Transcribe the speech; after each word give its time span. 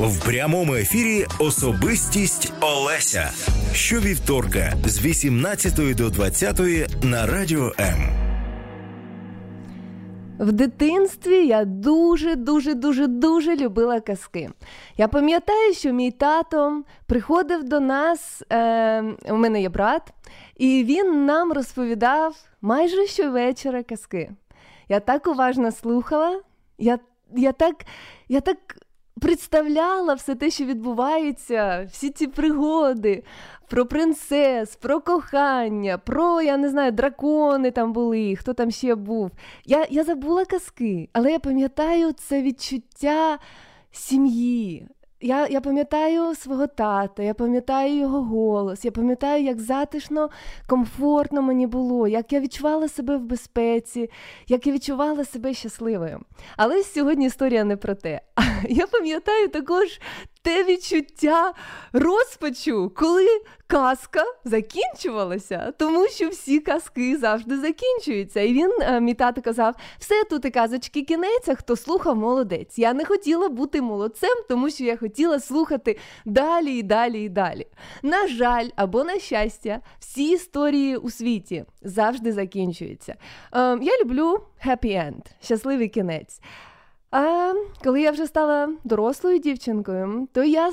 В 0.00 0.24
прямому 0.24 0.74
ефірі 0.74 1.26
Особистість 1.38 2.52
Олеся. 2.60 3.30
Щовівторка 3.74 4.72
з 4.84 5.04
18 5.04 5.96
до 5.96 6.10
20 6.10 6.60
на 7.04 7.26
радіо 7.26 7.72
М. 7.80 7.96
В 10.38 10.52
дитинстві 10.52 11.46
я 11.46 11.64
дуже, 11.64 12.36
дуже, 12.36 12.74
дуже, 12.74 13.06
дуже 13.06 13.56
любила 13.56 14.00
казки. 14.00 14.50
Я 14.96 15.08
пам'ятаю, 15.08 15.74
що 15.74 15.92
мій 15.92 16.10
тато 16.10 16.82
приходив 17.06 17.64
до 17.64 17.80
нас. 17.80 18.42
Е, 18.52 19.02
У 19.30 19.36
мене 19.36 19.62
є 19.62 19.68
брат, 19.68 20.02
і 20.56 20.84
він 20.84 21.26
нам 21.26 21.52
розповідав 21.52 22.36
майже 22.62 23.06
щовечора 23.06 23.82
казки. 23.82 24.30
Я 24.88 25.00
так 25.00 25.26
уважно 25.26 25.72
слухала, 25.72 26.40
я 26.78 26.98
я 27.36 27.52
так, 27.52 27.74
я 28.28 28.40
так 28.40 28.58
представляла 29.22 30.14
все 30.14 30.34
те, 30.34 30.50
що 30.50 30.64
відбувається, 30.64 31.88
всі 31.92 32.10
ці 32.10 32.26
пригоди 32.26 33.22
про 33.68 33.86
принцес, 33.86 34.76
про 34.76 35.00
кохання, 35.00 35.98
про, 35.98 36.42
я 36.42 36.56
не 36.56 36.68
знаю, 36.68 36.92
дракони 36.92 37.70
там 37.70 37.92
були, 37.92 38.36
хто 38.36 38.54
там 38.54 38.70
ще 38.70 38.94
був. 38.94 39.30
Я, 39.64 39.86
Я 39.90 40.04
забула 40.04 40.44
казки, 40.44 41.08
але 41.12 41.32
я 41.32 41.38
пам'ятаю 41.38 42.12
це 42.12 42.42
відчуття 42.42 43.38
сім'ї. 43.92 44.88
Я 45.24 45.46
я 45.46 45.60
пам'ятаю 45.60 46.34
свого 46.34 46.66
тата, 46.66 47.22
я 47.22 47.34
пам'ятаю 47.34 47.96
його 47.96 48.22
голос, 48.22 48.84
я 48.84 48.90
пам'ятаю, 48.90 49.44
як 49.44 49.60
затишно, 49.60 50.30
комфортно 50.66 51.42
мені 51.42 51.66
було, 51.66 52.08
як 52.08 52.32
я 52.32 52.40
відчувала 52.40 52.88
себе 52.88 53.16
в 53.16 53.20
безпеці, 53.20 54.10
як 54.48 54.66
я 54.66 54.72
відчувала 54.72 55.24
себе 55.24 55.54
щасливою. 55.54 56.20
Але 56.56 56.82
сьогодні 56.82 57.26
історія 57.26 57.64
не 57.64 57.76
про 57.76 57.94
те. 57.94 58.20
Я 58.68 58.86
пам'ятаю 58.86 59.48
також 59.48 60.00
те 60.42 60.64
відчуття 60.64 61.52
розпачу, 61.92 62.92
коли 62.96 63.26
казка 63.66 64.24
закінчувалася, 64.44 65.72
тому 65.78 66.08
що 66.08 66.28
всі 66.28 66.60
казки 66.60 67.16
завжди 67.16 67.58
закінчуються. 67.58 68.40
І 68.40 68.52
він, 68.52 68.72
е, 68.80 69.00
мій 69.00 69.14
тато 69.14 69.42
казав, 69.42 69.74
все 69.98 70.24
тут 70.30 70.44
і 70.44 70.50
казочки 70.50 71.02
кінець, 71.02 71.48
а 71.48 71.54
хто 71.54 71.76
слухав, 71.76 72.16
молодець. 72.16 72.78
Я 72.78 72.92
не 72.92 73.04
хотіла 73.04 73.48
бути 73.48 73.82
молодцем, 73.82 74.44
тому 74.48 74.70
що 74.70 74.84
я 74.84 74.96
хотіла 74.96 75.40
слухати 75.40 75.98
далі 76.24 76.78
і 76.78 76.82
далі 76.82 77.24
і 77.24 77.28
далі. 77.28 77.66
На 78.02 78.28
жаль, 78.28 78.68
або 78.76 79.04
на 79.04 79.18
щастя, 79.18 79.80
всі 79.98 80.30
історії 80.30 80.96
у 80.96 81.10
світі 81.10 81.64
завжди 81.82 82.32
закінчуються. 82.32 83.14
Ем, 83.52 83.82
я 83.82 83.92
люблю 84.00 84.40
happy 84.66 84.86
end, 84.86 85.24
щасливий 85.42 85.88
кінець. 85.88 86.40
А 87.12 87.52
коли 87.84 88.00
я 88.00 88.10
вже 88.10 88.26
стала 88.26 88.68
дорослою 88.84 89.38
дівчинкою, 89.38 90.28
то 90.32 90.44
я 90.44 90.72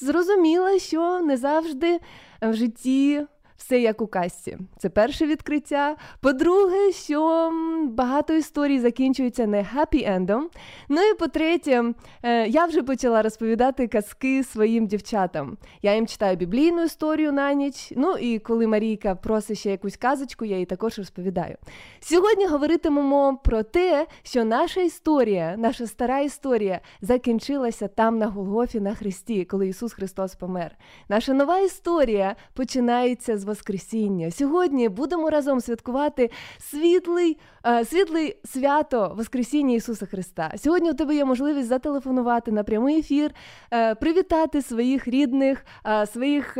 зрозуміла, 0.00 0.78
що 0.78 1.20
не 1.20 1.36
завжди 1.36 2.00
в 2.42 2.54
житті 2.54 3.26
все 3.58 3.80
як 3.80 4.00
у 4.02 4.06
касті. 4.06 4.58
Це 4.78 4.88
перше 4.88 5.26
відкриття. 5.26 5.96
По-друге, 6.20 6.92
що 6.92 7.50
багато 7.84 8.32
історій 8.32 8.78
закінчуються 8.78 9.46
не 9.46 9.66
хеппі-ендом. 9.74 10.42
Ну 10.88 11.00
і 11.02 11.14
по-третє, 11.14 11.84
е, 12.22 12.46
я 12.48 12.64
вже 12.64 12.82
почала 12.82 13.22
розповідати 13.22 13.88
казки 13.88 14.44
своїм 14.44 14.86
дівчатам. 14.86 15.56
Я 15.82 15.94
їм 15.94 16.06
читаю 16.06 16.36
біблійну 16.36 16.82
історію 16.82 17.32
на 17.32 17.52
ніч. 17.52 17.92
Ну 17.96 18.16
і 18.16 18.38
коли 18.38 18.66
Марійка 18.66 19.14
просить 19.14 19.58
ще 19.58 19.70
якусь 19.70 19.96
казочку, 19.96 20.44
я 20.44 20.58
їй 20.58 20.64
також 20.64 20.98
розповідаю. 20.98 21.56
Сьогодні 22.00 22.46
говоритимемо 22.46 23.40
про 23.44 23.62
те, 23.62 24.06
що 24.22 24.44
наша 24.44 24.80
історія, 24.80 25.54
наша 25.58 25.86
стара 25.86 26.20
історія 26.20 26.80
закінчилася 27.00 27.88
там 27.88 28.18
на 28.18 28.26
Голгофі 28.26 28.80
на 28.80 28.94
Христі, 28.94 29.44
коли 29.44 29.68
Ісус 29.68 29.92
Христос 29.92 30.34
помер. 30.34 30.76
Наша 31.08 31.32
нова 31.32 31.58
історія 31.58 32.36
починається 32.54 33.38
з 33.38 33.47
Воскресіння. 33.48 34.30
Сьогодні 34.30 34.88
будемо 34.88 35.30
разом 35.30 35.60
святкувати 35.60 36.30
світлий, 36.58 37.38
е, 37.66 37.84
світлий 37.84 38.36
свято 38.44 39.14
Воскресіння 39.16 39.74
Ісуса 39.74 40.06
Христа. 40.06 40.52
Сьогодні 40.56 40.90
у 40.90 40.94
тебе 40.94 41.14
є 41.14 41.24
можливість 41.24 41.68
зателефонувати 41.68 42.52
на 42.52 42.64
прямий 42.64 42.98
ефір, 42.98 43.30
е, 43.72 43.94
привітати 43.94 44.62
своїх 44.62 45.08
рідних, 45.08 45.64
е, 45.86 46.06
своїх 46.06 46.58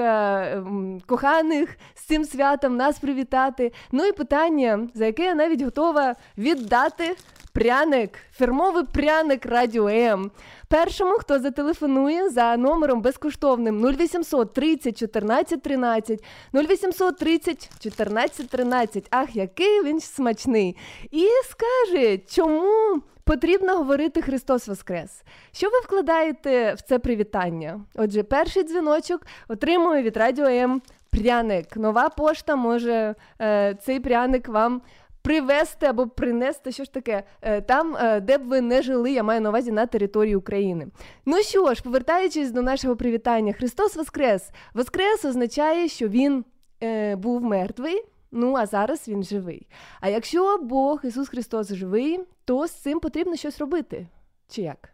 коханих 1.06 1.76
з 1.94 2.02
цим 2.02 2.24
святом, 2.24 2.76
нас 2.76 2.98
привітати. 2.98 3.72
Ну 3.92 4.04
і 4.04 4.12
питання, 4.12 4.88
за 4.94 5.06
яке 5.06 5.24
я 5.24 5.34
навіть 5.34 5.62
готова 5.62 6.14
віддати 6.38 7.16
пряник, 7.52 8.18
фірмовий 8.32 8.84
пряник 8.84 9.46
Радіо 9.46 9.88
М. 9.88 10.30
Першому, 10.68 11.12
хто 11.12 11.38
зателефонує 11.38 12.30
за 12.30 12.56
номером 12.56 13.00
безкоштовним 13.00 13.84
0800 13.84 14.52
30 14.52 14.98
14 14.98 15.62
13, 15.62 16.24
0800 16.54 17.18
30 17.18 17.70
14 17.80 18.48
13. 18.48 19.06
Ах, 19.10 19.36
який 19.36 19.82
він 19.84 20.00
смачний! 20.00 20.76
І 21.10 21.28
скаже, 21.44 22.18
чому 22.18 23.02
потрібно 23.24 23.76
говорити 23.76 24.22
Христос 24.22 24.68
Воскрес. 24.68 25.22
Що 25.52 25.66
ви 25.66 25.78
вкладаєте 25.84 26.74
в 26.74 26.80
це 26.80 26.98
привітання? 26.98 27.80
Отже, 27.94 28.22
перший 28.22 28.62
дзвіночок 28.62 29.26
отримує 29.48 30.02
від 30.02 30.16
Радіо 30.16 30.46
М 30.46 30.82
пряник. 31.10 31.76
Нова 31.76 32.08
пошта 32.08 32.56
може 32.56 33.14
е, 33.40 33.74
цей 33.82 34.00
пряник 34.00 34.48
вам 34.48 34.82
привезти 35.28 35.86
або 35.86 36.06
принести 36.06 36.72
що 36.72 36.84
ж 36.84 36.92
таке 36.92 37.22
е, 37.42 37.60
там, 37.60 37.96
е, 37.96 38.20
де 38.20 38.38
б 38.38 38.42
ви 38.42 38.60
не 38.60 38.82
жили, 38.82 39.12
я 39.12 39.22
маю 39.22 39.40
на 39.40 39.48
увазі 39.48 39.72
на 39.72 39.86
території 39.86 40.36
України. 40.36 40.86
Ну 41.26 41.42
що 41.42 41.74
ж, 41.74 41.82
повертаючись 41.82 42.50
до 42.50 42.62
нашого 42.62 42.96
привітання, 42.96 43.52
Христос 43.52 43.96
Воскрес! 43.96 44.50
Воскрес 44.74 45.24
означає, 45.24 45.88
що 45.88 46.08
Він 46.08 46.44
е, 46.82 47.16
був 47.16 47.42
мертвий. 47.42 48.04
Ну, 48.30 48.54
а 48.56 48.66
зараз 48.66 49.08
він 49.08 49.22
живий. 49.22 49.68
А 50.00 50.08
якщо 50.08 50.58
Бог 50.58 51.00
Ісус 51.04 51.28
Христос 51.28 51.72
живий, 51.72 52.20
то 52.44 52.66
з 52.66 52.70
цим 52.70 53.00
потрібно 53.00 53.36
щось 53.36 53.58
робити. 53.58 54.06
Чи 54.48 54.62
як? 54.62 54.92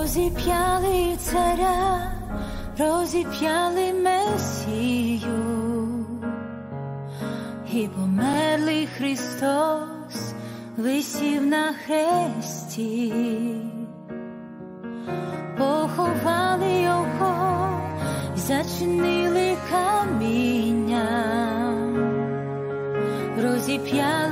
Розіп'яли 0.00 1.16
царя, 1.18 2.12
розіп'яли 2.78 3.92
Месію, 3.92 5.26
і 7.72 7.88
померлий 7.88 8.86
Христос 8.86 10.34
висів 10.76 11.46
на 11.46 11.74
хресті, 11.86 13.12
поховали 15.58 16.72
його, 16.72 17.68
зачинили 18.36 19.56
каміння, 19.70 21.08
розіп'яли 23.42 24.29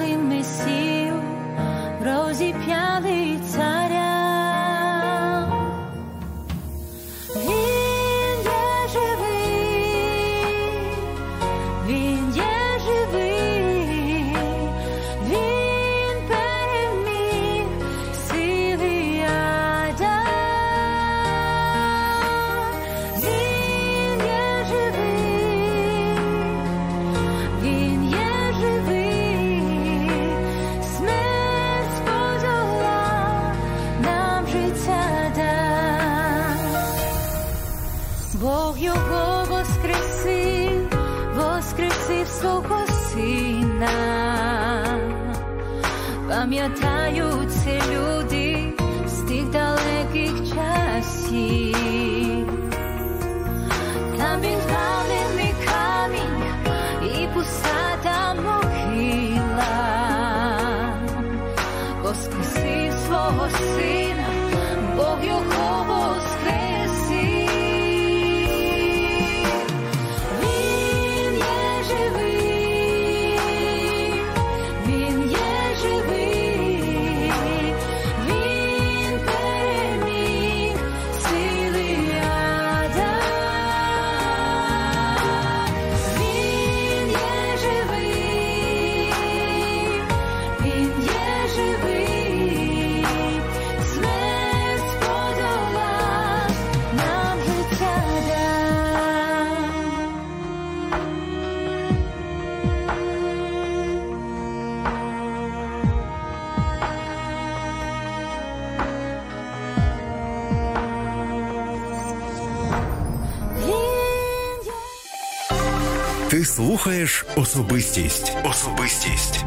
слухаєш 116.59 117.27
особистість. 117.37 118.37
Особистість. 118.45 119.45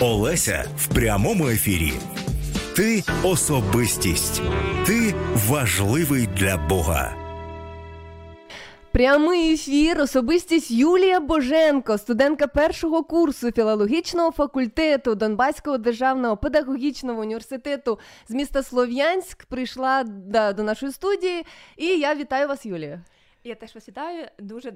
Олеся 0.00 0.64
в 0.76 0.94
прямому 0.94 1.48
ефірі. 1.48 1.92
Ти 2.76 3.02
особистість. 3.24 4.42
Ти 4.86 5.14
важливий 5.48 6.26
для 6.26 6.56
Бога. 6.56 7.16
Прямий 8.92 9.52
ефір, 9.54 10.00
особистість 10.00 10.70
Юлія 10.70 11.20
Боженко, 11.20 11.98
студентка 11.98 12.46
першого 12.46 13.04
курсу 13.04 13.52
філологічного 13.52 14.30
факультету 14.30 15.14
Донбаського 15.14 15.78
державного 15.78 16.36
педагогічного 16.36 17.20
університету 17.20 17.98
з 18.28 18.34
міста 18.34 18.62
Слов'янськ, 18.62 19.44
прийшла 19.44 20.04
до 20.56 20.62
нашої 20.62 20.92
студії. 20.92 21.46
І 21.76 21.86
я 21.86 22.14
вітаю 22.14 22.48
вас, 22.48 22.66
Юлія. 22.66 23.02
Я 23.44 23.54
теж 23.54 23.74
вас 23.74 23.88
вітаю. 23.88 24.26
Дуже 24.38 24.72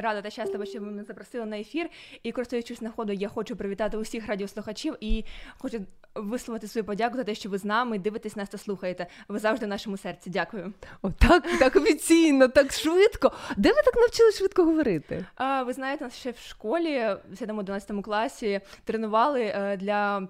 рада 0.00 0.22
та 0.22 0.30
щаслива, 0.30 0.66
що 0.66 0.80
ви 0.80 0.86
мене 0.86 1.04
запросили 1.04 1.46
на 1.46 1.58
ефір. 1.58 1.88
І 2.22 2.32
користуючись 2.32 2.80
нагодою, 2.80 3.18
я 3.18 3.28
хочу 3.28 3.56
привітати 3.56 3.96
усіх 3.96 4.26
радіослухачів 4.26 4.96
і 5.00 5.24
хочу 5.58 5.80
висловити 6.14 6.68
свою 6.68 6.84
подяку 6.84 7.16
за 7.16 7.24
те, 7.24 7.34
що 7.34 7.48
ви 7.48 7.58
з 7.58 7.64
нами 7.64 7.98
дивитесь 7.98 8.36
нас 8.36 8.48
та 8.48 8.58
слухаєте. 8.58 9.06
Ви 9.28 9.38
завжди 9.38 9.66
в 9.66 9.68
нашому 9.68 9.96
серці. 9.96 10.30
Дякую. 10.30 10.72
О, 11.02 11.10
так, 11.10 11.44
так 11.58 11.76
офіційно, 11.76 12.48
так 12.48 12.72
швидко. 12.72 13.32
Де 13.56 13.68
ви 13.68 13.82
так 13.84 13.96
навчились 13.96 14.38
швидко 14.38 14.64
говорити? 14.64 15.26
А, 15.34 15.62
ви 15.62 15.72
знаєте, 15.72 16.04
нас 16.04 16.16
ще 16.16 16.30
в 16.30 16.38
школі, 16.38 17.16
в 17.30 17.42
7-11 17.42 18.02
класі, 18.02 18.60
тренували 18.84 19.42
е, 19.42 19.76
для. 19.76 20.28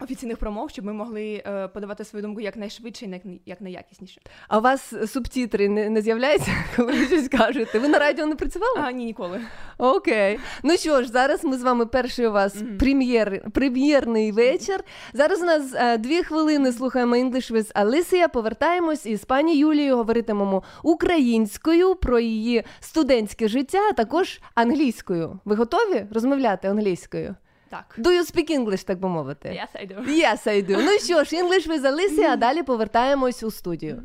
Офіційних 0.00 0.38
промов, 0.38 0.70
щоб 0.70 0.84
ми 0.84 0.92
могли 0.92 1.42
е, 1.46 1.68
подавати 1.68 2.04
свою 2.04 2.22
думку 2.22 2.40
якнайшвидше 2.40 3.06
і 3.06 3.10
як, 3.10 3.22
як 3.46 3.60
найякісніше. 3.60 4.20
А 4.48 4.58
у 4.58 4.60
вас 4.60 4.94
субтітри 5.06 5.68
не, 5.68 5.90
не 5.90 6.02
з'являються, 6.02 6.50
коли 6.76 6.92
ви 6.92 7.06
щось 7.06 7.28
кажете? 7.28 7.78
Ви 7.78 7.88
на 7.88 7.98
радіо 7.98 8.26
не 8.26 8.34
працювали? 8.34 8.80
А, 8.84 8.92
ні, 8.92 9.04
ніколи. 9.04 9.40
Окей. 9.78 10.38
Ну 10.62 10.76
що 10.76 11.02
ж, 11.02 11.08
зараз 11.08 11.44
ми 11.44 11.58
з 11.58 11.62
вами 11.62 11.86
перший 11.86 12.26
у 12.26 12.32
вас 12.32 12.56
прем'єр, 12.78 13.50
прем'єрний 13.50 14.32
вечір. 14.32 14.84
Зараз 15.12 15.42
у 15.42 15.44
нас 15.44 15.74
е, 15.74 15.98
дві 15.98 16.22
хвилини 16.22 16.72
слухаємо 16.72 17.16
English 17.16 17.52
with 17.52 17.72
Alicia. 17.72 18.28
Повертаємось 18.32 19.06
і 19.06 19.16
з 19.16 19.24
пані 19.24 19.58
Юлією 19.58 19.96
говоритимемо 19.96 20.62
українською 20.82 21.94
про 21.94 22.18
її 22.18 22.64
студентське 22.80 23.48
життя, 23.48 23.80
а 23.90 23.92
також 23.92 24.40
англійською. 24.54 25.40
Ви 25.44 25.56
готові 25.56 26.06
розмовляти 26.10 26.68
англійською? 26.68 27.34
Так. 27.70 27.94
Do 27.98 28.10
you 28.10 28.24
speak 28.24 28.50
English, 28.50 28.84
так 28.84 29.00
би 29.00 29.08
мовити? 29.08 29.48
Yes, 29.48 29.82
I 29.82 29.86
do. 29.92 30.04
Yes, 30.08 30.46
I 30.46 30.66
do. 30.70 30.82
Ну 30.84 30.98
що 30.98 31.24
ж, 31.24 31.36
English 31.36 31.68
with 31.68 31.82
Alicia, 31.82 32.24
а 32.24 32.36
далі 32.36 32.62
повертаємось 32.62 33.42
у 33.42 33.50
студію. 33.50 34.02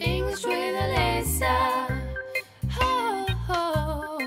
English 0.00 0.44
with 0.50 0.76
Alyssa. 0.84 1.56
Oh, 2.80 3.26
oh. 3.48 4.18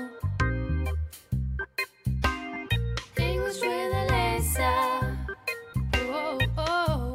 English 3.30 3.60
with 3.68 3.94
Alyssa. 4.02 4.72
Oh, 5.94 6.38
oh. 6.56 7.12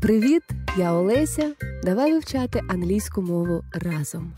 Привіт, 0.00 0.42
я 0.76 0.92
Олеся. 0.92 1.54
Давай 1.82 2.12
вивчати 2.12 2.62
англійську 2.68 3.22
мову 3.22 3.64
разом. 3.72 4.32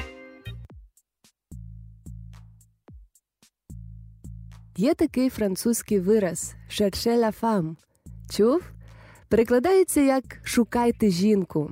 Є 4.76 4.94
такий 4.94 5.30
французький 5.30 6.00
вираз 6.00 6.54
«chercher 6.70 7.18
la 7.18 7.40
femme». 7.40 7.74
Чув? 8.30 8.62
Перекладається 9.28 10.00
як 10.00 10.24
шукайте 10.44 11.10
жінку. 11.10 11.70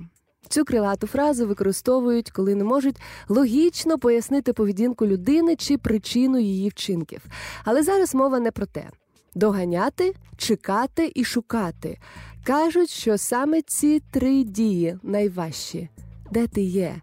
Цю 0.49 0.65
крилату 0.65 1.07
фразу 1.07 1.47
використовують, 1.47 2.31
коли 2.31 2.55
не 2.55 2.65
можуть 2.65 2.97
логічно 3.29 3.99
пояснити 3.99 4.53
поведінку 4.53 5.07
людини 5.07 5.57
чи 5.57 5.79
причину 5.79 6.39
її 6.39 6.69
вчинків. 6.69 7.23
Але 7.65 7.83
зараз 7.83 8.15
мова 8.15 8.41
не 8.41 8.51
про 8.51 8.67
те. 8.67 8.91
Доганяти, 9.35 10.15
чекати 10.37 11.13
і 11.15 11.25
шукати. 11.25 11.99
Кажуть, 12.45 12.91
що 12.91 13.19
саме 13.19 13.63
ці 13.63 14.03
три 14.11 14.45
дії 14.45 14.99
найважчі. 15.03 15.89
Де 16.31 16.47
ти 16.47 16.63
є? 16.63 16.97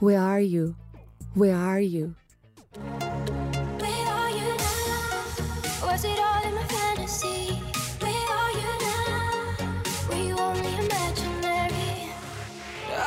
Where 0.00 0.20
are 0.20 0.54
you? 0.54 0.74
Where 1.36 1.56
are 1.56 1.80
you? 1.80 2.14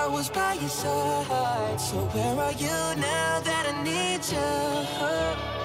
I 0.01 0.07
was 0.07 0.29
by 0.29 0.53
your 0.61 0.69
side. 0.69 1.79
So 1.87 1.97
where 2.13 2.37
are 2.45 2.57
you 2.63 2.77
now 3.11 3.33
that 3.47 3.63
I 3.71 3.75
need 3.83 4.23
you? 4.33 5.64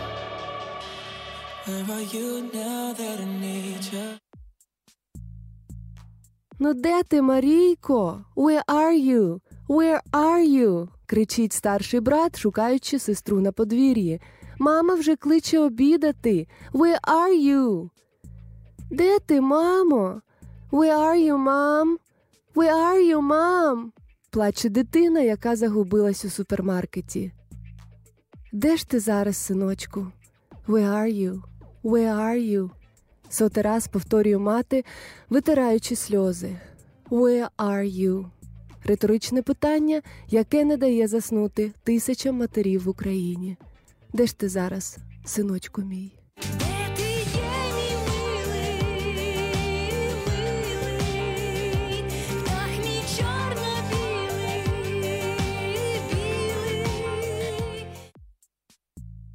Ну 6.59 6.75
де 6.75 7.03
ти, 7.03 7.23
Марійко? 7.23 8.25
Where 8.37 8.65
are 8.65 9.05
you? 9.11 9.41
Where 9.69 10.01
are 10.13 10.49
you? 10.49 10.89
кричить 11.07 11.53
старший 11.53 12.01
брат, 12.01 12.39
шукаючи 12.39 12.99
сестру 12.99 13.41
на 13.41 13.53
подвір'ї. 13.53 14.21
Мама 14.59 14.95
вже 14.95 15.17
кличе 15.17 15.59
обідати. 15.59 16.47
Where 16.73 17.01
are 17.01 17.43
you? 17.43 17.91
Де 18.91 19.19
ти, 19.19 19.41
мамо? 19.41 20.21
Where 20.73 20.99
are 20.99 21.29
you, 21.29 21.37
mom? 21.37 21.97
Where 22.55 22.75
are 22.75 23.15
you, 23.15 23.29
mom? 23.29 23.91
плаче 24.31 24.69
дитина, 24.69 25.21
яка 25.21 25.57
загубилась 25.57 26.25
у 26.25 26.31
супермаркеті. 26.31 27.33
Де 28.53 28.77
ж 28.77 28.89
ти 28.89 29.01
зараз, 29.01 29.37
синочку? 29.37 30.07
Where 30.69 30.91
are 30.91 31.15
you? 31.15 31.50
Where 31.85 32.15
are 32.15 32.39
you? 32.39 32.71
Сотий 33.31 33.63
раз 33.63 33.89
повторює 33.89 34.39
мати, 34.39 34.85
витираючи 35.31 35.97
сльози. 35.97 36.57
Where 37.11 37.49
are 37.59 38.01
you? 38.01 38.27
Риторичне 38.85 39.43
питання, 39.43 40.03
яке 40.29 40.65
не 40.65 40.77
дає 40.77 41.09
заснути 41.09 41.73
тисячам 41.85 42.37
матерів 42.37 42.85
в 42.85 42.89
Україні. 42.89 43.57
Де 44.13 44.27
ж 44.27 44.39
ти 44.39 44.49
зараз, 44.49 44.99
синочку 45.25 45.83
мій? 45.83 46.20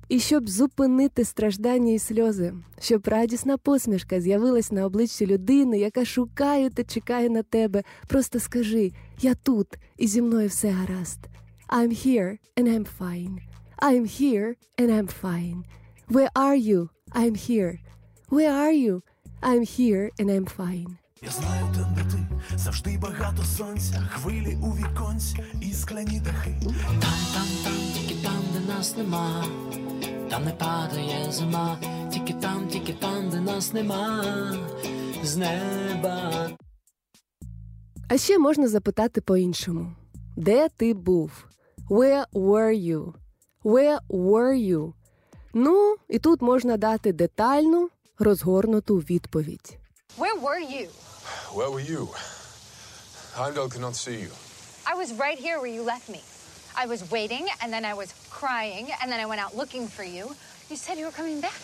І 0.09 0.19
щоб 0.19 0.49
зупинити 0.49 1.25
страждання 1.25 1.93
і 1.93 1.99
сльози, 1.99 2.53
щоб 2.79 3.07
радісна 3.07 3.57
посмішка 3.57 4.21
з'явилась 4.21 4.71
на 4.71 4.85
обличчі 4.85 5.25
людини, 5.25 5.79
яка 5.79 6.05
шукає 6.05 6.69
та 6.69 6.83
чекає 6.83 7.29
на 7.29 7.43
тебе. 7.43 7.83
Просто 8.07 8.39
скажи: 8.39 8.91
я 9.21 9.33
тут, 9.33 9.67
і 9.97 10.07
зі 10.07 10.21
мною 10.21 10.47
все 10.47 10.69
гаразд. 10.69 11.19
I'm 11.69 11.89
here 12.05 12.37
and 12.57 12.67
I'm 12.67 12.85
fine. 12.99 13.39
I'm 13.81 14.05
here 14.05 14.55
and 14.77 14.89
I'm 14.91 15.07
fine. 15.07 15.63
Where 16.07 16.29
are 16.35 16.55
you? 16.55 16.89
I'm 17.11 17.35
here. 17.35 17.79
Where 18.29 18.53
are 18.65 18.77
you? 18.85 19.01
I'm 19.41 19.63
here 19.63 20.09
and 20.19 20.29
I'm 20.29 20.45
fine. 20.45 20.97
Я 21.21 21.31
знаю, 21.31 21.65
де 21.95 22.01
ти 22.01 22.17
завжди 22.57 22.97
багато 22.97 23.43
сонця, 23.43 24.09
хвилі 24.11 24.57
у 24.61 24.69
віконці 24.71 25.37
і 25.61 25.73
скляні 25.73 26.19
дахи. 26.19 26.55
Там, 26.61 26.99
там, 27.01 27.47
там, 27.63 27.73
тільки 27.93 28.14
нас 28.67 28.97
нема, 28.97 29.45
там 30.29 30.45
не 30.45 30.51
падає 30.51 31.31
зима, 31.31 31.77
тільки 32.13 32.33
там, 32.33 32.67
тільки 32.67 32.93
там, 32.93 33.29
де 33.29 33.39
нас 33.39 33.73
нема, 33.73 34.23
з 35.23 35.37
неба. 35.37 36.49
А 38.09 38.17
ще 38.17 38.37
можна 38.37 38.67
запитати 38.67 39.21
по-іншому: 39.21 39.95
Де 40.35 40.69
ти 40.69 40.93
був? 40.93 41.31
Where 41.89 42.25
were 42.33 42.73
you? 42.73 43.13
Where 43.63 43.99
were 44.09 44.55
you? 44.55 44.93
Ну, 45.53 45.95
і 46.09 46.19
тут 46.19 46.41
можна 46.41 46.77
дати 46.77 47.13
детальну, 47.13 47.89
розгорнуту 48.19 48.95
відповідь. 48.97 49.77
Where 50.19 50.41
were 50.41 50.61
you? 50.61 50.87
Where 51.55 51.71
were 51.71 51.91
you? 51.91 52.07
Heimdall 53.37 53.67
could 53.69 53.81
not 53.81 53.95
see 53.95 54.17
you. 54.25 54.31
I 54.91 54.93
was 55.01 55.09
right 55.23 55.39
here 55.45 55.57
where 55.61 55.73
you 55.77 55.83
left 55.83 56.07
me. 56.15 56.21
I 56.82 56.86
was 56.86 57.00
waiting, 57.10 57.44
and 57.62 57.72
then 57.72 57.84
I 57.84 57.94
was 57.94 58.10
crying, 58.40 58.86
and 59.00 59.10
then 59.12 59.20
I 59.20 59.26
went 59.26 59.40
out 59.44 59.56
looking 59.56 59.86
for 59.96 60.04
you. 60.04 60.24
You 60.70 60.76
said 60.76 60.98
you 60.98 61.04
were 61.04 61.16
coming 61.20 61.40
back. 61.40 61.60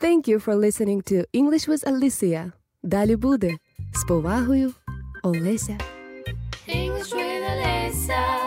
Thank 0.00 0.26
you 0.28 0.38
for 0.40 0.54
listening 0.56 1.02
to 1.10 1.24
English 1.32 1.68
with 1.68 1.82
Alicia. 1.86 2.52
Далі 2.82 3.16
буде. 3.16 3.56
З 3.94 4.04
повагою, 4.08 4.74
Олеся. 5.22 5.78
English 6.68 7.12
with 7.12 7.42
Alyssa. 7.52 8.43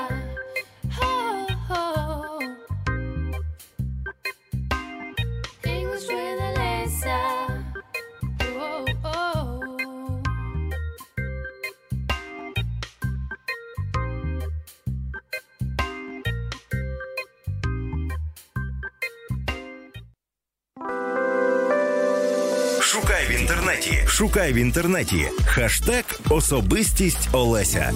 В. 23.78 24.04
Шукай 24.06 24.52
в 24.52 24.56
інтернеті. 24.56 25.30
Хаштег 25.47 26.20
Особистість 26.30 27.28
Олеся. 27.32 27.92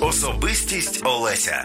Особистість 0.00 1.06
Олеся. 1.06 1.64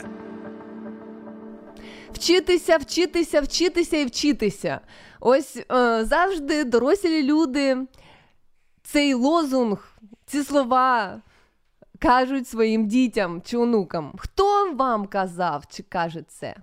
Вчитися, 2.13 2.77
вчитися, 2.77 3.42
вчитися 3.42 3.98
і 3.98 4.06
вчитися. 4.06 4.80
Ось 5.20 5.58
е, 5.58 6.06
завжди 6.06 6.63
дорослі 6.63 7.24
люди 7.24 7.77
цей 8.84 9.13
лозунг, 9.13 9.98
ці 10.25 10.44
слова 10.44 11.22
кажуть 12.00 12.48
своїм 12.48 12.88
дітям 12.88 13.42
чи 13.46 13.58
онукам. 13.58 14.13
Хто 14.18 14.74
вам 14.74 15.06
казав 15.08 15.63
чи 15.70 15.84
каже 15.84 16.24
це? 16.27 16.56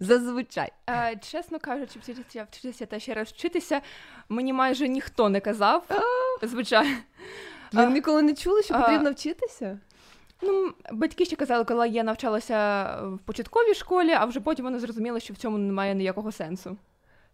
Зазвичай. 0.00 0.72
Е, 0.90 1.16
чесно 1.22 1.58
кажучи, 1.58 1.98
вчитися, 1.98 2.46
вчитися 2.50 2.86
та 2.86 2.98
ще 2.98 3.14
раз 3.14 3.28
вчитися, 3.28 3.80
мені 4.28 4.52
майже 4.52 4.88
ніхто 4.88 5.28
не 5.28 5.40
казав. 5.40 5.84
Звичайно. 6.42 6.96
Ви 7.72 7.82
А, 7.82 7.86
ніколи 7.86 8.22
не 8.22 8.34
чули, 8.34 8.62
що 8.62 8.74
а, 8.74 8.80
потрібно 8.80 9.10
вчитися? 9.10 9.78
Ну, 10.42 10.72
батьки 10.92 11.24
ще 11.24 11.36
казали, 11.36 11.64
коли 11.64 11.88
я 11.88 12.02
навчалася 12.02 12.84
в 13.02 13.18
початковій 13.18 13.74
школі, 13.74 14.10
а 14.10 14.24
вже 14.24 14.40
потім 14.40 14.64
вони 14.64 14.78
зрозуміли, 14.78 15.20
що 15.20 15.34
в 15.34 15.36
цьому 15.36 15.58
немає 15.58 15.94
ніякого 15.94 16.32
сенсу. 16.32 16.76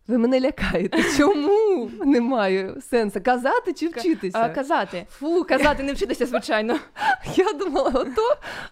Ви 0.08 0.18
мене 0.18 0.40
лякаєте. 0.40 0.98
Чому 1.18 1.90
немає 2.04 2.74
сенсу? 2.90 3.20
Казати 3.24 3.72
чи 3.72 3.88
вчитися? 3.88 4.38
А, 4.38 4.48
казати. 4.48 5.06
Фу, 5.10 5.44
Казати, 5.44 5.82
не 5.82 5.92
вчитися, 5.92 6.26
звичайно. 6.26 6.78
Я 7.36 7.52
думала, 7.52 7.90
ото, 7.94 8.22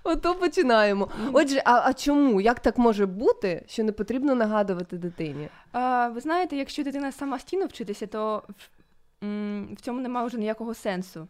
ото 0.05 0.35
починаємо. 0.35 1.09
Отже, 1.33 1.63
а, 1.65 1.83
а 1.85 1.93
чому? 1.93 2.41
Як 2.41 2.61
так 2.61 2.79
може 2.79 3.07
бути, 3.07 3.65
що 3.69 3.85
не 3.85 3.93
потрібно 3.93 4.35
нагадувати 4.35 4.97
дитині? 4.97 5.49
А, 5.73 6.09
ви 6.09 6.21
знаєте, 6.21 6.57
якщо 6.57 6.83
дитина 6.85 7.13
самостійно 7.13 7.67
вчитися, 7.67 8.07
то 8.07 8.43
в- 8.49 9.73
в 9.75 9.81
цьому 9.81 10.01
немає 10.01 10.27
вже 10.27 10.39
ніякого 10.39 10.75
сенсу. 10.75 11.29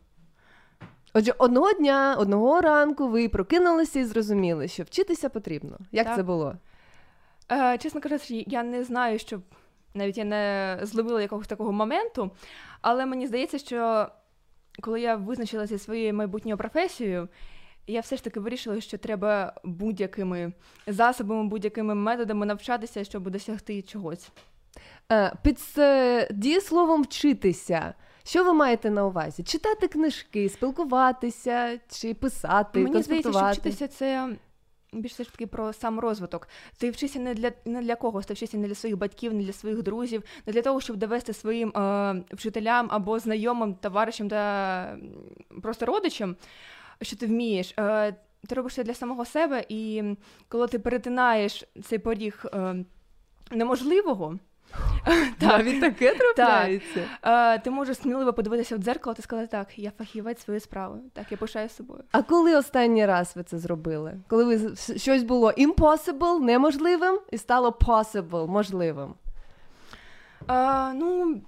Отже, 1.14 1.32
одного 1.38 1.73
дня, 1.73 2.16
одного 2.18 2.61
ранку 2.61 3.09
ви 3.09 3.28
прокинулися 3.28 3.99
і 4.00 4.04
зрозуміли, 4.04 4.68
що 4.68 4.82
вчитися 4.82 5.28
потрібно. 5.28 5.78
Як 5.92 6.06
Так. 6.06 6.16
це 6.16 6.23
було? 6.23 6.54
Е, 7.52 7.78
чесно 7.78 8.00
кажучи, 8.00 8.44
я 8.47 8.62
не 8.62 8.85
знаю, 8.85 9.18
що 9.18 9.40
навіть 9.95 10.19
я 10.19 10.25
не 10.25 10.79
зловила 10.83 11.23
якогось 11.23 11.47
такого 11.47 11.73
моменту, 11.73 12.31
але 12.81 13.07
мені 13.07 13.27
здається, 13.27 13.59
що 13.59 14.09
коли 14.81 15.01
я 15.01 15.17
визначилася 15.17 15.79
зі 15.79 15.85
своєю 15.85 16.15
майбутньою 16.15 16.57
професією, 16.57 17.29
я 17.87 18.01
все 18.01 18.17
ж 18.17 18.25
таки 18.25 18.41
вирішила, 18.41 18.81
що 18.81 18.99
треба 18.99 19.55
будь-якими 19.65 20.53
засобами, 20.87 21.49
будь-якими 21.49 21.95
методами 21.95 22.47
навчатися, 22.47 23.05
щоб 23.05 23.31
досягти 23.31 23.83
чогось. 23.83 24.31
Е, 25.13 25.33
Під 25.43 25.59
е, 25.79 26.29
дієсловом 26.33 27.03
вчитися. 27.03 27.95
Що 28.25 28.45
ви 28.45 28.53
маєте 28.53 28.91
на 28.91 29.07
увазі? 29.07 29.43
Читати 29.43 29.89
книжки, 29.89 30.49
спілкуватися 30.49 31.79
чи 31.89 32.15
писати, 32.15 32.81
Мені 32.81 33.03
здається, 33.03 33.33
що 33.33 33.51
вчитися 33.51 33.89
це 33.89 34.29
більш 34.93 35.13
все 35.13 35.25
ж 35.25 35.33
таки 35.33 35.47
про 35.47 35.73
сам 35.73 36.01
розвиток. 36.01 36.49
Ти 36.79 36.91
вчишся 36.91 37.19
не 37.19 37.35
для 37.35 37.53
не 37.65 37.83
для 37.83 37.97
когось, 37.97 38.27
ти 38.27 38.35
вчишся 38.35 38.59
не 38.59 38.69
для 38.69 38.75
своїх 38.75 38.99
батьків, 38.99 39.35
не 39.35 39.43
для 39.43 39.53
своїх 39.53 39.83
друзів, 39.83 40.23
не 40.47 40.53
для 40.53 40.63
того, 40.63 40.81
щоб 40.81 40.97
довести 40.97 41.33
своїм 41.33 41.69
е, 41.69 42.23
вчителям 42.33 42.89
або 42.91 43.19
знайомим, 43.19 43.75
товаришам 43.75 44.29
та 44.29 44.99
просто 45.63 45.87
родичам, 45.87 46.37
що 47.03 47.17
ти 47.17 47.27
вмієш. 47.27 47.75
Е, 47.79 48.17
ти 48.49 48.55
робиш 48.55 48.75
це 48.75 48.85
для 48.85 48.95
самого 48.95 49.25
себе, 49.25 49.65
і 49.69 50.03
коли 50.49 50.69
ти 50.69 50.79
перетинаєш 50.79 51.65
цей 51.83 51.99
поріг 51.99 52.45
е, 52.55 52.85
неможливого. 53.51 54.39
Навіть 55.41 55.81
таке 55.81 56.14
трапляється. 56.14 57.59
Ти 57.59 57.71
можеш 57.71 57.97
сміливо 57.97 58.33
подивитися 58.33 58.76
в 58.76 58.79
дзеркало 58.79 59.14
та 59.14 59.23
сказати, 59.23 59.49
так, 59.50 59.79
я 59.79 59.91
фахівець 59.99 60.45
своєї 60.45 60.61
справи, 60.61 60.99
так, 61.12 61.26
я 61.31 61.37
пишаю 61.37 61.69
собою. 61.69 62.00
А 62.12 62.23
коли 62.23 62.57
останній 62.57 63.07
раз 63.07 63.33
ви 63.37 63.43
це 63.43 63.59
зробили? 63.59 64.21
Коли 64.29 64.45
ви 64.45 64.76
щось 64.97 65.23
було 65.23 65.50
impossible, 65.50 66.41
неможливим, 66.41 67.21
і 67.31 67.38
стало 67.38 67.71
possible, 67.71 68.47
можливим? 68.47 69.14
А, 70.47 70.93
ну, 70.95 71.41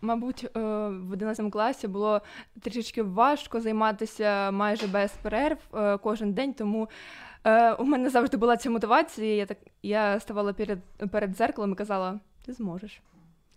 мабуть, 0.00 0.44
е, 0.44 0.60
в 0.88 1.12
11 1.12 1.52
класі 1.52 1.88
було 1.88 2.20
трішечки 2.60 3.02
важко 3.02 3.60
займатися 3.60 4.50
майже 4.50 4.86
без 4.86 5.12
перерв 5.22 5.58
е, 5.74 5.98
кожен 5.98 6.32
день, 6.32 6.54
тому 6.54 6.88
е, 7.44 7.72
у 7.72 7.84
мене 7.84 8.10
завжди 8.10 8.36
була 8.36 8.56
ця 8.56 8.70
мотивація. 8.70 9.34
Я 9.34 9.46
так 9.46 9.58
я 9.82 10.20
ставала 10.20 10.52
перед, 10.52 10.78
перед 11.12 11.30
дзеркалом 11.30 11.72
і 11.72 11.74
казала: 11.74 12.20
ти 12.46 12.52
зможеш. 12.52 13.02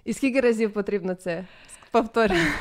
І 0.06 0.13
скільки 0.13 0.41
разів 0.41 0.74
потрібно 0.74 1.13
це 1.15 1.46
повторювати? 1.91 2.51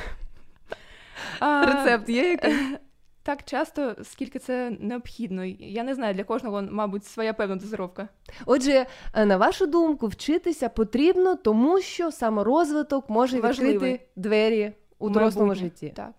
Рецепт 1.40 2.08
є 2.08 2.30
якийсь? 2.30 2.78
Так 3.22 3.44
часто, 3.44 3.96
скільки 4.02 4.38
це 4.38 4.76
необхідно. 4.80 5.44
Я 5.58 5.82
не 5.82 5.94
знаю, 5.94 6.14
для 6.14 6.24
кожного, 6.24 6.62
мабуть, 6.62 7.04
своя 7.04 7.32
певна 7.32 7.56
дозировка. 7.56 8.08
Отже, 8.46 8.86
е, 9.14 9.26
на 9.26 9.36
вашу 9.36 9.66
думку, 9.66 10.06
вчитися 10.06 10.68
потрібно, 10.68 11.36
тому 11.36 11.80
що 11.80 12.10
саморозвиток 12.10 13.10
може 13.10 13.40
Важливий. 13.40 13.74
відкрити 13.74 14.06
двері 14.16 14.72
у 14.98 15.10
дорослому 15.10 15.54
житті. 15.54 15.92
Так. 15.96 16.10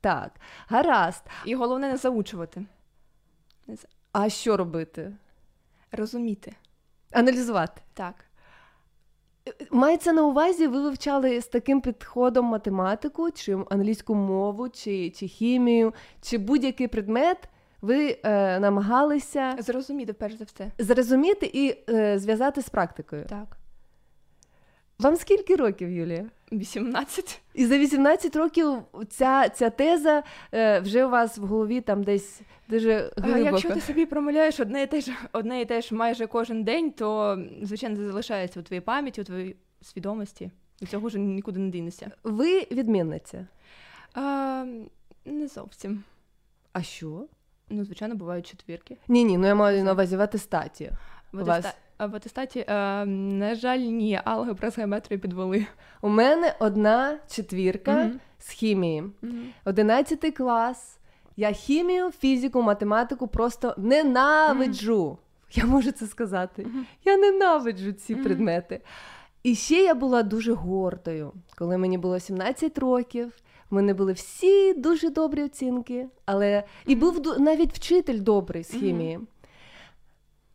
Так, 0.00 0.30
гаразд. 0.68 1.24
І 1.44 1.54
головне 1.54 1.88
не 1.90 1.96
заучувати, 1.96 2.64
А 4.12 4.28
що 4.28 4.56
робити? 4.56 5.12
розуміти. 5.92 6.52
Аналізувати. 7.12 7.82
Так. 7.94 8.14
Мається 9.70 10.12
на 10.12 10.22
увазі, 10.22 10.66
ви 10.66 10.82
вивчали 10.82 11.40
з 11.40 11.46
таким 11.46 11.80
підходом 11.80 12.44
математику, 12.46 13.30
чи 13.30 13.58
англійську 13.70 14.14
мову, 14.14 14.68
чи, 14.68 15.10
чи 15.10 15.28
хімію, 15.28 15.94
чи 16.20 16.38
будь-який 16.38 16.88
предмет, 16.88 17.48
ви 17.82 18.18
е, 18.24 18.60
намагалися 18.60 19.56
Зрозуміти, 19.58 20.12
перш 20.12 20.34
за 20.34 20.44
все. 20.44 20.70
зрозуміти 20.78 21.50
і 21.52 21.76
е, 21.90 22.18
зв'язати 22.18 22.62
з 22.62 22.68
практикою. 22.68 23.24
Так. 23.28 23.56
Вам 25.00 25.16
скільки 25.16 25.56
років, 25.56 25.90
Юлія? 25.90 26.26
18. 26.52 27.40
І 27.54 27.66
за 27.66 27.78
18 27.78 28.36
років 28.36 28.78
ця, 29.08 29.48
ця 29.48 29.70
теза 29.70 30.22
е, 30.54 30.80
вже 30.80 31.06
у 31.06 31.10
вас 31.10 31.38
в 31.38 31.44
голові 31.44 31.80
там 31.80 32.02
десь 32.02 32.40
дуже 32.68 33.12
А 33.16 33.20
глибоко. 33.20 33.44
якщо 33.44 33.74
ти 33.74 33.80
собі 33.80 34.06
промовляєш 34.06 34.60
одне 34.60 34.82
і 34.82 34.86
те 34.86 35.00
ж 35.00 35.12
одне 35.32 35.60
і 35.60 35.64
те 35.64 35.80
ж 35.80 35.94
майже 35.94 36.26
кожен 36.26 36.64
день, 36.64 36.90
то 36.90 37.38
звичайно 37.62 37.96
це 37.96 38.04
залишається 38.04 38.60
у 38.60 38.62
твоїй 38.62 38.80
пам'яті, 38.80 39.20
у 39.20 39.24
твоїй 39.24 39.56
свідомості. 39.82 40.50
І 40.80 40.86
цього 40.86 41.06
вже 41.08 41.18
нікуди 41.18 41.58
не 41.60 41.70
дінешся. 41.70 42.10
Ви 42.24 42.66
відмінниця. 42.70 43.46
А, 44.14 44.64
не 45.24 45.48
зовсім. 45.48 46.02
А 46.72 46.82
що? 46.82 47.26
Ну, 47.68 47.84
звичайно, 47.84 48.14
бувають 48.14 48.46
четвірки. 48.46 48.96
Ні, 49.08 49.24
ні, 49.24 49.38
ну 49.38 49.46
я 49.46 49.54
маю 49.54 49.84
на 49.84 49.92
увазі 49.92 50.16
в 50.16 50.20
атестаті. 50.20 50.90
В, 51.32 51.44
вас? 51.44 51.74
В 52.06 52.16
атестаті, 52.16 52.64
е, 52.68 53.04
на 53.06 53.54
жаль, 53.54 53.78
ні, 53.78 54.20
алгебра 54.24 54.70
з 54.70 54.78
геометрією 54.78 55.20
підвели. 55.22 55.66
У 56.02 56.08
мене 56.08 56.54
одна 56.60 57.18
четвірка 57.30 57.92
Мгм. 57.92 58.20
з 58.38 58.48
хімії. 58.50 59.04
Одинадцятий 59.64 60.30
клас. 60.30 60.96
Я 61.36 61.52
хімію, 61.52 62.10
фізику, 62.10 62.62
математику 62.62 63.26
просто 63.28 63.74
ненавиджу. 63.78 65.18
Я 65.52 65.64
можу 65.66 65.92
це 65.92 66.06
сказати. 66.06 66.66
Я 67.04 67.16
ненавиджу 67.16 67.92
ці 67.92 68.14
предмети. 68.14 68.80
І 69.42 69.54
ще 69.54 69.74
я 69.74 69.94
була 69.94 70.22
дуже 70.22 70.52
гордою. 70.52 71.32
Коли 71.58 71.78
мені 71.78 71.98
було 71.98 72.18
17 72.20 72.78
років, 72.78 73.32
в 73.70 73.74
мене 73.74 73.94
були 73.94 74.12
всі 74.12 74.74
дуже 74.74 75.10
добрі 75.10 75.42
оцінки, 75.44 76.06
але 76.26 76.62
і 76.86 76.94
був 76.96 77.40
навіть 77.40 77.72
вчитель 77.72 78.20
добрий 78.20 78.64
з 78.64 78.70
хімії. 78.70 79.20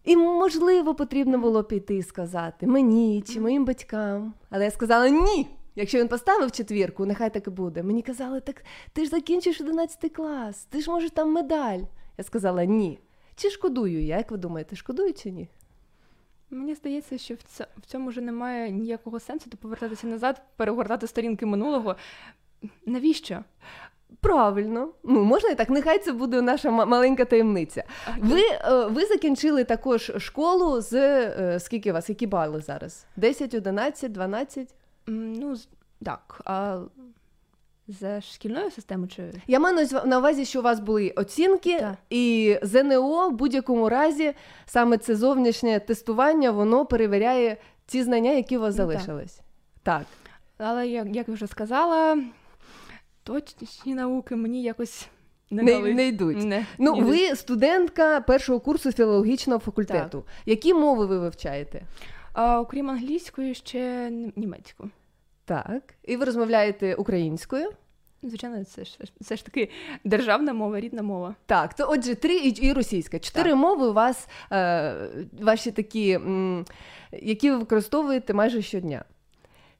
І, 0.05 0.17
можливо, 0.17 0.95
потрібно 0.95 1.37
було 1.37 1.63
піти 1.63 1.95
і 1.95 2.03
сказати 2.03 2.67
мені 2.67 3.21
чи 3.21 3.39
моїм 3.41 3.65
батькам. 3.65 4.33
Але 4.49 4.63
я 4.63 4.71
сказала 4.71 5.09
ні. 5.09 5.47
Якщо 5.75 5.99
він 5.99 6.07
поставив 6.07 6.51
четвірку, 6.51 7.05
нехай 7.05 7.33
так 7.33 7.47
і 7.47 7.49
буде. 7.49 7.83
Мені 7.83 8.01
казали, 8.01 8.41
так 8.41 8.63
ти 8.93 9.03
ж 9.03 9.09
закінчиш 9.09 9.61
11 9.61 10.13
клас, 10.13 10.65
ти 10.65 10.81
ж 10.81 10.91
можеш 10.91 11.11
там 11.11 11.31
медаль. 11.31 11.79
Я 12.17 12.23
сказала 12.23 12.65
ні. 12.65 12.99
Чи 13.35 13.49
шкодую 13.49 14.03
я? 14.03 14.17
Як 14.17 14.31
ви 14.31 14.37
думаєте, 14.37 14.75
шкодую 14.75 15.13
чи 15.13 15.31
ні? 15.31 15.49
Мені 16.49 16.75
здається, 16.75 17.17
що 17.17 17.35
в, 17.35 17.85
цьому 17.85 18.09
вже 18.09 18.21
немає 18.21 18.71
ніякого 18.71 19.19
сенсу 19.19 19.49
повертатися 19.49 20.07
назад, 20.07 20.41
перегортати 20.55 21.07
сторінки 21.07 21.45
минулого. 21.45 21.95
Навіщо? 22.85 23.43
Правильно, 24.21 24.89
ну 25.03 25.23
можна 25.23 25.49
і 25.49 25.55
так. 25.55 25.69
Нехай 25.69 25.99
це 25.99 26.11
буде 26.11 26.41
наша 26.41 26.71
маленька 26.71 27.25
таємниця. 27.25 27.83
Ви, 28.17 28.41
е, 28.41 28.85
ви 28.87 29.05
закінчили 29.05 29.63
також 29.63 30.11
школу 30.17 30.81
з 30.81 30.93
е, 30.93 31.59
скільки 31.59 31.91
у 31.91 31.93
вас? 31.93 32.09
Які 32.09 32.27
бали 32.27 32.61
зараз? 32.61 33.05
10, 33.15 33.53
11, 33.53 34.11
12? 34.11 34.73
Ну, 35.07 35.55
так. 36.05 36.41
А 36.45 36.79
за 37.87 38.21
шкільною 38.21 38.71
системою 38.71 39.07
чи. 39.07 39.23
Я 39.47 39.59
маю 39.59 39.87
на 40.05 40.17
увазі, 40.17 40.45
що 40.45 40.59
у 40.59 40.63
вас 40.63 40.79
були 40.79 41.09
оцінки, 41.15 41.79
Так. 41.79 41.95
і 42.09 42.57
ЗНО 42.61 43.29
в 43.29 43.31
будь-якому 43.31 43.89
разі 43.89 44.33
саме 44.65 44.97
це 44.97 45.15
зовнішнє 45.15 45.79
тестування, 45.79 46.51
воно 46.51 46.85
перевіряє 46.85 47.57
ті 47.85 48.03
знання, 48.03 48.31
які 48.31 48.57
у 48.57 48.61
вас 48.61 48.75
Ну, 48.77 48.87
так. 48.87 48.91
залишились. 48.91 49.39
Так. 49.83 50.01
Але 50.57 50.87
як, 50.87 51.07
як 51.15 51.27
я 51.27 51.33
вже 51.33 51.47
сказала, 51.47 52.17
точні 53.25 53.95
науки 53.95 54.35
мені 54.35 54.63
якось 54.63 55.07
не, 55.49 55.63
Не, 55.63 55.79
не 55.79 56.07
йдуть. 56.07 56.43
Не, 56.43 56.65
Ну, 56.77 56.95
ви 56.95 57.35
студентка 57.35 58.21
першого 58.21 58.59
курсу 58.59 58.91
філологічного 58.91 59.59
факультету. 59.59 60.23
Які 60.45 60.73
мови 60.73 61.05
ви 61.05 61.19
вивчаєте? 61.19 61.81
А, 62.33 62.59
окрім 62.61 62.89
англійської, 62.89 63.53
ще 63.53 64.09
німецьку. 64.35 64.89
Так. 65.45 65.93
І 66.03 66.15
ви 66.17 66.25
розмовляєте 66.25 66.95
українською? 66.95 67.69
Звичайно, 68.23 68.63
це 68.63 68.85
ж 68.85 68.97
це 69.23 69.35
ж 69.35 69.45
таки 69.45 69.69
державна 70.03 70.53
мова, 70.53 70.79
рідна 70.79 71.01
мова. 71.01 71.35
Так, 71.45 71.73
то 71.73 71.85
отже, 71.89 72.15
три 72.15 72.35
і, 72.37 72.49
і 72.49 72.73
російська. 72.73 73.19
Чотири 73.19 73.49
Так. 73.49 73.59
мови 73.59 73.87
у 73.87 73.93
вас 73.93 74.27
е, 74.51 74.95
ваші 75.41 75.71
такі, 75.71 76.11
м, 76.11 76.65
які 77.11 77.51
ви 77.51 77.57
використовуєте 77.57 78.33
майже 78.33 78.61
щодня. 78.61 79.05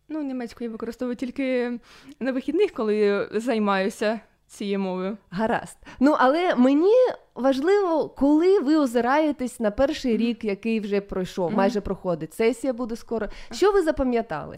Ну, 0.09 0.23
німецьку 0.23 0.63
я 0.63 0.69
використовую 0.69 1.15
тільки 1.15 1.79
на 2.19 2.31
вихідних, 2.31 2.71
коли 2.71 3.29
займаюся 3.31 4.19
цією 4.47 4.79
мовою. 4.79 5.17
Гаразд. 5.29 5.77
Ну 5.99 6.15
але 6.19 6.55
мені 6.55 6.93
важливо, 7.35 8.09
коли 8.09 8.59
ви 8.59 8.75
озираєтесь 8.75 9.59
на 9.59 9.71
перший 9.71 10.17
рік, 10.17 10.43
який 10.43 10.79
вже 10.79 11.01
пройшов, 11.01 11.53
майже 11.53 11.81
проходить. 11.81 12.33
Сесія 12.33 12.73
буде 12.73 12.95
скоро. 12.95 13.27
Що 13.51 13.71
ви 13.71 13.81
запам'ятали? 13.81 14.57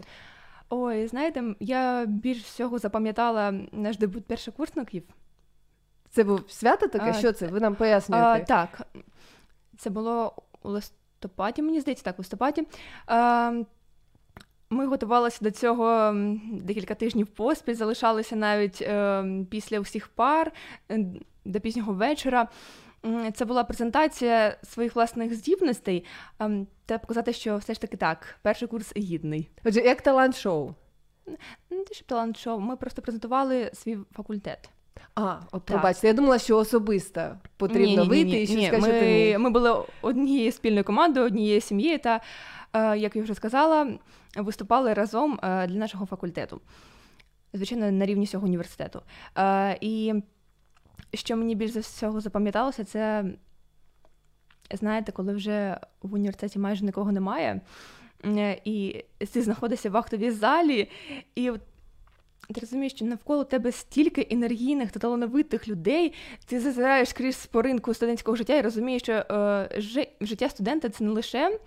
Ой, 0.70 1.06
знаєте, 1.06 1.44
я 1.60 2.06
більш 2.06 2.42
всього 2.42 2.78
запам'ятала 2.78 3.54
наш 3.72 3.98
дебют 3.98 4.26
першокурсників. 4.26 5.02
Це 6.10 6.24
був 6.24 6.40
свято 6.48 6.88
таке? 6.88 7.10
А, 7.10 7.12
що 7.12 7.32
це? 7.32 7.46
Ви 7.46 7.60
нам 7.60 7.74
пояснюєте? 7.74 8.28
А, 8.28 8.38
так, 8.40 8.86
це 9.78 9.90
було 9.90 10.32
у 10.62 10.68
листопаді, 10.68 11.62
мені 11.62 11.80
здається, 11.80 12.04
так, 12.04 12.14
у 12.18 12.22
листопаді. 12.22 12.66
А, 13.06 13.52
ми 14.70 14.86
готувалися 14.86 15.38
до 15.40 15.50
цього 15.50 16.14
декілька 16.52 16.94
тижнів 16.94 17.26
поспіль, 17.26 17.74
залишалися 17.74 18.36
навіть 18.36 18.82
е, 18.82 19.24
після 19.50 19.80
усіх 19.80 20.08
пар 20.08 20.52
е, 20.90 21.06
до 21.44 21.60
пізнього 21.60 21.92
вечора. 21.92 22.48
Це 23.34 23.44
була 23.44 23.64
презентація 23.64 24.56
своїх 24.62 24.96
власних 24.96 25.34
здібностей. 25.34 26.04
Ем, 26.38 26.66
Треба 26.86 27.00
показати, 27.00 27.32
що 27.32 27.56
все 27.56 27.74
ж 27.74 27.80
таки 27.80 27.96
так, 27.96 28.38
перший 28.42 28.68
курс 28.68 28.92
гідний. 28.96 29.48
Отже, 29.64 29.80
як 29.80 30.02
талант-шоу. 30.02 30.74
Не 31.70 31.84
те, 31.84 31.94
щоб 31.94 32.06
талант 32.06 32.36
шоу, 32.36 32.60
ми 32.60 32.76
просто 32.76 33.02
презентували 33.02 33.70
свій 33.74 33.98
факультет. 34.16 34.70
А, 35.14 35.36
от 35.52 35.62
пробачте, 35.62 36.06
я 36.06 36.12
думала, 36.12 36.38
що 36.38 36.58
особисто 36.58 37.36
потрібно 37.56 38.04
Ні-ні-ні, 38.04 38.08
вийти 38.08 38.42
і 38.42 38.46
щось 38.46 38.72
ні. 38.72 38.78
Ми, 38.78 39.00
ні. 39.00 39.38
ми 39.38 39.50
були 39.50 39.82
однією 40.02 40.52
спільною 40.52 40.84
командою, 40.84 41.26
однією 41.26 41.60
сім'єю, 41.60 41.98
та, 41.98 42.16
е, 42.16 42.20
як 42.74 43.16
я 43.16 43.22
вже 43.22 43.34
сказала, 43.34 43.98
виступали 44.36 44.94
разом 44.94 45.40
е, 45.42 45.66
для 45.66 45.78
нашого 45.78 46.06
факультету. 46.06 46.60
Звичайно, 47.52 47.90
на 47.90 48.06
рівні 48.06 48.24
всього 48.24 48.46
університету. 48.46 49.02
Е, 49.38 49.78
І 49.80 50.14
що 51.14 51.36
мені 51.36 51.54
більш 51.54 51.70
за 51.70 51.80
всього 51.80 52.20
запам'яталося, 52.20 52.84
це 52.84 53.24
знаєте, 54.70 55.12
коли 55.12 55.32
вже 55.32 55.80
в 56.02 56.14
університеті 56.14 56.58
майже 56.58 56.84
нікого 56.84 57.12
немає, 57.12 57.60
е, 58.24 58.60
і 58.64 59.04
ти 59.32 59.42
знаходишся 59.42 59.90
в 59.90 59.96
актовій 59.96 60.30
залі, 60.30 60.90
і 61.34 61.52
ти 62.54 62.60
розумієш, 62.60 62.92
що 62.92 63.04
навколо 63.04 63.44
тебе 63.44 63.72
стільки 63.72 64.26
енергійних 64.30 64.92
та 64.92 65.00
талановитих 65.00 65.68
людей, 65.68 66.14
ти 66.46 66.60
зазираєш 66.60 67.12
крізь 67.12 67.36
споринку 67.36 67.94
студентського 67.94 68.36
життя 68.36 68.56
і 68.56 68.60
розумієш, 68.60 69.02
що 69.02 69.12
е, 69.12 70.06
життя 70.20 70.48
студента 70.48 70.88
це 70.88 71.04
не 71.04 71.10
лише 71.10 71.58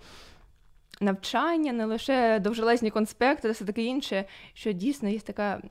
навчання, 1.02 1.72
не 1.72 1.84
лише 1.84 2.38
довжелезні 2.40 2.90
конспекти, 2.90 3.50
все 3.50 3.64
таке 3.64 3.82
інше, 3.82 4.24
що 4.54 4.72
дійсно 4.72 5.08
є 5.08 5.18
така 5.18 5.62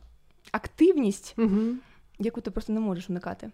активність, 0.52 1.36
угу. 1.38 1.62
яку 2.20 2.42
ти 2.42 2.52
просто 2.52 2.74
не 2.74 2.80
можеш 2.80 3.10
уникати. 3.10 3.52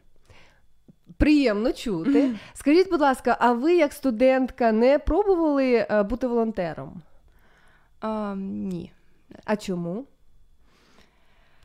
Приємно 1.18 1.74
чути. 1.74 2.36
Скажіть, 2.54 2.90
будь 2.90 3.02
ласка, 3.02 3.38
а 3.40 3.54
ви 3.54 3.76
як 3.76 3.94
студентка 3.94 4.72
не 4.72 5.00
пробували 5.00 5.88
е, 5.92 6.04
бути 6.04 6.28
волонтером? 6.28 7.02
А, 8.00 8.36
ні. 8.38 8.92
А 9.46 9.56
чому? 9.56 10.06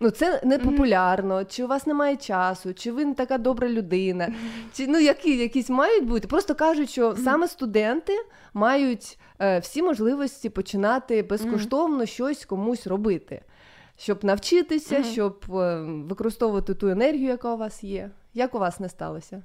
Ну, 0.03 0.11
це 0.11 0.41
не 0.45 0.59
популярно, 0.59 1.45
чи 1.45 1.65
у 1.65 1.67
вас 1.67 1.87
немає 1.87 2.17
часу, 2.17 2.75
чи 2.75 2.93
ви 2.93 3.05
не 3.05 3.15
така 3.15 3.39
добра 3.39 3.69
людина, 3.69 4.35
чи 4.73 4.87
ну 4.87 4.99
які 4.99 5.37
якісь 5.37 5.71
мають 5.71 6.07
бути. 6.07 6.29
Просто 6.29 6.55
кажуть, 6.55 6.91
що 6.91 7.17
саме 7.17 7.49
студенти 7.49 8.13
мають 8.55 9.19
е, 9.41 9.59
всі 9.59 9.83
можливості 9.83 10.51
починати 10.51 11.23
безкоштовно 11.23 12.07
щось 12.07 12.45
комусь 12.45 12.87
робити, 12.87 13.43
щоб 13.97 14.25
навчитися, 14.25 15.03
щоб 15.05 15.45
е, 15.51 15.83
використовувати 15.83 16.75
ту 16.75 16.89
енергію, 16.89 17.29
яка 17.29 17.55
у 17.55 17.57
вас 17.57 17.85
є. 17.85 18.11
Як 18.35 18.55
у 18.55 18.59
вас 18.59 18.81
не 18.81 18.89
сталося? 18.89 19.43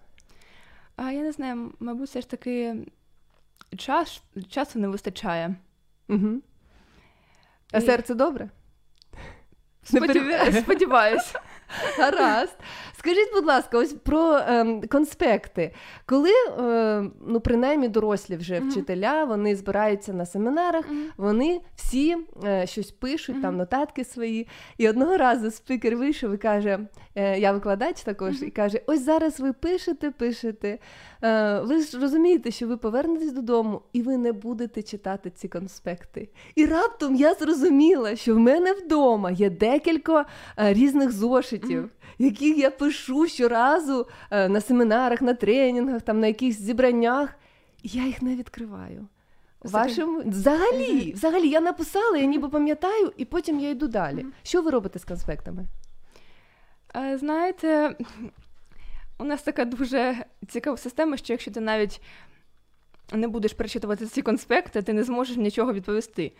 А 0.96 1.12
я 1.12 1.22
не 1.22 1.32
знаю, 1.32 1.72
мабуть, 1.80 2.10
все 2.10 2.22
ж 2.22 2.30
таки 2.30 2.76
час, 3.78 4.24
часу 4.50 4.80
не 4.80 4.88
вистачає. 4.88 5.56
Угу. 6.10 6.41
А 7.72 7.78
І- 7.78 7.82
серце 7.82 8.15
добре? 8.15 8.50
Сподіваюсь. 10.62 11.34
Гаразд. 11.97 12.54
Скажіть, 13.08 13.34
будь 13.34 13.46
ласка, 13.46 13.78
ось 13.78 13.93
про 13.93 14.39
ем, 14.48 14.82
конспекти. 14.91 15.74
Коли, 16.06 16.30
е, 16.60 17.04
ну, 17.28 17.39
принаймні, 17.39 17.88
дорослі 17.88 18.36
вже 18.36 18.60
Мгм. 18.60 18.70
вчителя, 18.70 19.24
вони 19.24 19.56
збираються 19.56 20.13
на 20.13 20.26
семінарах, 20.26 20.86
вони 21.17 21.62
всі 21.76 22.17
е, 22.46 22.67
щось 22.67 22.91
пишуть, 22.91 23.41
там 23.41 23.58
нотатки 23.58 24.04
свої. 24.04 24.48
І 24.78 24.89
одного 24.89 25.17
разу 25.17 25.52
спікер 25.52 25.98
вийшов 25.98 26.34
і 26.34 26.38
каже: 26.38 26.80
е, 27.15 27.39
я 27.39 27.52
викладач 27.52 28.02
також, 28.02 28.41
і 28.41 28.50
каже: 28.50 28.82
ось 28.88 29.02
зараз 29.06 29.39
ви 29.39 29.54
пишете, 29.54 30.12
пишете. 30.12 30.80
Е, 31.24 31.60
ви 31.60 31.82
ж 31.82 32.00
розумієте, 32.00 32.52
що 32.52 32.67
ви 32.67 32.78
повернетесь 32.78 33.32
додому 33.32 33.82
і 33.93 34.02
ви 34.02 34.17
не 34.17 34.32
будете 34.32 34.84
читати 34.84 35.32
ці 35.36 35.48
конспекти. 35.48 36.30
І 36.56 36.65
раптом 36.65 37.15
я 37.15 37.34
зрозуміла, 37.34 38.15
що 38.15 38.36
в 38.36 38.39
мене 38.39 38.74
вдома 38.74 39.32
є 39.32 39.50
декілька 39.50 40.26
е, 40.60 40.74
різних 40.74 41.12
зошитів, 41.12 41.89
яких 42.19 42.58
я 42.58 42.71
пишу 42.71 43.27
щоразу 43.27 44.08
е, 44.32 44.49
на 44.49 44.62
семінарах, 44.62 45.21
на 45.21 45.34
тренінгах, 45.34 46.01
там 46.01 46.19
на 46.19 46.27
якихось 46.27 46.62
зібраннях. 46.62 47.36
Я 47.84 48.06
їх 48.06 48.21
не 48.21 48.36
відкриваю. 48.36 49.08
Вашим 49.63 50.30
взагалі, 50.30 51.13
взагалі, 51.13 51.49
я 51.49 51.62
написала, 51.62 52.17
я 52.17 52.25
ніби 52.25 52.49
пам'ятаю, 52.49 53.13
і 53.17 53.25
потім 53.25 53.60
я 53.60 53.69
йду 53.69 53.88
далі. 53.88 54.25
Що 54.43 54.62
ви 54.62 54.71
робите 54.71 54.99
з 54.99 55.06
конспектами? 55.06 55.65
Е, 56.95 57.17
Знаєте, 57.17 57.95
у 59.19 59.23
нас 59.23 59.43
така 59.43 59.65
дуже 59.65 60.25
цікава 60.47 60.77
система, 60.77 61.17
що 61.17 61.34
якщо 61.34 61.51
ти 61.51 61.60
навіть 61.60 62.01
не 63.13 63.27
будеш 63.27 63.53
перечитувати 63.53 64.06
ці 64.06 64.21
конспекти, 64.21 64.82
ти 64.82 64.93
не 64.93 65.03
зможеш 65.03 65.38
нічого 65.38 65.73
відповісти. 65.73 66.32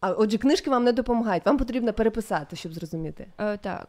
А 0.00 0.12
отже, 0.12 0.38
книжки 0.38 0.70
вам 0.70 0.84
не 0.84 0.92
допомагають. 0.92 1.46
Вам 1.46 1.58
потрібно 1.58 1.92
переписати, 1.92 2.56
щоб 2.56 2.72
зрозуміти. 2.74 3.26
Е, 3.38 3.56
так. 3.56 3.88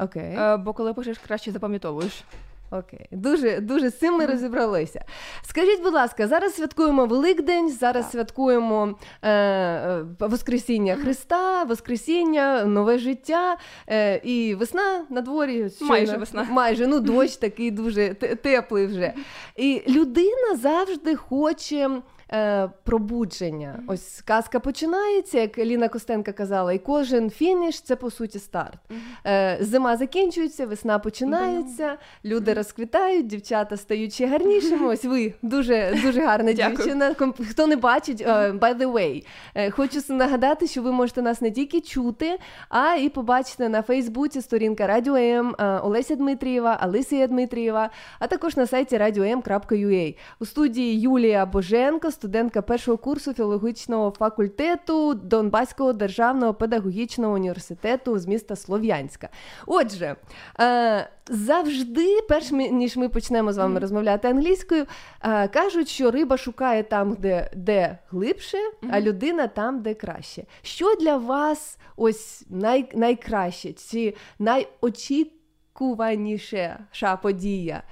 Окей. 0.00 0.36
Е, 0.38 0.56
бо 0.56 0.72
коли 0.72 0.94
пишеш, 0.94 1.18
краще 1.18 1.50
запам'ятовуєш. 1.52 2.24
Окей, 2.70 3.06
дуже 3.10 3.60
дуже 3.60 3.90
з 3.90 3.98
цим 3.98 4.14
ми 4.18 4.26
розібралися. 4.26 5.04
Скажіть, 5.42 5.82
будь 5.82 5.94
ласка, 5.94 6.26
зараз 6.28 6.54
святкуємо 6.54 7.06
Великдень, 7.06 7.70
зараз 7.70 8.10
святкуємо 8.10 8.94
е, 9.22 9.30
е, 9.32 10.04
Воскресіння 10.20 10.94
Христа, 10.96 11.64
Воскресіння, 11.64 12.64
нове 12.64 12.98
життя 12.98 13.56
е, 13.88 14.16
і 14.16 14.54
весна 14.54 15.04
на 15.10 15.20
дворі. 15.20 15.64
щойно- 15.70 15.88
Майже 15.88 16.16
весна. 16.16 16.46
Майже, 16.50 16.86
ну 16.86 17.00
дощ 17.00 17.36
такий 17.36 17.70
дуже 17.70 18.14
теплий 18.14 18.86
вже. 18.86 19.12
І 19.56 19.82
людина 19.88 20.56
завжди 20.56 21.16
хоче. 21.16 21.90
Е, 22.32 22.68
пробудження. 22.84 23.82
Ось 23.88 24.22
казка 24.24 24.60
починається, 24.60 25.40
як 25.40 25.58
Ліна 25.58 25.88
Костенка 25.88 26.32
казала, 26.32 26.72
і 26.72 26.78
кожен 26.78 27.30
фініш 27.30 27.80
це 27.80 27.96
по 27.96 28.10
суті 28.10 28.38
старт. 28.38 28.78
Е, 29.26 29.58
зима 29.60 29.96
закінчується, 29.96 30.66
весна 30.66 30.98
починається, 30.98 31.96
люди 32.24 32.54
розквітають, 32.54 33.26
дівчата 33.26 33.76
стають 33.76 34.12
ще 34.12 34.26
гарнішими. 34.26 34.86
Ось 34.86 35.04
ви 35.04 35.34
дуже 35.42 35.98
дуже 36.02 36.20
гарна 36.20 36.52
дівчина. 36.52 37.14
Хто 37.50 37.66
не 37.66 37.76
бачить, 37.76 38.20
е, 38.20 38.52
by 38.52 38.78
the 38.78 38.92
way, 38.92 39.26
е, 39.54 39.70
хочу 39.70 40.00
нагадати, 40.08 40.66
що 40.66 40.82
ви 40.82 40.92
можете 40.92 41.22
нас 41.22 41.40
не 41.40 41.50
тільки 41.50 41.80
чути, 41.80 42.38
а 42.68 42.94
і 42.94 43.08
побачити 43.08 43.68
на 43.68 43.82
Фейсбуці 43.82 44.42
сторінка 44.42 44.86
Радіо 44.86 45.16
М 45.16 45.54
е, 45.58 45.78
Олеся 45.78 46.14
Дмитрієва, 46.14 46.76
Алисія 46.80 47.26
Дмитрієва, 47.26 47.90
а 48.18 48.26
також 48.26 48.56
на 48.56 48.66
сайті 48.66 48.96
radio.m.ua. 48.96 50.16
У 50.40 50.46
студії 50.46 51.00
Юлія 51.00 51.46
Боженко, 51.46 52.10
студентка 52.16 52.62
першого 52.62 52.98
курсу 52.98 53.34
філологічного 53.34 54.10
факультету 54.10 55.14
Донбаського 55.14 55.92
державного 55.92 56.54
педагогічного 56.54 57.34
університету 57.34 58.18
з 58.18 58.26
міста 58.26 58.56
Слов'янська. 58.56 59.28
Отже, 59.66 60.16
е, 60.60 61.08
завжди, 61.28 62.20
перш 62.28 62.52
ніж 62.52 62.96
ми 62.96 63.08
почнемо 63.08 63.52
з 63.52 63.58
вами 63.58 63.80
розмовляти 63.80 64.28
англійською, 64.28 64.86
е, 65.22 65.48
кажуть, 65.48 65.88
що 65.88 66.10
риба 66.10 66.36
шукає 66.36 66.82
там, 66.82 67.14
де, 67.14 67.50
де 67.56 67.98
глибше, 68.10 68.58
а 68.90 69.00
людина 69.00 69.46
там, 69.46 69.82
де 69.82 69.94
краще. 69.94 70.44
Що 70.62 70.94
для 70.94 71.16
вас 71.16 71.78
ось 71.96 72.44
най, 72.50 72.88
найкраще 72.94 73.72
чи 73.72 74.14
найочікуваніша 74.38 76.78
подія? 77.22 77.82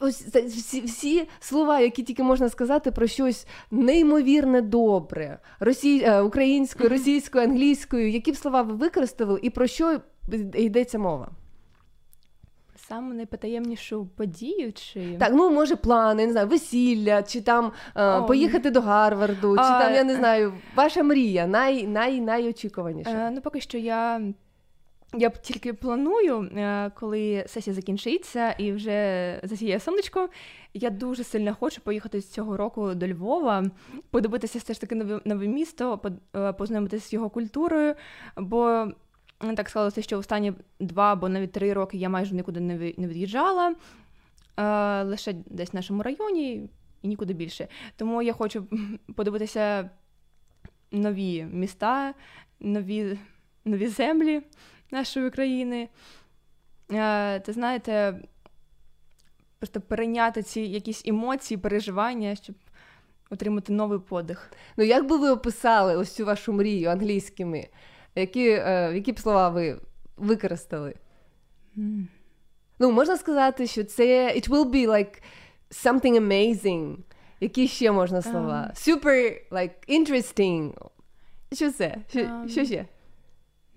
Ось 0.00 0.22
всі, 0.22 0.80
всі 0.80 1.28
слова, 1.40 1.80
які 1.80 2.02
тільки 2.02 2.22
можна 2.22 2.48
сказати 2.48 2.90
про 2.90 3.06
щось 3.06 3.46
неймовірне 3.70 4.62
добре, 4.62 5.38
росій, 5.60 6.02
е, 6.04 6.20
українською, 6.20 6.88
російською, 6.88 7.44
англійською, 7.44 8.10
які 8.10 8.32
б 8.32 8.36
слова 8.36 8.62
ви 8.62 8.74
використали 8.74 9.40
і 9.42 9.50
про 9.50 9.66
що 9.66 10.00
йдеться 10.54 10.98
мова? 10.98 11.28
Саме 12.88 13.14
найпотаємнішу 13.14 14.08
подію 14.16 14.72
чи 14.72 15.16
Так, 15.18 15.32
ну 15.32 15.50
може 15.50 15.76
плани, 15.76 16.26
не 16.26 16.32
знаю, 16.32 16.46
весілля, 16.48 17.22
чи 17.22 17.40
там 17.40 17.72
е, 17.94 18.04
О. 18.04 18.24
поїхати 18.26 18.70
до 18.70 18.80
Гарварду, 18.80 19.56
чи 19.56 19.62
А, 19.62 19.80
там, 19.80 19.94
я 19.94 20.04
не 20.04 20.12
е. 20.12 20.16
знаю, 20.16 20.52
ваша 20.74 21.02
мрія, 21.02 21.46
най, 21.46 21.86
най, 21.86 22.20
найочікуваніша. 22.20 23.10
Е, 23.10 23.30
ну, 23.30 23.40
поки 23.40 23.60
що 23.60 23.78
я. 23.78 24.20
Я 25.14 25.30
тільки 25.30 25.72
планую, 25.72 26.42
е, 26.42 26.90
коли 26.90 27.44
сесія 27.46 27.74
закінчиться 27.74 28.50
і 28.50 28.72
вже 28.72 29.40
засіє 29.42 29.80
сонечко. 29.80 30.28
Я 30.74 30.90
дуже 30.90 31.24
сильно 31.24 31.54
хочу 31.54 31.80
поїхати 31.80 32.20
з 32.20 32.30
цього 32.30 32.56
року 32.56 32.94
до 32.94 33.08
Львова, 33.08 33.64
подивитися 34.10 34.58
все 34.58 34.74
ж 34.74 34.80
таки 34.80 34.94
нове, 34.94 35.20
нове 35.24 35.46
місто, 35.46 36.00
е, 36.36 36.52
познайомитися 36.52 37.08
з 37.08 37.12
його 37.12 37.30
культурою. 37.30 37.94
Бо 38.36 38.86
так 39.56 39.68
склалося, 39.68 40.02
що 40.02 40.18
останні 40.18 40.52
два 40.80 41.12
або 41.12 41.28
навіть 41.28 41.52
три 41.52 41.72
роки 41.72 41.96
я 41.96 42.08
майже 42.08 42.34
нікуди 42.34 42.60
не 42.60 42.78
від'їжджала, 43.08 43.74
е, 44.56 45.02
лише 45.02 45.32
десь 45.32 45.72
в 45.72 45.76
нашому 45.76 46.02
районі 46.02 46.68
і 47.02 47.08
нікуди 47.08 47.34
більше. 47.34 47.68
Тому 47.96 48.22
я 48.22 48.32
хочу 48.32 48.66
подивитися 49.16 49.90
нові 50.90 51.44
міста, 51.44 52.14
нові, 52.60 53.18
нові 53.64 53.88
землі 53.88 54.42
нашої 54.92 55.30
країни. 55.30 55.88
Е, 56.92 57.40
Ти 57.40 57.52
знаєте, 57.52 58.20
просто 59.58 59.80
перейняти 59.80 60.42
ці 60.42 60.60
якісь 60.60 61.02
емоції, 61.06 61.58
переживання, 61.58 62.34
щоб 62.34 62.56
отримати 63.30 63.72
новий 63.72 63.98
подих. 63.98 64.52
Ну 64.76 64.84
як 64.84 65.06
би 65.06 65.16
ви 65.16 65.30
описали 65.30 65.96
ось 65.96 66.14
цю 66.14 66.24
вашу 66.26 66.52
мрію 66.52 66.90
англійськими? 66.90 67.68
Які, 68.14 68.48
е, 68.48 68.92
які 68.94 69.12
б 69.12 69.18
слова 69.20 69.48
ви 69.48 69.80
використали? 70.16 70.94
Ну, 72.78 72.90
можна 72.92 73.16
сказати, 73.16 73.66
що 73.66 73.84
це 73.84 74.34
it 74.36 74.48
will 74.48 74.70
be 74.70 74.86
like 74.88 75.22
something 75.70 76.20
amazing. 76.20 76.96
Які 77.40 77.68
ще 77.68 77.92
можна 77.92 78.22
слова? 78.22 78.72
Super, 78.74 79.40
like, 79.50 79.70
interesting. 80.00 80.72
Що 81.52 81.70
це? 81.72 81.96
Що, 82.08 82.20
Ем. 82.20 82.48
що 82.48 82.64
ще? 82.64 82.86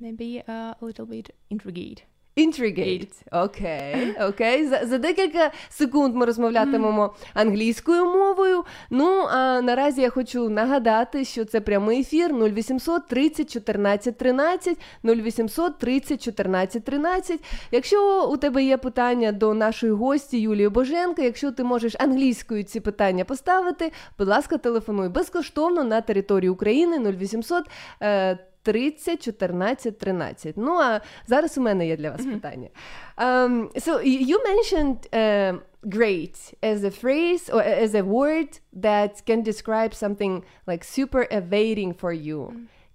Maybe 0.03 0.43
uh, 0.45 0.73
a 0.81 0.85
little 0.85 1.05
bit 1.05 1.33
intrigued. 1.49 2.03
Intrigate. 2.35 3.11
Окей, 3.31 4.15
окей. 4.21 4.67
За, 4.67 4.85
за 4.85 4.97
декілька 4.97 5.51
секунд 5.69 6.15
ми 6.15 6.25
розмовлятимемо 6.25 7.15
англійською 7.33 8.05
мовою. 8.05 8.63
Ну, 8.89 9.27
а 9.31 9.61
наразі 9.61 10.01
я 10.01 10.09
хочу 10.09 10.49
нагадати, 10.49 11.25
що 11.25 11.45
це 11.45 11.61
прямий 11.61 12.01
ефір 12.01 12.33
0800 12.33 13.07
30 13.07 13.53
14 13.53 14.17
13, 14.17 14.77
0800 15.03 15.77
30 15.77 16.23
14 16.23 16.83
13. 16.83 17.39
Якщо 17.71 18.29
у 18.29 18.37
тебе 18.37 18.63
є 18.63 18.77
питання 18.77 19.31
до 19.31 19.53
нашої 19.53 19.91
гості 19.91 20.39
Юлії 20.39 20.69
Боженко, 20.69 21.21
якщо 21.21 21.51
ти 21.51 21.63
можеш 21.63 21.95
англійською 21.99 22.63
ці 22.63 22.79
питання 22.79 23.25
поставити, 23.25 23.91
будь 24.17 24.27
ласка, 24.27 24.57
телефонуй 24.57 25.09
безкоштовно 25.09 25.83
на 25.83 26.01
території 26.01 26.49
України 26.49 27.11
0800 27.11 27.63
е, 28.01 28.37
30 28.62 29.16
14 29.16 29.90
13. 29.98 30.56
Ну 30.56 30.74
а 30.80 31.00
зараз 31.26 31.58
у 31.58 31.60
мене 31.60 31.86
є 31.86 31.96
для 31.96 32.10
вас 32.10 32.24
питання. 32.26 32.68
Um, 33.16 33.68
so 33.76 33.92
y- 33.98 34.24
you 34.30 34.36
mentioned 34.52 35.08
um, 35.12 35.60
great 35.82 36.54
as 36.62 36.84
a 36.84 36.90
phrase 37.02 37.44
or 37.54 37.62
as 37.84 37.94
a 37.94 38.02
word 38.02 38.50
that 38.86 39.12
can 39.28 39.42
describe 39.42 39.92
something 40.04 40.42
like 40.66 40.84
super 40.84 41.22
evading 41.30 41.92
for 42.02 42.12
you. 42.12 42.40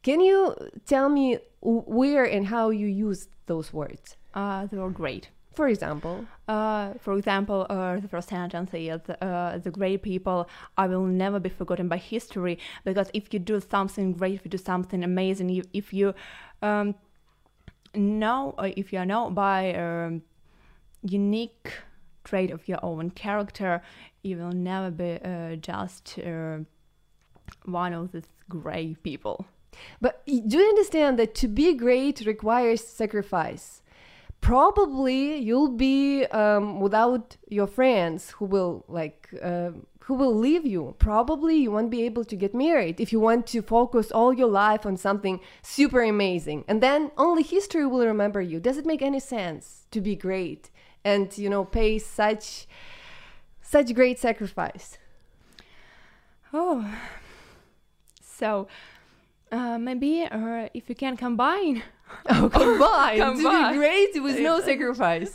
Can 0.08 0.20
you 0.30 0.40
tell 0.94 1.10
me 1.18 1.28
w- 1.62 1.86
where 2.00 2.26
and 2.36 2.44
how 2.56 2.66
you 2.82 2.88
use 3.10 3.22
those 3.52 3.68
words? 3.82 4.06
Uh, 4.36 4.68
they 4.70 4.78
were 4.78 4.96
great. 5.04 5.24
For 5.59 5.67
example, 5.67 6.25
Uh, 6.47 6.95
for 7.05 7.19
example, 7.19 7.67
uh, 7.69 7.99
the 8.01 8.09
first 8.09 8.29
sentence 8.29 8.73
is 8.73 9.01
uh, 9.11 9.59
the 9.59 9.71
great 9.71 10.03
people 10.03 10.49
I 10.83 10.87
will 10.87 11.05
never 11.05 11.41
be 11.41 11.49
forgotten 11.49 11.89
by 11.89 11.99
history 11.99 12.59
because 12.85 13.11
if 13.13 13.25
you 13.33 13.41
do 13.41 13.61
something 13.61 14.13
great, 14.13 14.35
if 14.35 14.45
you 14.45 14.51
do 14.51 14.63
something 14.73 15.03
amazing, 15.03 15.51
if, 15.51 15.65
if 15.73 15.93
you 15.93 16.15
um, 16.63 16.95
know, 17.93 18.55
uh, 18.57 18.71
if 18.77 18.93
you 18.93 19.05
know 19.05 19.31
by 19.31 19.75
um, 19.75 20.23
unique 21.03 21.73
trait 22.23 22.51
of 22.53 22.69
your 22.69 22.79
own 22.83 23.11
character, 23.11 23.83
you 24.23 24.37
will 24.37 24.53
never 24.53 24.91
be 24.93 25.19
uh, 25.25 25.57
just 25.57 26.19
uh, 26.21 26.59
one 27.65 27.93
of 27.93 28.13
these 28.13 28.31
great 28.49 29.03
people. 29.03 29.45
But 30.01 30.25
do 30.25 30.57
you 30.59 30.69
understand 30.75 31.19
that 31.19 31.35
to 31.35 31.49
be 31.49 31.75
great 31.75 32.23
requires 32.25 32.81
sacrifice? 32.87 33.83
Probably 34.41 35.37
you'll 35.37 35.77
be 35.77 36.25
um, 36.27 36.81
without 36.81 37.37
your 37.49 37.67
friends 37.67 38.31
who 38.31 38.47
will 38.47 38.85
like 38.89 39.29
um 39.43 39.87
who 40.09 40.15
will 40.15 40.35
leave 40.35 40.65
you. 40.65 40.95
Probably 40.99 41.57
you 41.57 41.71
won't 41.71 41.91
be 41.91 42.03
able 42.05 42.25
to 42.25 42.35
get 42.35 42.55
married 42.55 42.99
if 42.99 43.13
you 43.13 43.21
want 43.21 43.47
to 43.49 43.61
focus 43.61 44.11
all 44.11 44.33
your 44.33 44.49
life 44.49 44.87
on 44.87 44.97
something 44.97 45.39
super 45.61 46.03
amazing, 46.03 46.65
and 46.67 46.83
then 46.83 47.11
only 47.19 47.43
history 47.43 47.87
will 47.87 48.07
remember 48.07 48.41
you. 48.41 48.59
Does 48.59 48.79
it 48.79 48.87
make 48.87 49.03
any 49.03 49.21
sense 49.21 49.87
to 49.91 50.01
be 50.01 50.17
great 50.17 50.71
and 51.05 51.37
you 51.37 51.51
know 51.51 51.63
pay 51.63 51.99
such 51.99 52.67
such 53.61 53.95
great 53.95 54.19
sacrifice? 54.19 54.97
Oh, 56.55 56.91
so 58.23 58.67
uh, 59.53 59.77
maybe 59.77 60.23
uh, 60.23 60.69
if 60.73 60.89
you 60.89 60.95
can 60.95 61.19
combine. 61.19 61.83
Oh, 62.31 62.49
combine, 62.51 63.19
to 63.19 63.25
Combine. 63.25 63.73
be 63.73 63.79
great 63.79 64.23
with 64.23 64.39
no 64.39 64.61
sacrifice. 64.61 65.35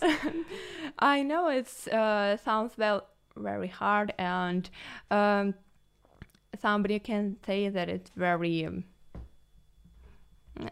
I 0.99 1.23
know 1.23 1.49
it 1.49 1.67
uh, 1.91 2.37
sounds 2.37 2.77
well 2.77 3.07
very 3.35 3.67
hard, 3.67 4.13
and 4.19 4.69
um, 5.09 5.55
somebody 6.61 6.99
can 6.99 7.37
say 7.45 7.69
that 7.69 7.89
it's 7.89 8.11
very 8.15 8.65
um, 8.65 8.83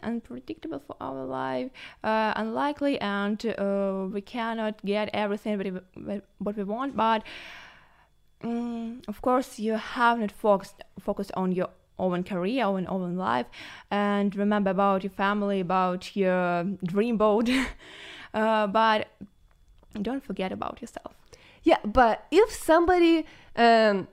unpredictable 0.02 0.78
for 0.78 0.96
our 1.00 1.24
life, 1.24 1.70
uh, 2.04 2.32
unlikely, 2.36 3.00
and 3.00 3.44
uh, 3.58 4.06
we 4.12 4.20
cannot 4.20 4.84
get 4.84 5.10
everything 5.12 5.58
what 5.58 5.82
we, 5.96 6.20
what 6.38 6.56
we 6.56 6.64
want. 6.64 6.96
But 6.96 7.24
mm, 8.42 9.02
of 9.08 9.20
course, 9.22 9.58
you 9.58 9.72
have 9.74 10.18
not 10.20 10.30
focused 10.30 10.82
focused 11.00 11.32
on 11.34 11.52
your 11.52 11.68
own 12.02 12.24
career, 12.24 12.64
own 12.64 12.86
own 12.88 13.16
life, 13.16 13.46
and 13.90 14.34
remember 14.36 14.70
about 14.70 15.02
your 15.04 15.14
family, 15.24 15.60
about 15.60 16.14
your 16.16 16.64
dreamboat. 16.92 17.48
uh, 18.34 18.66
but 18.66 19.08
don't 20.00 20.24
forget 20.24 20.52
about 20.52 20.80
yourself. 20.80 21.14
Yeah, 21.62 21.78
but 21.84 22.26
if 22.30 22.50
somebody 22.52 23.24
um, 23.56 24.08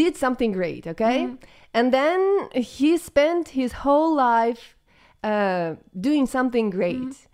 did 0.00 0.16
something 0.16 0.52
great, 0.52 0.86
okay, 0.86 1.28
and 1.72 1.92
then 1.92 2.48
he 2.54 2.96
spent 2.96 3.50
his 3.50 3.72
whole 3.72 4.14
life 4.14 4.76
uh, 5.22 5.74
doing 5.98 6.26
something 6.26 6.70
great. 6.70 7.28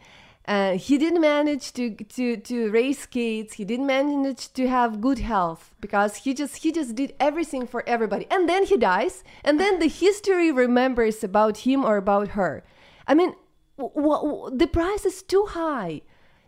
Uh, 0.46 0.78
he 0.78 0.96
didn't 0.96 1.20
manage 1.20 1.72
to, 1.72 1.90
to, 1.90 2.36
to 2.36 2.70
raise 2.70 3.04
kids. 3.06 3.54
He 3.54 3.64
didn't 3.64 3.86
manage 3.86 4.52
to 4.52 4.68
have 4.68 5.00
good 5.00 5.18
health 5.18 5.74
because 5.80 6.16
he 6.18 6.34
just 6.34 6.58
he 6.62 6.70
just 6.70 6.94
did 6.94 7.14
everything 7.18 7.66
for 7.66 7.82
everybody. 7.88 8.26
And 8.30 8.48
then 8.48 8.64
he 8.64 8.76
dies, 8.76 9.24
and 9.42 9.58
then 9.58 9.80
the 9.80 9.88
history 9.88 10.52
remembers 10.52 11.24
about 11.24 11.58
him 11.58 11.84
or 11.84 11.96
about 11.96 12.28
her. 12.38 12.62
I 13.08 13.14
mean, 13.14 13.34
w- 13.76 13.92
w- 13.94 14.56
the 14.56 14.68
price 14.68 15.04
is 15.04 15.22
too 15.24 15.46
high. 15.50 16.02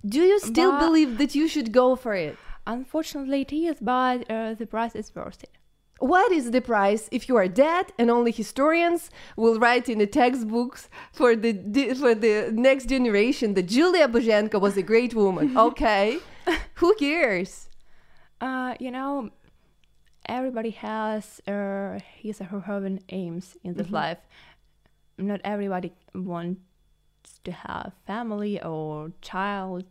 Do 0.07 0.21
you 0.23 0.39
still 0.39 0.71
But- 0.73 0.87
believe 0.87 1.19
that 1.19 1.35
you 1.35 1.49
should 1.49 1.73
go 1.73 1.97
for 1.97 2.15
it? 2.15 2.37
Unfortunately, 2.69 3.41
it 3.43 3.53
is, 3.53 3.79
but 3.81 4.31
uh, 4.31 4.55
the 4.55 4.67
price 4.67 4.95
is 4.95 5.13
worth 5.13 5.43
it. 5.43 5.58
What 6.01 6.31
is 6.33 6.51
the 6.53 6.61
price 6.61 7.09
if 7.11 7.29
you 7.29 7.37
are 7.37 7.49
dead 7.49 7.87
and 7.99 8.11
only 8.11 8.31
historians 8.31 9.11
will 9.37 9.59
write 9.59 9.89
in 9.89 9.99
the 9.99 10.07
textbooks 10.07 10.89
for 11.13 11.35
the, 11.35 11.53
for 11.95 12.15
the 12.15 12.51
next 12.53 12.87
generation 12.87 13.55
that 13.55 13.65
Julia 13.67 14.07
Bozhenko 14.09 14.61
was 14.61 14.77
a 14.77 14.83
great 14.83 15.15
woman? 15.15 15.57
Okay, 15.69 16.19
who 16.75 16.95
cares? 16.95 17.69
Uh, 18.41 18.75
you 18.79 18.91
know, 18.93 19.31
everybody 20.27 20.71
has 20.71 21.41
uh, 21.49 21.99
his 22.23 22.41
or 22.41 22.45
her 22.45 22.65
own 22.73 23.01
aims 23.09 23.57
in 23.65 23.75
this 23.75 23.91
life. 23.91 24.19
Not 25.19 25.41
everybody 25.45 25.93
wants 26.15 26.61
to 27.43 27.51
have 27.51 27.93
family 28.07 28.63
or 28.63 29.11
child. 29.21 29.85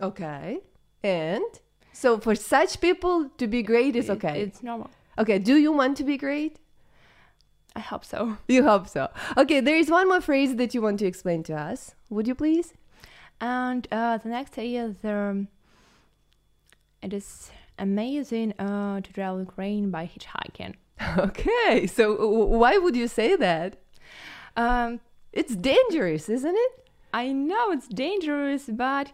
Okay, 0.00 0.58
and 1.02 1.44
so 1.92 2.18
for 2.18 2.34
such 2.34 2.80
people 2.80 3.30
to 3.38 3.46
be 3.46 3.62
great 3.62 3.96
is 3.96 4.08
It- 4.10 4.12
okay. 4.12 4.42
It's 4.42 4.62
normal. 4.62 4.90
Okay, 5.18 5.38
do 5.38 5.56
you 5.56 5.72
want 5.72 5.96
to 5.98 6.04
be 6.04 6.16
great? 6.16 6.58
I 7.76 7.80
hope 7.80 8.04
so. 8.04 8.38
You 8.48 8.64
hope 8.64 8.88
so. 8.88 9.08
Okay, 9.36 9.60
there 9.60 9.76
is 9.76 9.90
one 9.90 10.08
more 10.08 10.20
phrase 10.20 10.56
that 10.56 10.74
you 10.74 10.82
want 10.82 10.98
to 11.00 11.06
explain 11.06 11.42
to 11.44 11.54
us. 11.54 11.94
Would 12.10 12.26
you 12.26 12.34
please? 12.34 12.74
And 13.40 13.88
uh, 13.90 14.18
the 14.18 14.28
next 14.28 14.56
is 14.58 15.04
um, 15.04 15.48
it 17.02 17.12
is 17.12 17.50
amazing 17.78 18.52
uh, 18.58 19.00
to 19.00 19.12
travel 19.12 19.40
Ukraine 19.40 19.90
by 19.90 20.06
hitchhiking. 20.06 20.74
Okay, 21.18 21.86
so 21.86 22.04
why 22.46 22.78
would 22.78 22.94
you 22.94 23.08
say 23.08 23.34
that? 23.36 23.76
Um, 24.56 25.00
It's 25.32 25.56
dangerous, 25.56 26.28
isn't 26.28 26.54
it? 26.66 26.72
I 27.12 27.32
know 27.32 27.72
it's 27.72 27.88
dangerous, 27.88 28.68
but 28.68 29.12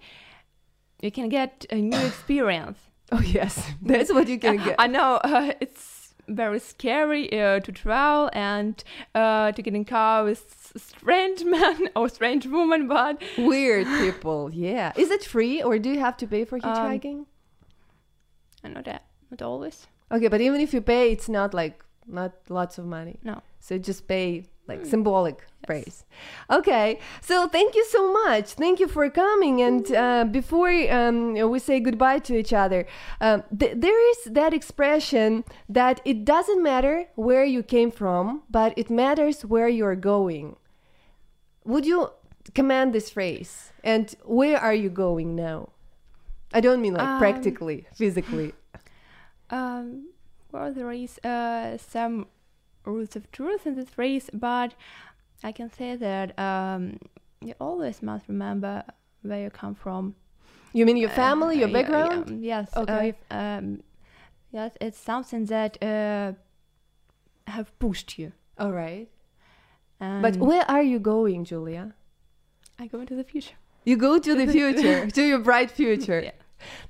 you 1.01 1.11
can 1.11 1.29
get 1.29 1.65
a 1.71 1.77
new 1.77 1.99
experience. 1.99 2.79
Oh 3.11 3.21
yes, 3.21 3.66
that's 3.83 4.12
what 4.12 4.29
you 4.29 4.38
can 4.38 4.57
get. 4.59 4.77
I 4.79 4.87
know 4.87 5.14
uh, 5.25 5.53
it's 5.61 6.14
very 6.29 6.59
scary 6.59 7.25
uh, 7.40 7.59
to 7.61 7.73
travel 7.73 8.29
and 8.35 8.85
uh, 9.14 9.53
to 9.53 9.62
get 9.62 9.75
in 9.75 9.85
car 9.85 10.25
with 10.25 10.73
strange 10.77 11.42
man 11.57 11.88
or 11.97 12.09
strange 12.09 12.47
woman, 12.47 12.87
but 12.87 13.23
Weird 13.38 13.87
people, 14.01 14.51
yeah. 14.53 14.92
Is 14.97 15.11
it 15.11 15.25
free 15.25 15.62
or 15.62 15.79
do 15.79 15.90
you 15.90 16.01
have 16.01 16.16
to 16.18 16.27
pay 16.27 16.44
for 16.44 16.59
hitchhiking? 16.61 17.25
I 18.62 18.68
know 18.68 18.83
that 18.83 19.05
not 19.31 19.42
always. 19.42 19.87
okay, 20.12 20.29
but 20.29 20.40
even 20.40 20.61
if 20.61 20.75
you 20.75 20.81
pay, 20.81 21.12
it's 21.12 21.29
not 21.29 21.55
like 21.55 21.85
not 22.07 22.33
lots 22.49 22.77
of 22.79 22.85
money. 22.87 23.18
No. 23.23 23.40
So 23.61 23.79
just 23.79 24.07
pay 24.09 24.44
like 24.69 24.85
symbolic 24.87 25.47
price. 25.67 26.05
Okay, 26.51 26.99
so 27.21 27.49
thank 27.49 27.75
you 27.75 27.85
so 27.87 28.13
much. 28.13 28.53
Thank 28.53 28.81
you 28.81 28.89
for 28.89 29.09
coming. 29.11 29.61
And 29.63 29.91
uh, 29.95 30.25
before 30.25 30.71
um, 30.93 31.35
we 31.35 31.59
say 31.59 31.81
goodbye 31.81 32.21
to 32.21 32.37
each 32.37 32.53
other, 32.53 32.87
um, 33.21 33.43
th- 33.59 33.75
there 33.77 34.11
is 34.11 34.25
that 34.27 34.53
expression 34.55 35.45
that 35.69 36.01
it 36.05 36.25
doesn't 36.25 36.63
matter 36.63 37.07
where 37.17 37.45
you 37.45 37.63
came 37.63 37.91
from, 37.91 38.43
but 38.51 38.73
it 38.77 38.91
matters 38.91 39.45
where 39.45 39.69
you're 39.69 39.97
going. 39.97 40.57
Would 41.65 41.85
you 41.85 42.11
command 42.55 42.93
this 42.93 43.11
phrase? 43.11 43.73
And 43.83 44.15
where 44.25 44.59
are 44.59 44.75
you 44.75 44.91
going 44.91 45.35
now? 45.35 45.71
I 46.53 46.61
don't 46.61 46.81
mean 46.81 46.95
like 46.95 47.07
Um, 47.07 47.19
practically, 47.19 47.87
physically. 47.95 48.55
Um, 49.51 50.09
well, 50.53 50.73
there 50.73 50.91
is 50.93 51.19
uh, 51.25 51.77
some 51.77 52.27
roots 52.85 53.17
of 53.17 53.31
truth 53.33 53.67
in 53.67 53.75
this 53.75 53.97
race, 53.99 54.31
but 54.33 54.75
I 55.43 55.53
can 55.53 55.71
say 55.71 55.97
that 55.97 56.38
um, 56.38 56.99
you 57.41 57.55
always 57.61 58.03
must 58.03 58.29
remember 58.29 58.83
where 59.23 59.43
you 59.43 59.51
come 59.51 59.75
from. 59.75 60.14
You 60.73 60.85
mean 60.87 60.97
your 60.97 61.11
family, 61.11 61.59
your 61.59 61.69
Uh, 61.69 61.71
yeah, 61.71 61.83
background? 61.83 62.29
yeah, 62.43 62.59
yes. 62.61 62.77
Okay. 62.77 63.14
Uh, 63.31 63.35
um, 63.35 63.83
yes, 64.53 64.73
it's 64.81 64.99
something 64.99 65.47
that 65.47 65.83
uh, 65.83 66.33
have 67.47 67.77
pushed 67.79 68.19
you. 68.19 68.33
All 68.59 68.73
right. 68.73 69.09
But 70.01 70.37
where 70.37 70.64
are 70.71 70.83
you 70.83 70.99
going, 71.01 71.45
Julia? 71.45 71.95
I 72.79 72.87
go 72.87 73.01
into 73.01 73.17
the 73.17 73.25
future. 73.25 73.57
You 73.85 73.97
go 73.97 74.19
to 74.19 74.35
the 74.35 74.47
future, 74.59 75.07
to 75.11 75.23
your 75.23 75.41
bright 75.41 75.71
future. 75.71 76.21
Yeah. 76.23 76.31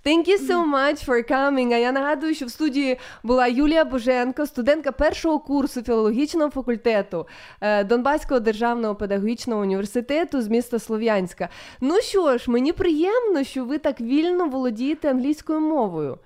Thank 0.05 0.29
you 0.29 0.39
so 0.39 0.65
much 0.65 1.05
for 1.05 1.31
coming. 1.31 1.73
А 1.73 1.77
я 1.77 1.93
нагадую, 1.93 2.35
що 2.35 2.47
в 2.47 2.51
студії 2.51 2.99
була 3.23 3.47
Юлія 3.47 3.85
Боженко, 3.85 4.47
студентка 4.47 4.93
першого 4.93 5.39
курсу 5.39 5.83
філологічного 5.83 6.51
факультету 6.51 7.27
е, 7.61 7.85
Донбаського 7.85 8.41
державного 8.41 8.95
педагогічного 8.95 9.61
університету 9.61 10.43
з 10.43 10.49
міста 10.49 10.79
Слов'янська. 10.79 11.49
Ну 11.81 12.01
що 12.01 12.39
ж, 12.39 12.51
мені 12.51 12.73
приємно, 12.73 13.45
що 13.45 13.65
ви 13.65 13.79
так 13.79 14.01
вільно 14.01 14.49
володієте 14.49 15.11
англійською 15.11 15.61
мовою. 15.61 16.19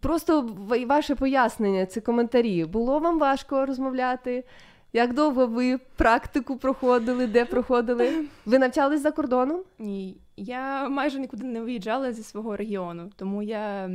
Просто 0.00 0.56
ваше 0.86 1.14
пояснення, 1.14 1.86
ці 1.86 2.00
коментарі. 2.00 2.64
Було 2.64 2.98
вам 2.98 3.18
важко 3.18 3.66
розмовляти? 3.66 4.44
Як 4.92 5.14
довго 5.14 5.46
ви 5.46 5.78
практику 5.78 6.56
проходили, 6.56 7.26
де 7.26 7.44
проходили? 7.44 8.24
Ви 8.46 8.58
навчались 8.58 9.02
за 9.02 9.10
кордоном? 9.10 9.62
Ні, 9.78 10.16
я 10.36 10.88
майже 10.88 11.20
нікуди 11.20 11.44
не 11.44 11.60
виїжджала 11.60 12.12
зі 12.12 12.22
свого 12.22 12.56
регіону, 12.56 13.10
тому 13.16 13.42
я 13.42 13.90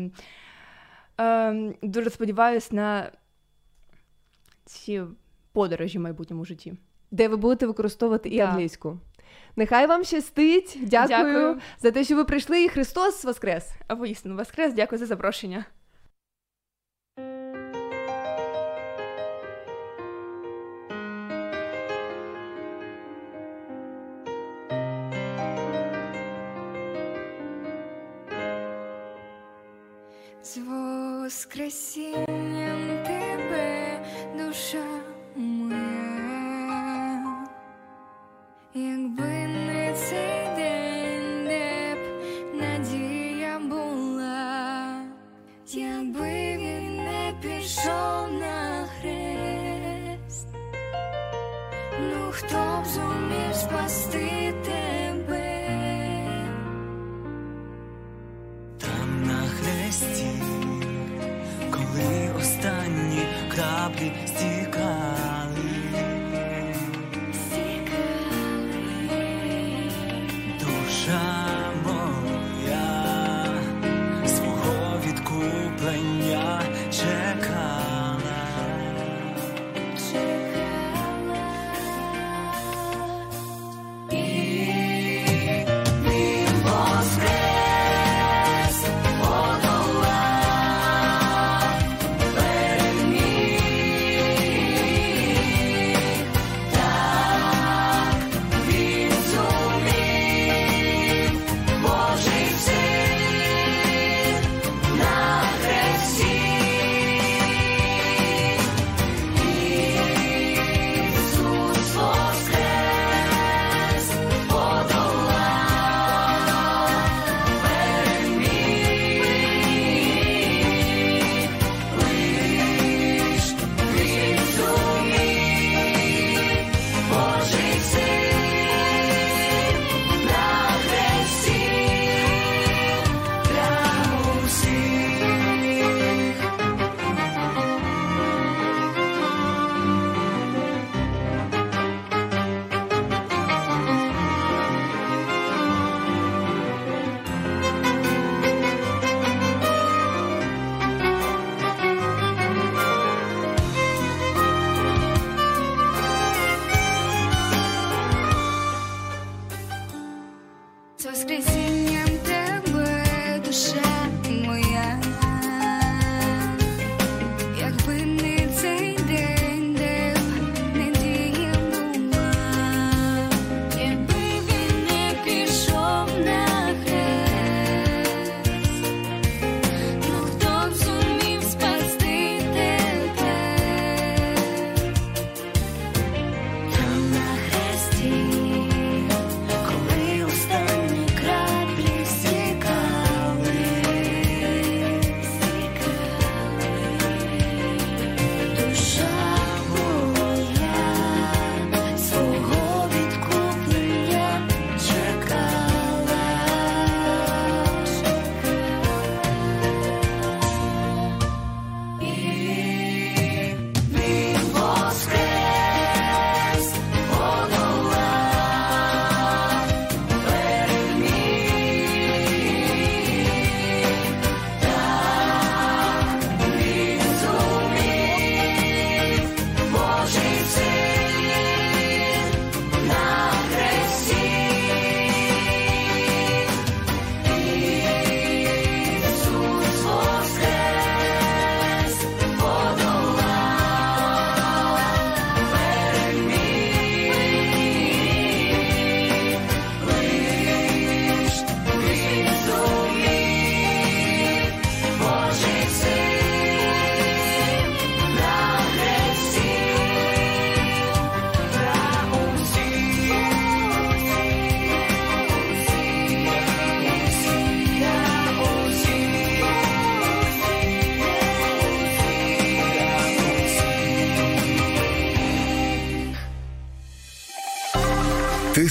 ем, 1.17 1.75
дуже 1.81 2.09
сподіваюся 2.09 2.75
на 2.75 3.11
ці 4.65 5.01
подорожі 5.51 5.97
в 5.97 6.01
майбутньому 6.01 6.45
житті. 6.45 6.73
де 7.11 7.27
ви 7.27 7.37
будете 7.37 7.65
використовувати 7.67 8.29
і 8.29 8.37
Так. 8.37 8.49
англійську. 8.49 8.97
Нехай 9.55 9.87
вам 9.87 10.03
щастить. 10.03 10.77
Дякую, 10.81 11.07
Дякую. 11.17 11.59
за 11.79 11.91
те, 11.91 12.03
що 12.03 12.15
ви 12.15 12.25
прийшли. 12.25 12.63
І 12.63 12.69
Христос 12.69 13.23
Воскрес! 13.25 13.69
А 13.87 13.93
воістину 13.93 14.35
воскрес, 14.35 14.73
дякую 14.73 14.99
за 14.99 15.05
запрошення. 15.05 15.65
воскресінням 31.62 32.31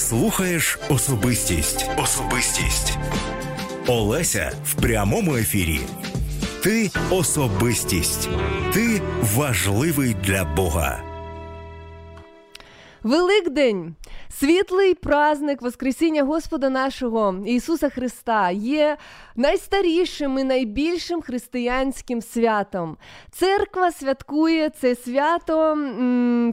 Слухаєш 0.02 0.78
особистість. 0.88 1.90
Особистість. 1.98 2.98
Олеся 3.86 4.52
в 4.64 4.74
прямому 4.74 5.36
ефірі. 5.36 5.80
Ти 6.62 6.90
особистість. 7.10 8.28
Ти 8.74 9.02
важливий 9.36 10.16
для 10.24 10.44
Бога. 10.44 11.02
Великдень, 13.02 13.94
світлий 14.38 14.94
праздник 14.94 15.62
Воскресіння 15.62 16.22
Господа 16.22 16.70
нашого 16.70 17.42
Ісуса 17.46 17.88
Христа 17.88 18.50
є 18.50 18.96
найстарішим 19.36 20.38
і 20.38 20.44
найбільшим 20.44 21.22
християнським 21.22 22.22
святом. 22.22 22.96
Церква 23.30 23.92
святкує 23.92 24.70
це 24.70 24.94
свято, 24.94 25.78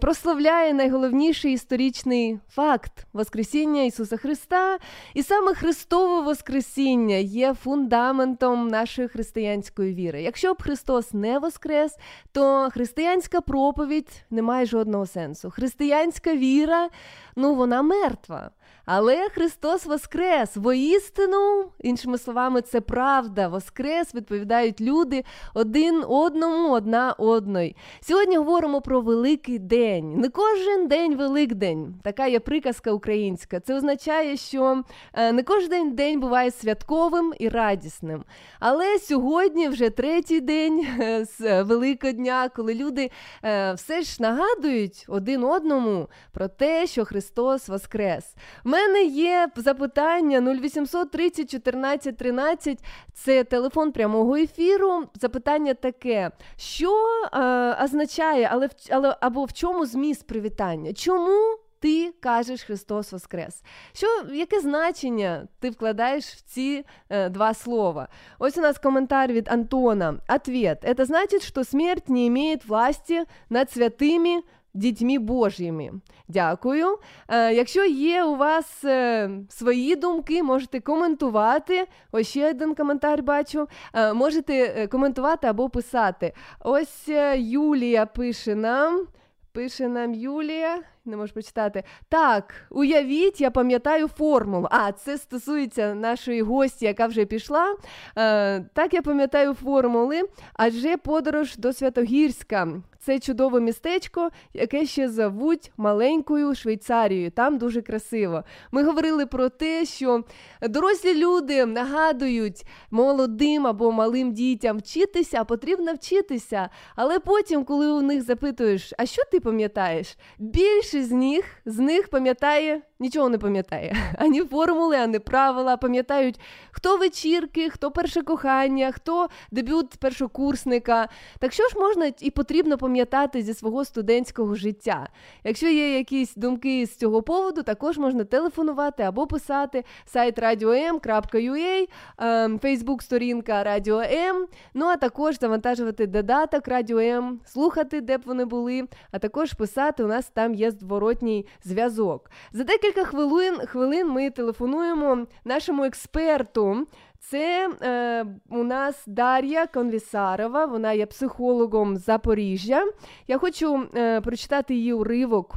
прославляє 0.02 0.74
найголовніший 0.74 1.54
історичний 1.54 2.39
факт 2.50 3.08
Воскресіння 3.13 3.84
Ісуса 3.84 4.18
Христа. 4.18 4.78
І 5.13 5.24
саме 5.24 5.54
Христове 5.54 6.22
Воскресіння 6.22 7.15
є 7.15 7.54
фундаментом 7.54 8.68
нашої 8.68 9.08
християнської 9.08 9.94
віри. 9.94 10.22
Якщо 10.22 10.54
б 10.54 10.63
Христос 10.63 11.13
не 11.13 11.39
воскрес, 11.39 11.98
то 12.32 12.70
християнська 12.74 13.42
проповідь 13.42 14.24
не 14.30 14.42
має 14.42 14.65
жодного 14.65 15.06
сенсу. 15.06 15.50
Християнська 15.50 16.36
віра, 16.36 16.89
ну 17.36 17.56
вона 17.56 17.82
мертва. 17.82 18.52
Але 18.91 19.30
Христос 19.30 19.86
Воскрес, 19.86 20.58
воістину, 20.58 21.65
іншими 21.80 22.17
словами, 22.17 22.62
це 22.62 22.82
правда. 22.82 23.47
Воскрес 23.47 24.15
відповідають 24.15 24.82
люди 24.82 25.23
один 25.54 26.04
одному, 26.08 26.71
одна 26.73 27.12
одної. 27.17 27.75
Сьогодні 28.02 28.38
говоримо 28.38 28.82
про 28.82 29.02
Великий 29.02 29.60
день. 29.60 30.15
Не 30.15 30.30
кожен 30.30 30.88
день 30.88 31.15
Великдень. 31.15 31.95
Така 32.04 32.28
є 32.28 32.39
приказка 32.39 32.91
українська. 32.91 33.60
Це 33.60 33.75
означає, 33.75 34.38
що 34.38 34.84
е, 35.13 35.32
не 35.32 35.43
кожен 35.43 35.95
день 35.95 36.19
буває 36.19 36.52
святковим 36.52 37.34
і 37.39 37.49
радісним. 37.49 38.23
Але 38.60 39.00
сьогодні 39.00 39.67
вже 39.67 39.90
третій 39.90 40.42
день 40.42 40.87
е, 41.00 41.25
з 41.25 41.63
Великодня, 41.63 42.50
коли 42.56 42.73
люди 42.73 43.12
е, 43.44 43.73
все 43.73 44.02
ж 44.02 44.21
нагадують 44.21 45.06
один 45.08 45.44
одному 45.44 46.08
про 46.31 46.48
те, 46.48 46.87
що 46.87 47.06
Христос 47.06 47.69
Воскрес. 47.69 48.35
Мене 48.80 49.04
є 49.04 49.50
запитання 49.56 50.42
0800 50.42 51.12
30 51.12 51.50
14 51.52 52.17
13, 52.17 52.80
це 53.13 53.44
телефон 53.44 53.92
прямого 53.92 54.36
ефіру. 54.36 55.04
Запитання 55.21 55.73
таке: 55.73 56.32
що 56.58 56.92
е, 57.34 57.84
означає, 57.84 58.50
але, 58.52 58.67
в- 58.67 58.71
але 58.92 59.15
або 59.21 59.46
в 59.46 59.54
чому 59.54 59.86
зміст 59.86 60.27
привітання? 60.27 60.94
Чому? 60.94 61.58
Ти 61.82 62.13
кажеш 62.19 62.63
Христос 62.63 63.12
Воскрес. 63.12 63.63
Що, 63.94 64.08
яке 64.34 64.60
значення 64.60 65.48
ти 65.60 65.69
вкладаєш 65.69 66.25
в 66.25 66.42
ці 66.42 66.86
е, 67.10 67.30
два 67.30 67.54
слова? 67.54 68.08
Ось 68.40 68.58
у 68.58 68.62
нас 68.62 68.77
коментар 68.77 69.32
від 69.32 69.48
Антона. 69.48 70.15
Ответ. 70.30 70.84
Это 70.86 71.06
значит, 71.06 71.44
что 71.48 71.63
смерть 71.63 72.10
не 72.10 72.27
имеет 72.27 72.65
власти 72.65 73.25
над 73.50 73.69
святыми 73.77 74.42
дітьми 74.74 75.20
Божіми. 75.20 75.92
Дякую. 76.28 76.98
Е, 77.28 77.54
якщо 77.54 77.86
є 77.86 78.24
у 78.24 78.36
вас 78.36 78.84
е, 78.84 79.30
свої 79.50 79.96
думки, 79.96 80.44
можете 80.44 80.80
коментувати. 80.80 81.88
Ось 82.12 82.28
ще 82.28 82.50
один 82.50 82.76
коментар 82.76 83.24
бачу. 83.24 83.67
Е, 83.94 84.13
можете 84.13 84.88
коментувати 84.88 85.48
або 85.48 85.70
писати. 85.70 86.34
Ось 86.60 87.10
Юлія 87.36 88.06
пише 88.06 88.56
нам. 88.56 89.08
Пише 89.52 89.88
нам 89.88 90.13
Юлія, 90.13 90.80
не 91.06 91.17
можу 91.17 91.34
прочитати. 91.34 91.84
Так, 92.10 92.54
уявіть, 92.70 93.42
я 93.42 93.52
пам'ятаю 93.52 94.08
формулу. 94.08 94.67
А, 94.72 94.92
це 94.92 95.17
стосується 95.17 95.94
нашої 95.94 96.42
гості, 96.42 96.86
яка 96.86 97.08
вже 97.08 97.26
пішла. 97.26 97.76
Е, 98.17 98.60
так, 98.74 98.94
я 98.94 99.02
пам'ятаю 99.02 99.54
формули, 99.54 100.22
адже 100.54 100.98
подорож 100.98 101.58
до 101.58 101.74
Святогірська. 101.74 102.67
Це 103.00 103.19
чудове 103.19 103.60
містечко, 103.60 104.29
яке 104.54 104.85
ще 104.85 105.10
зовуть 105.10 105.71
маленькою 105.77 106.56
Швейцарією. 106.56 107.31
Там 107.31 107.58
дуже 107.58 107.81
красиво. 107.81 108.43
Ми 108.71 108.83
говорили 108.83 109.25
про 109.25 109.50
те, 109.50 109.85
що 109.85 110.23
дорослі 110.62 111.15
люди 111.15 111.65
нагадують 111.65 112.65
молодим 112.91 113.67
або 113.67 113.91
малим 113.91 114.33
дітям 114.33 114.77
вчитися, 114.77 115.43
потрібно 115.43 115.93
вчитися. 115.93 116.69
Але 116.95 117.19
потім, 117.19 117.63
коли 117.63 117.91
у 117.91 118.02
них 118.02 118.21
запитуєш, 118.21 118.93
а 118.97 119.06
що 119.06 119.21
ти 119.31 119.39
пам'ятаєш? 119.39 120.17
Більшість 120.39 121.10
з 121.10 121.12
них 121.12 121.45
з 121.65 121.79
них 121.79 122.08
пам'ятає 122.10 122.81
нічого 123.00 123.29
не 123.29 123.37
пам'ятає. 123.37 123.95
Ані 124.17 124.41
формули, 124.41 124.97
ані 124.97 125.19
правила. 125.19 125.77
Пам'ятають, 125.77 126.39
хто 126.71 126.97
вечірки, 126.97 127.69
хто 127.69 127.91
перше 127.91 128.21
кохання, 128.21 128.91
хто 128.91 129.27
дебют 129.52 129.89
першокурсника. 129.89 131.10
Так 131.39 131.54
що 131.54 131.63
ж 131.67 131.79
можна 131.79 132.12
і 132.19 132.31
потрібно 132.31 132.77
пам'ятати 132.77 132.98
зі 133.33 133.54
свого 133.54 133.85
студентського 133.85 134.56
життя? 134.56 135.10
Якщо 135.43 135.67
є 135.67 135.97
якісь 135.97 136.35
думки 136.35 136.85
з 136.85 136.95
цього 136.95 137.21
поводу, 137.21 137.63
також 137.63 137.97
можна 137.97 138.23
телефонувати 138.23 139.04
або 139.04 139.27
писати 139.27 139.83
сайт 140.06 140.39
radio.m.ua, 140.39 141.87
ем, 142.17 142.60
Фейсбук-сторінка 142.60 143.63
Радіо 143.63 144.02
М. 144.02 144.47
Ну 144.73 144.85
а 144.85 144.97
також 144.97 145.39
завантажувати 145.39 146.08
додаток 146.08 146.67
Радіо 146.67 147.00
М, 147.00 147.39
слухати, 147.45 148.02
де 148.02 148.17
б 148.17 148.21
вони 148.25 148.45
були, 148.45 148.87
а 149.12 149.19
також 149.19 149.54
писати. 149.54 150.04
У 150.04 150.08
нас 150.08 150.29
там 150.29 150.54
є 150.54 150.71
зворотній 150.71 151.45
зв'язок. 151.63 152.31
За 152.52 152.63
декілька 152.63 153.04
хвилин, 153.04 153.56
хвилин 153.56 154.10
ми 154.10 154.29
телефонуємо 154.29 155.27
нашому 155.45 155.83
експерту. 155.83 156.87
Це 157.20 157.70
е, 157.82 158.26
у 158.50 158.63
нас 158.63 159.04
Дар'я 159.08 159.67
Конвісарова, 159.67 160.65
вона 160.65 160.94
є 160.94 161.06
психологом 161.06 161.98
Запоріжжя. 161.98 162.86
Я 163.28 163.38
хочу 163.38 163.88
е, 163.96 164.22
прочитати 164.22 164.76
її 164.76 164.94
уривок. 164.94 165.56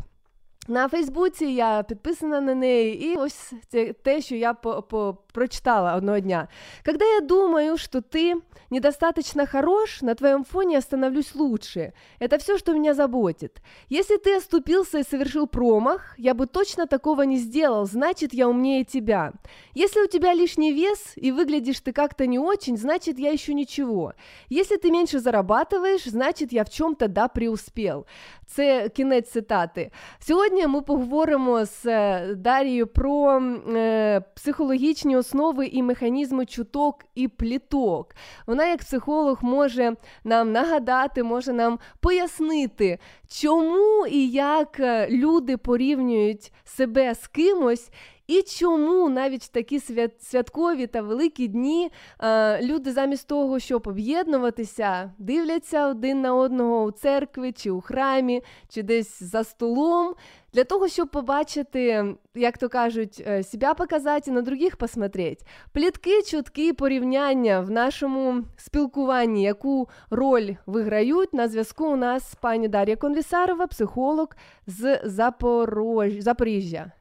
На 0.68 0.88
Фейсбуці 0.88 1.46
я 1.46 1.82
підписана 1.82 2.40
на 2.40 2.54
неї, 2.54 3.04
і 3.04 3.16
ось 3.16 3.52
це 3.68 3.92
те, 3.92 4.20
що 4.20 4.34
я 4.34 4.54
по, 4.54 4.82
по, 4.82 5.18
прочитала 5.31 5.93
одного 5.93 6.19
дня. 6.19 6.47
Когда 6.83 7.05
я 7.05 7.21
думаю, 7.21 7.77
что 7.77 8.01
ты 8.01 8.35
недостаточно 8.69 9.45
хорош, 9.45 10.01
на 10.01 10.15
твоем 10.15 10.43
фоне 10.43 10.75
я 10.75 10.81
становлюсь 10.81 11.35
лучше. 11.35 11.93
Это 12.19 12.37
все, 12.37 12.57
что 12.57 12.73
меня 12.73 12.93
заботит. 12.93 13.61
Если 13.89 14.17
ты 14.17 14.35
оступился 14.35 14.99
и 14.99 15.03
совершил 15.03 15.47
промах, 15.47 16.15
я 16.17 16.33
бы 16.33 16.47
точно 16.47 16.87
такого 16.87 17.21
не 17.21 17.37
сделал, 17.37 17.85
значит, 17.85 18.33
я 18.33 18.47
умнее 18.47 18.83
тебя. 18.83 19.33
Если 19.75 20.01
у 20.01 20.07
тебя 20.07 20.33
лишний 20.33 20.73
вес 20.73 21.13
и 21.15 21.31
выглядишь 21.31 21.79
ты 21.79 21.91
как-то 21.93 22.27
не 22.27 22.39
очень, 22.39 22.77
значит, 22.77 23.19
я 23.19 23.31
еще 23.31 23.53
ничего. 23.53 24.13
Если 24.49 24.77
ты 24.77 24.91
меньше 24.91 25.19
зарабатываешь, 25.19 26.05
значит, 26.05 26.51
я 26.51 26.63
в 26.63 26.69
чем-то 26.69 27.07
да 27.07 27.27
преуспел. 27.27 28.05
Це 28.45 28.89
кінець 28.89 29.31
цитати. 29.31 29.91
Сьогодні 30.19 30.67
ми 30.67 30.81
поговоримо 30.81 31.65
з 31.65 31.85
е, 31.85 32.35
Дарією 32.35 32.87
про 32.87 33.39
е, 33.39 34.21
психологічні 34.35 35.17
основи 35.22 35.66
і 35.66 35.82
механізми 35.82 36.46
чуток 36.46 37.04
і 37.14 37.28
пліток. 37.28 38.14
Вона, 38.46 38.66
як 38.66 38.80
психолог, 38.80 39.38
може 39.42 39.96
нам 40.24 40.52
нагадати, 40.52 41.22
може 41.22 41.52
нам 41.52 41.78
пояснити, 42.00 42.98
чому 43.32 44.06
і 44.06 44.28
як 44.30 44.80
е, 44.80 45.08
люди 45.10 45.56
порівнюють 45.56 46.52
себе 46.64 47.14
з 47.14 47.26
кимось. 47.26 47.90
І 48.26 48.42
чому 48.42 49.08
навіть 49.08 49.42
в 49.42 49.48
такі 49.48 49.78
свят- 49.78 50.20
святкові 50.20 50.86
та 50.86 51.02
великі 51.02 51.48
дні 51.48 51.90
е, 52.20 52.62
люди 52.62 52.92
замість 52.92 53.28
того, 53.28 53.58
щоб 53.58 53.88
об'єднуватися, 53.88 55.12
дивляться 55.18 55.88
один 55.88 56.20
на 56.20 56.34
одного 56.34 56.82
у 56.82 56.90
церкві 56.90 57.52
чи 57.52 57.70
у 57.70 57.80
храмі, 57.80 58.42
чи 58.68 58.82
десь 58.82 59.22
за 59.22 59.44
столом, 59.44 60.14
для 60.52 60.64
того, 60.64 60.88
щоб 60.88 61.08
побачити, 61.10 62.14
як 62.34 62.58
то 62.58 62.68
кажуть, 62.68 63.22
е, 63.26 63.42
себе 63.42 63.74
показати 63.74 64.30
на 64.30 64.42
других 64.42 64.76
посмотреть. 64.76 65.46
Плітки, 65.72 66.22
чутки, 66.22 66.72
порівняння 66.72 67.60
в 67.60 67.70
нашому 67.70 68.44
спілкуванні, 68.56 69.42
яку 69.42 69.88
роль 70.10 70.54
виграють. 70.66 71.32
На 71.34 71.48
зв'язку 71.48 71.86
у 71.86 71.96
нас 71.96 72.30
з 72.30 72.34
пані 72.34 72.68
Дар'я 72.68 72.96
Конвісарова, 73.21 73.67
психолог 73.67 74.27
з 74.67 75.01
Запорож... 75.03 76.13
Запоріжжя. 76.19 76.91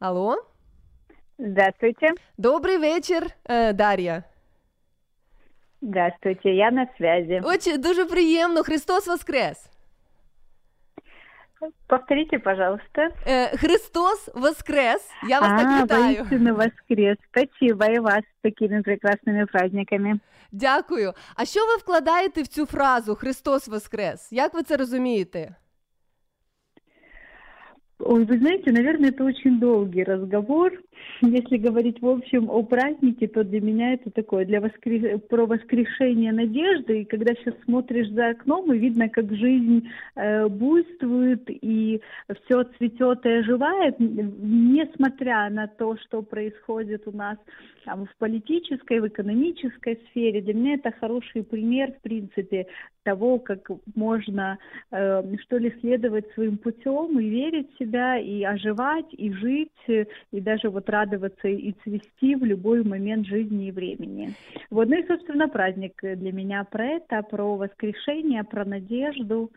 Алло? 0.00 0.36
Здравствуйте. 1.38 2.10
Добрий 2.38 2.78
вечір, 2.78 3.26
е, 3.44 3.72
Дар'я. 3.72 4.22
Здравствуйте, 5.82 6.50
я 6.50 6.70
на 6.70 6.86
связи. 6.96 7.40
Очень 7.44 7.80
дуже 7.80 8.04
приємно. 8.04 8.62
Христос 8.62 9.06
Воскрес! 9.06 9.70
Повторите, 11.86 12.38
пожалуйста. 12.38 13.10
Е, 13.26 13.56
Христос 13.56 14.30
Воскрес! 14.34 15.10
Я 15.28 15.40
вас 15.40 15.62
так 15.62 15.68
а, 15.70 15.84
вітаю. 15.84 16.16
воистину 16.16 16.54
воскрес. 16.54 17.16
Спасибо 17.30 17.86
и 17.86 17.98
вас 17.98 18.18
с 18.18 18.42
такими 18.42 18.82
прекрасными 18.82 19.44
праздниками. 19.46 20.20
Дякую. 20.53 21.13
А 21.35 21.45
що 21.45 21.59
ви 21.59 21.75
вкладаєте 21.75 22.41
в 22.41 22.47
цю 22.47 22.65
фразу 22.65 23.15
Христос 23.15 23.67
Воскрес? 23.67 24.31
Як 24.31 24.53
ви 24.53 24.63
це 24.63 24.77
розумієте? 24.77 25.55
Ой, 27.99 28.25
вы 28.25 28.37
знаете, 28.37 28.71
наверное, 28.71 29.11
это 29.11 29.23
очень 29.23 29.59
долгий 29.59 30.03
разговор. 30.03 30.71
Если 31.21 31.57
говорить 31.57 32.01
в 32.01 32.07
общем 32.07 32.49
о 32.49 32.63
празднике, 32.63 33.27
то 33.27 33.43
для 33.43 33.61
меня 33.61 33.93
это 33.93 34.11
такое, 34.11 34.45
для 34.45 34.61
воскре... 34.61 35.17
про 35.17 35.45
воскрешение 35.45 36.31
надежды. 36.31 37.01
И 37.01 37.05
когда 37.05 37.33
сейчас 37.33 37.55
смотришь 37.65 38.09
за 38.09 38.29
окном, 38.29 38.73
и 38.73 38.77
видно, 38.77 39.09
как 39.09 39.31
жизнь 39.33 39.89
э, 40.15 40.47
буйствует, 40.47 41.43
и 41.47 42.01
все 42.43 42.63
цветет 42.77 43.25
и 43.25 43.29
оживает, 43.29 43.95
несмотря 43.99 45.49
на 45.49 45.67
то, 45.67 45.97
что 45.97 46.21
происходит 46.21 47.07
у 47.07 47.11
нас 47.11 47.37
там, 47.85 48.05
в 48.05 48.15
политической, 48.17 48.99
в 48.99 49.07
экономической 49.07 49.99
сфере. 50.09 50.41
Для 50.41 50.53
меня 50.53 50.75
это 50.75 50.91
хороший 50.91 51.43
пример, 51.43 51.91
в 51.91 52.01
принципе, 52.01 52.67
того, 53.03 53.39
как 53.39 53.69
можно, 53.95 54.57
э, 54.91 55.23
что 55.43 55.57
ли, 55.57 55.73
следовать 55.81 56.31
своим 56.33 56.57
путем 56.57 57.19
и 57.19 57.29
верить 57.29 57.73
в 57.73 57.79
себя, 57.79 58.17
и 58.17 58.43
оживать, 58.43 59.07
и 59.11 59.31
жить, 59.31 59.69
и 59.87 60.39
даже 60.39 60.69
вот 60.69 60.82
радоваться 60.89 61.47
и 61.47 61.73
цвести 61.83 62.35
в 62.35 62.43
любой 62.43 62.83
момент 62.83 63.27
жизни 63.27 63.67
и 63.67 63.71
времени. 63.71 64.33
Вот, 64.69 64.89
ну 64.89 64.95
и, 64.95 65.07
собственно, 65.07 65.47
праздник 65.47 65.93
для 66.01 66.31
меня 66.31 66.63
про 66.63 66.85
это, 66.85 67.23
про 67.23 67.55
воскрешение, 67.55 68.43
про 68.43 68.65
надежду. 68.65 69.51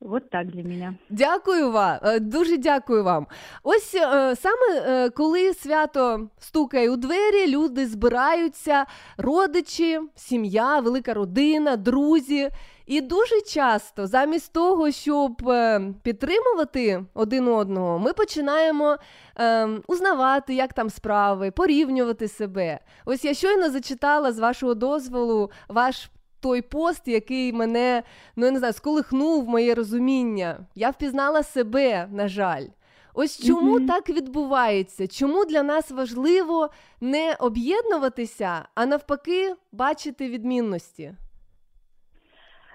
От 0.00 0.30
так 0.30 0.46
для 0.46 0.62
мене. 0.62 0.94
Дякую 1.10 1.70
вам, 1.70 1.98
е, 2.02 2.20
дуже 2.20 2.56
дякую 2.58 3.04
вам. 3.04 3.26
Ось 3.62 3.94
е, 3.94 4.36
саме 4.36 4.80
е, 4.86 5.10
коли 5.10 5.54
свято 5.54 6.28
стукає 6.38 6.90
у 6.90 6.96
двері, 6.96 7.56
люди 7.56 7.86
збираються, 7.86 8.84
родичі, 9.18 10.00
сім'я, 10.14 10.80
велика 10.80 11.14
родина, 11.14 11.76
друзі. 11.76 12.50
І 12.86 13.00
дуже 13.00 13.40
часто, 13.40 14.06
замість 14.06 14.52
того, 14.52 14.90
щоб 14.90 15.48
е, 15.48 15.80
підтримувати 16.02 17.04
один 17.14 17.48
одного, 17.48 17.98
ми 17.98 18.12
починаємо 18.12 18.96
е, 19.38 19.68
узнавати, 19.86 20.54
як 20.54 20.72
там 20.72 20.90
справи, 20.90 21.50
порівнювати 21.50 22.28
себе. 22.28 22.80
Ось 23.04 23.24
я 23.24 23.34
щойно 23.34 23.70
зачитала 23.70 24.32
з 24.32 24.38
вашого 24.38 24.74
дозволу 24.74 25.50
ваш 25.68 26.10
той 26.40 26.62
пост, 26.62 27.08
який 27.08 27.52
мене 27.52 28.02
ну 28.36 28.46
я 28.46 28.52
не 28.52 28.58
знаю, 28.58 28.74
сколихнув 28.74 29.48
моє 29.48 29.74
розуміння. 29.74 30.66
Я 30.74 30.90
впізнала 30.90 31.42
себе, 31.42 32.08
на 32.12 32.28
жаль. 32.28 32.66
Ось 33.14 33.46
чому 33.46 33.78
mm-hmm. 33.78 33.86
так 33.86 34.08
відбувається? 34.08 35.06
Чому 35.06 35.44
для 35.44 35.62
нас 35.62 35.90
важливо 35.90 36.70
не 37.00 37.36
об'єднуватися, 37.40 38.68
а 38.74 38.86
навпаки, 38.86 39.54
бачити 39.72 40.28
відмінності? 40.28 41.14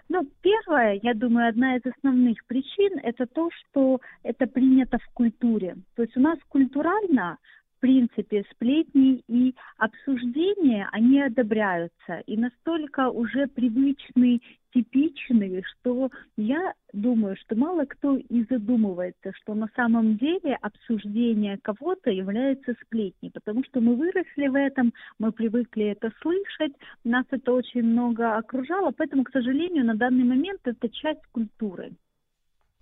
Ну, 0.08 0.28
первое, 0.42 1.00
я 1.02 1.14
думаю, 1.14 1.48
одна 1.48 1.76
из 1.76 1.82
основных 1.86 2.44
причин 2.46 2.98
это 3.02 3.26
то, 3.26 3.48
что 3.50 4.00
это 4.22 4.46
принято 4.46 4.98
в 4.98 5.06
культуре. 5.14 5.76
То 5.96 6.02
есть 6.02 6.16
у 6.16 6.20
нас 6.20 6.38
культурально 6.48 7.38
в 7.79 7.81
принципе, 7.81 8.43
сплетни 8.51 9.23
и 9.29 9.55
обсуждения, 9.77 10.89
они 10.91 11.21
одобряются. 11.21 12.19
И 12.27 12.35
настолько 12.35 13.09
уже 13.09 13.47
привычны, 13.47 14.41
типичны, 14.73 15.63
что 15.63 16.09
я 16.35 16.73
думаю, 16.91 17.37
что 17.37 17.55
мало 17.55 17.85
кто 17.85 18.17
и 18.17 18.43
задумывается, 18.49 19.31
что 19.41 19.53
на 19.53 19.69
самом 19.77 20.17
деле 20.17 20.57
обсуждение 20.61 21.57
кого-то 21.63 22.11
является 22.11 22.75
сплетней, 22.83 23.31
потому 23.31 23.63
что 23.63 23.79
мы 23.79 23.95
выросли 23.95 24.47
в 24.47 24.55
этом, 24.55 24.93
мы 25.17 25.31
привыкли 25.31 25.85
это 25.85 26.11
слышать, 26.21 26.73
нас 27.05 27.25
это 27.31 27.53
очень 27.53 27.83
много 27.83 28.35
окружало, 28.35 28.91
поэтому, 28.91 29.23
к 29.23 29.31
сожалению, 29.31 29.85
на 29.85 29.95
данный 29.95 30.25
момент 30.25 30.59
это 30.65 30.89
часть 30.89 31.25
культуры. 31.31 31.93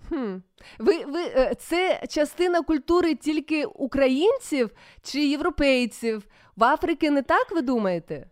Хм. 0.10 0.36
Ви, 0.80 1.06
ви, 1.06 1.22
е, 1.24 1.56
Це 1.60 2.02
частина 2.10 2.62
культури 2.62 3.16
тільки 3.16 3.66
українців 3.66 4.70
чи 5.04 5.26
європейців? 5.26 6.28
В 6.56 6.64
Африці 6.64 7.10
не 7.10 7.22
так 7.22 7.52
ви 7.52 7.62
думаєте? 7.62 8.28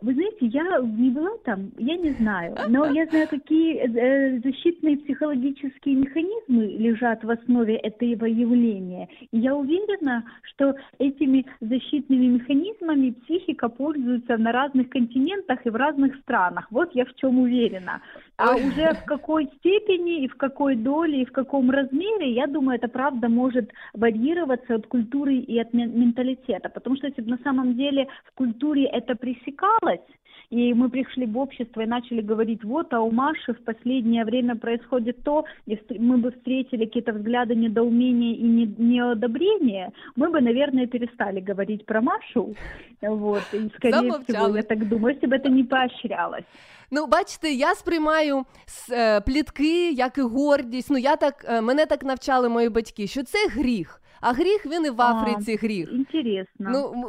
Вы 0.00 0.14
знаете, 0.14 0.46
я 0.46 0.80
не 0.80 1.10
была 1.10 1.30
там, 1.44 1.70
я 1.78 1.96
не 1.96 2.10
знаю, 2.10 2.56
но 2.68 2.86
я 2.86 3.06
знаю, 3.06 3.28
какие 3.28 3.76
э, 3.76 4.40
защитные 4.40 4.96
психологические 4.96 5.94
механизмы 5.94 6.66
лежат 6.78 7.22
в 7.22 7.30
основе 7.30 7.76
этого 7.76 8.24
явления. 8.24 9.08
И 9.30 9.38
я 9.38 9.54
уверена, 9.54 10.24
что 10.42 10.74
этими 10.98 11.46
защитными 11.60 12.26
механизмами 12.26 13.10
психика 13.10 13.68
пользуется 13.68 14.36
на 14.36 14.50
разных 14.50 14.90
континентах 14.90 15.64
и 15.64 15.70
в 15.70 15.76
разных 15.76 16.16
странах. 16.22 16.66
Вот 16.72 16.92
я 16.94 17.04
в 17.04 17.14
чем 17.14 17.38
уверена. 17.38 18.02
А 18.36 18.56
уже 18.56 18.94
в 18.94 19.04
какой 19.04 19.46
степени 19.58 20.24
и 20.24 20.28
в 20.28 20.36
какой 20.36 20.74
доле 20.74 21.22
и 21.22 21.24
в 21.24 21.32
каком 21.32 21.70
размере, 21.70 22.32
я 22.32 22.48
думаю, 22.48 22.78
это 22.78 22.88
правда 22.88 23.28
может 23.28 23.70
варьироваться 23.94 24.74
от 24.74 24.88
культуры 24.88 25.36
и 25.36 25.58
от 25.60 25.72
менталитета. 25.72 26.68
Потому 26.68 26.96
что 26.96 27.06
если 27.06 27.22
бы 27.22 27.30
на 27.30 27.38
самом 27.44 27.74
деле 27.74 28.08
в 28.24 28.34
культуре 28.34 28.86
это 28.86 29.14
пресекалось, 29.14 29.67
менялось, 29.67 30.05
и 30.49 30.73
мы 30.73 30.89
пришли 30.89 31.25
в 31.25 31.37
общество 31.37 31.81
и 31.81 31.85
начали 31.85 32.21
говорить, 32.21 32.63
вот, 32.63 32.93
а 32.93 32.99
у 32.99 33.11
Маши 33.11 33.53
в 33.53 33.63
последнее 33.63 34.25
время 34.25 34.55
происходит 34.55 35.23
то, 35.23 35.45
если 35.65 35.97
мы 35.97 36.17
бы 36.17 36.31
встретили 36.31 36.85
какие-то 36.85 37.13
взгляды 37.13 37.55
недоумения 37.55 38.35
и 38.35 38.43
не, 38.43 38.65
неодобрения, 38.77 39.91
мы 40.15 40.29
бы, 40.29 40.41
наверное, 40.41 40.87
перестали 40.87 41.39
говорить 41.39 41.85
про 41.85 42.01
Машу, 42.01 42.55
вот, 43.01 43.43
и 43.53 43.69
скорее 43.77 44.11
всего, 44.27 44.55
я 44.55 44.63
так 44.63 44.87
думаю, 44.87 45.15
если 45.15 45.27
бы 45.27 45.35
это 45.35 45.49
не 45.49 45.63
поощрялось. 45.63 46.45
Ну, 46.91 47.07
бачите, 47.07 47.51
я 47.51 47.75
сприймаю 47.75 48.45
е, 48.91 49.21
плітки 49.21 49.91
як 49.91 50.17
і 50.17 50.21
гордість. 50.21 50.91
Ну, 50.91 50.97
я 50.97 51.15
так, 51.15 51.61
мене 51.63 51.85
так 51.85 52.03
навчали 52.03 52.49
мої 52.49 52.69
батьки, 52.69 53.07
що 53.07 53.23
це 53.23 53.47
гріх. 53.47 54.01
А 54.20 54.32
гріх 54.32 54.66
він 54.66 54.86
і 54.86 54.90
в 54.90 55.02
Африці 55.02 55.58
а, 55.62 55.66
гріх. 55.66 55.88
Інтересно. 55.92 56.46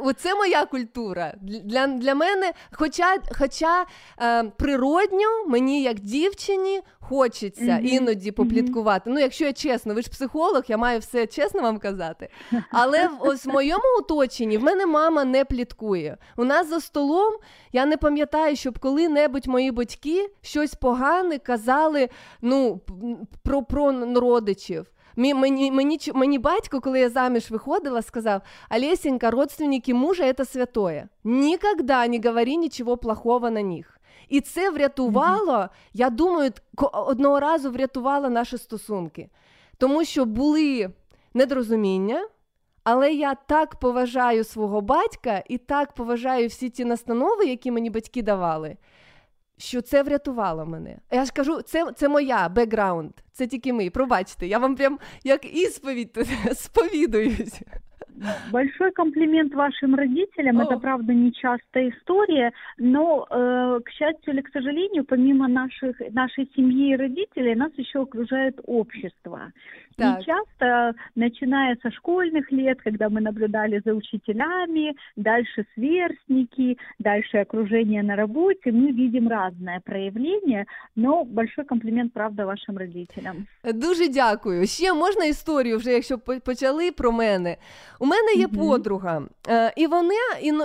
Ну, 0.04 0.12
це 0.12 0.34
моя 0.34 0.66
культура. 0.66 1.34
Для 1.42 1.86
для 1.86 2.14
мене, 2.14 2.52
хоча 2.72 3.18
хоча 3.38 3.86
е, 4.22 4.44
природньо, 4.44 5.46
мені 5.46 5.82
як 5.82 6.00
дівчині 6.00 6.80
хочеться 7.00 7.64
mm-hmm. 7.64 7.80
іноді 7.80 8.32
попліткувати. 8.32 9.10
Mm-hmm. 9.10 9.14
Ну, 9.14 9.20
якщо 9.20 9.44
я 9.44 9.52
чесно, 9.52 9.94
ви 9.94 10.02
ж 10.02 10.10
психолог, 10.10 10.62
я 10.68 10.76
маю 10.76 10.98
все 10.98 11.26
чесно 11.26 11.62
вам 11.62 11.78
казати. 11.78 12.28
Але 12.70 13.08
ось 13.20 13.46
в 13.46 13.48
моєму 13.48 13.82
оточенні 13.98 14.58
в 14.58 14.62
мене 14.62 14.86
мама 14.86 15.24
не 15.24 15.44
пліткує. 15.44 16.16
У 16.36 16.44
нас 16.44 16.68
за 16.68 16.80
столом 16.80 17.34
я 17.72 17.86
не 17.86 17.96
пам'ятаю, 17.96 18.56
щоб 18.56 18.78
коли-небудь 18.78 19.46
мої 19.46 19.70
батьки 19.70 20.30
щось 20.42 20.74
погане 20.74 21.38
казали 21.38 22.08
ну, 22.42 22.80
про, 23.42 23.62
про 23.62 24.14
родичів. 24.14 24.86
Мені 25.16 25.34
мені, 25.34 26.00
мені 26.14 26.38
батько, 26.38 26.80
коли 26.80 27.00
я 27.00 27.10
заміж 27.10 27.50
виходила, 27.50 28.02
сказав: 28.02 28.42
Олесенька, 28.70 29.30
родственники 29.30 29.94
мужа 29.94 30.32
це 30.32 30.44
святое. 30.44 31.08
Ніколи 31.24 32.08
не 32.08 32.20
говори 32.24 32.54
нічого 32.54 32.96
плохого 32.96 33.50
на 33.50 33.62
них. 33.62 34.00
І 34.28 34.40
це 34.40 34.70
врятувало, 34.70 35.52
mm-hmm. 35.52 35.68
я 35.92 36.10
думаю, 36.10 36.52
одного 36.92 37.40
разу 37.40 37.70
врятувало 37.70 38.30
наші 38.30 38.58
стосунки. 38.58 39.28
Тому 39.78 40.04
що 40.04 40.24
були 40.24 40.90
недорозуміння, 41.34 42.28
але 42.84 43.12
я 43.12 43.34
так 43.34 43.76
поважаю 43.76 44.44
свого 44.44 44.80
батька 44.80 45.42
і 45.48 45.58
так 45.58 45.92
поважаю 45.94 46.48
всі 46.48 46.70
ті 46.70 46.84
настанови, 46.84 47.46
які 47.46 47.70
мені 47.70 47.90
батьки 47.90 48.22
давали, 48.22 48.76
що 49.60 49.80
це 49.80 50.02
врятувало 50.02 50.66
мене. 50.66 50.98
Я 51.10 51.24
ж 51.24 51.32
кажу, 51.32 51.62
це 51.62 51.92
це 51.96 52.08
моя 52.08 52.48
бекграунд, 52.48 53.12
це 53.32 53.46
тільки 53.46 53.72
ми. 53.72 53.90
Пробачте, 53.90 54.46
я 54.46 54.58
вам 54.58 54.76
прям 54.76 54.98
як 55.24 55.54
ісповідь 55.54 56.28
сповідуюсь. 56.54 57.60
Большой 58.51 58.91
комплимент 58.91 59.53
вашим 59.53 59.95
родителям. 59.95 60.59
О. 60.59 60.63
Это, 60.63 60.77
правда, 60.77 61.13
не 61.13 61.31
частая 61.33 61.89
история, 61.89 62.51
но, 62.77 63.27
э, 63.29 63.79
к 63.85 63.89
счастью 63.91 64.33
или 64.33 64.41
к 64.41 64.49
сожалению, 64.53 65.03
помимо 65.03 65.47
наших, 65.47 65.99
нашей 66.11 66.49
семьи 66.55 66.93
и 66.93 66.95
родителей, 66.95 67.55
нас 67.55 67.71
еще 67.77 68.01
окружает 68.01 68.59
общество. 68.65 69.51
Так. 69.97 70.21
И 70.21 70.25
часто, 70.25 70.93
начиная 71.15 71.77
со 71.81 71.91
школьных 71.91 72.51
лет, 72.51 72.81
когда 72.81 73.09
мы 73.09 73.21
наблюдали 73.21 73.81
за 73.85 73.93
учителями, 73.93 74.95
дальше 75.15 75.65
сверстники, 75.73 76.77
дальше 76.99 77.37
окружение 77.37 78.03
на 78.03 78.15
работе, 78.15 78.71
мы 78.71 78.91
видим 78.91 79.27
разное 79.27 79.79
проявление, 79.79 80.65
но 80.95 81.23
большой 81.23 81.65
комплімент, 81.65 82.13
правда, 82.13 82.45
вашим 82.45 82.77
родителям. 82.77 83.47
Дуже 83.73 84.07
дякую. 84.07 84.67
Ще 84.67 84.93
можна 84.93 85.25
історію, 85.25 85.77
вже 85.77 85.91
якщо 85.91 86.17
почали 86.17 86.91
про 86.91 87.11
мене. 87.11 87.57
У 87.99 88.05
мене 88.10 88.32
є 88.34 88.46
mm-hmm. 88.46 88.68
подруга, 88.68 89.22
е, 89.48 89.72
і 89.76 89.86
вона 89.86 90.14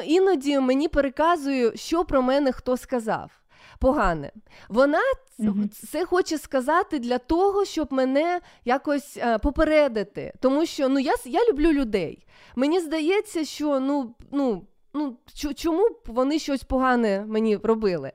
іноді 0.05 0.59
мені 0.59 0.87
переказує, 0.87 1.75
що 1.75 2.05
про 2.05 2.21
мене 2.21 2.51
хто 2.51 2.77
сказав. 2.77 3.31
Погане. 3.79 4.31
Вона 4.69 5.01
mm-hmm. 5.39 5.87
це 5.91 6.05
хоче 6.05 6.37
сказати 6.37 6.99
для 6.99 7.17
того, 7.17 7.65
щоб 7.65 7.93
мене 7.93 8.41
якось 8.65 9.17
е, 9.17 9.37
попередити. 9.37 10.33
Тому 10.39 10.65
що 10.65 10.89
ну, 10.89 10.99
я 10.99 11.13
я 11.25 11.39
люблю 11.49 11.71
людей. 11.71 12.25
Мені 12.55 12.79
здається, 12.79 13.45
що 13.45 13.79
ну, 13.79 14.15
ну, 14.31 14.65
ну, 14.93 15.17
чому 15.55 15.89
б 15.89 15.99
вони 16.05 16.39
щось 16.39 16.63
погане 16.63 17.25
мені 17.27 17.57
робили. 17.63 18.11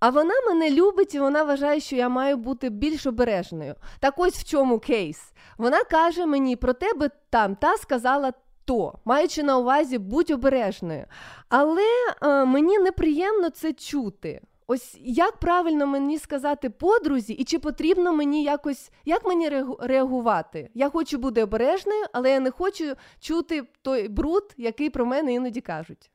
А 0.00 0.10
вона 0.10 0.34
мене 0.46 0.70
любить 0.70 1.14
і 1.14 1.20
вона 1.20 1.42
вважає, 1.42 1.80
що 1.80 1.96
я 1.96 2.08
маю 2.08 2.36
бути 2.36 2.70
більш 2.70 3.06
обережною. 3.06 3.74
Так 4.00 4.14
ось 4.16 4.34
в 4.34 4.44
чому 4.44 4.78
кейс. 4.78 5.32
Вона 5.58 5.84
каже 5.84 6.26
мені 6.26 6.56
про 6.56 6.72
тебе 6.72 7.10
там, 7.30 7.56
та 7.56 7.76
сказала 7.76 8.32
то, 8.66 8.98
маючи 9.04 9.42
на 9.42 9.58
увазі, 9.58 9.98
будь 9.98 10.30
обережною. 10.30 11.04
Але 11.48 11.86
е, 12.22 12.44
мені 12.44 12.78
неприємно 12.78 13.50
це 13.50 13.72
чути. 13.72 14.40
Ось 14.66 14.96
як 15.00 15.36
правильно 15.36 15.86
мені 15.86 16.18
сказати 16.18 16.70
подрузі, 16.70 17.32
і 17.32 17.44
чи 17.44 17.58
потрібно 17.58 18.12
мені 18.12 18.44
якось 18.44 18.90
як 19.04 19.24
мені 19.24 19.50
реагувати? 19.80 20.70
Я 20.74 20.90
хочу 20.90 21.18
бути 21.18 21.42
обережною, 21.42 22.04
але 22.12 22.30
я 22.30 22.40
не 22.40 22.50
хочу 22.50 22.94
чути 23.20 23.62
той 23.82 24.08
бруд, 24.08 24.54
який 24.56 24.90
про 24.90 25.06
мене 25.06 25.34
іноді 25.34 25.60
кажуть. 25.60 26.10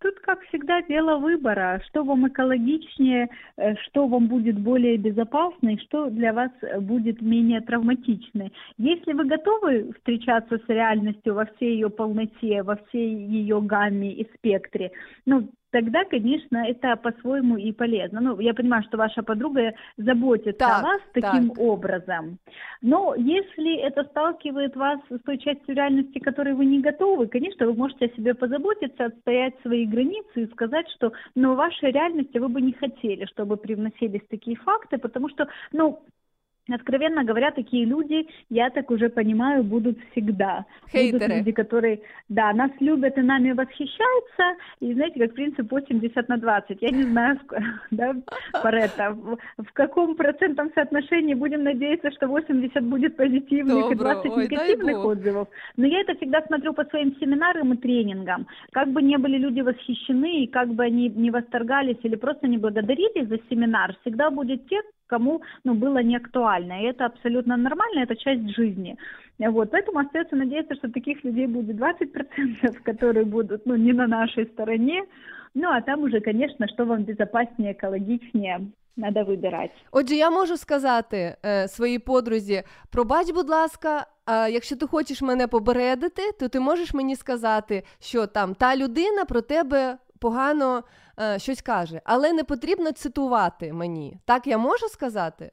Тут, 0.00 0.20
как 0.20 0.40
всегда, 0.44 0.80
дело 0.82 1.18
выбора, 1.18 1.82
что 1.88 2.04
вам 2.04 2.28
экологичнее, 2.28 3.28
э, 3.56 3.74
что 3.86 4.06
вам 4.06 4.28
будет 4.28 4.58
более 4.58 4.96
безопасно 4.96 5.70
и 5.70 5.78
что 5.78 6.08
для 6.08 6.32
вас 6.32 6.50
будет 6.80 7.20
менее 7.20 7.60
травматично. 7.60 8.48
Если 8.76 9.12
вы 9.12 9.24
готовы 9.24 9.92
встречаться 9.98 10.58
с 10.58 10.68
реальностью 10.68 11.34
во 11.34 11.46
всей 11.46 11.74
ее 11.74 11.90
полноте, 11.90 12.62
во 12.62 12.76
всей 12.76 13.12
ее 13.12 13.60
гамме 13.60 14.12
и 14.12 14.28
спектре, 14.36 14.92
ну, 15.26 15.48
тогда, 15.70 16.04
конечно, 16.04 16.58
это 16.58 16.96
по-своему 16.96 17.56
и 17.56 17.72
полезно. 17.72 18.20
Ну, 18.20 18.40
я 18.40 18.54
понимаю, 18.54 18.82
что 18.84 18.96
ваша 18.96 19.22
подруга 19.22 19.74
заботится 19.96 20.58
так, 20.58 20.80
о 20.80 20.82
вас 20.82 21.00
таким 21.12 21.50
так. 21.50 21.58
образом. 21.58 22.38
Но 22.82 23.14
если 23.14 23.76
это 23.76 24.04
сталкивает 24.04 24.76
вас 24.76 25.00
с 25.10 25.20
той 25.24 25.38
частью 25.38 25.74
реальности, 25.74 26.18
которой 26.18 26.54
вы 26.54 26.64
не 26.64 26.80
готовы, 26.80 27.26
конечно, 27.26 27.66
вы 27.66 27.74
можете 27.74 28.06
о 28.06 28.16
себе 28.16 28.34
позаботиться, 28.34 29.06
отстоять 29.06 29.54
свои 29.62 29.86
границы 29.86 30.42
и 30.42 30.50
сказать, 30.52 30.88
что 30.96 31.12
ну, 31.34 31.54
в 31.54 31.56
вашей 31.56 31.90
реальности 31.90 32.38
вы 32.38 32.48
бы 32.48 32.60
не 32.60 32.72
хотели, 32.72 33.24
чтобы 33.26 33.56
привносились 33.56 34.22
такие 34.28 34.56
факты, 34.56 34.98
потому 34.98 35.28
что, 35.28 35.48
ну, 35.72 36.02
Откровенно 36.70 37.24
говоря, 37.24 37.50
такие 37.50 37.84
люди, 37.84 38.26
я 38.50 38.70
так 38.70 38.90
уже 38.90 39.08
понимаю, 39.08 39.64
будут 39.64 39.98
всегда. 40.10 40.66
Хейтеры. 40.92 41.18
Будут 41.18 41.36
люди, 41.38 41.52
которые, 41.52 42.00
да, 42.28 42.52
нас 42.52 42.70
любят 42.80 43.16
и 43.16 43.22
нами 43.22 43.52
восхищаются, 43.52 44.56
и 44.80 44.92
знаете, 44.92 45.20
как 45.20 45.34
принцип 45.34 45.70
80 45.70 46.28
на 46.28 46.36
20. 46.36 46.82
Я 46.82 46.90
не 46.90 47.04
знаю, 47.04 47.40
да, 47.90 48.14
Паретта, 48.62 49.16
в, 49.56 49.72
каком 49.72 50.14
процентном 50.14 50.70
соотношении 50.74 51.34
будем 51.34 51.64
надеяться, 51.64 52.10
что 52.10 52.26
80 52.28 52.84
будет 52.84 53.16
позитивных 53.16 53.88
Добро. 53.88 53.92
и 53.92 53.94
20 53.94 54.32
Ой, 54.32 54.44
негативных 54.44 55.04
отзывов. 55.04 55.48
Но 55.76 55.86
я 55.86 56.00
это 56.00 56.14
всегда 56.16 56.42
смотрю 56.42 56.74
по 56.74 56.84
своим 56.84 57.16
семинарам 57.16 57.72
и 57.72 57.76
тренингам. 57.76 58.46
Как 58.72 58.88
бы 58.88 59.02
не 59.02 59.16
были 59.16 59.38
люди 59.38 59.60
восхищены, 59.60 60.44
и 60.44 60.46
как 60.46 60.68
бы 60.68 60.84
они 60.84 61.08
не 61.08 61.30
восторгались 61.30 61.98
или 62.02 62.16
просто 62.16 62.46
не 62.46 62.58
благодарили 62.58 63.24
за 63.24 63.38
семинар, 63.48 63.96
всегда 64.02 64.30
будет 64.30 64.66
те, 64.68 64.80
кому 65.07 65.41
ну, 65.63 65.73
было 65.73 66.03
не 66.03 66.17
актуально. 66.17 66.81
И 66.81 66.85
это 66.85 67.05
абсолютно 67.05 67.57
нормально, 67.57 67.99
это 67.99 68.15
часть 68.15 68.55
жизни. 68.55 68.97
Вот, 69.39 69.71
поэтому 69.71 69.99
остается 69.99 70.35
надеяться, 70.35 70.75
что 70.75 70.89
таких 70.91 71.23
людей 71.23 71.47
будет 71.47 71.75
20%, 71.75 72.83
которые 72.83 73.25
будут 73.25 73.65
ну, 73.65 73.75
не 73.75 73.93
на 73.93 74.07
нашей 74.07 74.45
стороне. 74.45 75.03
Ну 75.55 75.69
а 75.69 75.81
там 75.81 76.03
уже, 76.03 76.19
конечно, 76.19 76.67
что 76.67 76.85
вам 76.85 77.03
безопаснее, 77.03 77.73
экологичнее, 77.73 78.67
Надо 78.97 79.23
вибирати. 79.23 79.73
Отже, 79.91 80.15
я 80.15 80.29
можу 80.29 80.57
сказати 80.57 81.35
е, 81.45 81.67
своїй 81.67 81.99
подрузі: 81.99 82.63
пробач, 82.89 83.31
будь 83.31 83.49
ласка, 83.49 84.05
а 84.25 84.47
якщо 84.47 84.75
ти 84.75 84.87
хочеш 84.87 85.21
мене 85.21 85.47
побередити, 85.47 86.21
то 86.39 86.47
ти 86.47 86.59
можеш 86.59 86.93
мені 86.93 87.15
сказати, 87.15 87.83
що 87.99 88.27
там 88.27 88.55
та 88.55 88.75
людина 88.75 89.25
про 89.25 89.41
тебе 89.41 89.97
погано 90.19 90.83
е, 91.19 91.39
щось 91.39 91.61
каже, 91.61 92.01
але 92.05 92.33
не 92.33 92.43
потрібно 92.43 92.91
цитувати 92.91 93.73
мені. 93.73 94.17
Так 94.25 94.47
я 94.47 94.57
можу 94.57 94.87
сказати? 94.87 95.51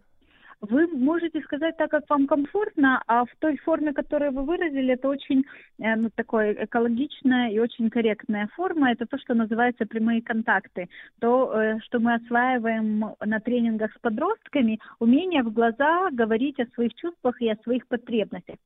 Вы 0.61 0.89
можете 0.89 1.41
сказать 1.41 1.77
так, 1.79 1.91
как 1.91 2.05
вам 2.11 2.27
комфортно, 2.27 3.03
а 3.07 3.25
в 3.25 3.29
той 3.39 3.57
форме, 3.57 3.95
которую 3.95 4.33
вы 4.33 4.43
выразили, 4.43 4.93
это 4.93 5.09
очень 5.09 5.45
э, 5.79 5.97
ну, 5.97 6.11
такое 6.15 6.53
экологичная 6.53 7.49
и 7.51 7.59
очень 7.59 7.89
корректная 7.89 8.47
форма. 8.55 8.93
Это 8.93 9.07
то, 9.07 9.17
что 9.19 9.33
называется 9.35 9.87
прямые 9.87 10.21
контакты. 10.21 10.89
То, 11.19 11.51
э, 11.55 11.81
что 11.81 11.99
мы 11.99 12.15
осваиваем 12.15 13.15
на 13.25 13.41
тренингах 13.41 13.91
с 13.95 13.99
подростками, 14.01 14.79
умение 14.99 15.43
в 15.43 15.51
глаза 15.51 16.11
говорить 16.13 16.61
о 16.61 16.67
своих 16.75 16.95
чувствах 16.95 17.41
и 17.41 17.49
о 17.49 17.57
своих 17.63 17.87
потребностях. 17.87 18.57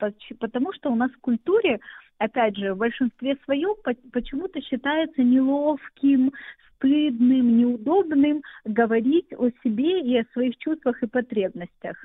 Потому 0.40 0.72
что 0.72 0.90
у 0.90 0.96
нас 0.96 1.12
в 1.12 1.20
культуре 1.20 1.78
опять 2.18 2.56
же, 2.56 2.74
в 2.74 2.78
большинстве 2.78 3.36
своем 3.44 3.74
почему-то 4.12 4.60
считается 4.62 5.22
неловким, 5.22 6.32
стыдным, 6.78 7.58
неудобным 7.58 8.42
говорить 8.64 9.32
о 9.38 9.50
себе 9.62 10.00
і 10.00 10.20
о 10.20 10.24
своїх 10.32 10.56
чувствах 10.58 10.96
і 11.02 11.06
потребностях. 11.06 11.96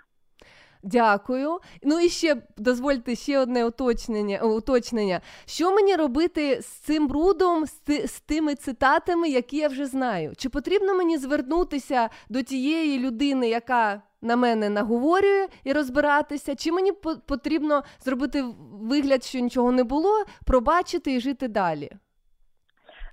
Дякую. 0.84 1.60
Ну 1.84 2.00
і 2.00 2.10
ще 2.10 2.36
дозвольте 2.58 3.16
ще 3.16 3.40
одне 3.40 3.66
уточнення. 3.66 4.40
уточнення. 4.40 5.22
Що 5.46 5.76
мені 5.76 5.96
робити 5.96 6.62
з 6.62 6.66
цим 6.66 7.08
брудом, 7.08 7.66
з, 7.66 8.08
з 8.08 8.22
тими 8.22 8.56
цитатами, 8.56 9.30
які 9.30 9.58
я 9.58 9.68
вже 9.68 9.86
знаю? 9.86 10.34
Чи 10.38 10.50
потрібно 10.50 10.96
мені 10.96 11.18
звернутися 11.18 12.10
до 12.30 12.42
тієї 12.42 13.00
людини, 13.00 13.50
яка 13.50 14.02
на 14.22 14.36
мене 14.36 14.70
наговорює 14.70 15.48
і 15.64 15.74
розбиратися? 15.74 16.56
Чи 16.56 16.72
мені 16.72 16.92
потрібно 17.26 17.84
зробити 18.00 18.46
вигляд, 18.72 19.24
що 19.24 19.40
нічого 19.40 19.72
не 19.72 19.84
було, 19.84 20.24
пробачити 20.46 21.16
і 21.16 21.20
жити 21.20 21.48
далі? 21.48 21.92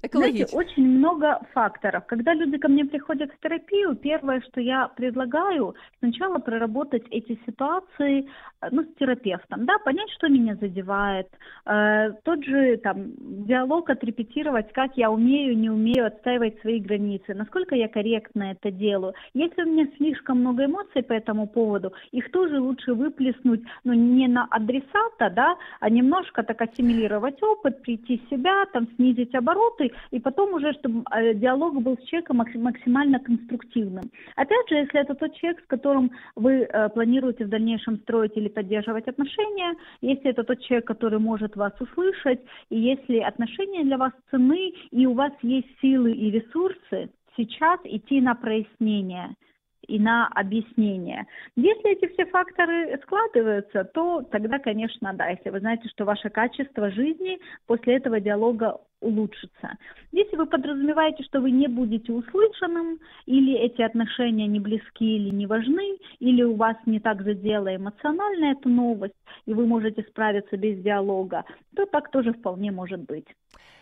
Знаете, 0.09 0.45
очень 0.51 0.87
много 0.97 1.39
факторов. 1.53 2.05
Когда 2.07 2.33
люди 2.33 2.57
ко 2.57 2.67
мне 2.67 2.85
приходят 2.85 3.31
в 3.31 3.39
терапию, 3.39 3.95
первое, 3.95 4.41
что 4.41 4.59
я 4.59 4.87
предлагаю, 4.87 5.75
сначала 5.99 6.39
проработать 6.39 7.03
эти 7.11 7.39
ситуации 7.45 8.27
э, 8.61 8.67
ну, 8.71 8.83
с 8.83 8.99
терапевтом, 8.99 9.65
да, 9.65 9.77
понять, 9.79 10.09
что 10.17 10.27
меня 10.27 10.55
задевает, 10.55 11.27
э, 11.65 12.13
тот 12.23 12.43
же 12.43 12.77
там 12.77 13.11
диалог 13.45 13.89
отрепетировать, 13.91 14.73
как 14.73 14.97
я 14.97 15.11
умею, 15.11 15.55
не 15.55 15.69
умею 15.69 16.07
отстаивать 16.07 16.59
свои 16.61 16.79
границы, 16.79 17.35
насколько 17.35 17.75
я 17.75 17.87
корректно 17.87 18.51
это 18.51 18.71
делаю. 18.71 19.13
Если 19.35 19.61
у 19.61 19.67
меня 19.67 19.87
слишком 19.97 20.39
много 20.39 20.65
эмоций 20.65 21.03
по 21.03 21.13
этому 21.13 21.45
поводу, 21.47 21.93
их 22.11 22.31
тоже 22.31 22.59
лучше 22.59 22.95
выплеснуть, 22.95 23.61
ну, 23.83 23.93
не 23.93 24.27
на 24.27 24.47
адресата, 24.49 25.29
да, 25.29 25.55
а 25.79 25.89
немножко 25.91 26.41
так 26.41 26.59
ассимилировать 26.61 27.41
опыт, 27.43 27.83
прийти 27.83 28.17
в 28.17 28.29
себя, 28.29 28.65
там, 28.73 28.87
снизить 28.95 29.35
обороты, 29.35 29.90
и 30.11 30.19
потом 30.19 30.53
уже, 30.53 30.73
чтобы 30.73 31.03
э, 31.11 31.33
диалог 31.33 31.81
был 31.81 31.97
с 31.97 32.03
человеком 32.05 32.37
максимально 32.37 33.19
конструктивным. 33.19 34.11
Опять 34.35 34.69
же, 34.69 34.75
если 34.75 34.99
это 34.99 35.15
тот 35.15 35.33
человек, 35.35 35.61
с 35.63 35.67
которым 35.67 36.11
вы 36.35 36.63
э, 36.63 36.89
планируете 36.89 37.45
в 37.45 37.49
дальнейшем 37.49 37.97
строить 37.97 38.35
или 38.35 38.49
поддерживать 38.49 39.07
отношения, 39.07 39.75
если 40.01 40.29
это 40.29 40.43
тот 40.43 40.61
человек, 40.61 40.85
который 40.85 41.19
может 41.19 41.55
вас 41.55 41.73
услышать, 41.79 42.41
и 42.69 42.79
если 42.79 43.19
отношения 43.19 43.83
для 43.83 43.97
вас 43.97 44.11
ценны, 44.29 44.73
и 44.91 45.05
у 45.05 45.13
вас 45.13 45.33
есть 45.41 45.67
силы 45.81 46.11
и 46.11 46.31
ресурсы, 46.31 47.09
сейчас 47.37 47.79
идти 47.83 48.21
на 48.21 48.35
прояснение– 48.35 49.35
и 49.87 49.99
на 49.99 50.27
объяснение. 50.27 51.25
Если 51.55 51.91
эти 51.91 52.11
все 52.13 52.25
факторы 52.25 52.99
складываются, 53.03 53.83
то 53.85 54.21
тогда, 54.31 54.59
конечно, 54.59 55.13
да, 55.13 55.29
если 55.29 55.49
вы 55.49 55.59
знаете, 55.59 55.87
что 55.89 56.05
ваше 56.05 56.29
качество 56.29 56.91
жизни 56.91 57.39
после 57.67 57.97
этого 57.97 58.19
диалога 58.19 58.77
улучшится. 59.01 59.77
Если 60.11 60.35
вы 60.35 60.45
подразумеваете, 60.45 61.23
что 61.23 61.41
вы 61.41 61.51
не 61.51 61.67
будете 61.67 62.13
услышанным, 62.13 62.99
или 63.25 63.53
эти 63.55 63.81
отношения 63.81 64.47
не 64.47 64.59
близки 64.59 65.17
или 65.17 65.29
не 65.29 65.47
важны, 65.47 65.97
или 66.19 66.43
у 66.43 66.55
вас 66.55 66.77
не 66.85 66.99
так 66.99 67.23
задела 67.23 67.75
эмоционально 67.75 68.51
эта 68.51 68.69
новость, 68.69 69.15
и 69.45 69.53
вы 69.53 69.65
можете 69.65 70.03
справиться 70.03 70.55
без 70.55 70.79
диалога, 70.81 71.43
то 71.75 71.85
так 71.87 72.11
тоже 72.11 72.33
вполне 72.33 72.71
может 72.71 73.01
быть. 73.01 73.25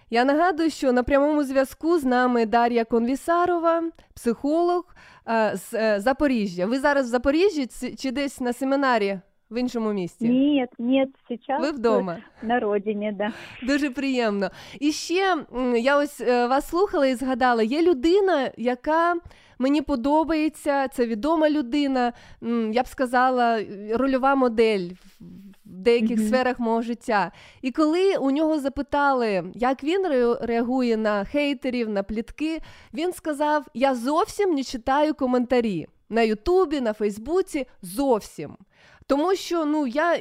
Я 0.10 0.26
нагадую, 0.26 0.70
що 0.70 0.92
на 0.92 1.04
прямому 1.04 1.44
зв'язку 1.44 2.00
з 2.00 2.04
нами 2.04 2.46
Дар'я 2.46 2.86
Конвісарова, 2.86 3.84
психолог 4.16 4.96
е, 5.28 5.52
з 5.56 5.74
е, 5.74 6.00
Запоріжжя. 6.00 6.66
Ви 6.66 6.80
зараз 6.80 7.06
в 7.06 7.10
Запоріжжі 7.10 7.68
чи 7.98 8.12
десь 8.12 8.42
на 8.42 8.54
семінарі 8.54 9.20
в 9.52 9.58
іншому 9.60 9.94
місті? 9.94 10.30
Ні, 10.30 10.68
ні, 10.80 11.08
зараз 11.48 11.62
ви 11.62 11.72
вдома 11.72 12.18
на 12.42 12.60
родині, 12.60 13.12
да. 13.18 13.32
Дуже 13.64 13.90
приємно. 13.90 14.50
І 14.80 14.92
ще 14.92 15.38
я 15.76 15.98
ось 15.98 16.22
е, 16.22 16.48
вас 16.48 16.70
слухала 16.70 17.08
і 17.08 17.16
згадала: 17.16 17.64
є 17.64 17.82
людина, 17.82 18.52
яка 18.58 19.16
мені 19.60 19.82
подобається, 19.82 20.88
це 20.88 21.06
відома 21.06 21.50
людина. 21.50 22.14
Я 22.72 22.84
б 22.84 22.88
сказала, 22.88 23.60
рольова 23.94 24.36
модель 24.36 24.90
деяких 25.80 26.20
mm-hmm. 26.20 26.28
сферах 26.28 26.60
мого 26.60 26.82
життя. 26.82 27.32
І 27.62 27.72
коли 27.72 28.18
у 28.18 28.32
нього 28.32 28.60
запитали, 28.60 29.44
як 29.56 29.84
він 29.84 30.08
реагує 30.42 30.98
на 30.98 31.26
хейтерів, 31.26 31.90
на 31.90 32.04
плітки, 32.04 32.60
він 32.94 33.14
сказав: 33.14 33.66
Я 33.74 33.96
зовсім 33.96 34.54
не 34.54 34.64
читаю 34.64 35.14
коментарі. 35.14 35.88
на 36.10 36.22
Ютубі, 36.22 36.82
на 36.82 36.94
Фейсбуці 36.94 37.68
зовсім. 37.82 38.58
Тому 39.08 39.36
що 39.36 39.66
ну 39.66 39.88
я 39.88 40.20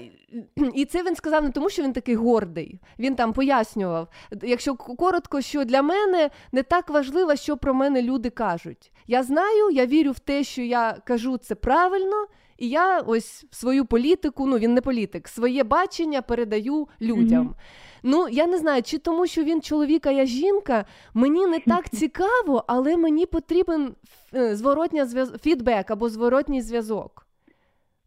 і 0.75 0.85
це 0.85 1.03
він 1.03 1.17
сказав 1.17 1.45
не 1.45 1.51
тому, 1.51 1.71
що 1.71 1.83
він 1.83 1.93
такий 1.93 2.15
гордий. 2.15 2.81
Він 2.99 3.15
там 3.15 3.33
пояснював. 3.33 4.09
Якщо 4.43 4.75
коротко, 4.75 5.41
що 5.41 5.65
для 5.65 5.83
мене 5.83 6.31
не 6.53 6.63
так 6.63 6.91
важливо, 6.91 7.37
що 7.37 7.57
про 7.57 7.75
мене 7.75 8.03
люди 8.03 8.31
кажуть. 8.31 8.93
Я 9.07 9.23
знаю, 9.23 9.71
я 9.71 9.87
вірю 9.87 10.13
в 10.13 10.19
те, 10.19 10.45
що 10.45 10.63
я 10.63 10.97
кажу 11.05 11.37
це 11.37 11.55
правильно, 11.55 12.27
і 12.59 12.69
я 12.69 13.01
ось 13.01 13.45
свою 13.51 13.85
політику, 13.85 14.47
ну 14.47 14.59
він 14.59 14.75
не 14.75 14.81
політик, 14.81 15.29
своє 15.29 15.65
бачення 15.65 16.23
передаю 16.23 16.89
людям. 17.01 17.49
Mm-hmm. 17.49 17.99
Ну 18.03 18.29
я 18.29 18.47
не 18.47 18.59
знаю, 18.59 18.83
чи 18.83 18.99
тому, 18.99 19.27
що 19.27 19.45
він 19.45 19.63
чоловік, 19.63 20.07
а 20.07 20.11
я 20.11 20.27
жінка, 20.27 20.85
мені 21.15 21.47
не 21.47 21.61
так 21.61 21.89
цікаво, 21.93 22.65
але 22.67 22.97
мені 22.97 23.27
потрібен 23.27 23.95
е, 24.35 24.57
зворотня 24.57 25.07
зв'яз... 25.07 25.33
фідбек 25.43 25.91
або 25.91 26.09
зворотній 26.09 26.63
зв'язок. 26.63 27.27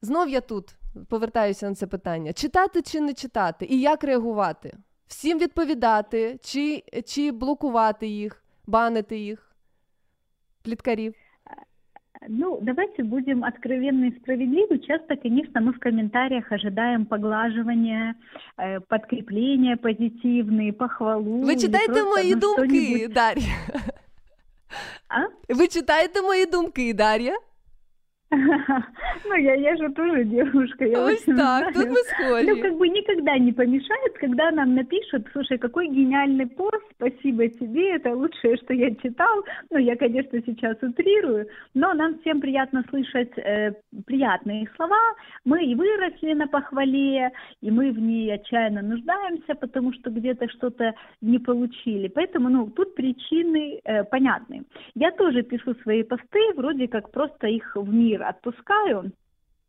Знов 0.01 0.29
я 0.29 0.41
тут 0.41 0.75
повертаюся 1.09 1.69
на 1.69 1.75
це 1.75 1.87
питання: 1.87 2.33
читати 2.33 2.81
чи 2.81 3.01
не 3.01 3.13
читати, 3.13 3.65
і 3.69 3.79
як 3.79 4.03
реагувати? 4.03 4.73
Всім 5.07 5.39
відповідати, 5.39 6.39
чи, 6.43 6.83
чи 7.05 7.31
блокувати 7.31 8.07
їх, 8.07 8.43
банити 8.67 9.17
їх, 9.17 9.55
пліткарів. 10.61 11.13
Ну, 12.28 12.58
давайте 12.62 13.02
будем 13.02 13.44
откровенны 13.44 14.08
и 14.08 14.18
справедливы. 14.20 14.78
Часто, 14.78 15.16
конечно, 15.16 15.60
мы 15.60 15.72
в 15.72 15.78
комментариях 15.78 16.50
ожидаем 16.50 17.06
поглаживания, 17.06 18.14
э, 18.58 18.80
подкрепления 18.80 19.76
позитивные, 19.76 20.72
похвалу. 20.72 21.42
Ви 21.42 21.56
читаєте 21.56 22.02
мої 22.02 22.34
ну, 22.34 22.40
думки, 22.40 23.08
Дар'я? 23.08 23.44
А? 25.08 25.54
Ви 25.54 25.68
читаєте 25.68 26.22
мої 26.22 26.46
думки, 26.46 26.94
Дар'я? 26.94 27.36
Ну, 28.31 29.35
я, 29.35 29.55
я 29.55 29.75
же 29.75 29.89
тоже 29.89 30.23
девушка. 30.23 30.85
Я 30.85 31.03
Ось 31.03 31.23
так, 31.23 31.35
знаю. 31.35 31.73
тут 31.73 31.87
мы 31.87 31.95
схожи. 31.95 32.47
Ну, 32.47 32.61
как 32.61 32.77
бы 32.77 32.87
никогда 32.87 33.37
не 33.37 33.51
помешает, 33.51 34.17
когда 34.19 34.51
нам 34.51 34.73
напишут, 34.75 35.27
слушай, 35.33 35.57
какой 35.57 35.89
гениальный 35.89 36.47
пост, 36.47 36.83
спасибо 36.95 37.49
тебе, 37.49 37.95
это 37.95 38.13
лучшее, 38.15 38.55
что 38.57 38.73
я 38.73 38.93
читал. 38.95 39.43
Ну, 39.69 39.79
я, 39.79 39.97
конечно, 39.97 40.39
сейчас 40.45 40.77
утрирую, 40.81 41.47
но 41.73 41.93
нам 41.93 42.19
всем 42.19 42.39
приятно 42.39 42.83
слышать 42.89 43.37
э, 43.37 43.73
приятные 44.05 44.69
слова. 44.75 44.99
Мы 45.43 45.65
и 45.65 45.75
выросли 45.75 46.33
на 46.33 46.47
похвале, 46.47 47.31
и 47.61 47.69
мы 47.69 47.91
в 47.91 47.99
ней 47.99 48.33
отчаянно 48.33 48.81
нуждаемся, 48.81 49.55
потому 49.55 49.91
что 49.93 50.09
где-то 50.09 50.47
что-то 50.49 50.93
не 51.19 51.39
получили. 51.39 52.07
Поэтому, 52.07 52.49
ну, 52.49 52.67
тут 52.67 52.95
причины 52.95 53.81
э, 53.83 54.05
понятны. 54.05 54.63
Я 54.95 55.11
тоже 55.11 55.43
пишу 55.43 55.75
свои 55.83 56.03
посты, 56.03 56.39
вроде 56.55 56.87
как 56.87 57.11
просто 57.11 57.47
их 57.47 57.75
в 57.75 57.93
мир 57.93 58.20
отпускаю. 58.23 59.11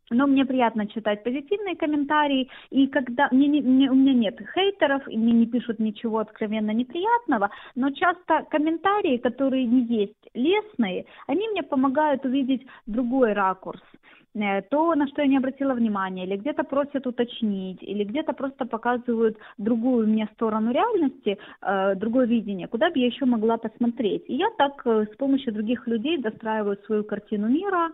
Но 0.09 0.27
мне 0.27 0.45
приятно 0.45 0.87
читать 0.87 1.23
позитивные 1.23 1.75
комментарии, 1.75 2.49
и 2.69 2.87
когда 2.87 3.29
мне, 3.31 3.47
не, 3.47 3.61
мне, 3.61 3.89
у 3.89 3.95
меня 3.95 4.13
нет 4.13 4.39
хейтеров, 4.53 5.07
и 5.07 5.17
мне 5.17 5.31
не 5.33 5.45
пишут 5.45 5.79
ничего 5.79 6.19
откровенно 6.19 6.71
неприятного, 6.71 7.49
но 7.75 7.89
часто 7.91 8.45
комментарии, 8.49 9.17
которые 9.17 9.65
не 9.65 9.83
есть 9.85 10.29
лестные, 10.33 11.05
они 11.27 11.47
мне 11.49 11.63
помогают 11.63 12.25
увидеть 12.25 12.67
другой 12.85 13.33
ракурс 13.33 13.81
э, 14.35 14.61
то, 14.63 14.93
на 14.95 15.07
что 15.07 15.21
я 15.21 15.27
не 15.27 15.37
обратила 15.37 15.73
внимания, 15.73 16.25
или 16.25 16.35
где-то 16.35 16.63
просят 16.63 17.07
уточнить, 17.07 17.81
или 17.81 18.03
где-то 18.03 18.33
просто 18.33 18.65
показывают 18.65 19.37
другую 19.57 20.07
мне 20.07 20.27
сторону 20.33 20.73
реальности, 20.73 21.37
э, 21.61 21.95
другое 21.95 22.27
видение, 22.27 22.67
куда 22.67 22.89
бы 22.89 22.99
я 22.99 23.05
еще 23.05 23.25
могла 23.25 23.57
посмотреть. 23.57 24.25
И 24.27 24.35
я 24.35 24.49
так 24.57 24.81
э, 24.85 25.05
с 25.13 25.15
помощью 25.15 25.53
других 25.53 25.87
людей 25.87 26.17
достраиваю 26.17 26.77
свою 26.85 27.03
картину 27.03 27.47
мира, 27.47 27.89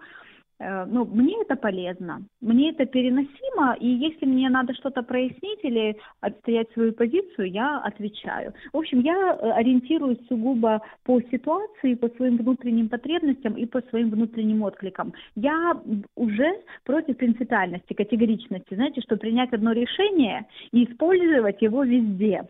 ну, 0.60 1.06
мне 1.06 1.42
это 1.42 1.56
полезно, 1.56 2.22
мне 2.42 2.72
это 2.72 2.86
переносимо, 2.86 3.78
и 3.80 3.88
если 3.88 4.26
мне 4.26 4.50
надо 4.50 4.74
что-то 4.74 5.04
прояснить 5.04 5.60
или 5.64 5.98
отстоять 6.20 6.72
свою 6.74 6.92
позицию, 6.92 7.50
я 7.52 7.80
отвечаю. 7.80 8.54
В 8.74 8.78
общем, 8.78 9.00
я 9.00 9.16
э, 9.16 9.52
ориентируюсь 9.52 10.20
сугубо 10.28 10.82
по 11.06 11.22
ситуации, 11.22 11.96
по 11.96 12.10
своим 12.10 12.38
внутренним 12.38 12.90
потребностям 12.90 13.54
и 13.54 13.66
по 13.66 13.82
своим 13.84 14.10
внутренним 14.10 14.64
откликам. 14.64 15.14
Я 15.36 15.80
уже 16.16 16.52
против 16.84 17.16
принципиальности, 17.18 17.94
категоричности, 17.94 18.74
знаете, 18.74 19.02
что 19.02 19.16
принять 19.16 19.54
одно 19.54 19.72
решение 19.72 20.46
и 20.72 20.84
использовать 20.84 21.62
его 21.62 21.84
везде. 21.84 22.44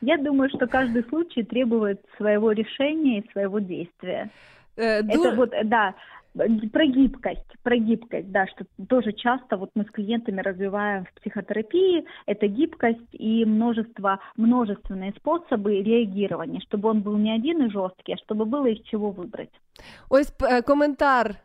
Я 0.00 0.16
думаю, 0.18 0.50
что 0.50 0.68
каждый 0.68 1.02
случай 1.04 1.42
требует 1.42 2.00
своего 2.16 2.52
решения 2.52 3.18
и 3.18 3.30
своего 3.32 3.58
действия. 3.58 4.30
Э, 4.76 5.00
это 5.00 5.32
вот, 5.32 5.52
да, 5.64 5.94
про 6.34 6.86
гибкость, 6.86 7.52
про 7.62 7.76
гибкость, 7.76 8.30
да, 8.30 8.46
что 8.46 8.64
тоже 8.88 9.12
часто 9.12 9.56
вот 9.56 9.70
мы 9.74 9.84
с 9.84 9.90
клиентами 9.90 10.40
развиваем 10.40 11.04
в 11.04 11.20
психотерапии, 11.20 12.04
это 12.26 12.46
гибкость 12.46 13.08
и 13.12 13.44
множество, 13.44 14.20
множественные 14.36 15.12
способы 15.12 15.82
реагирования, 15.82 16.60
чтобы 16.60 16.88
он 16.90 17.00
был 17.00 17.16
не 17.16 17.32
один 17.32 17.64
и 17.64 17.70
жесткий, 17.70 18.14
а 18.14 18.18
чтобы 18.18 18.44
было 18.44 18.66
из 18.66 18.80
чего 18.82 19.10
выбрать. 19.10 19.50
Ось 20.10 20.32
коментар 20.66 21.36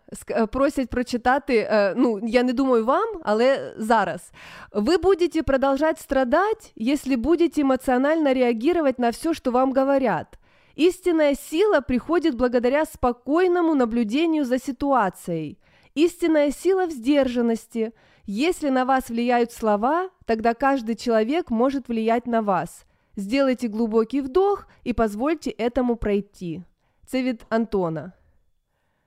просять 0.52 0.90
прочитати. 0.90 1.68
Ну, 1.96 2.20
я 2.26 2.42
не 2.44 2.54
думаю 2.54 2.86
вам, 2.86 3.22
але 3.24 3.74
зараз. 3.78 4.32
Вы 4.72 4.98
будете 4.98 5.44
продолжать 5.44 6.00
страдать, 6.00 6.72
если 6.76 7.16
будете 7.16 7.62
эмоционально 7.62 8.34
реагировать 8.34 9.00
на 9.00 9.12
все, 9.12 9.34
что 9.34 9.52
вам 9.52 9.72
говорят. 9.72 10.40
Истинная 10.77 11.35
сила 11.35 11.81
приходит 11.81 12.37
благодаря 12.37 12.85
спокойному 12.85 13.75
наблюдению 13.75 14.45
за 14.45 14.59
ситуацией. 14.59 15.59
Истинная 15.95 16.53
сила 16.53 16.87
в 16.87 16.93
сдержанности. 16.93 17.93
Если 18.27 18.71
на 18.71 18.85
вас 18.85 19.09
влияют 19.11 19.51
слова, 19.53 20.11
тогда 20.25 20.55
каждый 20.55 20.95
человек 20.95 21.51
может 21.51 21.89
влиять 21.89 22.27
на 22.27 22.43
вас. 22.43 22.87
Сделайте 23.17 23.67
глубокий 23.67 24.21
вдох 24.21 24.69
и 24.85 24.93
позвольте 24.93 25.51
этому 25.51 25.97
пройти. 25.97 26.63
Це 27.07 27.23
від 27.23 27.47
Антона. 27.49 28.13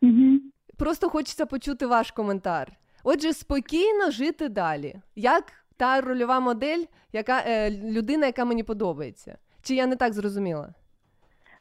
Угу. 0.02 0.40
Просто 0.78 1.10
хочеться 1.10 1.46
почути 1.46 1.86
ваш 1.86 2.12
коментар. 2.12 2.72
Отже, 3.04 3.34
спокійно 3.34 4.12
жити 4.12 4.50
далі. 4.50 4.96
Як 5.16 5.44
та 5.78 6.02
рольова 6.02 6.40
модель, 6.40 6.84
яка 7.14 7.44
е, 7.48 7.72
людина, 7.72 8.26
яка 8.26 8.46
мені 8.46 8.64
подобається? 8.64 9.38
Чи 9.62 9.76
я 9.76 9.86
не 9.86 9.96
так 9.96 10.14
зрозуміла? 10.14 10.74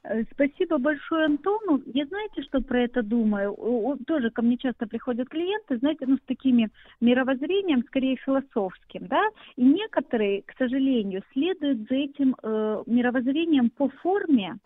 Э, 0.07 0.23
спасибо 0.31 0.77
большое 0.77 1.25
Антону. 1.25 1.81
Я 1.93 2.05
знаете, 2.05 2.43
что 2.43 2.61
про 2.61 2.83
это 2.83 3.01
думаю? 3.01 3.97
Тоже 4.05 4.29
ко 4.29 4.41
мне 4.41 4.57
часто 4.57 4.87
приходят 4.87 5.29
клиенты, 5.29 5.77
знаете, 5.77 6.05
ну, 6.07 6.17
с 6.17 6.27
такими 6.27 6.69
мировоззрением, 7.01 7.83
скорее 7.87 8.17
философским, 8.17 9.07
да, 9.07 9.23
и 9.55 9.63
некоторые, 9.63 10.43
к 10.43 10.53
сожалению, 10.57 11.23
следуют 11.33 11.87
за 11.89 11.95
этим 11.95 12.35
э, 12.41 12.83
мировоззрением 12.85 13.69
по 13.69 13.89
форме, 13.89 14.57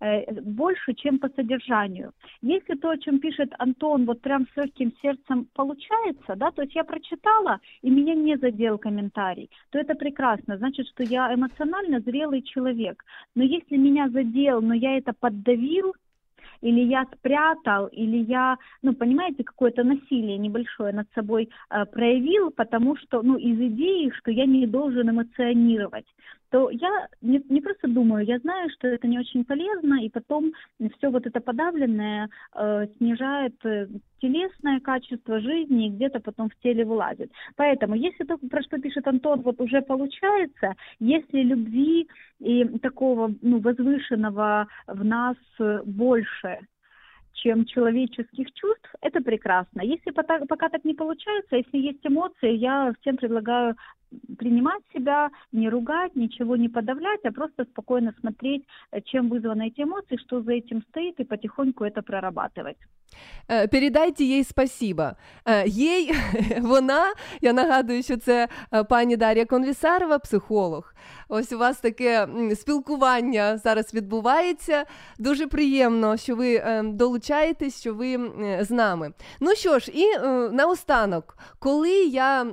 больше, 0.00 0.94
чем 0.94 1.18
по 1.18 1.28
содержанию. 1.30 2.12
Если 2.42 2.74
то, 2.74 2.90
о 2.90 2.98
чем 2.98 3.18
пишет 3.18 3.52
Антон, 3.58 4.04
вот 4.04 4.20
прям 4.20 4.46
с 4.52 4.56
легким 4.56 4.92
сердцем 5.02 5.48
получается, 5.54 6.36
да, 6.36 6.50
то 6.50 6.62
есть 6.62 6.74
я 6.74 6.84
прочитала, 6.84 7.60
и 7.82 7.90
меня 7.90 8.14
не 8.14 8.36
задел 8.36 8.78
комментарий, 8.78 9.50
то 9.70 9.78
это 9.78 9.94
прекрасно, 9.94 10.58
значит, 10.58 10.86
что 10.88 11.02
я 11.02 11.32
эмоционально 11.34 12.00
зрелый 12.00 12.42
человек. 12.42 13.02
Но 13.34 13.42
если 13.42 13.76
меня 13.76 14.08
задел, 14.08 14.60
но 14.60 14.74
я 14.74 14.98
это 14.98 15.12
поддавил, 15.18 15.94
или 16.60 16.80
я 16.80 17.04
спрятал, 17.14 17.86
или 17.88 18.18
я, 18.24 18.56
ну, 18.82 18.94
понимаете, 18.94 19.44
какое-то 19.44 19.84
насилие 19.84 20.38
небольшое 20.38 20.92
над 20.92 21.06
собой 21.14 21.48
э, 21.70 21.84
проявил, 21.86 22.50
потому 22.50 22.96
что, 22.96 23.22
ну, 23.22 23.36
из 23.36 23.60
идеи, 23.60 24.10
что 24.18 24.30
я 24.30 24.46
не 24.46 24.66
должен 24.66 25.10
эмоционировать 25.10 26.06
то 26.50 26.70
я 26.70 27.08
не, 27.22 27.42
не 27.48 27.60
просто 27.60 27.88
думаю, 27.88 28.24
я 28.24 28.38
знаю, 28.38 28.70
что 28.70 28.88
это 28.88 29.06
не 29.06 29.18
очень 29.18 29.44
полезно, 29.44 30.02
и 30.02 30.08
потом 30.08 30.52
все 30.96 31.10
вот 31.10 31.26
это 31.26 31.40
подавленное 31.40 32.28
э, 32.54 32.86
снижает 32.96 33.54
э, 33.64 33.88
телесное 34.20 34.80
качество 34.80 35.40
жизни 35.40 35.86
и 35.86 35.90
где-то 35.90 36.20
потом 36.20 36.48
в 36.48 36.56
теле 36.62 36.84
вылазит. 36.84 37.30
Поэтому, 37.56 37.94
если 37.94 38.24
то, 38.24 38.38
про 38.38 38.62
что 38.62 38.78
пишет 38.78 39.06
Антон, 39.06 39.40
вот 39.42 39.60
уже 39.60 39.82
получается, 39.82 40.74
если 41.00 41.42
любви 41.42 42.08
и 42.38 42.64
такого 42.78 43.32
ну, 43.42 43.60
возвышенного 43.60 44.68
в 44.86 45.04
нас 45.04 45.36
больше, 45.84 46.60
чем 47.36 47.64
человеческих 47.64 48.52
чувств, 48.54 48.88
это 49.00 49.20
прекрасно. 49.20 49.82
Если 49.82 50.10
пока, 50.10 50.38
пока 50.46 50.68
так 50.68 50.84
не 50.84 50.94
получается, 50.94 51.56
если 51.56 51.78
есть 51.78 52.04
эмоции, 52.04 52.56
я 52.56 52.92
всем 53.00 53.16
предлагаю 53.16 53.76
принимать 54.38 54.82
себя, 54.94 55.30
не 55.52 55.68
ругать, 55.68 56.14
ничего 56.16 56.56
не 56.56 56.68
подавлять, 56.68 57.20
а 57.24 57.32
просто 57.32 57.64
спокойно 57.64 58.14
смотреть, 58.20 58.64
э, 58.92 59.00
чем 59.02 59.28
вызваны 59.28 59.68
эти 59.68 59.82
эмоции, 59.82 60.16
что 60.16 60.42
за 60.42 60.52
этим 60.52 60.82
стоит, 60.90 61.20
и 61.20 61.24
потихоньку 61.24 61.84
это 61.84 62.02
прорабатывать. 62.02 62.78
Е, 63.48 63.66
Передайте 63.66 64.24
їй 64.24 64.44
спасіба. 64.44 65.16
Е, 65.46 65.68
Їй, 65.68 66.14
вона, 66.60 67.14
я 67.40 67.52
нагадую, 67.52 68.02
що 68.02 68.16
це 68.16 68.48
е, 68.72 68.84
пані 68.84 69.16
Дар'я 69.16 69.44
Конвісарова, 69.44 70.18
психолог. 70.18 70.94
Ось 71.28 71.52
у 71.52 71.58
вас 71.58 71.80
таке 71.80 72.28
спілкування 72.54 73.58
зараз 73.58 73.94
відбувається. 73.94 74.84
Дуже 75.18 75.46
приємно, 75.46 76.16
що 76.16 76.36
ви 76.36 76.62
долучаєтесь, 76.84 77.80
що 77.80 77.94
ви 77.94 78.30
з 78.60 78.70
нами. 78.70 79.12
Ну 79.40 79.54
що 79.54 79.78
ж, 79.78 79.90
і 79.94 80.18
наостанок, 80.52 81.38
коли 81.58 81.90
я 82.04 82.46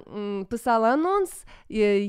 писала 0.50 0.90
анонс, 0.90 1.44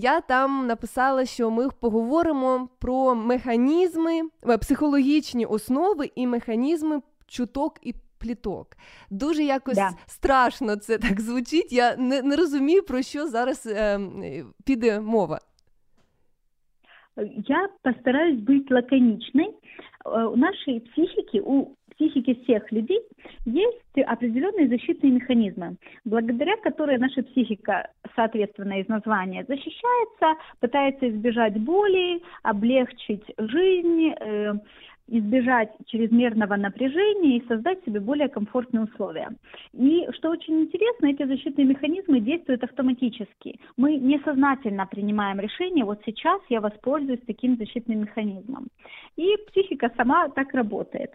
я 0.00 0.20
там 0.20 0.66
написала, 0.66 1.26
що 1.26 1.50
ми 1.50 1.68
поговоримо 1.80 2.68
про 2.78 3.14
механізми, 3.14 4.20
психологічні 4.60 5.46
основи 5.46 6.10
і 6.14 6.26
механізми 6.26 7.00
чуток 7.26 7.78
і 7.82 7.94
пліток. 8.23 8.67
Дуже 9.09 9.43
якось 9.43 9.75
Да. 9.77 9.89
страшно 10.07 10.75
це 10.75 10.97
так 10.97 11.21
звучить. 11.21 11.73
Я 11.73 11.95
не, 11.97 12.21
не 12.21 12.35
розумію, 12.35 12.83
про 12.83 13.01
що 13.01 13.27
зараз 13.27 13.65
е, 13.67 13.99
е, 13.99 14.45
піде 14.65 14.99
мова. 14.99 15.39
Я 17.47 17.69
постараюсь 17.83 18.39
быть 18.39 18.71
лаконичной. 18.71 19.49
Э, 20.05 20.25
У 20.31 20.35
нашей 20.37 20.79
психики, 20.79 21.41
у 21.41 21.75
психики 21.95 22.33
всех 22.43 22.71
людей 22.71 23.01
есть 23.45 24.07
определенные 24.07 24.69
защитные 24.69 25.11
механизмы, 25.11 25.75
благодаря 26.05 26.55
которым 26.63 26.99
наша 27.01 27.21
психика, 27.23 27.89
соответственно, 28.15 28.79
из 28.79 28.87
названия 28.87 29.43
защищается, 29.47 30.41
пытается 30.61 31.09
избежать 31.09 31.57
боли, 31.59 32.21
облегчить 32.43 33.25
жизнь, 33.37 34.13
э, 34.17 34.53
избежать 35.06 35.70
чрезмерного 35.86 36.56
напряжения 36.56 37.38
и 37.38 37.46
создать 37.46 37.84
себе 37.84 38.00
более 38.00 38.28
комфортные 38.28 38.84
условия. 38.84 39.28
И 39.72 40.06
что 40.12 40.30
очень 40.30 40.62
интересно, 40.62 41.06
эти 41.06 41.24
защитные 41.26 41.66
механизмы 41.66 42.20
действуют 42.20 42.64
автоматически. 42.64 43.60
Мы 43.76 43.96
несознательно 43.96 44.86
принимаем 44.86 45.40
решение, 45.40 45.84
вот 45.84 46.00
сейчас 46.06 46.40
я 46.48 46.60
воспользуюсь 46.60 47.20
таким 47.26 47.56
защитным 47.56 48.00
механизмом. 48.00 48.68
И 49.16 49.36
психика 49.48 49.92
сама 49.96 50.28
так 50.28 50.52
работает. 50.54 51.10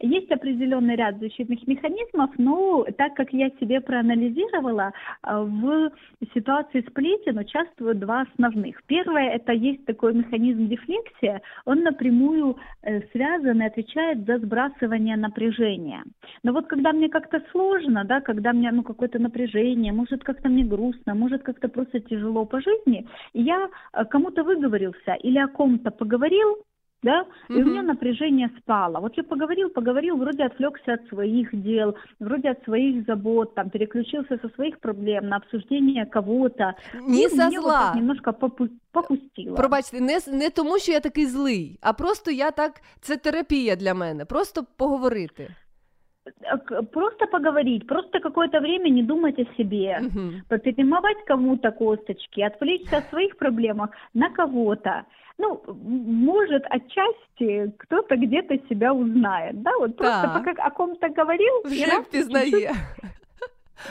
Есть 0.00 0.30
определенный 0.30 0.96
ряд 0.96 1.18
защитных 1.18 1.66
механизмов, 1.66 2.30
но 2.38 2.84
так 2.96 3.14
как 3.14 3.32
я 3.32 3.50
себе 3.60 3.80
проанализировала, 3.80 4.92
э, 5.22 5.42
в 5.42 5.90
ситуации 6.34 6.84
сплетен 6.88 7.38
участвуют 7.38 7.98
два 7.98 8.22
основных. 8.22 8.82
Первое– 8.84 9.30
это 9.34 9.52
есть 9.52 9.84
такой 9.84 10.14
механизм 10.14 10.68
дефлексия, 10.68 11.42
он 11.64 11.82
напрямую 11.82 12.56
э, 12.82 13.00
связан 13.32 13.62
и 13.62 13.66
отвечает 13.66 14.24
за 14.26 14.38
сбрасывание 14.38 15.16
напряжения. 15.16 16.04
Но 16.42 16.52
вот 16.52 16.66
когда 16.66 16.92
мне 16.92 17.08
как-то 17.08 17.42
сложно, 17.50 18.04
да, 18.04 18.20
когда 18.20 18.52
мне 18.52 18.70
ну, 18.72 18.82
какое-то 18.82 19.18
напряжение, 19.18 19.92
может 19.92 20.24
как-то 20.24 20.48
мне 20.48 20.64
грустно, 20.64 21.14
может 21.14 21.42
как-то 21.42 21.68
просто 21.68 22.00
тяжело 22.00 22.44
по 22.44 22.60
жизни, 22.60 23.06
я 23.34 23.68
э, 23.92 24.04
кому-то 24.04 24.44
выговорился 24.44 25.14
или 25.22 25.38
о 25.38 25.48
ком-то 25.48 25.90
поговорил, 25.90 26.56
да, 27.02 27.24
и 27.48 27.54
у 27.54 27.64
меня 27.64 27.82
напряжение 27.82 28.50
спало. 28.58 29.00
Вот 29.00 29.16
я 29.16 29.24
поговорил, 29.24 29.70
поговорил, 29.70 30.16
вроде 30.16 30.44
отвлекся 30.44 30.94
от 30.94 31.08
своих 31.08 31.50
дел, 31.52 31.96
вроде 32.20 32.50
от 32.50 32.64
своих 32.64 33.04
забот, 33.06 33.54
там, 33.54 33.70
переключился 33.70 34.38
со 34.42 34.48
своих 34.54 34.78
проблем 34.78 35.28
на 35.28 35.36
обсуждение 35.36 36.06
кого-то. 36.06 36.74
Мне 36.94 37.28
вот 37.28 37.62
зла. 37.62 37.86
так 37.86 37.94
немножко 37.96 38.30
попу- 38.30 38.70
попустила. 38.92 39.56
Пробачте, 39.56 40.00
не, 40.00 40.20
не 40.32 40.50
тому, 40.50 40.78
що 40.78 40.92
я 40.92 41.00
такий 41.00 41.26
злий, 41.26 41.78
а 41.80 41.92
просто 41.92 42.30
я 42.30 42.50
так. 42.50 42.80
Це 43.00 43.16
терапія 43.16 43.76
для 43.76 43.94
мене. 43.94 44.24
Просто 44.24 44.64
поговорити. 44.76 45.54
Э, 46.24 46.82
Просто 46.92 47.26
поговорить, 47.26 47.86
просто 47.86 48.20
какое-то 48.20 48.60
время 48.60 48.88
не 48.90 49.02
думать 49.02 49.38
о 49.38 49.44
себе, 49.56 49.98
Мгм. 50.00 50.42
поперемывать 50.48 51.24
кому-то 51.26 51.70
косточки, 51.72 52.40
отвлечься 52.42 52.98
от 52.98 53.08
своих 53.10 53.36
проблемах 53.36 53.90
на 54.14 54.30
кого-то. 54.30 55.04
Ну, 55.38 55.62
может, 55.66 56.64
отчасти 56.70 57.72
кто-то 57.78 58.16
где-то 58.16 58.58
себя 58.68 58.92
узнает, 58.92 59.62
да, 59.62 59.70
вот 59.78 59.96
просто 59.96 60.22
Так. 60.22 60.44
пока 60.44 60.66
о 60.66 60.70
ком-то 60.70 61.08
говорил, 61.08 61.62
раз, 61.64 62.04
впізнає. 62.06 62.70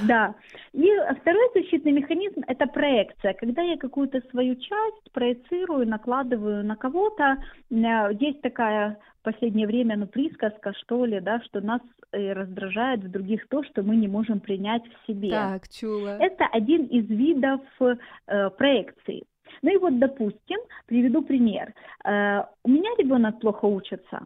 Да. 0.07 0.33
И 0.73 0.87
второй 1.21 1.49
защитный 1.53 1.91
механизм– 1.91 2.41
это 2.47 2.65
проекция. 2.67 3.33
Когда 3.33 3.61
я 3.61 3.75
какую-то 3.77 4.21
свою 4.29 4.55
часть 4.55 5.11
проецирую, 5.11 5.85
накладываю 5.85 6.63
на 6.63 6.75
кого-то. 6.77 7.35
Э, 7.71 8.13
Есть 8.21 8.41
такая 8.41 8.95
в 9.21 9.23
последнее 9.23 9.67
время, 9.67 9.97
ну, 9.97 10.07
присказка, 10.07 10.73
что 10.73 11.05
ли, 11.05 11.19
да, 11.19 11.39
что 11.41 11.61
нас 11.61 11.81
э, 12.11 12.33
раздражает 12.33 13.01
в 13.01 13.11
других 13.11 13.47
то, 13.47 13.63
что 13.63 13.83
мы 13.83 13.95
не 13.95 14.07
можем 14.07 14.39
принять 14.39 14.83
в 14.83 15.07
себе. 15.07 15.29
Так, 15.29 15.69
чула. 15.69 16.17
Это 16.19 16.45
один 16.51 16.85
из 16.85 17.07
видов 17.07 17.61
э, 17.79 18.49
проекций. 18.57 19.23
Ну 19.61 19.71
и 19.71 19.77
вот, 19.77 19.99
допустим, 19.99 20.59
приведу 20.87 21.21
пример. 21.21 21.73
Э, 22.03 22.45
у 22.63 22.69
меня 22.69 22.89
ребенок 22.97 23.39
плохо 23.39 23.65
учится, 23.65 24.25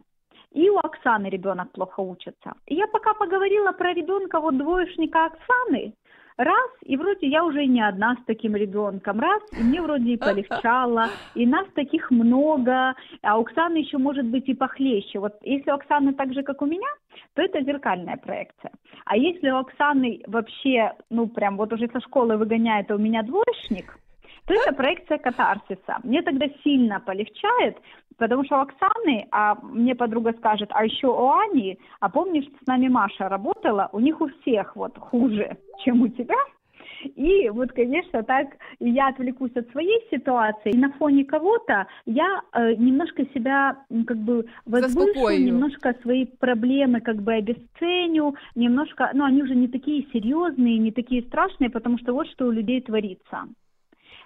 и 0.52 0.70
у 0.70 0.78
Оксаны 0.78 1.26
ребенок 1.26 1.72
плохо 1.72 2.00
учится. 2.00 2.54
И 2.66 2.74
я 2.74 2.86
пока 2.86 3.12
поговорила 3.12 3.72
про 3.72 3.92
ребенка 3.92 4.40
вот 4.40 4.56
двоечника 4.56 5.26
Оксаны, 5.26 5.92
раз, 6.36 6.70
и 6.82 6.96
вроде 6.96 7.26
я 7.28 7.44
уже 7.44 7.66
не 7.66 7.80
одна 7.80 8.14
с 8.14 8.24
таким 8.26 8.56
ребенком, 8.56 9.20
раз, 9.20 9.42
и 9.52 9.62
мне 9.62 9.80
вроде 9.80 10.12
и 10.12 10.16
полегчало, 10.16 11.08
и 11.34 11.46
нас 11.46 11.66
таких 11.74 12.10
много, 12.10 12.94
а 13.22 13.38
у 13.38 13.42
Оксаны 13.42 13.78
еще 13.78 13.98
может 13.98 14.26
быть 14.26 14.48
и 14.48 14.54
похлеще. 14.54 15.18
Вот 15.18 15.34
если 15.42 15.70
у 15.70 15.74
Оксаны 15.74 16.14
так 16.14 16.32
же, 16.34 16.42
как 16.42 16.62
у 16.62 16.66
меня, 16.66 16.88
то 17.34 17.42
это 17.42 17.62
зеркальная 17.62 18.16
проекция. 18.16 18.72
А 19.04 19.16
если 19.16 19.50
у 19.50 19.56
Оксаны 19.56 20.22
вообще, 20.26 20.92
ну 21.10 21.26
прям 21.26 21.56
вот 21.56 21.72
уже 21.72 21.88
со 21.88 22.00
школы 22.00 22.36
выгоняет, 22.36 22.90
а 22.90 22.94
у 22.94 22.98
меня 22.98 23.22
двоечник, 23.22 23.98
то 24.46 24.54
это 24.54 24.72
проекция 24.72 25.18
катарсиса. 25.18 25.98
Мне 26.04 26.22
тогда 26.22 26.46
сильно 26.62 27.00
полегчает, 27.00 27.76
потому 28.16 28.44
что 28.44 28.58
у 28.58 28.60
Оксаны, 28.60 29.26
а 29.32 29.56
мне 29.62 29.94
подруга 29.94 30.32
скажет, 30.38 30.70
а 30.72 30.84
еще 30.84 31.08
у 31.08 31.30
Ани, 31.30 31.78
а 32.00 32.08
помнишь, 32.08 32.46
с 32.62 32.66
нами 32.66 32.88
Маша 32.88 33.28
работала, 33.28 33.88
у 33.92 34.00
них 34.00 34.20
у 34.20 34.28
всех 34.28 34.76
вот 34.76 34.96
хуже, 34.98 35.56
чем 35.84 36.02
у 36.02 36.08
тебя. 36.08 36.36
И 37.14 37.50
вот, 37.50 37.72
конечно, 37.72 38.22
так 38.22 38.46
я 38.80 39.08
отвлекусь 39.08 39.52
от 39.54 39.70
своей 39.70 40.00
ситуации, 40.10 40.70
и 40.70 40.78
на 40.78 40.90
фоне 40.92 41.24
кого-то 41.24 41.86
я 42.06 42.42
э, 42.52 42.74
немножко 42.74 43.24
себя 43.34 43.76
как 44.06 44.16
бы 44.16 44.46
возвышу, 44.64 45.28
немножко 45.30 45.94
свои 46.02 46.24
проблемы 46.24 47.00
как 47.00 47.16
бы 47.16 47.34
обесценю, 47.34 48.34
немножко, 48.54 49.10
ну, 49.12 49.24
они 49.24 49.42
уже 49.42 49.54
не 49.54 49.68
такие 49.68 50.06
серьезные, 50.12 50.78
не 50.78 50.90
такие 50.90 51.22
страшные, 51.22 51.70
потому 51.70 51.98
что 51.98 52.12
вот 52.12 52.28
что 52.28 52.46
у 52.46 52.50
людей 52.50 52.80
творится. 52.80 53.44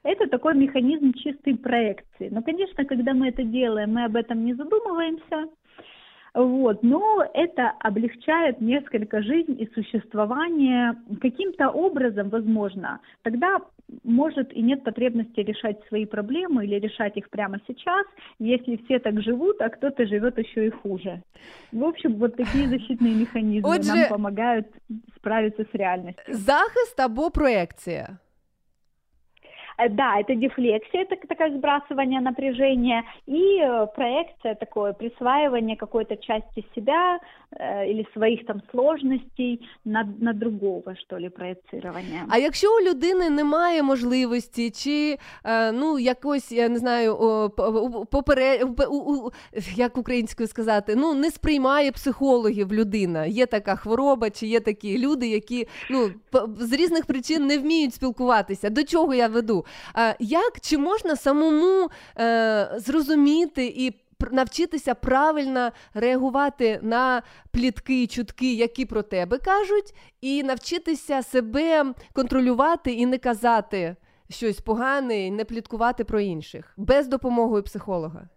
Это 0.03 0.27
такой 0.29 0.55
механизм 0.55 1.13
чистой 1.13 1.57
проекции. 1.57 2.29
Но, 2.31 2.43
конечно, 2.43 2.85
когда 2.85 3.13
мы 3.13 3.29
это 3.29 3.43
делаем, 3.43 3.93
мы 3.95 4.05
об 4.05 4.17
этом 4.17 4.45
не 4.45 4.55
задумываемся. 4.55 5.49
Вот, 6.33 6.83
но 6.85 7.25
это 7.35 7.73
облегчает 7.81 8.61
несколько 8.61 9.21
жизнь 9.21 9.61
и 9.61 9.69
существование 9.75 10.95
каким-то 11.21 11.71
образом, 11.71 12.29
возможно. 12.29 13.01
Тогда 13.23 13.59
может 14.05 14.53
и 14.53 14.63
нет 14.63 14.85
потребности 14.85 15.41
решать 15.41 15.79
свои 15.89 16.07
проблемы 16.07 16.65
или 16.65 16.77
решать 16.77 17.17
их 17.17 17.29
прямо 17.31 17.59
сейчас, 17.67 18.07
если 18.39 18.77
все 18.85 19.01
так 19.01 19.21
живут, 19.23 19.61
а 19.61 19.71
кто-то 19.71 20.07
живет 20.07 20.39
еще 20.39 20.69
и 20.69 20.71
хуже. 20.71 21.21
В 21.73 21.83
общем, 21.83 22.15
вот 22.15 22.37
такие 22.37 22.69
защитные 22.69 23.15
механизмы 23.15 23.69
Отже- 23.69 23.89
нам 23.89 24.09
помогают 24.09 24.69
справиться 25.17 25.65
с 25.65 25.75
реальностью. 25.75 26.35
Захист 26.35 27.01
або 27.01 27.31
проекція. 27.31 28.19
Э, 29.80 29.90
Да, 29.90 30.20
это 30.20 30.36
дефлексия, 30.36 31.02
это 31.02 31.16
такое 31.28 31.52
сбрасывание 31.52 32.22
напряжения, 32.22 33.04
и 33.26 33.60
э, 33.62 33.88
проекция 33.96 34.56
такое, 34.56 34.94
присваивание 34.94 35.76
какой-то 35.76 36.18
части 36.18 36.66
себя 36.76 37.18
э, 37.18 37.20
или 37.59 38.07
своих 38.13 38.47
там 38.47 38.63
сложностей 38.71 39.61
на, 39.85 40.05
на 40.21 40.33
другого, 40.33 40.95
что 40.95 41.19
ли, 41.19 41.29
проецирование. 41.29 42.23
А 42.29 42.39
якщо 42.39 42.69
у 42.77 42.81
людини 42.89 43.31
немає 43.31 43.83
можливості, 43.83 44.71
чи 44.71 45.19
е, 45.45 45.73
ну 45.73 45.99
якось 45.99 46.53
я 46.53 46.69
не 46.69 46.79
знаю, 46.79 47.17
попере 48.11 48.61
як 49.75 49.99
українською 49.99 50.47
сказати, 50.47 50.95
ну 50.97 51.15
не 51.15 51.31
сприймає 51.31 51.93
психологів 51.93 52.73
людина. 52.73 53.27
Є 53.27 53.47
така 53.47 53.77
хвороба, 53.77 54.31
чи 54.31 54.47
є 54.47 54.61
такі 54.61 54.99
люди, 54.99 55.29
які 55.29 55.67
ну 55.91 56.11
з 56.59 56.73
різних 56.73 57.07
причин 57.07 57.47
не 57.47 57.59
вміють 57.59 57.95
спілкуватися. 57.95 58.71
До 58.71 58.85
чого 58.85 59.15
я 59.15 59.29
веду? 59.29 59.65
Е, 59.97 60.17
як 60.21 60.61
чи 60.61 60.79
можна 60.79 61.17
самому 61.17 61.89
е, 62.19 62.71
зрозуміти 62.77 63.75
і 63.77 63.93
навчитися 64.33 64.95
правильно 64.95 65.71
реагувати 65.95 66.81
на 66.83 67.23
плітки 67.53 68.03
і 68.03 68.07
чутки, 68.07 68.55
які 68.55 68.87
про 68.87 69.03
тебе 69.03 69.39
кажуть, 69.39 69.95
і 70.21 70.43
навчитися 70.43 71.23
себе 71.23 71.95
контролювати 72.13 72.93
і 72.93 73.07
не 73.07 73.19
казати 73.19 73.97
щось 74.31 74.61
погане, 74.61 75.27
і 75.27 75.31
не 75.31 75.45
пліткувати 75.45 76.05
про 76.05 76.21
інших 76.21 76.75
без 76.77 77.09
допомоги 77.09 77.63
психолога? 77.63 78.29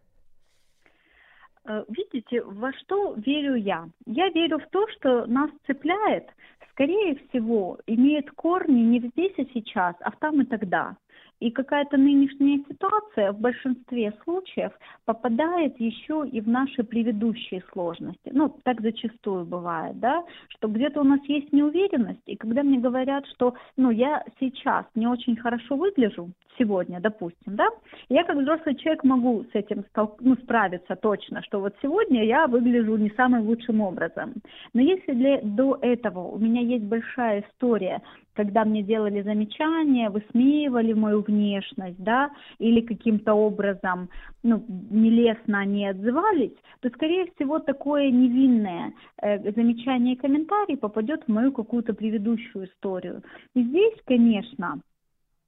Э, 1.66 1.84
Видите, 1.88 2.42
во 2.42 2.74
что 2.74 3.14
верю 3.14 3.56
я? 3.56 3.88
Я 4.06 4.30
верю 4.30 4.58
в 4.58 4.70
то, 4.72 4.86
что 4.90 5.26
нас 5.28 5.50
цепляет, 5.66 6.26
скорее 6.72 7.16
всего, 7.16 7.80
имеет 7.88 8.32
корни 8.32 8.82
не 8.82 9.00
здесь 9.00 9.34
и 9.38 9.50
сейчас, 9.54 9.96
а 10.02 10.12
в 10.12 10.16
там 10.18 10.42
и 10.42 10.46
тогда. 10.46 10.96
И 11.44 11.52
какая-то 11.52 11.98
нынешняя 11.98 12.64
ситуация 12.70 13.34
в 13.34 13.40
большинстве 13.42 14.14
случаев 14.24 14.72
попадает 15.04 15.78
еще 15.78 16.26
и 16.26 16.40
в 16.40 16.48
наши 16.48 16.86
предыдущие 16.86 17.62
сложности. 17.74 18.32
Ну, 18.32 18.56
так 18.64 18.80
зачастую 18.80 19.44
бывает, 19.44 20.00
да, 20.00 20.24
что 20.48 20.70
где-то 20.70 21.02
у 21.02 21.04
нас 21.04 21.20
есть 21.26 21.52
неуверенность, 21.52 22.22
и 22.28 22.38
когда 22.38 22.64
мне 22.64 22.80
говорят, 22.80 23.28
что, 23.28 23.56
ну, 23.76 23.90
я 23.90 24.24
сейчас 24.40 24.86
не 24.96 25.06
очень 25.06 25.36
хорошо 25.36 25.76
выгляжу, 25.76 26.30
сегодня, 26.58 27.02
допустим, 27.02 27.56
да, 27.58 27.68
я 28.10 28.24
как 28.24 28.38
взрослый 28.38 28.76
человек 28.76 29.04
могу 29.04 29.44
с 29.52 29.56
этим 29.56 29.84
стол- 29.90 30.16
ну, 30.22 30.36
справиться 30.36 30.96
точно, 30.96 31.42
что 31.44 31.60
вот 31.60 31.76
сегодня 31.82 32.24
я 32.26 32.48
выгляжу 32.48 32.96
не 32.96 33.10
самым 33.12 33.48
лучшим 33.48 33.82
образом. 33.82 34.36
Но 34.74 34.82
если 34.82 35.12
для, 35.12 35.42
до 35.42 35.78
этого 35.82 36.20
у 36.20 36.38
меня 36.38 36.62
есть 36.62 36.86
большая 36.86 37.42
история, 37.42 38.02
когда 38.34 38.66
мне 38.66 38.84
делали 38.84 39.22
замечания, 39.22 40.10
высмеивали 40.10 40.94
мою 40.94 41.22
внешность, 41.22 42.02
да, 42.04 42.32
или 42.60 42.82
каким-то 42.82 43.34
образом, 43.34 44.10
ну, 44.44 44.64
нелестно 44.90 45.60
они 45.60 45.88
отзывались, 45.88 46.56
то, 46.82 46.90
скорее 46.90 47.32
всего, 47.36 47.60
такое 47.60 48.10
невинное 48.12 48.94
э, 49.22 49.52
замечание 49.52 50.16
и 50.16 50.18
комментарий 50.20 50.78
попадет 50.78 51.24
в 51.24 51.32
мою 51.32 51.52
какую-то 51.52 51.94
предыдущую 51.94 52.68
историю. 52.68 53.24
И 53.56 53.64
здесь, 53.64 53.96
конечно, 54.06 54.80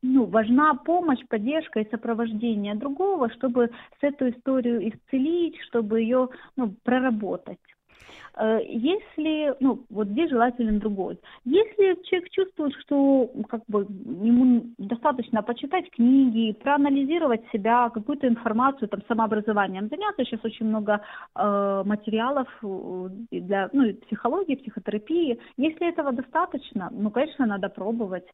ну, 0.01 0.25
важна 0.25 0.75
помощь, 0.75 1.25
поддержка 1.27 1.79
и 1.79 1.89
сопровождение 1.89 2.75
другого, 2.75 3.29
чтобы 3.31 3.71
с 3.99 4.03
эту 4.03 4.29
историю 4.29 4.87
исцелить, 4.87 5.59
чтобы 5.67 6.01
ее 6.01 6.29
ну, 6.55 6.75
проработать. 6.83 7.59
Э, 8.36 8.60
Если, 8.64 9.54
ну, 9.60 9.84
вот 9.90 10.08
здесь 10.08 10.30
желателен 10.30 10.78
другой. 10.78 11.18
Если 11.44 11.96
человек 12.04 12.30
чувствует, 12.30 12.72
что 12.80 13.30
как 13.48 13.62
бы 13.68 13.86
ему 14.28 14.62
достаточно 14.78 15.42
почитать 15.42 15.90
книги, 15.90 16.52
проанализировать 16.52 17.42
себя, 17.52 17.90
какую-то 17.90 18.26
информацию, 18.28 18.88
там, 18.88 19.00
самообразованием 19.08 19.88
заняться, 19.88 20.24
сейчас 20.24 20.44
очень 20.44 20.66
много 20.66 21.00
э, 21.36 21.82
материалов 21.84 22.48
э, 22.62 23.08
для 23.32 23.68
ну, 23.72 23.84
и 23.84 23.92
психологии, 23.92 24.54
психотерапии. 24.56 25.38
Если 25.58 25.88
этого 25.88 26.12
достаточно, 26.12 26.88
ну, 26.92 27.10
конечно, 27.10 27.46
надо 27.46 27.68
пробовать, 27.68 28.28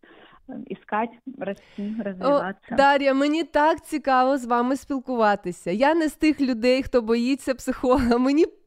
э, 0.48 0.52
искать, 0.68 1.10
расти, 1.38 1.94
О, 2.00 2.02
развиваться. 2.04 2.76
Дар'я, 2.76 3.14
мені 3.14 3.44
так 3.44 3.84
цікаво 3.84 4.36
з 4.38 4.46
вами 4.46 4.76
спілкуватися. 4.76 5.70
Я 5.70 5.94
не 5.94 6.08
з 6.08 6.14
тих 6.16 6.40
людей, 6.40 6.82
хто 6.82 7.02
боїться 7.02 7.54
психолога. 7.54 8.18
Мені 8.18 8.44
нра- 8.44 8.59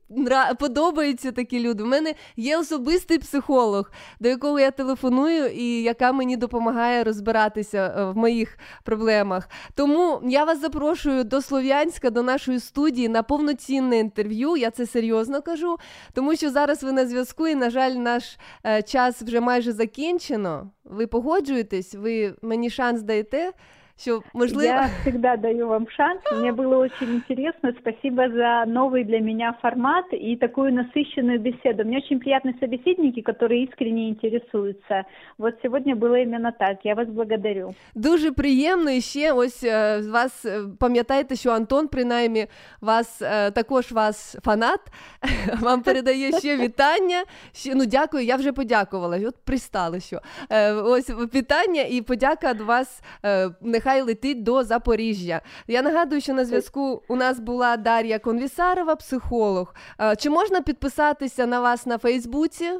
подобаються 0.59 1.33
такі 1.33 1.61
люди. 1.61 1.83
У 1.83 1.87
мене 1.87 2.15
є 2.37 2.59
особистий 2.59 3.19
психолог, 3.19 3.91
до 4.21 4.29
якого 4.29 4.61
я 4.61 4.71
телефоную, 4.71 5.47
і 5.47 5.83
яка 5.83 6.13
мені 6.13 6.37
допомагає 6.37 7.05
розбиратися 7.05 7.95
е, 7.99 8.05
в 8.05 8.17
моїх 8.17 8.59
проблемах. 8.85 9.49
Тому 9.75 10.21
я 10.25 10.45
вас 10.45 10.61
запрошую 10.61 11.25
до 11.25 11.43
Слов'янська, 11.43 12.11
до 12.11 12.23
нашої 12.23 12.61
студії 12.61 13.09
на 13.09 13.23
повноцінне 13.23 13.99
інтерв'ю. 13.99 14.57
Я 14.57 14.71
це 14.71 14.87
серйозно 14.87 15.43
кажу, 15.43 15.77
тому 16.13 16.37
що 16.37 16.51
зараз 16.51 16.83
ви 16.83 16.93
на 16.93 17.07
зв'язку, 17.07 17.47
і, 17.47 17.55
на 17.55 17.71
жаль, 17.71 17.91
наш 17.93 18.39
е, 18.67 18.83
час 18.83 19.23
вже 19.23 19.41
майже 19.41 19.73
закінчено. 19.73 20.71
Ви 20.85 21.07
погоджуєтесь? 21.07 21.95
Ви 21.95 22.35
мені 22.43 22.71
шанс 22.71 23.03
даєте? 23.03 23.53
Що 24.02 24.22
можливо 24.34 24.64
Я 24.64 24.90
всегда 25.02 25.38
даю 25.38 25.68
вам 25.68 25.88
шанс. 25.90 26.22
Мне 26.32 26.52
было 26.52 26.78
очень 26.78 27.16
интересно. 27.16 27.74
Спасибо 27.82 28.30
за 28.30 28.66
новый 28.66 29.04
для 29.04 29.20
меня 29.20 29.54
формат 29.62 30.06
и 30.14 30.36
такую 30.38 30.72
насыщенную 30.74 31.40
беседу. 31.40 31.84
Мне 31.86 31.98
очень 31.98 32.20
приятны 32.20 32.54
собеседники, 32.60 33.22
которые 33.22 33.64
искренне 33.64 34.10
интересуются. 34.10 35.04
Вот 35.38 35.56
сегодня 35.64 35.96
было 35.96 36.16
именно 36.16 36.52
так. 36.52 36.78
Я 36.84 36.96
вас 36.96 37.08
благодарю. 37.08 37.76
Дуже 37.96 38.32
приємно 38.32 38.92
і 38.92 39.02
ще 39.02 39.32
ось 39.32 39.64
е, 39.64 40.04
з 40.04 40.08
вас 40.08 40.46
е, 40.46 40.62
пам'ятаєте, 40.80 41.36
що 41.36 41.50
Антон, 41.52 41.88
принаймні, 41.88 42.48
вас 42.82 43.22
е, 43.22 43.52
також 43.52 43.92
вас 43.92 44.38
фанат. 44.44 44.80
Вам 45.62 45.82
передає 45.82 46.32
ще 46.32 46.58
вітання. 46.58 47.24
Ще, 47.54 47.76
ну 47.76 47.86
дякую, 47.86 48.24
я 48.26 48.36
вже 48.36 48.52
подякувала. 48.52 49.20
От 49.28 49.36
пристали, 49.46 50.00
що 50.00 50.20
Е, 50.50 50.74
ось 50.74 51.10
вітання 51.10 51.82
і 51.82 52.02
подяка 52.02 52.54
від 52.54 52.62
вас. 52.62 53.02
е, 53.26 53.50
Нехай 53.85 54.03
летить 54.03 54.43
до 54.43 54.63
Запоріжжя. 54.63 55.41
Я 55.67 55.83
нагадую, 55.83 56.21
що 56.21 56.35
на 56.35 56.45
зв'язку 56.45 57.03
у 57.09 57.17
нас 57.17 57.41
була 57.41 57.77
Дар'я 57.77 58.19
Конвісарова, 58.19 58.97
психолог. 58.97 59.75
Е, 60.01 60.17
Чи 60.17 60.31
можна 60.31 60.61
підписатися 60.61 61.47
на 61.47 61.61
вас 61.61 61.87
на 61.87 61.99
Фейсбуці? 61.99 62.71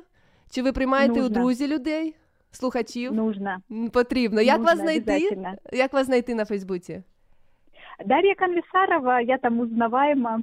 Чи 0.51 0.63
ви 0.63 0.73
приймаєте 0.73 1.23
у 1.23 1.29
друзі 1.29 1.67
людей? 1.67 2.15
Слухачів? 2.51 3.13
Нужно. 3.13 3.57
Потрібно. 3.93 4.41
Як 4.41 4.59
Нужно, 4.59 4.73
вас 4.73 4.81
знайти? 4.81 5.39
Як 5.73 5.93
вас 5.93 6.07
знайти 6.07 6.35
на 6.35 6.45
Фейсбуці? 6.45 7.03
Дарья 8.07 8.35
Конвисарова, 8.35 9.21
я 9.21 9.39
там 9.39 9.61
узнаваема. 9.61 10.43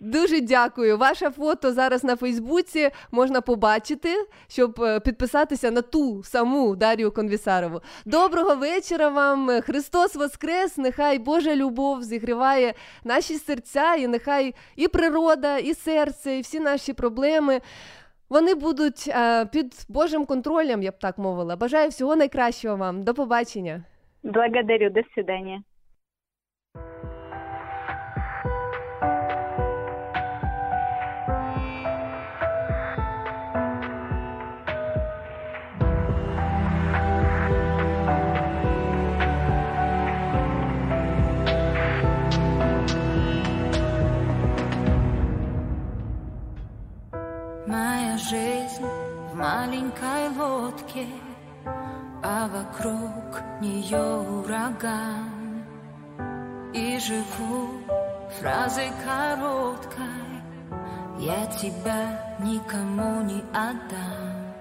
Дуже 0.00 0.40
дякую. 0.40 0.98
Ваше 0.98 1.30
фото 1.30 1.72
зараз 1.72 2.04
на 2.04 2.16
Фейсбуці 2.16 2.90
можна 3.10 3.40
побачити, 3.40 4.26
щоб 4.48 4.82
е, 4.82 5.00
підписатися 5.00 5.70
на 5.70 5.82
ту 5.82 6.22
саму 6.22 6.76
Дар'ю 6.76 7.12
Конвісарову. 7.12 7.80
Доброго 8.04 8.56
вечора 8.56 9.08
вам. 9.08 9.48
Христос 9.62 10.14
Воскрес! 10.14 10.78
Нехай 10.78 11.18
Божа 11.18 11.56
любов 11.56 12.02
зігріває 12.02 12.74
наші 13.04 13.34
серця, 13.34 13.94
і 13.94 14.06
нехай 14.06 14.54
і 14.76 14.88
природа, 14.88 15.58
і 15.58 15.74
серце, 15.74 16.36
і 16.36 16.40
всі 16.40 16.60
наші 16.60 16.92
проблеми. 16.92 17.60
Вони 18.28 18.54
будуть 18.54 19.08
е, 19.08 19.46
під 19.46 19.86
Божим 19.88 20.26
контролем, 20.26 20.82
я 20.82 20.90
б 20.90 20.98
так 20.98 21.18
мовила. 21.18 21.56
Бажаю 21.56 21.88
всього 21.88 22.16
найкращого 22.16 22.76
вам. 22.76 23.02
До 23.02 23.14
побачення. 23.14 23.84
Благодарю. 24.22 24.90
До 24.90 25.00
свидания. 25.14 25.62
Моя 47.82 48.16
жизнь 48.16 48.86
в 49.32 49.34
маленькой 49.34 50.28
лодке, 50.38 51.06
а 52.22 52.46
вокруг 52.46 53.42
нее 53.60 54.20
ураган. 54.20 55.64
И 56.72 56.96
живу 57.00 57.70
фразой 58.38 58.92
короткой, 59.04 60.28
я 61.18 61.44
тебя 61.60 62.36
никому 62.38 63.22
не 63.22 63.42
отдам. 63.50 64.54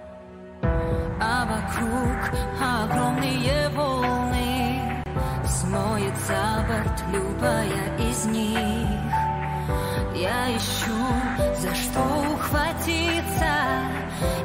А 1.21 1.45
вокруг 1.53 2.19
огромные 2.59 3.69
волны, 3.69 5.03
смоет 5.45 6.17
за 6.27 6.65
борт 6.67 7.03
любая 7.13 8.09
из 8.09 8.25
них. 8.25 9.10
Я 10.15 10.55
ищу, 10.55 10.91
за 11.59 11.73
что 11.75 11.99
ухватиться, 12.33 13.53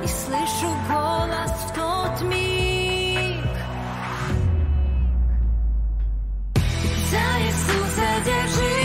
и 0.03 0.07
слышу 0.07 0.71
голос 0.89 1.51
в 1.51 1.75
тот 1.75 2.23
миг. 2.29 3.45
За 7.11 7.25
Иисуса 7.43 8.09
держись, 8.25 8.76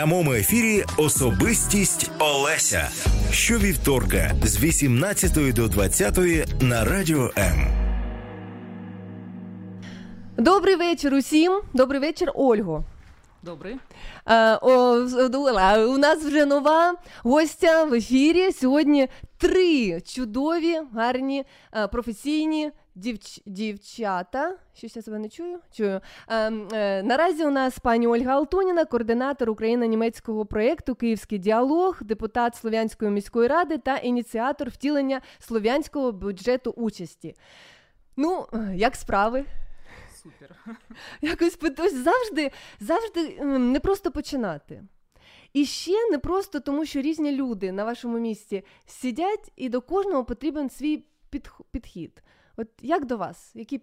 прямому 0.00 0.32
ефірі 0.32 0.84
Особистість 0.96 2.10
Олеся. 2.18 2.88
Щовівторка 3.32 4.32
з 4.44 4.62
18 4.62 5.54
до 5.54 5.68
20 5.68 6.18
на 6.62 6.84
радіо 6.84 7.30
М. 7.38 7.66
Добрий 10.36 10.76
вечір 10.76 11.14
усім. 11.14 11.60
Добрий 11.74 12.00
вечір, 12.00 12.32
Ольго. 12.34 12.84
Добрий. 13.42 13.76
Е, 14.26 14.58
о, 14.62 14.94
у 15.88 15.98
нас 15.98 16.18
вже 16.24 16.44
нова 16.44 16.94
гостя 17.22 17.84
в 17.84 17.94
ефірі. 17.94 18.52
Сьогодні 18.52 19.08
три 19.38 20.00
чудові, 20.00 20.80
гарні, 20.94 21.44
е, 21.76 21.86
професійні 21.86 22.70
дівч... 23.00 23.40
дівчата. 23.46 24.56
Щось 24.74 24.96
я 24.96 25.02
себе 25.02 25.18
не 25.18 25.28
чую? 25.28 25.58
Чую. 25.72 26.00
Е, 26.28 26.52
е, 26.72 27.02
наразі 27.02 27.44
у 27.44 27.50
нас 27.50 27.78
пані 27.78 28.06
Ольга 28.06 28.32
Алтуніна, 28.32 28.84
координатор 28.84 29.50
Україно-німецького 29.50 30.46
проєкту 30.46 30.94
Київський 30.94 31.38
діалог, 31.38 31.98
депутат 32.02 32.56
Слов'янської 32.56 33.10
міської 33.10 33.48
ради 33.48 33.78
та 33.78 33.96
ініціатор 33.96 34.68
втілення 34.68 35.20
слов'янського 35.38 36.12
бюджету 36.12 36.70
участі. 36.70 37.34
Ну, 38.16 38.46
як 38.74 38.96
справи? 38.96 39.44
Супер. 40.22 40.56
Якось 41.20 41.56
питаюсь 41.56 41.94
завжди, 41.94 42.50
завжди 42.80 43.44
не 43.44 43.80
просто 43.80 44.10
починати. 44.10 44.82
І 45.52 45.64
ще 45.64 46.10
не 46.10 46.18
просто 46.18 46.60
тому, 46.60 46.86
що 46.86 47.00
різні 47.00 47.32
люди 47.32 47.72
на 47.72 47.84
вашому 47.84 48.18
місці 48.18 48.64
сидять, 48.86 49.52
і 49.56 49.68
до 49.68 49.80
кожного 49.80 50.24
потрібен 50.24 50.70
свій 50.70 51.04
підх- 51.32 51.64
підхід. 51.70 52.22
От 52.60 52.68
як 52.82 53.06
до 53.06 53.16
вас? 53.16 53.54
Під, 53.68 53.82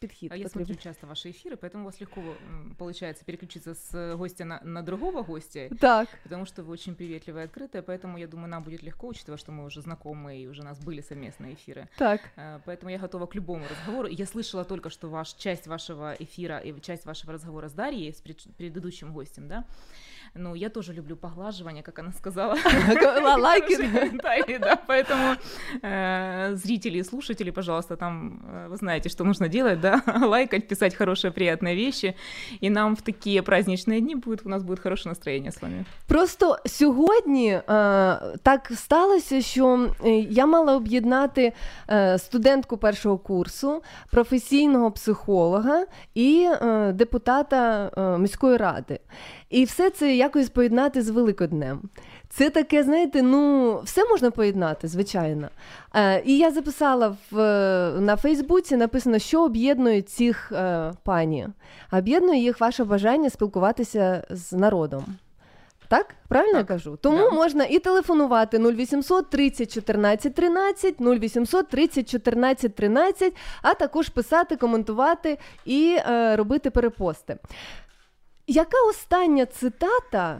підхід 0.00 0.32
А 0.32 0.36
я 0.36 0.44
потрібен? 0.44 0.66
смотрю 0.66 0.82
часто 0.82 1.06
ваши 1.06 1.28
эфиры, 1.30 1.56
поэтому 1.56 1.82
у 1.82 1.84
вас 1.84 2.00
легко 2.00 2.20
м, 2.20 2.74
получается 2.78 3.24
переключиться 3.24 3.74
с 3.74 4.16
гостя 4.16 4.44
на, 4.44 4.60
на 4.64 4.82
другого 4.82 5.22
гостя. 5.22 5.68
Так. 5.80 6.08
Потому 6.24 6.44
что 6.46 6.62
вы 6.64 6.72
очень 6.72 6.94
приветливая 6.94 7.42
и 7.42 7.46
открытая, 7.46 7.82
поэтому 7.82 8.18
я 8.18 8.26
думаю, 8.26 8.48
нам 8.48 8.62
будет 8.64 8.82
легко, 8.82 9.06
учитывая, 9.08 9.38
что 9.38 9.52
мы 9.52 9.64
уже 9.64 9.80
знакомы 9.80 10.42
и 10.42 10.48
уже 10.48 10.62
у 10.62 10.64
нас 10.64 10.78
были 10.80 11.00
совместные 11.02 11.54
эфиры. 11.54 11.86
Так. 11.98 12.20
Э, 12.36 12.58
Поэтому 12.64 12.90
я 12.90 12.98
готова 12.98 13.26
к 13.26 13.34
любому 13.36 13.64
разговору. 13.70 14.08
Я 14.08 14.26
слышала 14.26 14.64
только, 14.64 14.90
что 14.90 15.08
ваш, 15.08 15.34
часть 15.34 15.66
вашего 15.68 16.14
эфира 16.18 16.58
и 16.58 16.80
часть 16.80 17.06
вашего 17.06 17.32
разговора 17.32 17.68
с 17.68 17.72
Дарьей, 17.72 18.10
с 18.12 18.20
пред- 18.20 18.56
предыдущим 18.56 19.12
гостем, 19.12 19.46
да? 19.48 19.64
Ну, 20.34 20.54
я 20.56 20.68
тоже 20.70 20.92
люблю 20.94 21.16
поглаживание, 21.16 21.82
как 21.82 21.98
она 21.98 22.12
сказала. 22.12 22.54
Like 22.56 23.68
it. 23.68 23.76
Хорошие 23.76 23.90
комментарии, 24.00 24.58
да, 24.58 24.76
поэтому 24.76 25.36
э, 25.82 26.54
зрители 26.56 26.98
и 26.98 27.02
слушатели, 27.04 27.50
пожалуйста, 27.50 27.96
там 27.96 28.40
э, 28.46 28.68
вы 28.68 28.76
знаете, 28.76 29.08
что 29.08 29.24
нужно 29.24 29.48
делать, 29.48 29.80
да, 29.80 29.85
лайкать, 30.21 30.67
писать 30.67 30.95
хорошие, 30.95 31.31
приятные 31.31 31.75
вещи, 31.75 32.15
и 32.63 32.69
нам 32.69 32.95
в 32.95 33.01
такие 33.01 33.41
праздничные 33.41 34.01
дни 34.01 34.15
будет, 34.15 34.45
у 34.45 34.49
нас 34.49 34.63
будет 34.63 34.79
хорошее 34.79 35.11
настроение 35.11 35.51
с 35.51 35.61
вами. 35.61 35.85
Просто 36.07 36.57
сьогодні 36.65 37.49
е, 37.49 37.61
так 38.43 38.71
сталося, 38.75 39.41
що 39.41 39.89
е, 40.05 40.09
я 40.19 40.45
мала 40.45 40.75
об'єднати 40.75 41.53
е, 41.89 42.17
студентку 42.19 42.77
першого 42.77 43.17
курсу, 43.17 43.83
професійного 44.11 44.91
психолога 44.91 45.85
і 46.13 46.47
е, 46.61 46.91
депутата 46.93 47.91
е, 47.97 48.17
міської 48.17 48.57
ради. 48.57 48.99
І 49.49 49.63
все 49.63 49.89
це 49.89 50.15
якось 50.15 50.49
поєднати 50.49 51.01
з 51.01 51.09
Великоднем. 51.09 51.89
Це 52.37 52.49
таке, 52.49 52.83
знаєте, 52.83 53.21
ну 53.21 53.79
все 53.83 54.05
можна 54.05 54.31
поєднати, 54.31 54.87
звичайно. 54.87 55.49
Е, 55.95 56.21
і 56.25 56.37
я 56.37 56.51
записала 56.51 57.15
в, 57.31 57.35
на 57.99 58.15
Фейсбуці, 58.15 58.77
написано, 58.77 59.19
що 59.19 59.43
об'єднує 59.43 60.01
цих 60.01 60.51
е, 60.51 60.91
пані. 61.03 61.47
Об'єднує 61.91 62.39
їх 62.39 62.61
ваше 62.61 62.83
бажання 62.83 63.29
спілкуватися 63.29 64.23
з 64.29 64.53
народом. 64.53 65.05
Так, 65.87 66.15
правильно 66.27 66.57
я 66.57 66.63
кажу? 66.63 66.97
Тому 67.01 67.31
можна 67.31 67.65
і 67.65 67.79
телефонувати 67.79 68.57
0800 68.59 69.29
30 69.29 69.73
14 69.73 70.35
13, 70.35 70.95
0800 71.01 71.67
30 71.69 72.09
14 72.09 72.75
13, 72.75 73.33
а 73.61 73.73
також 73.73 74.09
писати, 74.09 74.55
коментувати 74.55 75.37
і 75.65 75.97
е, 75.99 76.35
робити 76.35 76.69
перепости. 76.69 77.37
Яка 78.47 78.77
остання 78.89 79.45
цитата? 79.45 80.39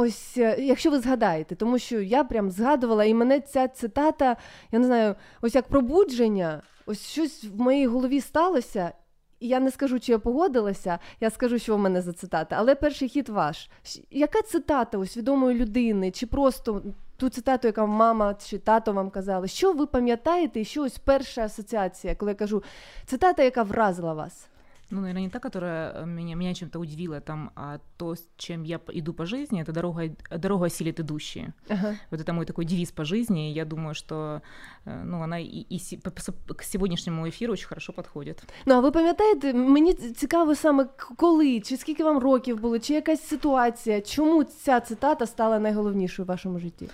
Ось, 0.00 0.38
е, 0.38 0.56
якщо 0.58 0.90
ви 0.90 1.00
згадаєте, 1.00 1.54
тому 1.54 1.78
що 1.78 2.00
я 2.00 2.24
прям 2.24 2.50
згадувала, 2.50 3.04
і 3.04 3.14
мене 3.14 3.40
ця 3.40 3.68
цитата, 3.68 4.36
я 4.72 4.78
не 4.78 4.86
знаю, 4.86 5.14
ось 5.40 5.54
як 5.54 5.68
пробудження, 5.68 6.62
ось 6.86 7.06
щось 7.06 7.44
в 7.44 7.60
моїй 7.60 7.86
голові 7.86 8.20
сталося. 8.20 8.92
І 9.40 9.48
я 9.48 9.60
не 9.60 9.70
скажу, 9.70 10.00
чи 10.00 10.12
я 10.12 10.18
погодилася, 10.18 10.98
я 11.20 11.30
скажу, 11.30 11.58
що 11.58 11.76
в 11.76 11.78
мене 11.78 12.02
за 12.02 12.12
цитата, 12.12 12.56
але 12.58 12.74
перший 12.74 13.08
хід 13.08 13.28
ваш. 13.28 13.70
Яка 14.10 14.42
цитата 14.42 14.98
ось 14.98 15.16
відомої 15.16 15.58
людини, 15.58 16.10
чи 16.10 16.26
просто 16.26 16.82
ту 17.16 17.28
цитату, 17.28 17.68
яка 17.68 17.86
мама 17.86 18.34
чи 18.34 18.58
тато 18.58 18.92
вам 18.92 19.10
казали? 19.10 19.48
Що 19.48 19.72
ви 19.72 19.86
пам'ятаєте, 19.86 20.60
і 20.60 20.64
що 20.64 20.82
ось 20.82 20.98
перша 20.98 21.44
асоціація, 21.44 22.14
коли 22.14 22.30
я 22.30 22.34
кажу 22.34 22.62
цитата, 23.06 23.42
яка 23.42 23.62
вразила 23.62 24.14
вас? 24.14 24.48
Ну, 24.89 24.99
наверное, 25.01 25.23
не 25.23 25.29
та, 25.29 25.39
которая 25.39 25.91
э, 25.93 26.05
меня, 26.05 26.35
меня 26.35 26.53
чем-то 26.53 26.79
удивила, 26.79 27.19
там, 27.19 27.49
а 27.55 27.79
то, 27.97 28.11
с 28.15 28.27
чем 28.37 28.63
я 28.63 28.77
п- 28.79 28.93
иду 28.99 29.13
по 29.13 29.25
жизни, 29.25 29.59
это 29.63 29.71
дорога, 29.71 30.09
дорога 30.37 30.65
осилит 30.65 30.99
идущие. 30.99 31.53
Ага. 31.69 31.95
Вот 32.11 32.19
это 32.21 32.33
мой 32.33 32.45
такой 32.45 32.65
девиз 32.65 32.91
по 32.91 33.03
жизни, 33.05 33.49
и 33.49 33.53
я 33.53 33.65
думаю, 33.65 33.95
что 33.95 34.41
э, 34.85 35.03
ну, 35.05 35.21
она 35.23 35.39
и, 35.39 35.65
и 35.69 35.79
се- 35.79 35.97
по- 35.97 36.11
по- 36.11 36.53
к 36.53 36.63
сегодняшнему 36.63 37.25
эфиру 37.27 37.53
очень 37.53 37.67
хорошо 37.67 37.93
подходит. 37.93 38.43
Ну, 38.65 38.73
а 38.75 38.79
ви 38.79 38.91
пам'ятаєте, 38.91 39.53
мені 39.53 39.93
цікаво 39.93 40.55
саме 40.55 40.85
к- 40.85 41.15
коли, 41.17 41.59
чи 41.61 41.77
скільки 41.77 42.03
вам 42.03 42.17
років 42.19 42.59
було, 42.59 42.79
чи 42.79 42.93
якась 42.93 43.27
ситуація, 43.27 44.01
чому 44.01 44.43
ця 44.43 44.79
цитата 44.79 45.25
стала 45.27 45.59
найголовнішою 45.59 46.25
в 46.25 46.29
вашому 46.29 46.59
житті? 46.59 46.89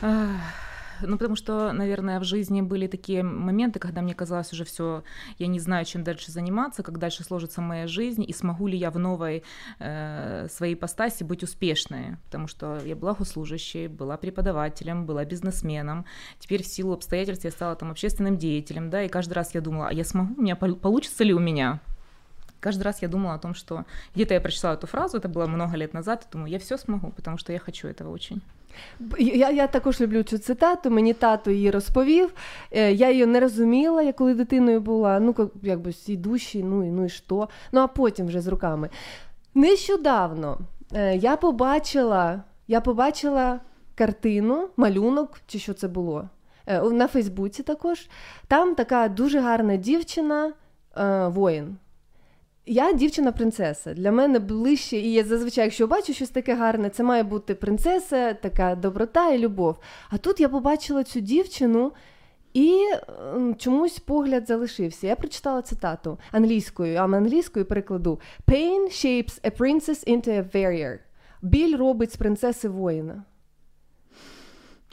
Ах, 0.00 0.40
Ну, 1.01 1.17
потому 1.17 1.35
что, 1.35 1.71
наверное, 1.71 2.19
в 2.19 2.23
жизни 2.23 2.61
были 2.61 2.87
такие 2.87 3.23
моменты, 3.23 3.79
когда 3.79 4.01
мне 4.01 4.13
казалось 4.13 4.53
уже 4.53 4.65
все, 4.65 5.03
я 5.37 5.47
не 5.47 5.59
знаю, 5.59 5.85
чем 5.85 6.03
дальше 6.03 6.31
заниматься, 6.31 6.83
как 6.83 6.97
дальше 6.97 7.23
сложится 7.23 7.61
моя 7.61 7.87
жизнь, 7.87 8.23
и 8.27 8.33
смогу 8.33 8.67
ли 8.67 8.77
я 8.77 8.91
в 8.91 8.99
новой 8.99 9.43
э, 9.79 10.47
своей 10.49 10.73
ипостаси 10.73 11.23
быть 11.23 11.43
успешной. 11.43 12.17
Потому 12.25 12.47
что 12.47 12.79
я 12.85 12.95
была 12.95 13.13
госслужащей, 13.13 13.87
была 13.87 14.17
преподавателем, 14.17 15.05
была 15.05 15.25
бизнесменом. 15.25 16.05
Теперь 16.39 16.63
в 16.63 16.67
силу 16.67 16.93
обстоятельств 16.93 17.45
я 17.45 17.51
стала 17.51 17.75
там 17.75 17.91
общественным 17.91 18.37
деятелем, 18.37 18.89
да, 18.89 19.03
и 19.03 19.09
каждый 19.09 19.33
раз 19.33 19.53
я 19.53 19.61
думала, 19.61 19.89
а 19.89 19.93
я 19.93 20.03
смогу, 20.03 20.35
у 20.37 20.41
меня 20.41 20.55
пол- 20.55 20.75
получится 20.75 21.23
ли 21.23 21.33
у 21.33 21.39
меня? 21.39 21.79
Каждый 22.61 22.83
раз 22.83 23.01
я 23.01 23.07
думала 23.07 23.33
о 23.33 23.39
том, 23.39 23.55
что 23.55 23.85
где-то 24.13 24.35
я 24.35 24.41
прочитала 24.41 24.75
эту 24.75 24.85
фразу, 24.85 25.17
это 25.17 25.27
было 25.27 25.47
много 25.47 25.75
лет 25.75 25.93
назад, 25.93 26.25
и 26.25 26.31
думаю, 26.31 26.51
я 26.51 26.59
все 26.59 26.77
смогу, 26.77 27.11
потому 27.11 27.37
что 27.37 27.51
я 27.51 27.59
хочу 27.59 27.87
этого 27.87 28.11
очень. 28.11 28.41
Я, 29.19 29.49
я 29.49 29.67
також 29.67 30.01
люблю 30.01 30.23
цю 30.23 30.37
цитату. 30.37 30.89
Мені 30.89 31.13
тато 31.13 31.51
її 31.51 31.71
розповів. 31.71 32.33
Е, 32.71 32.91
Я 32.93 33.09
її 33.11 33.25
не 33.25 33.39
розуміла, 33.39 34.01
я 34.01 34.13
коли 34.13 34.33
дитиною 34.33 34.81
була. 34.81 35.19
Ну, 35.19 35.51
якби 35.63 35.89
всі 35.91 36.17
душі, 36.17 36.63
ну 36.63 36.87
і 36.87 36.91
ну 36.91 37.05
і 37.05 37.09
що. 37.09 37.49
Ну 37.71 37.81
а 37.81 37.87
потім 37.87 38.27
вже 38.27 38.41
з 38.41 38.47
руками. 38.47 38.89
Нещодавно 39.55 40.57
е, 40.93 41.15
я 41.17 41.35
побачила, 41.37 42.43
я 42.67 42.81
побачила 42.81 43.59
картину, 43.95 44.67
малюнок, 44.77 45.39
чи 45.47 45.59
що 45.59 45.73
це 45.73 45.87
було. 45.87 46.29
е, 46.67 46.81
На 46.81 47.07
Фейсбуці 47.07 47.63
також. 47.63 48.09
Там 48.47 48.75
така 48.75 49.07
дуже 49.07 49.39
гарна 49.39 49.75
дівчина, 49.75 50.53
воїн. 51.27 51.77
Я 52.65 52.93
дівчина-принцеса. 52.93 53.93
Для 53.93 54.11
мене 54.11 54.39
ближче, 54.39 54.97
і 54.97 55.13
я 55.13 55.23
зазвичай, 55.23 55.63
якщо 55.63 55.87
бачу 55.87 56.13
щось 56.13 56.29
таке 56.29 56.55
гарне, 56.55 56.89
це 56.89 57.03
має 57.03 57.23
бути 57.23 57.55
принцеса, 57.55 58.33
така 58.33 58.75
доброта 58.75 59.29
і 59.29 59.37
любов. 59.37 59.77
А 60.09 60.17
тут 60.17 60.39
я 60.39 60.49
побачила 60.49 61.03
цю 61.03 61.19
дівчину, 61.19 61.91
і 62.53 62.85
ем, 63.33 63.55
чомусь 63.55 63.99
погляд 63.99 64.47
залишився. 64.47 65.07
Я 65.07 65.15
прочитала 65.15 65.61
цитату 65.61 66.17
англійською, 66.31 66.97
а 66.97 67.03
англійською 67.03 67.65
перекладу: 67.65 68.19
Pain 68.47 68.87
shapes 68.87 69.41
a 69.41 69.57
princess 69.57 70.07
into 70.07 70.29
a 70.29 70.55
warrior. 70.55 70.97
Біль 71.41 71.77
робить 71.77 72.11
з 72.11 72.15
принцеси 72.15 72.69
воїна. 72.69 73.23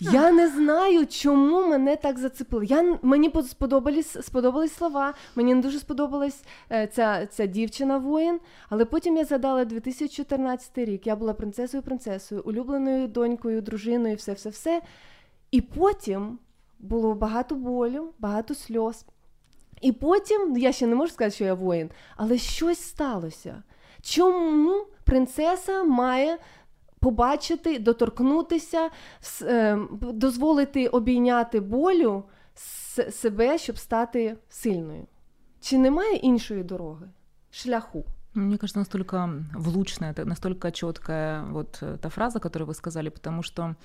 Я 0.00 0.32
не 0.32 0.48
знаю, 0.48 1.06
чому 1.06 1.68
мене 1.68 1.96
так 1.96 2.18
зацепило. 2.18 2.62
Я, 2.62 2.98
мені 3.02 3.32
сподобались, 3.48 4.16
сподобались 4.26 4.74
слова, 4.74 5.14
мені 5.36 5.54
не 5.54 5.62
дуже 5.62 5.78
сподобалась 5.78 6.44
е, 6.72 6.86
ця, 6.86 7.26
ця 7.26 7.46
дівчина-воїн, 7.46 8.40
але 8.68 8.84
потім 8.84 9.16
я 9.16 9.24
згадала 9.24 9.64
2014 9.64 10.78
рік. 10.78 11.06
Я 11.06 11.16
була 11.16 11.34
принцесою 11.34 11.82
принцесою, 11.82 12.42
улюбленою 12.44 13.08
донькою, 13.08 13.62
дружиною, 13.62 14.16
все-все-все. 14.16 14.82
І 15.50 15.60
потім 15.60 16.38
було 16.78 17.14
багато 17.14 17.54
болю, 17.54 18.08
багато 18.18 18.54
сльоз. 18.54 19.04
І 19.80 19.92
потім, 19.92 20.56
я 20.56 20.72
ще 20.72 20.86
не 20.86 20.94
можу 20.94 21.12
сказати, 21.12 21.34
що 21.34 21.44
я 21.44 21.54
воїн, 21.54 21.90
але 22.16 22.38
щось 22.38 22.80
сталося. 22.80 23.62
Чому 24.02 24.86
принцеса 25.04 25.84
має 25.84 26.38
побачити, 26.99 27.79
доторкнутися, 27.79 28.89
с- 29.21 29.41
е, 29.45 29.79
дозволити 30.01 30.87
обійняти 30.87 31.59
болю 31.59 32.23
с- 32.55 33.11
себе, 33.11 33.57
щоб 33.57 33.77
стати 33.77 34.37
сильною? 34.49 35.07
Чи 35.61 35.77
немає 35.77 36.15
іншої 36.15 36.63
дороги, 36.63 37.07
шляху? 37.51 38.05
Мне 38.35 38.57
кажется, 38.57 38.79
настолько 38.79 39.29
влучная, 39.55 40.11
это 40.13 40.25
настолько 40.25 40.71
четкая 40.71 41.43
вот 41.43 41.79
э, 41.83 41.97
та 41.97 42.09
фраза, 42.09 42.39
которую 42.39 42.67
вы 42.69 42.73
сказали, 42.73 43.09
потому 43.09 43.43
что 43.43 43.75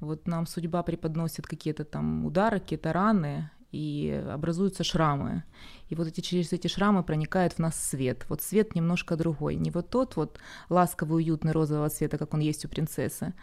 вот 0.00 0.26
нам 0.28 0.46
судьба 0.46 0.82
преподносит 0.82 1.46
какие-то 1.46 1.84
там 1.84 2.26
удары, 2.26 2.58
какие-то 2.60 2.92
раны, 2.92 3.48
и 3.71 4.23
образуются 4.31 4.83
шрамы. 4.83 5.43
И 5.89 5.95
вот 5.95 6.07
эти, 6.07 6.21
через 6.21 6.53
эти 6.53 6.67
шрамы 6.67 7.03
проникает 7.03 7.53
в 7.53 7.59
нас 7.59 7.75
свет. 7.75 8.25
Вот 8.29 8.41
свет 8.41 8.75
немножко 8.75 9.15
другой. 9.15 9.55
Не 9.55 9.71
вот 9.71 9.89
тот 9.89 10.15
вот 10.15 10.39
ласковый, 10.69 11.23
уютный 11.23 11.51
розового 11.51 11.89
цвета, 11.89 12.17
как 12.17 12.33
он 12.33 12.39
есть 12.39 12.65
у 12.65 12.69
принцессы, 12.69 13.33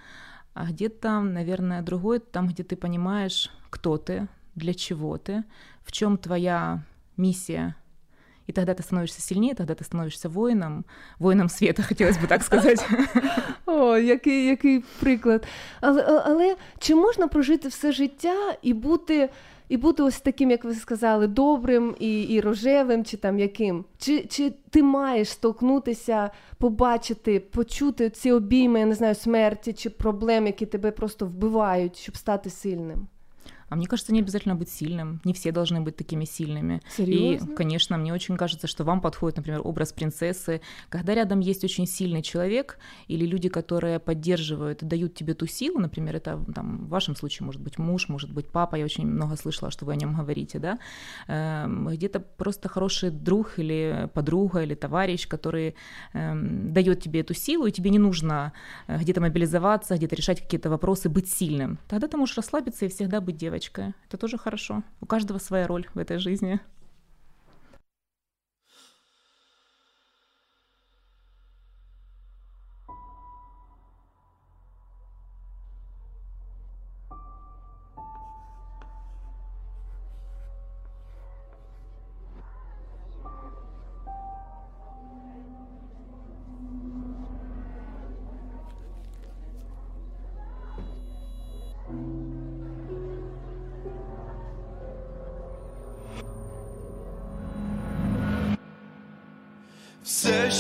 а 0.55 0.67
где-то, 0.67 1.21
наверное, 1.21 1.83
другой, 1.83 2.19
там, 2.19 2.49
где 2.49 2.65
ты 2.65 2.77
понимаешь, 2.77 3.51
кто 3.71 3.99
ты, 3.99 4.29
для 4.55 4.75
чего 4.75 5.19
ты, 5.19 5.45
в 5.85 5.93
чем 5.93 6.17
твоя 6.17 6.85
миссия 7.17 7.77
и 8.47 8.53
тогда 8.53 8.75
ты 8.75 8.83
становишься 8.83 9.21
сильнее, 9.21 9.55
тогда 9.55 9.75
ты 9.75 9.85
становишься 9.85 10.29
воїном, 10.29 10.85
воїном 11.19 11.49
света, 11.49 11.83
хотілося 11.89 12.21
б 12.21 12.27
так 12.27 12.43
сказати. 12.43 12.85
О, 13.67 13.99
який 13.99 14.47
який 14.47 14.85
приклад. 15.01 15.47
Але, 15.81 16.23
але 16.25 16.57
чи 16.79 16.95
можна 16.95 17.29
прожити 17.29 17.69
все 17.69 17.93
життя 17.93 18.57
і 18.63 18.73
бути 18.73 19.29
і 19.69 19.77
бути 19.77 20.03
ось 20.03 20.21
таким, 20.21 20.51
як 20.51 20.65
ви 20.65 20.75
сказали, 20.75 21.27
добрим 21.27 21.97
і 21.99 22.23
і 22.23 22.41
рожевим, 22.41 23.05
чи 23.05 23.17
там 23.17 23.39
яким? 23.39 23.85
Чи 23.99 24.25
чи 24.25 24.53
ти 24.71 24.83
маєш 24.83 25.29
столкнутися, 25.29 26.31
побачити, 26.59 27.41
почути 27.41 28.11
ці 28.11 28.33
обійми, 28.33 28.81
я 28.81 28.87
не 28.87 28.95
знаю, 28.95 29.15
смерті 29.15 29.73
чи 29.73 29.91
проблем, 29.91 30.47
які 30.47 30.67
тебе 30.67 30.91
просто 30.91 31.27
вбивають, 31.27 31.97
щоб 31.97 32.17
стати 32.17 32.51
сильним? 32.51 33.07
А 33.69 33.77
мне 33.77 33.87
кажется, 33.87 34.13
не 34.13 34.21
обязательно 34.21 34.55
быть 34.55 34.69
сильным. 34.69 35.21
Не 35.25 35.33
все 35.33 35.51
должны 35.51 35.81
быть 35.81 35.97
такими 35.97 36.25
сильными. 36.25 36.81
Серьезно? 36.89 37.53
И, 37.53 37.55
конечно, 37.57 37.97
мне 37.99 38.13
очень 38.13 38.37
кажется, 38.37 38.67
что 38.67 38.85
вам 38.85 39.01
подходит, 39.01 39.39
например, 39.39 39.61
образ 39.65 39.93
принцессы. 39.93 40.61
Когда 40.89 41.15
рядом 41.15 41.41
есть 41.41 41.65
очень 41.65 41.87
сильный 41.87 42.23
человек 42.23 42.79
или 43.09 43.27
люди, 43.27 43.49
которые 43.49 43.99
поддерживают 43.99 44.85
дают 44.85 45.15
тебе 45.15 45.35
ту 45.35 45.47
силу, 45.47 45.81
например, 45.81 46.17
это 46.17 46.41
там, 46.55 46.87
в 46.87 46.89
вашем 46.89 47.17
случае 47.17 47.45
может 47.45 47.61
быть 47.61 47.79
муж, 47.79 48.09
может 48.09 48.33
быть 48.33 48.49
папа, 48.49 48.77
я 48.77 48.85
очень 48.85 49.07
много 49.07 49.37
слышала, 49.37 49.71
что 49.71 49.85
вы 49.85 49.93
о 49.93 49.97
нем 49.97 50.15
говорите, 50.15 50.59
да, 50.59 50.79
эм, 51.27 51.89
где-то 51.89 52.21
просто 52.21 52.69
хороший 52.69 53.11
друг 53.11 53.59
или 53.59 54.09
подруга 54.15 54.63
или 54.63 54.75
товарищ, 54.75 55.27
который 55.27 55.75
эм, 56.13 56.73
дает 56.73 57.03
тебе 57.03 57.21
эту 57.21 57.35
силу, 57.35 57.67
и 57.67 57.73
тебе 57.73 57.91
не 57.91 57.99
нужно 57.99 58.53
э, 58.87 58.99
где-то 58.99 59.21
мобилизоваться, 59.21 59.97
где-то 59.97 60.15
решать 60.15 60.41
какие-то 60.41 60.71
вопросы, 60.71 61.09
быть 61.09 61.29
сильным. 61.29 61.79
Тогда 61.89 62.07
ты 62.07 62.17
можешь 62.17 62.37
расслабиться 62.37 62.85
и 62.85 62.89
всегда 62.89 63.21
быть 63.21 63.37
девочкой 63.37 63.56
девочка. 63.57 63.95
Это 64.07 64.19
тоже 64.19 64.37
хорошо. 64.37 64.83
У 65.01 65.07
каждого 65.07 65.39
своя 65.39 65.67
роль 65.67 65.87
в 65.95 65.99
этой 65.99 66.19
жизни. 66.19 66.61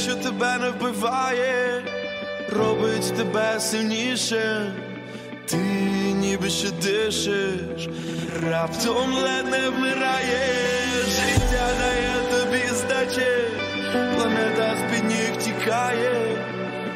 Що 0.02 0.14
тебе 0.14 0.58
не 0.58 0.70
вбиває, 0.70 1.82
робить 2.52 3.14
тебе 3.16 3.60
сильніше, 3.60 4.72
ти 5.46 5.56
ніби 6.14 6.50
ще 6.50 6.70
дишиш, 6.70 7.88
раптом 8.50 9.12
ледь 9.12 9.50
не 9.50 9.70
вмираєш, 9.70 11.06
життя 11.06 11.68
дає 11.78 12.14
тобі 12.30 12.62
здачі, 12.74 13.30
планета 14.14 14.76
з-під 14.76 15.04
ніг 15.04 15.36
тікає, 15.44 16.36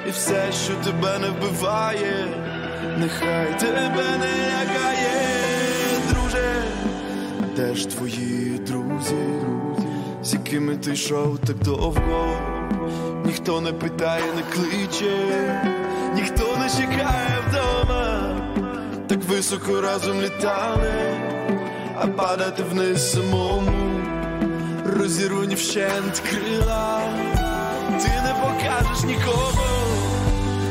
і 0.09 0.11
все, 0.11 0.53
що 0.65 0.75
тебе 0.75 1.19
не 1.19 1.29
вбиває, 1.29 2.27
нехай 2.99 3.59
тебе 3.61 4.05
не 4.21 4.33
лякає, 4.51 5.11
друже, 6.11 6.63
де 7.57 7.75
ж 7.75 7.89
твої 7.89 8.59
друзі? 8.67 9.51
з 10.23 10.33
якими 10.33 10.77
ти 10.77 10.93
йшов 10.93 11.39
так 11.39 11.57
довго, 11.59 12.37
ніхто 13.25 13.61
не 13.61 13.73
питає, 13.73 14.25
не 14.37 14.43
кличе, 14.43 15.17
ніхто 16.15 16.57
не 16.57 16.71
чекає 16.71 17.39
вдома, 17.49 18.37
так 19.07 19.25
високо 19.25 19.81
разом 19.81 20.21
літали, 20.21 20.93
а 22.01 22.07
падати 22.07 22.63
вниз 22.63 23.13
самому, 23.13 24.01
розірвані 24.99 25.55
вщент 25.55 26.23
крила, 26.31 27.01
ти 28.03 28.09
не 28.09 28.35
покажеш 28.43 29.05
нікому, 29.05 29.69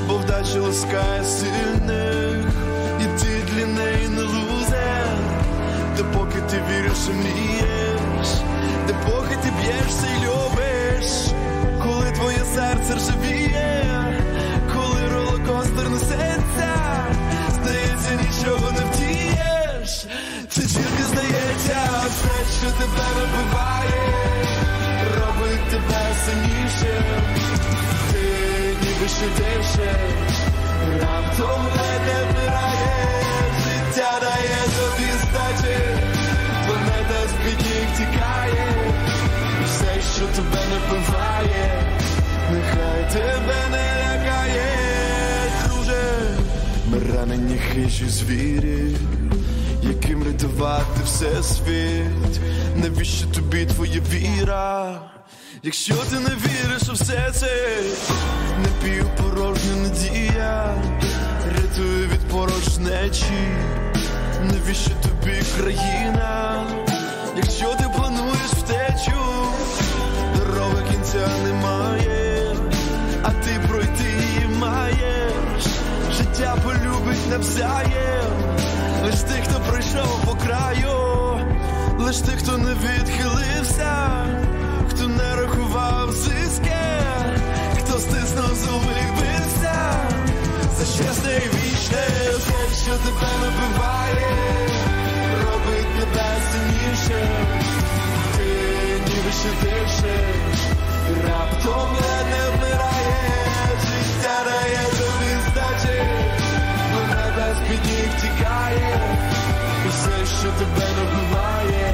бо 0.07 0.13
вдача 0.13 0.59
ласкає 0.59 1.23
сильних, 1.23 2.45
і 3.01 3.19
ти 3.19 3.53
для 3.53 3.65
неї 3.65 4.07
не 4.07 4.21
лузер, 4.21 5.17
допоки 5.97 6.41
ти 6.49 6.61
віриш 6.69 6.97
і 7.07 7.13
мрієш 7.13 8.29
де 8.89 8.95
поки 9.05 9.35
ти 9.35 9.51
б'єшся 9.61 10.07
й 10.07 10.25
любиш, 10.25 11.11
твоє 12.19 12.43
серце 12.55 12.95
ржавіє, 12.95 13.83
коли 14.73 15.01
ролокостер 15.13 15.89
несеться, 15.89 16.71
здається, 17.53 18.11
нічого 18.21 18.71
не 18.71 18.79
втієш, 18.79 20.05
це 20.49 20.61
тільки 20.61 21.03
здається, 21.11 21.79
все, 22.09 22.35
що 22.59 22.71
тебе 22.71 23.05
вибиває, 23.15 24.01
робить 25.19 25.69
тебе 25.71 26.01
сильніше, 26.25 27.03
ти 28.11 28.21
ніби 28.81 29.07
ще 29.07 29.27
дишеш, 29.37 30.37
раптом 31.01 31.61
ледь 31.65 32.15
вмирає, 32.31 32.95
життя 33.63 34.11
дає 34.21 34.59
тобі 34.77 35.09
здачі, 35.21 35.77
планета 36.67 37.27
з-під 37.27 37.65
ніг 37.65 37.97
тікає. 37.97 38.67
Все, 39.65 40.01
що 40.15 40.25
тебе 40.35 40.61
не 40.69 40.77
вбиває, 40.79 41.83
нехай 42.51 43.11
тебе 43.13 43.55
не 43.71 43.85
лякає, 44.01 44.65
друже, 45.63 46.01
ми 46.87 46.99
ранені 47.13 47.57
хижі 47.57 48.09
звірі, 48.09 48.95
яким 49.83 50.23
рятувати 50.23 51.01
все 51.05 51.43
світ, 51.43 52.39
навіщо 52.75 53.27
тобі 53.27 53.65
твоя 53.65 54.01
віра? 54.11 54.99
Якщо 55.63 55.93
ти 55.95 56.15
не 56.19 56.29
віриш 56.29 56.89
у 56.89 56.93
все 56.93 57.31
це, 57.33 57.77
напівпорожня 58.63 59.75
надія, 59.75 60.73
рятує 61.45 62.07
від 62.07 62.19
порожнечі, 62.31 63.47
навіщо 64.41 64.91
тобі 65.03 65.41
країна? 65.57 66.63
Якщо 67.37 67.65
ти 67.75 67.85
плануєш 67.97 68.51
втечу, 68.51 69.21
дороги 70.37 70.83
кінця 70.91 71.27
немає, 71.43 71.98
життя 76.39 76.55
полюбить 76.63 77.29
навзаєм, 77.29 78.31
лиш 79.03 79.19
тих, 79.19 79.43
хто 79.43 79.59
пройшов 79.59 80.25
по 80.25 80.35
краю, 80.35 81.39
лиш 81.99 82.17
тих, 82.17 82.39
хто 82.39 82.57
не 82.57 82.73
відхилився, 82.73 84.09
хто 84.89 85.07
не 85.07 85.35
рахував 85.35 86.11
зиски, 86.11 86.77
хто 87.79 87.99
стиснув 87.99 88.55
зуби 88.55 88.95
бився, 89.15 89.75
за 90.77 90.85
щасне 90.85 91.31
і 91.35 91.55
вічне, 91.55 92.07
все, 92.37 92.83
що 92.83 92.91
тебе 92.91 93.29
набиває. 93.41 94.37
Робить 95.43 95.99
тебе 95.99 96.35
сильніше, 96.51 97.27
ти 98.37 98.43
ніби 99.07 99.31
ще 99.31 99.49
дишиш, 99.61 100.59
раптом 101.27 101.89
не 102.31 102.57
вмираєш, 102.57 103.81
життя 103.81 104.37
дає 104.45 104.98
з-під 107.69 107.85
ніг 107.85 108.21
тікає, 108.21 108.99
усе, 109.87 110.25
що 110.39 110.51
тебе 110.51 110.87
набуває. 110.97 111.93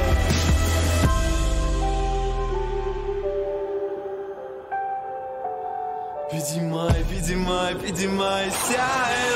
Підіймай, 6.32 7.06
підіймай, 7.10 7.76
підіймайся 7.76 8.86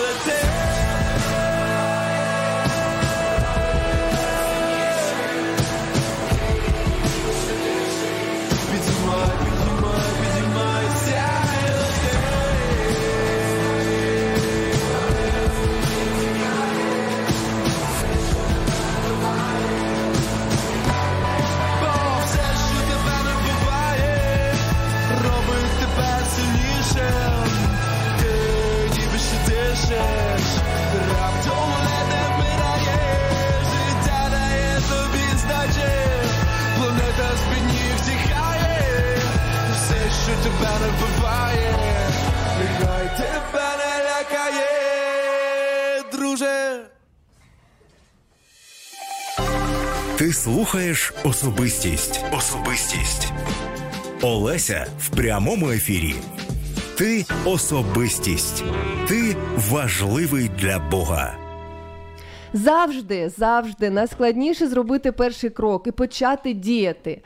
лети. 0.01 0.78
Тебе 40.43 40.71
не 40.81 40.87
вбиває, 40.87 41.75
нехай 42.59 43.17
тебе 43.17 43.67
не 43.77 44.03
лякає, 44.03 44.67
друже. 46.11 46.85
Ти 50.17 50.33
слухаєш 50.33 51.13
особистість. 51.23 52.21
Особистість. 52.31 53.31
Олеся 54.21 54.87
в 54.99 55.09
прямому 55.09 55.69
ефірі. 55.69 56.15
Ти 56.97 57.25
особистість. 57.45 58.63
Ти 59.07 59.35
важливий 59.69 60.49
для 60.49 60.79
Бога. 60.79 61.48
Завжди, 62.53 63.29
завжди 63.37 63.89
найскладніше 63.89 64.67
зробити 64.67 65.11
перший 65.11 65.49
крок 65.49 65.87
і 65.87 65.91
почати 65.91 66.53
діяти. 66.53 67.21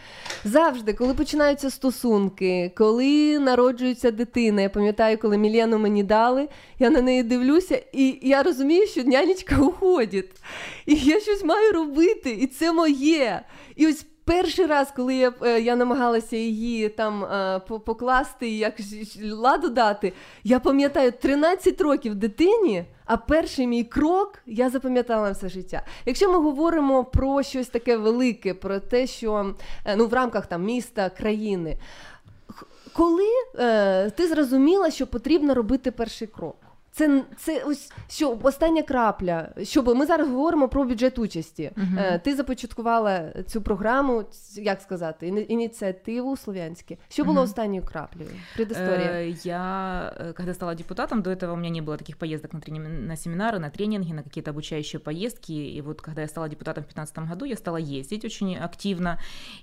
Завжди, 0.45 0.93
коли 0.93 1.13
починаються 1.13 1.69
стосунки, 1.69 2.71
коли 2.77 3.39
народжується 3.39 4.11
дитина. 4.11 4.61
Я 4.61 4.69
пам'ятаю, 4.69 5.17
коли 5.17 5.37
Мілену 5.37 5.79
мені 5.79 6.03
дали, 6.03 6.47
я 6.79 6.89
на 6.89 7.01
неї 7.01 7.23
дивлюся, 7.23 7.81
і 7.93 8.19
я 8.21 8.43
розумію, 8.43 8.87
що 8.87 9.03
нянечка 9.03 9.57
уходить. 9.57 10.31
І 10.85 10.95
я 10.95 11.19
щось 11.19 11.43
маю 11.43 11.71
робити, 11.71 12.29
і 12.29 12.47
це 12.47 12.71
моє. 12.71 13.41
І 13.75 13.87
ось 13.87 14.05
перший 14.25 14.65
раз, 14.65 14.93
коли 14.95 15.15
я, 15.15 15.33
е, 15.41 15.61
я 15.61 15.75
намагалася 15.75 16.35
її 16.35 16.89
там 16.89 17.23
е, 17.23 17.59
покласти 17.85 18.49
і 18.49 18.57
як 18.57 18.73
ладу 19.31 19.69
дати, 19.69 20.13
я 20.43 20.59
пам'ятаю 20.59 21.11
13 21.11 21.81
років 21.81 22.15
дитині. 22.15 22.85
А 23.05 23.17
перший 23.17 23.67
мій 23.67 23.83
крок 23.83 24.39
я 24.45 24.69
запам'ятала 24.69 25.31
все 25.31 25.49
життя. 25.49 25.85
Якщо 26.05 26.31
ми 26.31 26.39
говоримо 26.39 27.03
про 27.03 27.43
щось 27.43 27.67
таке 27.67 27.97
велике, 27.97 28.53
про 28.53 28.79
те, 28.79 29.07
що 29.07 29.55
е, 29.85 29.95
ну 29.95 30.07
в 30.07 30.13
рамках 30.13 30.45
там 30.45 30.63
міста, 30.63 31.09
країни, 31.09 31.77
коли 32.93 33.27
е, 33.59 34.09
ти 34.09 34.27
зрозуміла, 34.27 34.91
що 34.91 35.07
потрібно 35.07 35.53
робити 35.53 35.91
перший 35.91 36.27
крок? 36.27 36.55
Це, 36.92 37.24
це 37.38 37.62
ось 37.66 37.92
що 38.08 38.38
остання 38.42 38.82
крапля. 38.82 39.48
Щоб 39.62 39.96
ми 39.96 40.06
зараз 40.06 40.28
говоримо 40.28 40.68
про 40.68 40.84
бюджет 40.84 41.18
участі. 41.18 41.70
Мгм. 41.76 41.98
Е, 41.98 42.20
ти 42.24 42.34
започаткувала 42.34 43.32
цю 43.46 43.62
програму, 43.62 44.22
ц- 44.22 44.62
як 44.62 44.80
сказати, 44.80 45.26
іні- 45.28 45.46
ініціативу 45.48 46.36
слов'янське. 46.36 46.96
Що 47.08 47.24
було 47.24 47.34
Мгм. 47.34 47.44
останньою 47.44 47.82
краплею? 47.82 48.30
Предісторія. 48.54 49.10
Э, 49.12 49.46
Я, 49.46 49.62
э, 50.20 50.32
когда 50.32 50.54
стала 50.54 50.74
депутатом, 50.74 51.22
до 51.22 51.30
этого 51.30 51.52
у 51.52 51.56
меня 51.56 51.70
не 51.70 51.82
было 51.82 51.96
таких 51.96 52.16
поездок 52.16 52.54
на, 52.54 52.60
трени- 52.60 53.06
на 53.06 53.14
семинары, 53.14 53.58
на 53.58 53.70
тренинги, 53.70 54.12
на 54.14 54.22
какие-то 54.22 54.50
обучающие 54.50 55.00
поездки. 55.00 55.52
И 55.52 55.82
вот 55.82 56.00
когда 56.00 56.20
я 56.22 56.28
стала 56.28 56.48
депутатом 56.48 56.82
в 56.82 56.86
2015 56.86 57.28
году, 57.28 57.44
я 57.44 57.56
стала 57.56 57.78
ездить 57.78 58.24
очень 58.24 58.56
активно. 58.56 59.18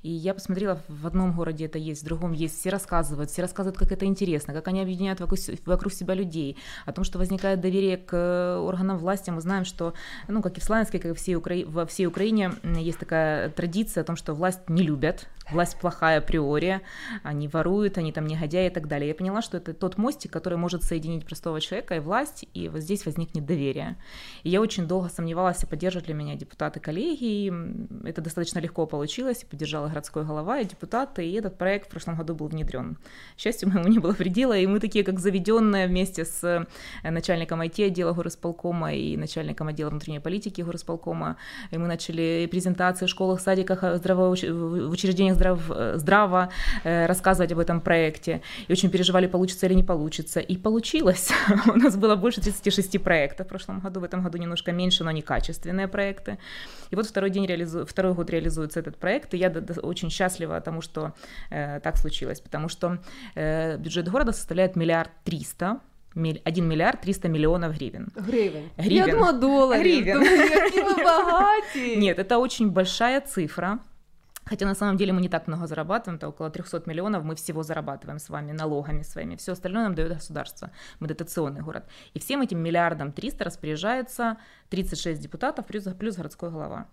И 0.06 0.10
я 0.10 0.34
посмотрела, 0.34 0.80
в 0.88 1.07
одном 1.07 1.34
городе 1.34 1.65
это 1.65 1.91
есть, 1.91 2.03
в 2.03 2.06
другом 2.06 2.31
есть. 2.34 2.60
Все 2.60 2.69
рассказывают, 2.69 3.30
все 3.30 3.41
рассказывают, 3.41 3.77
как 3.77 3.91
это 3.91 4.06
интересно, 4.06 4.53
как 4.53 4.68
они 4.68 4.81
объединяют 4.81 5.19
вокруг, 5.19 5.39
с- 5.39 5.52
вокруг 5.65 5.93
себя 5.93 6.15
людей, 6.15 6.56
о 6.85 6.91
том, 6.91 7.03
что 7.03 7.18
возникает 7.20 7.60
доверие 7.60 7.98
к 7.98 8.12
э, 8.12 8.56
органам 8.56 8.98
власти. 8.98 9.30
Мы 9.30 9.40
знаем, 9.40 9.64
что, 9.64 9.94
ну, 10.26 10.42
как 10.42 10.56
и 10.56 10.60
в 10.60 10.64
Славянске, 10.64 10.98
как 10.98 11.12
и 11.12 11.14
всей 11.14 11.36
Укра... 11.36 11.55
во 11.66 11.84
всей 11.84 12.06
Украине, 12.06 12.52
есть 12.64 12.98
такая 12.98 13.51
традиция 13.51 14.01
о 14.01 14.05
том, 14.05 14.16
что 14.16 14.34
власть 14.34 14.68
не 14.68 14.82
любят, 14.82 15.28
власть 15.52 15.78
плохая 15.78 16.18
априори, 16.18 16.81
они 17.22 17.48
воруют, 17.48 17.98
они 17.98 18.12
там 18.12 18.27
негодяи 18.27 18.66
и 18.68 18.70
так 18.70 18.89
далее. 18.89 19.09
Я 19.09 19.14
поняла, 19.14 19.43
что 19.43 19.56
это 19.56 19.74
тот 19.74 19.98
мостик, 19.98 20.32
который 20.32 20.59
может 20.59 20.82
соединить 20.82 21.24
простого 21.24 21.60
человека 21.60 21.97
и 21.97 22.01
власть, 22.01 22.47
и 22.55 22.68
вот 22.68 22.81
здесь 22.81 23.06
возникнет 23.06 23.47
доверие. 23.47 23.97
И 24.43 24.51
я 24.51 24.60
очень 24.60 24.86
долго 24.86 25.09
сомневалась, 25.09 25.64
поддержат 25.64 26.09
ли 26.09 26.14
меня 26.14 26.35
депутаты-коллеги, 26.35 27.24
и 27.24 27.48
м, 27.48 28.02
это 28.05 28.20
достаточно 28.20 28.59
легко 28.59 28.86
получилось, 28.86 29.43
и 29.43 29.47
поддержала 29.47 29.89
городской 29.89 30.24
голова 30.24 30.60
и 30.60 30.64
депутаты, 30.64 31.27
и 31.27 31.32
этот 31.32 31.59
проект 31.59 31.89
в 31.89 31.90
прошлом 31.90 32.16
году 32.16 32.35
был 32.35 32.48
внедрен. 32.48 32.97
К 33.36 33.40
счастью, 33.40 33.68
моему 33.70 33.89
не 33.89 33.98
было 33.98 34.12
предела, 34.12 34.56
и 34.56 34.66
мы 34.66 34.81
такие, 34.81 35.05
как 35.05 35.18
заведенные 35.18 35.86
вместе 35.86 36.24
с 36.24 36.43
э, 36.44 37.10
начальником 37.10 37.60
IT-отдела 37.62 38.12
горосполкома 38.12 38.94
и 38.94 39.16
начальником 39.16 39.68
отдела 39.68 39.90
внутренней 39.90 40.20
политики 40.20 40.60
горосполкома, 40.62 41.36
и 41.70 41.78
мы 41.78 41.86
начали 41.86 42.48
презентации 42.51 43.06
в 43.06 43.09
школах, 43.09 43.40
садиках, 43.40 43.85
э, 43.85 43.97
здравоуч- 43.97 44.51
в 44.51 44.90
учреждениях 44.90 45.36
здрав... 45.39 45.60
э, 45.72 45.97
здраво 45.97 46.49
э, 46.84 47.06
рассказывать 47.07 47.52
об 47.52 47.60
этом 47.60 47.81
проекте. 47.81 48.41
И 48.69 48.72
очень 48.73 48.89
переживали, 48.89 49.27
получится 49.27 49.65
или 49.65 49.76
не 49.76 49.84
получится. 49.84 50.39
И 50.39 50.57
получилось. 50.57 51.31
У 51.68 51.77
нас 51.77 51.95
было 51.97 52.15
больше 52.15 52.41
36 52.41 53.03
проектов 53.03 53.45
в 53.45 53.49
прошлом 53.49 53.80
году, 53.80 53.99
в 53.99 54.03
этом 54.03 54.23
году 54.23 54.38
немножко 54.38 54.72
меньше, 54.72 55.03
но 55.03 55.10
они 55.10 55.22
качественные 55.22 55.88
проекты. 55.88 56.38
И 56.91 56.95
вот 56.95 57.06
второй, 57.07 57.30
день 57.30 57.45
реализу... 57.45 57.85
второй 57.85 58.14
год 58.14 58.30
реализуется 58.30 58.80
этот 58.80 58.97
проект, 58.97 59.34
и 59.34 59.38
я 59.38 59.49
д- 59.49 59.61
д- 59.61 59.80
очень 59.81 60.10
счастлива 60.10 60.60
тому, 60.61 60.81
что 60.81 61.11
э, 61.52 61.80
так 61.80 61.97
случилось, 61.97 62.39
потому 62.41 62.69
что 62.69 62.97
э, 63.35 63.77
бюджет 63.77 64.07
города 64.10 64.31
составляет 64.34 64.76
миллиард 64.76 65.10
триста, 65.23 65.80
миль- 66.15 66.41
1 66.45 66.68
миллиард 66.68 67.02
300 67.02 67.27
миллионов 67.30 67.73
гривен. 67.73 68.07
Гривень. 68.15 68.69
Гривен. 68.77 68.97
Я 69.07 69.14
думала, 69.14 69.31
доларів. 69.31 70.03
Гривен. 70.03 70.19
Думаю, 70.23 70.49
які 70.49 70.81
ви 70.81 71.03
багаті. 71.03 71.97
Нет, 71.97 72.19
это 72.19 72.38
очень 72.39 72.69
большая 72.69 73.22
цифра. 73.22 73.80
Хотя 74.51 74.66
на 74.66 74.74
самом 74.74 74.97
деле 74.97 75.12
мы 75.12 75.20
не 75.20 75.28
так 75.28 75.47
много 75.47 75.68
зарабатываем, 75.68 76.16
это 76.16 76.28
около 76.28 76.51
300 76.51 76.82
миллионов 76.86 77.22
мы 77.22 77.36
всего 77.36 77.62
зарабатываем 77.62 78.18
с 78.18 78.28
вами 78.28 78.51
налогами 78.51 79.02
своими. 79.02 79.36
Все 79.36 79.52
остальное 79.52 79.85
нам 79.85 79.94
дает 79.94 80.12
государство. 80.12 80.72
Мы 80.98 81.06
дотационный 81.06 81.62
город. 81.62 81.85
И 82.14 82.18
всем 82.18 82.43
этим 82.43 82.59
миллиардом 82.59 83.12
300 83.12 83.44
распоряжается 83.44 84.39
36 84.70 85.22
депутатов 85.22 85.66
плюс, 85.66 85.85
плюс 85.97 86.16
городской 86.16 86.51
голова. 86.51 86.89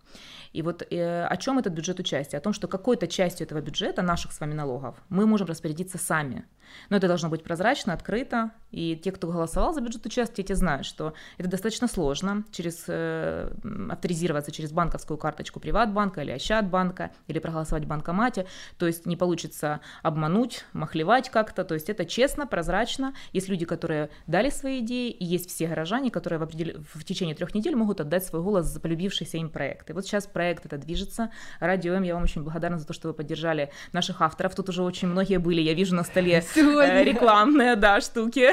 И 0.53 0.61
вот 0.61 0.83
э, 0.83 1.25
о 1.25 1.35
чем 1.37 1.57
этот 1.57 1.73
бюджет 1.73 1.99
участия? 1.99 2.37
О 2.37 2.41
том, 2.41 2.53
что 2.53 2.67
какой-то 2.67 3.07
частью 3.07 3.47
этого 3.47 3.59
бюджета, 3.59 4.03
наших 4.03 4.33
с 4.33 4.39
вами 4.39 4.53
налогов, 4.53 4.95
мы 5.09 5.25
можем 5.25 5.47
распорядиться 5.47 5.97
сами. 5.97 6.45
Но 6.89 6.97
это 6.97 7.07
должно 7.07 7.29
быть 7.29 7.43
прозрачно, 7.43 7.93
открыто. 7.93 8.51
И 8.71 8.95
те, 8.95 9.11
кто 9.11 9.27
голосовал 9.27 9.73
за 9.73 9.81
бюджет 9.81 10.05
участия, 10.05 10.43
те 10.43 10.55
знают, 10.55 10.85
что 10.85 11.13
это 11.37 11.49
достаточно 11.49 11.87
сложно 11.87 12.43
через 12.51 12.85
э, 12.87 13.49
авторизироваться 13.89 14.51
через 14.51 14.71
банковскую 14.71 15.17
карточку 15.17 15.59
Приватбанка 15.59 16.21
или 16.21 16.31
Ощадбанка, 16.31 17.11
или 17.27 17.39
проголосовать 17.39 17.85
в 17.85 17.87
банкомате. 17.87 18.45
То 18.77 18.87
есть 18.87 19.05
не 19.05 19.15
получится 19.15 19.79
обмануть, 20.03 20.65
махлевать 20.73 21.29
как-то. 21.29 21.63
То 21.63 21.75
есть 21.75 21.89
это 21.89 22.05
честно, 22.05 22.45
прозрачно. 22.45 23.13
Есть 23.31 23.47
люди, 23.47 23.65
которые 23.65 24.09
дали 24.27 24.49
свои 24.49 24.79
идеи, 24.79 25.11
и 25.11 25.23
есть 25.25 25.49
все 25.49 25.67
горожане, 25.67 26.11
которые 26.11 26.39
в, 26.39 26.43
определ- 26.43 26.83
в 26.93 27.03
течение 27.03 27.35
трех 27.35 27.55
недель 27.55 27.75
могут 27.75 28.01
отдать 28.01 28.25
свой 28.25 28.41
голос 28.41 28.65
за 28.65 28.79
полюбившийся 28.79 29.37
им 29.37 29.49
проект. 29.49 29.89
И 29.89 29.93
вот 29.93 30.05
сейчас 30.05 30.27
проект 30.27 30.65
это 30.65 30.77
движется. 30.77 31.31
Радио 31.59 31.93
М, 31.93 32.03
я 32.03 32.13
вам 32.15 32.23
очень 32.23 32.43
благодарна 32.43 32.79
за 32.79 32.85
то, 32.85 32.93
что 32.93 33.07
вы 33.07 33.13
поддержали 33.13 33.71
наших 33.93 34.21
авторов. 34.21 34.55
Тут 34.55 34.69
уже 34.69 34.83
очень 34.83 35.07
многие 35.07 35.37
были. 35.37 35.61
Я 35.61 35.73
вижу 35.73 35.95
на 35.95 36.03
столе 36.03 36.43
Сегодня. 36.57 36.93
э, 36.93 37.03
рекламные, 37.03 37.75
да, 37.75 38.01
штуки. 38.01 38.49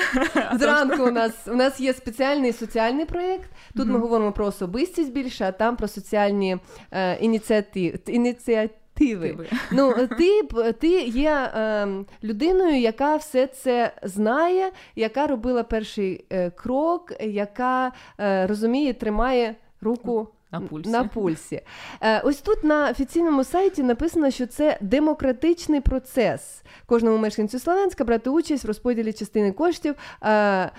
Зранку 0.58 1.02
у 1.02 1.10
нас 1.10 1.32
у 1.46 1.54
нас 1.54 1.80
є 1.80 1.92
спеціальний 1.92 2.52
соціальний 2.52 3.04
проєкт. 3.04 3.50
Тут 3.76 3.88
ми 3.88 3.98
говоримо 3.98 4.32
про 4.32 4.46
особистість 4.46 5.12
більше, 5.12 5.44
а 5.44 5.52
там 5.52 5.76
про 5.76 5.88
соціальні 5.88 6.56
е, 6.90 7.16
ініціативи. 7.16 7.98
ініціативи. 8.06 9.46
Ну, 9.72 9.94
ти, 10.18 10.42
ти 10.80 10.88
є 11.02 11.30
е, 11.30 11.88
людиною, 12.24 12.80
яка 12.80 13.16
все 13.16 13.46
це 13.46 13.92
знає, 14.02 14.70
яка 14.96 15.26
робила 15.26 15.62
перший 15.62 16.24
е, 16.30 16.50
крок, 16.50 17.12
яка 17.20 17.92
е, 18.20 18.46
розуміє, 18.46 18.94
тримає 18.94 19.54
руку 19.80 20.28
На 20.53 20.61
пульсі. 20.61 20.89
На 20.89 21.03
пульсі. 21.03 21.61
Е, 22.01 22.21
ось 22.21 22.41
тут 22.41 22.63
на 22.63 22.89
офіційному 22.89 23.43
сайті 23.43 23.83
написано, 23.83 24.31
що 24.31 24.47
це 24.47 24.77
демократичний 24.81 25.81
процес. 25.81 26.63
Кожному 26.85 27.17
мешканцю 27.17 27.59
Словенська 27.59 28.03
брати 28.03 28.29
участь 28.29 28.63
в 28.63 28.67
розподілі 28.67 29.13
частини 29.13 29.51
коштів. 29.51 29.95
Е, 30.23 30.71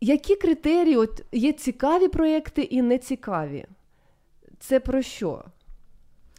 які 0.00 0.36
критерії 0.36 0.96
от, 0.96 1.22
є 1.32 1.52
цікаві 1.52 2.08
проєкти 2.08 2.62
і 2.62 2.82
нецікаві? 2.82 3.64
Це 4.58 4.80
про 4.80 5.02
що? 5.02 5.44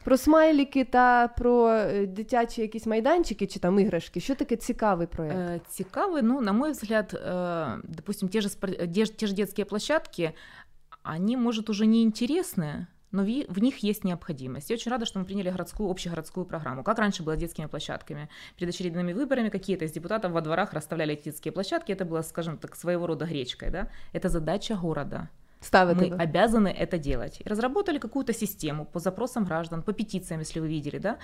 Про 0.04 0.18
смайлики 0.18 0.84
та 0.84 1.28
про 1.28 1.70
е, 1.70 2.06
дитячі 2.06 2.62
якісь 2.62 2.86
майданчики 2.86 3.48
чи 3.48 3.60
там 3.60 3.80
іграшки? 3.80 4.20
Що 4.20 4.36
таке 4.36 4.56
цікавий 4.56 5.08
проєкт? 5.08 5.38
Э, 5.38 5.60
Цікавый, 5.70 6.22
ну, 6.22 6.42
на 6.42 6.52
мой 6.54 6.72
взгляд, 6.72 7.14
э, 7.28 7.80
допустим, 7.84 8.30
те 8.30 8.42
же, 8.42 8.48
спор- 8.50 8.88
де- 8.88 9.06
те 9.06 9.28
же 9.28 9.34
детские 9.36 9.66
площадки, 9.66 10.32
они, 11.09 11.37
может, 11.37 11.71
уже 11.71 11.87
не 11.87 12.03
интересны, 12.03 12.87
но 13.11 13.23
в 13.23 13.59
них 13.59 13.79
есть 13.79 14.05
необходимость. 14.05 14.69
Я 14.69 14.75
очень 14.75 14.91
рада, 14.91 15.07
что 15.07 15.19
мы 15.19 15.25
приняли 15.25 15.51
городскую, 15.51 15.91
общегородскую 15.91 16.45
программу. 16.45 16.85
Как 16.85 16.99
раньше 16.99 17.23
было 17.23 17.37
с 17.37 17.39
детскими 17.39 17.67
площадками? 17.67 18.29
Перед 18.57 18.75
очередными 18.75 19.15
выборами 19.15 19.49
какие-то 19.49 19.87
из 19.87 19.93
депутатов 19.93 20.33
во 20.33 20.43
дворах 20.43 20.75
расставляли 20.75 21.15
детские 21.15 21.53
площадки. 21.53 21.93
Это 21.93 22.05
было, 22.05 22.21
скажем 22.23 22.59
так, 22.59 22.77
своего 22.77 23.07
рода 23.07 23.25
гречкой. 23.25 23.71
Да? 23.71 23.91
Это 24.13 24.29
задача 24.29 24.77
города 24.77 25.31
Ставити. 25.61 26.11
Мы 26.11 26.17
обязаны 26.17 26.69
это 26.69 26.99
делать. 26.99 27.41
И 27.45 27.49
разработали 27.49 27.99
какую-то 27.99 28.33
систему 28.33 28.85
по 28.85 29.01
запросам 29.01 29.45
граждан, 29.45 29.83
по 29.83 29.93
петициям, 29.93 30.41
если 30.41 30.61
вы 30.61 30.69
видели, 30.69 30.99
да. 30.99 31.17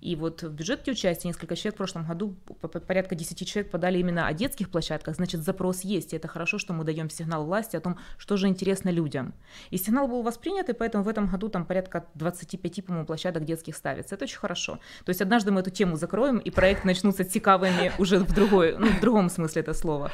И 0.00 0.16
вот 0.16 0.42
в 0.42 0.50
бюджете 0.52 0.92
участия 0.92 1.28
несколько 1.28 1.56
человек 1.56 1.74
в 1.74 1.78
прошлом 1.78 2.06
году, 2.06 2.36
по- 2.60 2.68
по- 2.68 2.80
порядка 2.80 3.14
10 3.14 3.44
человек 3.46 3.70
подали 3.70 3.98
именно 3.98 4.26
о 4.26 4.32
детских 4.32 4.68
площадках, 4.68 5.16
значит, 5.16 5.42
запрос 5.42 5.84
есть, 5.84 6.12
и 6.12 6.16
это 6.16 6.28
хорошо, 6.28 6.58
что 6.58 6.72
мы 6.72 6.84
даем 6.84 7.10
сигнал 7.10 7.44
власти 7.44 7.76
о 7.76 7.80
том, 7.80 7.96
что 8.18 8.36
же 8.36 8.46
интересно 8.46 8.90
людям. 8.90 9.32
И 9.70 9.78
сигнал 9.78 10.08
был 10.08 10.22
воспринят, 10.22 10.68
и 10.68 10.72
поэтому 10.74 11.04
в 11.04 11.08
этом 11.08 11.26
году 11.26 11.48
там 11.48 11.64
порядка 11.64 12.04
25, 12.14 12.84
по-моему, 12.84 13.06
площадок 13.06 13.44
детских 13.44 13.76
ставится. 13.76 14.14
Это 14.14 14.24
очень 14.24 14.38
хорошо. 14.38 14.78
То 15.04 15.10
есть 15.10 15.22
однажды 15.22 15.50
мы 15.50 15.60
эту 15.60 15.70
тему 15.70 15.96
закроем, 15.96 16.38
и 16.38 16.50
проекты 16.50 16.86
начнутся 16.86 17.24
цікавыми 17.24 17.92
уже 17.98 18.18
в 18.18 18.34
другой, 18.34 18.76
ну, 18.78 18.86
в 18.86 19.00
другом 19.00 19.30
смысле 19.30 19.62
это 19.62 19.74
слова. 19.74 20.10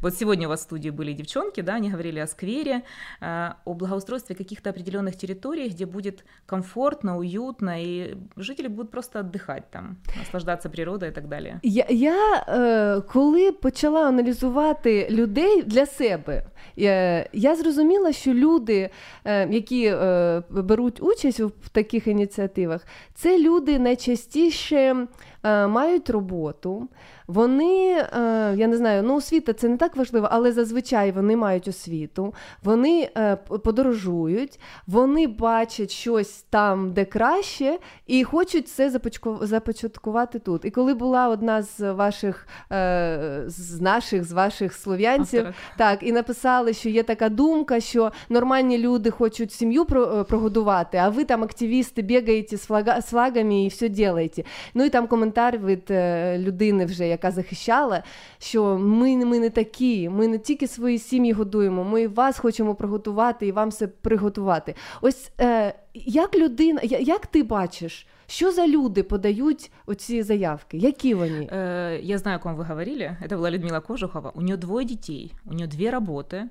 Вот 0.00 0.14
сегодня 0.14 0.46
у 0.46 0.50
вас 0.50 0.60
в 0.60 0.62
студии 0.62 0.90
были 0.90 1.12
девчонки, 1.12 1.62
да, 1.62 1.74
они 1.74 1.90
говорили 1.90 2.20
о 2.20 2.26
сквере, 2.26 2.82
о 3.20 3.74
благоустройстве 3.74 4.36
каких-то 4.36 4.70
определенных 4.70 5.16
территорий, 5.16 5.68
где 5.68 5.86
будет 5.86 6.24
комфортно, 6.46 7.18
уютно, 7.18 7.82
и 7.82 8.16
жители 8.36 8.68
будут 8.68 8.90
просто 8.90 9.20
отдыхать 9.20 9.70
там, 9.70 9.96
наслаждаться 10.16 10.68
природой 10.68 11.08
и 11.08 11.12
так 11.12 11.28
далее. 11.28 11.60
Я, 11.62 11.86
я 11.88 12.44
е, 12.48 13.00
коли 13.00 13.52
почала 13.52 14.08
аналізувати 14.08 15.08
людей 15.10 15.62
для 15.62 15.86
себе, 15.86 16.46
е, 16.78 17.28
я 17.32 17.56
зрозуміла, 17.56 18.12
що 18.12 18.34
люди, 18.34 18.90
е, 19.24 19.48
які 19.48 19.84
е, 19.86 20.42
беруть 20.50 21.02
участь 21.02 21.40
в 21.40 21.68
таких 21.72 22.06
ініціативах, 22.06 22.86
це 23.14 23.38
люди 23.38 23.78
найчастіше 23.78 25.06
мають 25.44 26.10
роботу. 26.10 26.88
Вони, 27.28 28.04
е, 28.12 28.54
я 28.56 28.66
не 28.66 28.76
знаю, 28.76 29.02
ну 29.02 29.16
освіта 29.16 29.52
це 29.52 29.68
не 29.68 29.76
так 29.76 29.96
важливо, 29.96 30.28
але 30.30 30.52
зазвичай 30.52 31.12
вони 31.12 31.36
мають 31.36 31.68
освіту, 31.68 32.34
вони 32.62 33.10
е, 33.16 33.36
подорожують, 33.36 34.60
вони 34.86 35.26
бачать 35.26 35.90
щось 35.90 36.44
там, 36.50 36.92
де 36.92 37.04
краще, 37.04 37.78
і 38.06 38.24
хочуть 38.24 38.68
це 38.68 39.00
започаткувати 39.40 40.38
тут. 40.38 40.64
І 40.64 40.70
коли 40.70 40.94
була 40.94 41.28
одна 41.28 41.62
з 41.62 41.92
ваших, 41.92 42.48
е, 42.72 43.42
з 43.46 43.80
наших, 43.80 44.24
з 44.24 44.32
ваших 44.32 44.74
слов'янців, 44.74 45.40
Авторок. 45.40 45.56
так, 45.76 46.02
і 46.02 46.12
написали, 46.12 46.72
що 46.72 46.88
є 46.88 47.02
така 47.02 47.28
думка, 47.28 47.80
що 47.80 48.12
нормальні 48.28 48.78
люди 48.78 49.10
хочуть 49.10 49.52
сім'ю 49.52 49.82
е, 49.82 50.24
прогодувати, 50.24 50.98
а 50.98 51.08
ви 51.08 51.24
там 51.24 51.42
активісти 51.42 52.02
бігаєте 52.02 52.56
з, 52.56 52.66
флагами 53.02 53.64
і 53.64 53.68
все 53.68 53.88
робите. 53.88 54.44
Ну 54.74 54.84
і 54.84 54.90
там 54.90 55.06
коментар 55.27 55.57
від 55.57 55.91
е, 55.91 56.37
людини, 56.39 56.85
вже, 56.85 57.07
яка 57.07 57.31
захищала, 57.31 58.03
що 58.39 58.77
ми, 58.77 59.25
ми 59.25 59.39
не 59.39 59.49
такі, 59.49 60.09
ми 60.09 60.27
не 60.27 60.37
тільки 60.37 60.67
свої 60.67 60.97
сім'ї 60.99 61.31
годуємо, 61.31 61.83
ми 61.83 62.01
і 62.01 62.07
вас 62.07 62.39
хочемо 62.39 62.75
приготувати 62.75 63.47
і 63.47 63.51
вам 63.51 63.69
все 63.69 63.87
приготувати. 63.87 64.75
Ось 65.01 65.31
е, 65.41 65.73
як 65.93 66.35
людина, 66.37 66.79
я- 66.83 66.99
як 66.99 67.27
ти 67.27 67.43
бачиш, 67.43 68.07
що 68.27 68.51
за 68.51 68.67
люди 68.67 69.03
подають 69.03 69.71
оці 69.85 70.23
заявки? 70.23 70.77
Які 70.77 71.13
вони? 71.13 71.39
Э, 71.53 71.99
Я 72.03 72.17
знаю, 72.17 72.37
о 72.37 72.41
ком 72.41 72.55
вы 72.55 72.63
говорили. 72.67 73.17
Это 73.27 73.37
была 73.37 73.51
Людмила 73.51 73.79
Кожухова. 73.79 74.31
У 74.35 74.41
нее 74.41 74.57
двое 74.57 74.85
детей, 74.85 75.31
у 75.45 75.53
нее 75.53 75.67
две 75.67 75.91
работы. 75.91 76.43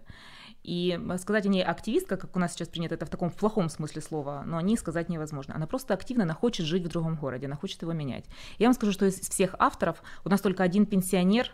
И 0.67 0.99
э, 0.99 1.17
сказать 1.17 1.45
о 1.45 1.49
ней 1.49 1.63
активистка, 1.63 2.17
как 2.17 2.35
у 2.35 2.39
нас 2.39 2.53
сейчас 2.53 2.67
принято, 2.67 2.95
это 2.95 3.05
в 3.05 3.09
таком 3.09 3.31
плохом 3.31 3.69
смысле 3.69 4.01
слова, 4.01 4.43
но 4.45 4.57
о 4.57 4.61
ней 4.61 4.77
сказать 4.77 5.07
невозможно. 5.07 5.55
Она 5.55 5.65
просто 5.65 5.93
активно, 5.93 6.23
она 6.23 6.33
хочет 6.33 6.65
жить 6.65 6.83
в 6.83 6.89
другом 6.89 7.15
городе, 7.15 7.47
она 7.47 7.55
хочет 7.55 7.81
его 7.81 7.93
менять. 7.93 8.25
Я 8.59 8.67
вам 8.67 8.73
скажу, 8.73 8.91
что 8.91 9.05
из 9.05 9.15
всех 9.21 9.55
авторов 9.59 10.03
у 10.25 10.29
нас 10.29 10.41
только 10.41 10.63
один 10.63 10.85
пенсионер, 10.85 11.51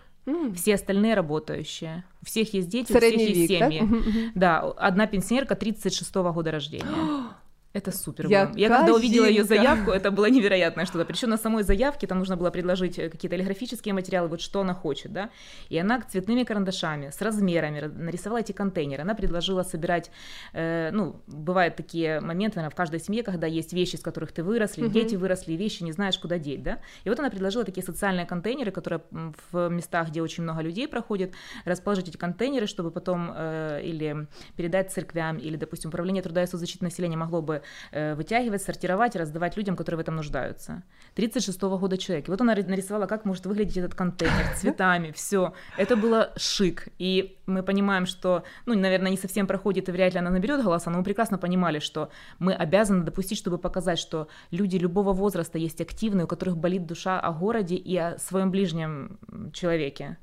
все 0.56 0.76
остальные 0.76 1.14
работающие. 1.14 2.06
У 2.22 2.26
всех 2.26 2.54
есть 2.54 2.70
дети, 2.70 2.92
у 2.92 2.98
всех 2.98 3.02
Средний 3.02 3.26
есть 3.26 3.52
век, 3.52 3.64
семьи. 3.64 3.82
Мгм. 3.82 4.32
Да, 4.36 4.62
одна 4.62 5.06
пенсионерка 5.06 5.56
36 5.56 6.16
года 6.16 6.52
рождения. 6.52 6.88
Это 7.74 7.92
супер. 7.92 8.26
было. 8.26 8.32
Я 8.32 8.52
Яка 8.56 8.78
когда 8.80 8.94
увидела 8.94 9.26
ее 9.26 9.44
заявку, 9.44 9.90
это 9.90 10.12
было 10.12 10.30
невероятное 10.30 10.86
что-то. 10.86 11.06
Причем 11.06 11.30
на 11.30 11.38
самой 11.38 11.64
заявке 11.64 12.06
там 12.06 12.20
нужно 12.20 12.38
было 12.38 12.52
предложить 12.52 13.00
э, 13.00 13.10
какие-то 13.10 13.36
полиграфические 13.36 13.96
материалы, 13.96 14.28
вот 14.28 14.42
что 14.42 14.62
она 14.62 14.76
хочет, 14.76 15.12
да. 15.12 15.32
И 15.70 15.78
она 15.80 16.00
цветными 16.02 16.44
карандашами, 16.44 17.10
с 17.10 17.20
размерами 17.20 17.80
ра- 17.80 17.98
нарисовала 17.98 18.42
эти 18.42 18.52
контейнеры. 18.52 19.02
Она 19.02 19.16
предложила 19.16 19.64
собирать, 19.64 20.12
э, 20.54 20.92
ну, 20.94 21.16
бывают 21.26 21.76
такие 21.76 22.20
моменты, 22.20 22.58
наверное, 22.58 22.72
в 22.72 22.76
каждой 22.76 23.00
семье, 23.00 23.24
когда 23.24 23.48
есть 23.48 23.74
вещи, 23.74 23.96
из 23.96 24.02
которых 24.02 24.32
ты 24.34 24.44
вырос, 24.44 24.78
или 24.78 24.86
Мгм. 24.86 24.94
дети 24.94 25.16
выросли, 25.16 25.54
вещи 25.54 25.82
не 25.82 25.94
знаешь, 25.94 26.20
куда 26.20 26.38
деть, 26.38 26.62
да. 26.62 26.78
И 27.06 27.10
вот 27.10 27.20
она 27.20 27.32
предложила 27.32 27.66
такие 27.66 27.84
социальные 27.84 28.28
контейнеры, 28.28 28.70
которые 28.70 29.02
в 29.52 29.70
местах, 29.70 30.10
где 30.10 30.22
очень 30.22 30.44
много 30.44 30.62
людей 30.62 30.88
проходит, 30.88 31.34
расположить 31.66 32.08
эти 32.08 32.18
контейнеры, 32.18 32.68
чтобы 32.68 32.92
потом 32.92 33.32
э, 33.36 33.82
или 33.84 34.28
передать 34.56 34.92
церквям, 34.92 35.38
или, 35.40 35.56
допустим, 35.56 35.90
управление 35.90 36.22
труда 36.22 36.44
и 36.44 36.46
соцзащиты 36.46 36.84
населения 36.84 37.18
могло 37.18 37.42
бы 37.42 37.63
вытягивать, 37.93 38.63
сортировать 38.63 39.17
и 39.17 39.19
раздавать 39.19 39.57
людям, 39.57 39.77
которые 39.77 39.99
в 39.99 40.01
этом 40.01 40.17
нуждаются. 40.17 40.83
36 41.15 41.61
года 41.63 41.97
человек. 41.97 42.29
И 42.29 42.31
вот 42.31 42.41
она 42.41 42.55
ри- 42.55 42.63
нарисовала, 42.63 43.07
как 43.07 43.25
может 43.25 43.47
выглядеть 43.47 43.77
этот 43.77 43.95
контейнер 43.95 44.55
цветами, 44.57 45.11
все. 45.13 45.53
Это 45.77 45.97
было 45.97 46.33
шик. 46.37 46.89
И 46.99 47.37
мы 47.47 47.63
понимаем, 47.63 48.07
что, 48.07 48.43
ну, 48.67 48.75
наверное, 48.75 49.11
не 49.11 49.17
совсем 49.17 49.47
проходит, 49.47 49.89
и 49.89 49.93
вряд 49.93 50.15
ли 50.15 50.21
она 50.21 50.31
наберет 50.31 50.63
голоса, 50.65 50.91
но 50.91 50.99
мы 50.99 51.05
прекрасно 51.05 51.39
понимали, 51.39 51.79
что 51.81 52.09
мы 52.41 52.53
обязаны 52.53 53.05
допустить, 53.05 53.39
чтобы 53.39 53.59
показать, 53.59 53.99
что 53.99 54.27
люди 54.53 54.79
любого 54.79 55.13
возраста 55.13 55.59
есть 55.59 55.81
активные, 55.81 56.25
у 56.25 56.27
которых 56.27 56.57
болит 56.57 56.87
душа 56.87 57.21
о 57.21 57.33
городе 57.33 57.75
и 57.75 57.97
о 57.97 58.19
своем 58.19 58.51
ближнем 58.51 59.19
м, 59.33 59.51
человеке. 59.53 60.17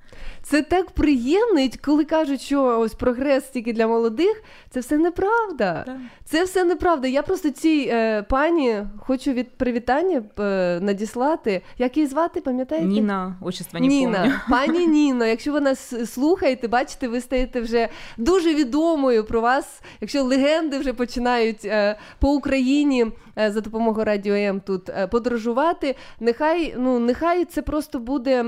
Це 0.43 0.61
так 0.61 0.91
приємно, 0.91 1.59
і 1.59 1.69
коли 1.69 2.05
кажуть, 2.05 2.41
що 2.41 2.79
ось 2.79 2.93
прогрес 2.93 3.43
тільки 3.43 3.73
для 3.73 3.87
молодих, 3.87 4.43
це 4.69 4.79
все 4.79 4.97
неправда. 4.97 5.85
Це 6.25 6.43
все 6.43 6.63
неправда. 6.63 7.07
Я 7.07 7.21
просто 7.21 7.49
цій 7.49 7.89
е, 7.91 8.23
пані 8.23 8.83
хочу 8.99 9.31
від 9.33 9.57
привітання 9.57 10.23
е, 10.39 10.79
надіслати. 10.81 11.61
Як 11.77 11.97
її 11.97 12.07
звати, 12.09 12.41
пам'ятаєте? 12.41 12.87
Нина, 12.87 13.35
отчество 13.41 13.79
не 13.79 13.87
Ніна, 13.87 14.17
помню. 14.19 14.33
пані 14.49 14.87
Ніно, 14.87 15.25
якщо 15.25 15.51
ви 15.53 15.61
нас 15.61 16.11
слухаєте, 16.13 16.67
бачите, 16.67 17.07
ви 17.10 17.20
стаєте 17.20 17.60
вже 17.60 17.88
дуже 18.16 18.54
відомою 18.54 19.24
про 19.24 19.40
вас. 19.40 19.82
Якщо 20.00 20.24
легенди 20.24 20.78
вже 20.78 20.92
починають 20.92 21.64
е, 21.64 21.96
по 22.18 22.28
Україні 22.32 23.06
е, 23.38 23.50
за 23.50 23.60
допомогою 23.60 24.04
радіо 24.04 24.34
М 24.34 24.60
тут 24.60 24.88
е, 24.88 25.06
подорожувати, 25.06 25.96
нехай, 26.20 26.74
ну, 26.78 26.98
нехай 26.98 27.44
це 27.44 27.62
просто 27.62 27.98
буде 27.98 28.40
е, 28.40 28.44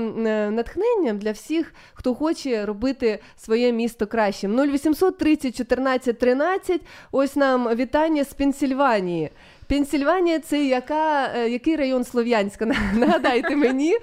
натхненням 0.51 1.17
для 1.17 1.31
всіх, 1.31 1.73
хто 1.93 2.15
хоче 2.15 2.65
робити 2.65 3.19
своє 3.37 3.71
місто 3.71 4.07
кращим. 4.07 4.59
0800 4.59 5.17
30 5.17 5.55
14 5.55 6.19
13. 6.19 6.81
Ось 7.11 7.35
нам 7.35 7.75
вітання 7.75 8.23
з 8.23 8.33
Пенсільванії. 8.33 9.29
Пенсільванія 9.73 10.39
це 10.39 10.65
яка, 10.65 11.31
е, 11.35 11.49
який 11.49 11.75
район 11.75 12.03
Слов'янська? 12.03 12.65
Нагадайте 12.95 13.55
мені. 13.55 13.97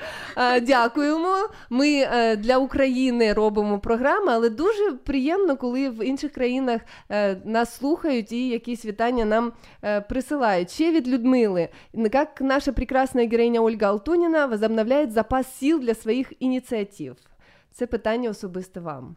Дякуємо. 0.62 1.36
Ми 1.70 1.88
е, 1.88 2.36
для 2.36 2.58
України 2.58 3.32
робимо 3.32 3.78
програми, 3.78 4.32
але 4.32 4.50
дуже 4.50 4.92
приємно, 4.92 5.56
коли 5.56 5.88
в 5.88 6.06
інших 6.06 6.32
країнах 6.32 6.80
е, 7.10 7.36
нас 7.44 7.76
слухають 7.76 8.32
і 8.32 8.48
якісь 8.48 8.84
вітання 8.84 9.24
нам 9.24 9.52
присилають. 10.08 10.70
Ще 10.70 10.92
від 10.92 11.08
Людмили. 11.08 11.68
Як 12.12 12.40
наша 12.40 12.72
прекрасна 12.72 13.26
героїня 13.26 13.60
Ольга 13.60 13.86
Алтуніна 13.86 14.46
возобновляє 14.46 15.06
запас 15.06 15.58
сил 15.58 15.80
для 15.80 15.94
своїх 15.94 16.32
ініціатив? 16.40 17.16
Це 17.72 17.86
питання 17.86 18.30
особисто 18.30 18.80
вам. 18.80 19.16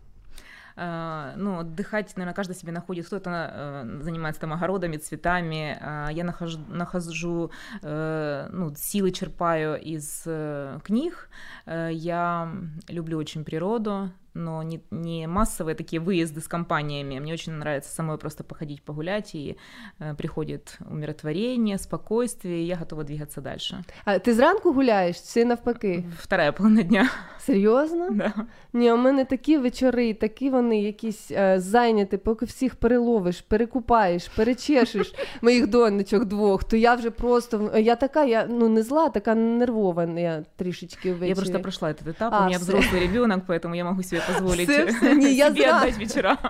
А, 0.75 1.33
ну, 1.37 1.59
отдыхать, 1.59 2.15
наверное, 2.15 2.35
каждый 2.35 2.55
себе 2.55 2.71
находит, 2.71 3.05
кто-то 3.07 3.29
э, 3.29 4.01
занимается 4.01 4.41
там 4.41 4.53
огородами, 4.53 4.97
цветами, 4.97 5.77
а 5.81 6.09
я 6.09 6.23
нахожу, 6.23 6.59
нахожу 6.67 7.51
э, 7.81 8.49
ну, 8.51 8.73
силы 8.75 9.11
черпаю 9.11 9.79
из 9.81 10.23
э, 10.25 10.79
книг, 10.83 11.29
Э, 11.65 11.89
я 11.91 12.51
люблю 12.87 13.17
очень 13.17 13.43
природу, 13.43 14.11
но 14.34 14.62
не, 14.62 14.80
не 14.90 15.26
массовые 15.26 15.74
такие 15.74 16.00
выезды 16.00 16.40
с 16.40 16.48
компаниями, 16.48 17.18
мне 17.18 17.32
очень 17.32 17.52
нравится 17.52 17.90
самой 17.90 18.18
просто 18.18 18.44
походить, 18.44 18.82
погулять, 18.82 19.34
и 19.34 19.56
э, 19.98 20.14
приходит 20.14 20.78
умиротворение, 20.90 21.78
спокойствие, 21.78 22.62
и 22.62 22.66
я 22.66 22.76
готова 22.76 23.04
двигаться 23.04 23.40
дальше. 23.40 23.84
А 24.04 24.18
ти 24.18 24.34
зранку 24.34 24.72
гуляєш 24.72 25.20
чи 25.20 25.44
навпаки? 25.44 26.04
Вторая 26.18 26.52
половина 26.52 26.82
дня. 26.82 27.10
Серйозно? 27.38 28.10
Да. 28.10 28.32
Ні, 28.72 28.92
у 28.92 28.96
мене 28.96 29.24
такі 29.24 29.58
вечори, 29.58 30.14
такі 30.14 30.50
вони 30.50 30.82
якісь 30.82 31.30
е, 31.30 31.60
зайняті, 31.60 32.16
поки 32.16 32.46
всіх 32.46 32.74
переловиш, 32.74 33.40
перекупаєш, 33.40 34.28
перечешеш 34.28 35.14
моїх 35.42 35.66
донечок 35.66 36.24
двох, 36.24 36.64
то 36.64 36.76
я 36.76 36.94
вже 36.94 37.10
просто 37.10 37.70
я 37.78 37.96
така, 37.96 38.24
я 38.24 38.46
ну 38.50 38.68
не 38.68 38.82
зла, 38.82 39.08
така 39.08 39.34
нервова 39.34 40.04
я 40.04 40.44
трішечки 40.56 41.12
ввечері. 41.12 41.28
Я 41.28 41.34
просто 41.34 41.60
прошла 41.60 41.90
этот 41.90 42.06
этап, 42.06 42.28
А, 42.32 42.40
у 42.40 42.44
меня 42.44 42.58
все. 42.58 42.72
взрослый 42.72 43.00
ребенок, 43.00 43.44
поэтому 43.46 43.74
я 43.74 43.84
могу 43.84 44.02
себе 44.02 44.21
позволить 44.22 44.68
Все, 44.68 44.84
все, 44.84 45.14
не, 45.14 45.30
я 45.32 45.46
себе 45.48 45.60
зра- 45.60 45.76
отдать 45.76 45.98
вечера. 45.98 46.38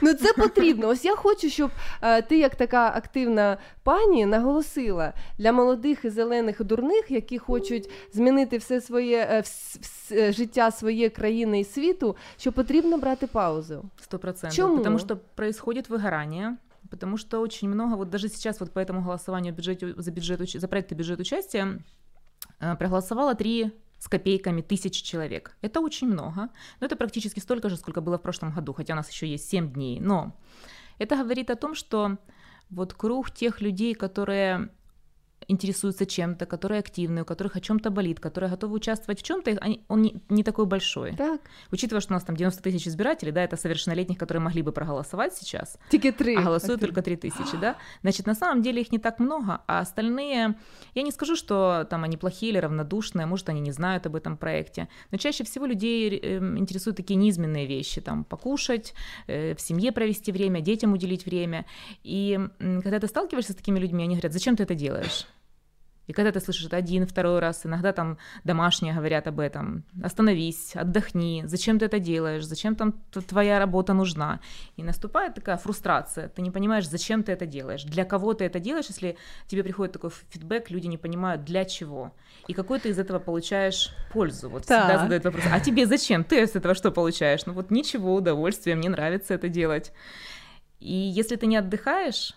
Ну 0.00 0.14
це 0.14 0.32
потрібно. 0.32 0.88
Ось 0.88 1.04
я 1.04 1.16
хочу, 1.16 1.50
щоб 1.50 1.70
е, 2.02 2.22
ти, 2.22 2.38
як 2.38 2.56
така 2.56 2.92
активна 2.96 3.58
пані, 3.82 4.26
наголосила 4.26 5.12
для 5.38 5.52
молодих 5.52 6.04
і 6.04 6.10
зелених 6.10 6.60
і 6.60 6.64
дурних, 6.64 7.10
які 7.10 7.38
хочуть 7.38 7.90
змінити 8.12 8.58
все 8.58 8.80
своє 8.80 9.28
е, 9.30 9.40
вс- 9.40 9.80
вс- 9.80 10.16
е, 10.18 10.32
життя 10.32 10.70
своєї 10.70 11.08
країни 11.10 11.60
і 11.60 11.64
світу, 11.64 12.16
що 12.38 12.52
потрібно 12.52 12.98
брати 12.98 13.26
паузу. 13.26 13.84
Сто 14.00 14.18
процентов. 14.18 14.56
Чему? 14.56 14.76
Потому 14.78 14.98
что 14.98 15.16
происходит 15.34 15.90
выгорание. 15.90 16.56
Потому 16.90 17.18
что 17.18 17.40
очень 17.40 17.68
много, 17.68 17.96
вот 17.96 18.10
даже 18.10 18.28
сейчас 18.28 18.60
вот 18.60 18.70
по 18.72 18.78
этому 18.80 19.00
голосованию 19.02 19.52
бюджете, 19.54 19.94
за, 19.96 20.10
бюджет, 20.12 20.40
уч- 20.40 20.58
за 20.58 20.66
проекты 20.68 20.94
бюджет 20.94 21.20
участия 21.20 21.78
э, 22.60 22.76
проголосовало 22.76 23.34
3 23.34 23.70
с 24.01 24.09
копейками 24.09 24.61
тысяч 24.61 25.03
человек. 25.03 25.55
Это 25.61 25.79
очень 25.79 26.07
много, 26.07 26.49
но 26.79 26.87
это 26.87 26.95
практически 26.95 27.39
столько 27.39 27.69
же, 27.69 27.77
сколько 27.77 28.01
было 28.01 28.17
в 28.17 28.21
прошлом 28.23 28.51
году, 28.51 28.73
хотя 28.73 28.93
у 28.93 28.97
нас 28.97 29.11
еще 29.11 29.27
есть 29.27 29.47
7 29.47 29.73
дней. 29.73 29.99
Но 29.99 30.35
это 30.97 31.15
говорит 31.15 31.51
о 31.51 31.55
том, 31.55 31.75
что 31.75 32.17
вот 32.71 32.95
круг 32.95 33.29
тех 33.29 33.61
людей, 33.61 33.93
которые 33.93 34.69
интересуются 35.51 36.05
чем-то, 36.05 36.45
которые 36.45 36.79
активны, 36.79 37.21
у 37.21 37.25
которых 37.25 37.55
о 37.55 37.61
чем-то 37.61 37.89
болит, 37.89 38.19
которые 38.19 38.49
готовы 38.49 38.75
участвовать 38.75 39.19
в 39.19 39.23
чем-то, 39.23 39.59
он 39.87 40.01
не, 40.01 40.21
не 40.29 40.43
такой 40.43 40.65
большой. 40.65 41.15
Так. 41.15 41.41
Учитывая, 41.71 42.01
что 42.01 42.13
у 42.13 42.15
нас 42.15 42.23
там 42.23 42.35
90 42.35 42.61
тысяч 42.63 42.87
избирателей, 42.87 43.31
да, 43.31 43.43
это 43.43 43.57
совершеннолетних, 43.57 44.17
которые 44.17 44.41
могли 44.41 44.61
бы 44.61 44.71
проголосовать 44.71 45.35
сейчас. 45.35 45.77
Тільки 45.89 46.11
три. 46.11 46.35
А 46.35 46.41
голосуют 46.41 46.81
только 46.81 47.01
3 47.01 47.15
тысячи, 47.17 47.57
да? 47.57 47.75
Значит, 48.01 48.27
на 48.27 48.35
самом 48.35 48.61
деле 48.61 48.81
их 48.81 48.91
не 48.91 48.99
так 48.99 49.19
много, 49.19 49.61
а 49.67 49.79
остальные, 49.79 50.55
я 50.95 51.03
не 51.03 51.11
скажу, 51.11 51.35
что 51.35 51.85
там 51.89 52.03
они 52.03 52.17
плохие 52.17 52.51
или 52.51 52.59
равнодушные, 52.59 53.25
может, 53.25 53.49
они 53.49 53.61
не 53.61 53.71
знают 53.71 54.05
об 54.05 54.15
этом 54.15 54.37
проекте, 54.37 54.87
но 55.11 55.17
чаще 55.17 55.43
всего 55.43 55.65
людей 55.65 56.19
эм, 56.19 56.57
интересуют 56.57 56.97
такие 56.97 57.15
низменные 57.15 57.65
вещи, 57.65 58.01
там, 58.01 58.23
покушать, 58.23 58.93
э, 59.27 59.53
в 59.55 59.61
семье 59.61 59.91
провести 59.91 60.31
время, 60.31 60.61
детям 60.61 60.93
уделить 60.93 61.25
время. 61.25 61.65
И 62.03 62.39
когда 62.59 62.99
ты 62.99 63.07
сталкиваешься 63.07 63.53
с 63.53 63.55
такими 63.55 63.79
людьми, 63.79 64.03
они 64.03 64.15
говорят, 64.15 64.33
зачем 64.33 64.55
ты 64.55 64.63
это 64.63 64.75
делаешь? 64.75 65.27
И 66.11 66.13
когда 66.13 66.33
ты 66.33 66.41
слышишь 66.41 66.65
это 66.65 66.75
один, 66.75 67.07
второй 67.07 67.39
раз, 67.39 67.65
иногда 67.65 67.93
там 67.93 68.17
домашние 68.43 68.93
говорят 68.93 69.27
об 69.27 69.39
этом, 69.39 69.85
остановись, 70.03 70.75
отдохни, 70.75 71.43
зачем 71.45 71.79
ты 71.79 71.85
это 71.85 71.99
делаешь, 71.99 72.43
зачем 72.43 72.75
там 72.75 72.95
твоя 73.29 73.59
работа 73.59 73.93
нужна. 73.93 74.41
И 74.75 74.83
наступает 74.83 75.35
такая 75.35 75.55
фрустрация, 75.55 76.27
ты 76.27 76.41
не 76.41 76.51
понимаешь, 76.51 76.85
зачем 76.89 77.23
ты 77.23 77.31
это 77.31 77.45
делаешь, 77.45 77.83
для 77.85 78.03
кого 78.03 78.33
ты 78.33 78.43
это 78.43 78.59
делаешь, 78.59 78.87
если 78.89 79.15
тебе 79.47 79.63
приходит 79.63 79.93
такой 79.93 80.09
фидбэк, 80.31 80.69
люди 80.69 80.87
не 80.87 80.97
понимают, 80.97 81.45
для 81.45 81.63
чего. 81.63 82.11
И 82.49 82.53
какой 82.53 82.79
ты 82.81 82.89
из 82.89 82.99
этого 82.99 83.19
получаешь 83.19 83.95
пользу. 84.11 84.49
Вот 84.49 84.63
всегда 84.63 84.87
Так. 84.89 85.01
задают 85.03 85.23
вопрос, 85.23 85.45
а 85.49 85.61
тебе 85.61 85.85
зачем? 85.85 86.25
Ты 86.25 86.45
с 86.45 86.57
этого 86.57 86.75
что 86.75 86.91
получаешь? 86.91 87.45
Ну 87.45 87.53
вот 87.53 87.71
ничего, 87.71 88.13
удовольствие, 88.15 88.75
мне 88.75 88.89
нравится 88.89 89.33
это 89.33 89.47
делать. 89.47 89.93
И 90.81 90.93
если 90.93 91.37
ты 91.37 91.47
не 91.47 91.55
отдыхаешь, 91.55 92.33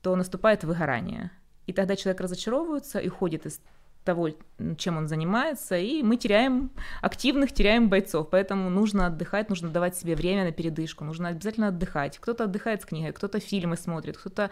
то 0.00 0.14
наступает 0.14 0.62
выгорание. 0.62 1.32
И 1.66 1.72
тогда 1.72 1.96
человек 1.96 2.20
разочаровывается 2.20 2.98
и 2.98 3.08
уходит 3.08 3.46
из 3.46 3.60
того, 4.05 4.29
чем 4.77 4.97
он 4.97 5.07
занимается, 5.07 5.77
и 5.77 6.01
мы 6.01 6.17
теряем 6.17 6.71
активных, 7.01 7.51
теряем 7.51 7.89
бойцов. 7.89 8.29
Поэтому 8.31 8.69
нужно 8.69 9.07
отдыхать, 9.07 9.49
нужно 9.49 9.69
давать 9.69 9.95
себе 9.95 10.15
время 10.15 10.43
на 10.43 10.51
передышку, 10.51 11.03
нужно 11.03 11.29
обязательно 11.29 11.67
отдыхать. 11.67 12.17
Кто-то 12.19 12.45
отдыхает 12.45 12.81
с 12.81 12.85
книгой, 12.85 13.11
кто-то 13.11 13.39
фильмы 13.39 13.77
смотрит, 13.77 14.17
кто-то 14.17 14.49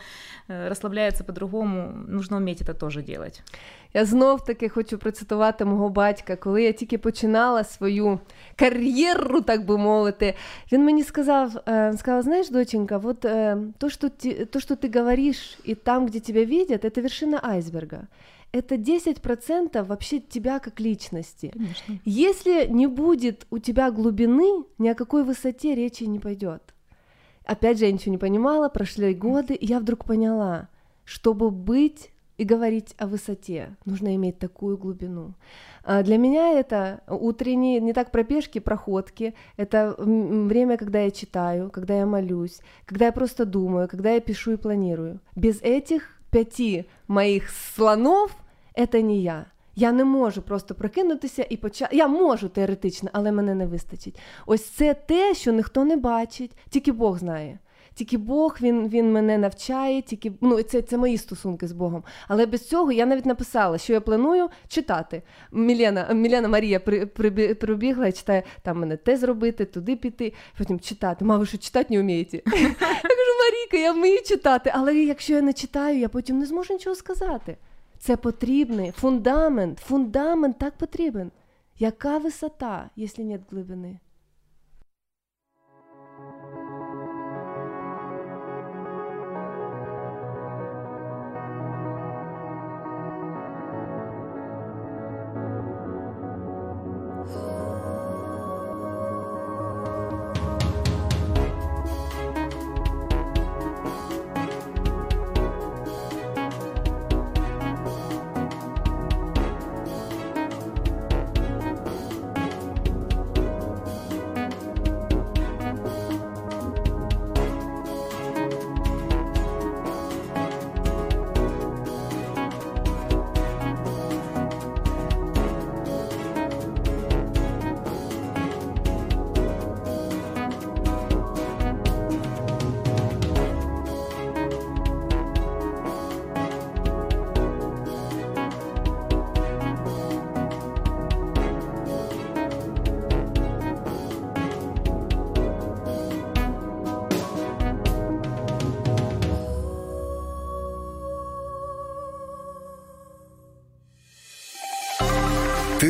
э, 0.47 0.67
расслабляется 0.67 1.23
по-другому. 1.23 1.91
Нужно 2.07 2.37
уметь 2.37 2.61
это 2.61 2.73
тоже 2.73 3.01
делать. 3.01 3.41
Я 3.93 4.05
знов 4.05 4.45
таки 4.45 4.69
хочу 4.69 4.97
процитувати 4.97 5.65
мого 5.65 5.89
батька, 5.89 6.35
коли 6.35 6.63
я 6.63 6.71
тільки 6.71 6.97
починала 6.97 7.63
свою 7.63 8.19
кар'єру, 8.55 9.41
так 9.41 9.65
би 9.65 9.77
мовити. 9.77 10.35
Він 10.71 10.85
мені 10.85 11.03
сказав, 11.03 11.57
е, 11.67 11.93
сказав, 11.97 12.21
знаєш, 12.21 12.49
доченька, 12.49 12.97
вот 12.97 13.25
е, 13.25 13.57
то, 13.77 13.89
что 13.89 14.09
ти, 14.09 14.45
то, 14.45 14.59
что 14.59 14.75
ты 14.75 14.99
говоришь, 14.99 15.57
и 15.67 15.75
там, 15.75 16.05
где 16.05 16.19
тебя 16.19 16.45
видят, 16.45 16.85
это 16.85 17.01
вершина 17.01 17.39
айсберга. 17.43 18.07
Это 18.54 18.76
10% 18.76 19.82
вообще 19.82 20.20
тебя 20.20 20.60
как 20.60 20.78
личности. 20.78 21.50
Конечно. 21.52 21.98
Если 22.04 22.68
не 22.68 22.86
будет 22.86 23.48
у 23.50 23.58
тебя 23.58 23.90
глубины, 23.90 24.64
ни 24.78 24.86
о 24.86 24.94
какой 24.94 25.24
высоте 25.24 25.74
речи 25.74 26.04
не 26.04 26.20
пойдет. 26.20 26.62
Опять 27.44 27.80
же, 27.80 27.86
я 27.86 27.92
ничего 27.92 28.12
не 28.12 28.18
понимала, 28.18 28.68
прошли 28.68 29.12
годы, 29.12 29.54
и 29.54 29.66
я 29.66 29.80
вдруг 29.80 30.04
поняла, 30.04 30.68
чтобы 31.04 31.50
быть 31.50 32.12
и 32.38 32.44
говорить 32.44 32.94
о 32.96 33.08
высоте, 33.08 33.76
нужно 33.84 34.14
иметь 34.14 34.38
такую 34.38 34.78
глубину. 34.78 35.34
А 35.82 36.04
Для 36.04 36.16
меня 36.16 36.52
это 36.52 37.02
утренние, 37.08 37.80
не 37.80 37.92
так 37.92 38.12
пробежки, 38.12 38.60
проходки, 38.60 39.34
это 39.56 39.96
время, 39.98 40.76
когда 40.76 41.00
я 41.00 41.10
читаю, 41.10 41.70
когда 41.70 41.98
я 41.98 42.06
молюсь, 42.06 42.60
когда 42.86 43.06
я 43.06 43.12
просто 43.12 43.46
думаю, 43.46 43.88
когда 43.88 44.12
я 44.12 44.20
пишу 44.20 44.52
и 44.52 44.56
планирую. 44.56 45.18
Без 45.34 45.60
этих 45.60 46.20
пяти 46.30 46.84
моїх 47.08 47.50
слонов 47.50 48.30
це 48.92 49.02
не 49.02 49.16
я. 49.16 49.46
Я 49.76 49.92
не 49.92 50.04
можу 50.04 50.42
просто 50.42 50.74
прокинутися 50.74 51.46
і 51.50 51.56
почати. 51.56 51.96
Я 51.96 52.08
можу 52.08 52.48
теоретично, 52.48 53.10
але 53.12 53.32
мене 53.32 53.54
не 53.54 53.66
вистачить. 53.66 54.18
Ось 54.46 54.64
це 54.64 54.94
те, 54.94 55.34
що 55.34 55.52
ніхто 55.52 55.84
не 55.84 55.96
бачить, 55.96 56.50
тільки 56.70 56.92
Бог 56.92 57.18
знає. 57.18 57.58
Тільки 57.94 58.18
Бог 58.18 58.56
він, 58.60 58.88
він 58.88 59.12
мене 59.12 59.38
навчає, 59.38 60.02
тільки 60.02 60.32
ну 60.40 60.62
це, 60.62 60.82
це 60.82 60.96
мої 60.96 61.18
стосунки 61.18 61.68
з 61.68 61.72
Богом. 61.72 62.04
Але 62.28 62.46
без 62.46 62.68
цього 62.68 62.92
я 62.92 63.06
навіть 63.06 63.26
написала, 63.26 63.78
що 63.78 63.92
я 63.92 64.00
планую 64.00 64.48
читати. 64.68 65.22
Мілена, 65.52 66.08
Мілена 66.14 66.48
Марія 66.48 66.80
при, 66.80 67.04
прибі- 67.04 67.54
прибігла 67.54 68.06
і 68.06 68.12
читає, 68.12 68.42
там 68.62 68.78
мене 68.80 68.96
те 68.96 69.16
зробити, 69.16 69.64
туди 69.64 69.96
піти, 69.96 70.32
потім 70.58 70.80
читати. 70.80 71.24
Ма, 71.24 71.36
ви 71.36 71.46
що 71.46 71.58
читати 71.58 71.94
не 71.94 72.00
вмієте? 72.00 72.36
Я 72.46 72.52
кажу, 72.82 73.34
Маріка, 73.40 73.76
я 73.76 73.92
вмію 73.92 74.22
читати, 74.22 74.72
але 74.74 74.94
якщо 74.94 75.32
я 75.32 75.42
не 75.42 75.52
читаю, 75.52 75.98
я 75.98 76.08
потім 76.08 76.38
не 76.38 76.46
зможу 76.46 76.72
нічого 76.72 76.96
сказати. 76.96 77.56
Це 78.04 78.16
потрібний 78.16 78.90
фундамент. 78.90 79.78
Фундамент 79.78 80.58
так 80.58 80.74
потрібен. 80.74 81.30
Яка 81.78 82.18
висота, 82.18 82.90
якщо 82.96 83.22
нет 83.22 83.40
глибини? 83.50 83.98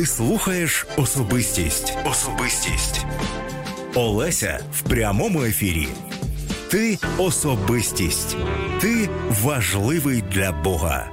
Слухаєш 0.05 0.87
особистість. 0.97 1.93
Особистість. 2.05 3.05
Олеся 3.95 4.59
в 4.73 4.81
прямому 4.81 5.43
ефірі. 5.43 5.87
Ти 6.69 6.97
особистість. 7.17 8.37
Ти 8.81 9.09
важливий 9.29 10.21
для 10.21 10.51
Бога. 10.51 11.09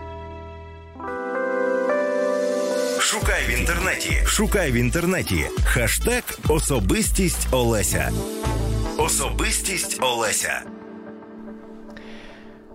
Шукай 3.00 3.42
в 3.48 3.58
інтернеті. 3.60 4.22
Шукай 4.26 4.72
в 4.72 4.74
інтернеті. 4.74 5.44
Хаштег 5.64 6.22
Особистість 6.48 7.48
Олеся. 7.50 8.12
Особистість 8.98 9.98
Олеся. 10.00 10.62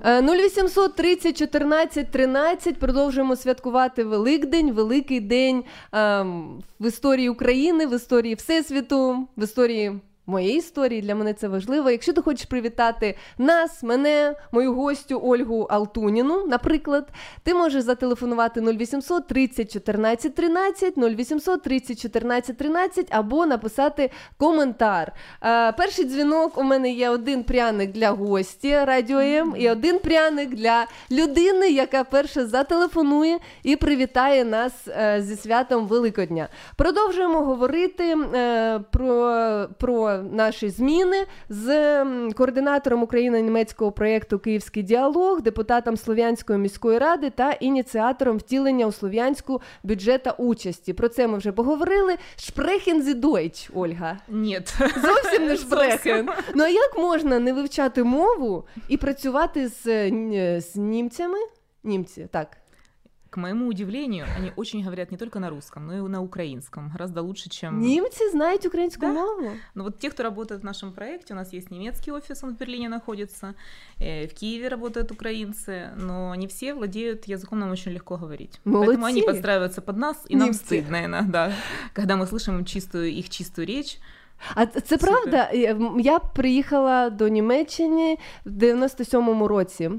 Е, 0.03 0.21
0800 0.21 0.95
30 0.95 1.37
14 1.37 2.11
13 2.11 2.79
продовжуємо 2.79 3.35
святкувати 3.35 4.03
Великдень, 4.03 4.71
великий 4.71 5.19
день 5.19 5.63
ем, 5.91 6.63
в 6.79 6.87
історії 6.87 7.29
України, 7.29 7.85
в 7.85 7.95
історії 7.95 8.35
Всесвіту, 8.35 9.27
в 9.37 9.43
історії 9.43 9.99
моєї 10.27 10.57
історії. 10.57 11.01
Для 11.01 11.15
мене 11.15 11.33
це 11.33 11.47
важливо. 11.47 11.91
Якщо 11.91 12.13
ти 12.13 12.21
хочеш 12.21 12.45
привітати 12.45 13.15
нас, 13.37 13.83
мене, 13.83 14.35
мою 14.51 14.73
гостю 14.73 15.21
Ольгу 15.23 15.61
Алтуніну, 15.61 16.47
наприклад, 16.47 17.09
ти 17.43 17.53
можеш 17.53 17.83
зателефонувати 17.83 18.61
0800 18.61 19.27
30 19.27 19.73
14 19.73 20.35
13, 20.35 20.97
0800 20.97 21.63
30 21.63 22.01
14 22.01 22.57
13 22.57 23.07
або 23.09 23.45
написати 23.45 24.11
коментар. 24.37 25.13
Е, 25.43 25.71
перший 25.71 26.05
дзвінок 26.05 26.57
у 26.57 26.63
мене 26.63 26.91
є 26.91 27.09
один 27.09 27.43
пряник 27.43 27.91
для 27.91 28.09
гості 28.09 28.75
Радіо 28.75 29.19
М 29.19 29.53
і 29.57 29.69
один 29.69 29.99
пряник 29.99 30.49
для 30.49 30.85
людини, 31.11 31.69
яка 31.69 32.03
перша 32.03 32.45
зателефонує 32.45 33.39
і 33.63 33.75
привітає 33.75 34.45
нас 34.45 34.73
е, 34.87 35.21
зі 35.21 35.35
святом 35.35 35.87
Великодня. 35.87 36.47
Продовжуємо 36.75 37.41
говорити 37.41 38.15
е, 38.33 38.79
про, 38.91 39.67
про 39.79 40.16
наші 40.23 40.69
зміни 40.69 41.25
з 41.49 42.05
координатором 42.35 43.03
україно-німецького 43.03 43.91
проєкту 43.91 44.39
Київський 44.39 44.83
діалог, 44.83 45.41
депутатом 45.41 45.97
Слов'янської 45.97 46.59
міської 46.59 46.97
ради 46.99 47.29
та 47.29 47.51
ініціатором 47.51 48.37
втілення 48.37 48.85
у 48.85 48.91
Слов'янську 48.91 49.61
бюджета 49.83 50.31
участі. 50.31 50.93
Про 50.93 51.09
це 51.09 51.27
ми 51.27 51.37
вже 51.37 51.51
поговорили. 51.51 52.15
Sprechen 52.37 53.03
Sie 53.03 53.15
Deutsch, 53.15 53.69
Ольга? 53.73 54.17
Нет. 54.27 54.75
Зовсім 54.79 55.45
не 55.45 55.55
шпрехен. 55.57 56.29
Ну 56.55 56.63
а 56.63 56.69
як 56.69 56.97
можна 56.97 57.39
не 57.39 57.53
вивчати 57.53 58.03
мову 58.03 58.63
і 58.87 58.97
працювати 58.97 59.67
з, 59.67 59.83
з 60.61 60.75
німцями? 60.75 61.37
Німці, 61.83 62.27
так. 62.31 62.57
К 63.36 63.38
моему 63.38 63.66
удивлению, 63.66 64.26
они 64.36 64.52
очень 64.56 64.84
говорят 64.84 65.10
не 65.10 65.16
только 65.16 65.40
на 65.40 65.48
русском, 65.48 65.86
но 65.86 65.96
и 65.96 66.00
на 66.08 66.20
украинском. 66.20 66.90
Гораздо 66.90 67.22
лучше, 67.22 67.48
чем... 67.48 67.78
Німці 67.80 68.30
знають 68.30 68.66
українську 68.66 69.06
мову. 69.06 69.50
Ну 69.74 69.84
вот 69.84 69.98
те, 69.98 70.10
кто 70.10 70.22
работает 70.22 70.62
в 70.62 70.64
нашем 70.64 70.92
проекте, 70.92 71.34
у 71.34 71.36
нас 71.36 71.54
есть 71.54 71.70
немецкий 71.70 72.12
офис, 72.12 72.44
он 72.44 72.50
в 72.54 72.58
Берлине 72.58 72.88
находится, 72.88 73.54
э, 74.00 74.26
в 74.26 74.34
Киеве 74.34 74.68
работают 74.68 75.10
украинцы, 75.12 75.88
но 75.96 76.34
не 76.34 76.46
все 76.46 76.74
владеют 76.74 77.24
языком, 77.28 77.58
нам 77.58 77.70
очень 77.70 77.92
легко 77.92 78.16
говорить. 78.18 78.60
Поэтому 78.64 79.06
они 79.06 79.20
Молодцы. 79.20 79.26
подстраиваются 79.26 79.80
под 79.80 79.96
нас, 79.96 80.26
и 80.28 80.36
нам 80.36 80.48
Немцы. 80.48 80.64
стыдно 80.64 81.04
иногда, 81.06 81.52
когда 81.94 82.16
мы 82.16 82.26
слышим 82.26 82.64
чистую, 82.64 83.10
их 83.10 83.30
чистую 83.30 83.66
речь. 83.66 83.98
А 84.55 84.65
це 84.65 84.97
правда? 84.97 85.49
Я- 85.99 86.19
приїхала 86.19 87.09
до 87.09 87.27
Німеччини 87.27 88.17
в 88.45 88.49
97-му 88.49 89.47
році. 89.47 89.91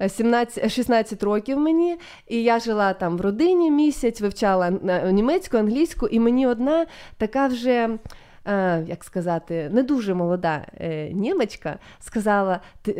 Е, 0.00 0.08
17, 0.08 0.68
16 0.70 1.22
років 1.22 1.58
мені, 1.58 1.96
і 2.28 2.42
я 2.42 2.60
жила 2.60 2.92
там 2.94 3.16
в 3.16 3.20
родині 3.20 3.70
місяць, 3.70 4.20
вивчала 4.20 4.70
на- 4.70 5.12
німецьку, 5.12 5.56
англійську, 5.56 6.06
і 6.06 6.20
мені 6.20 6.46
одна 6.46 6.86
така 7.16 7.46
вже. 7.46 7.98
е, 8.46 8.84
Як 8.88 9.04
сказати, 9.04 9.70
не 9.72 9.82
дуже 9.82 10.14
молода 10.14 10.66
е, 10.80 11.10
німечка 11.12 11.78
сказала, 12.00 12.60
е, 12.88 12.92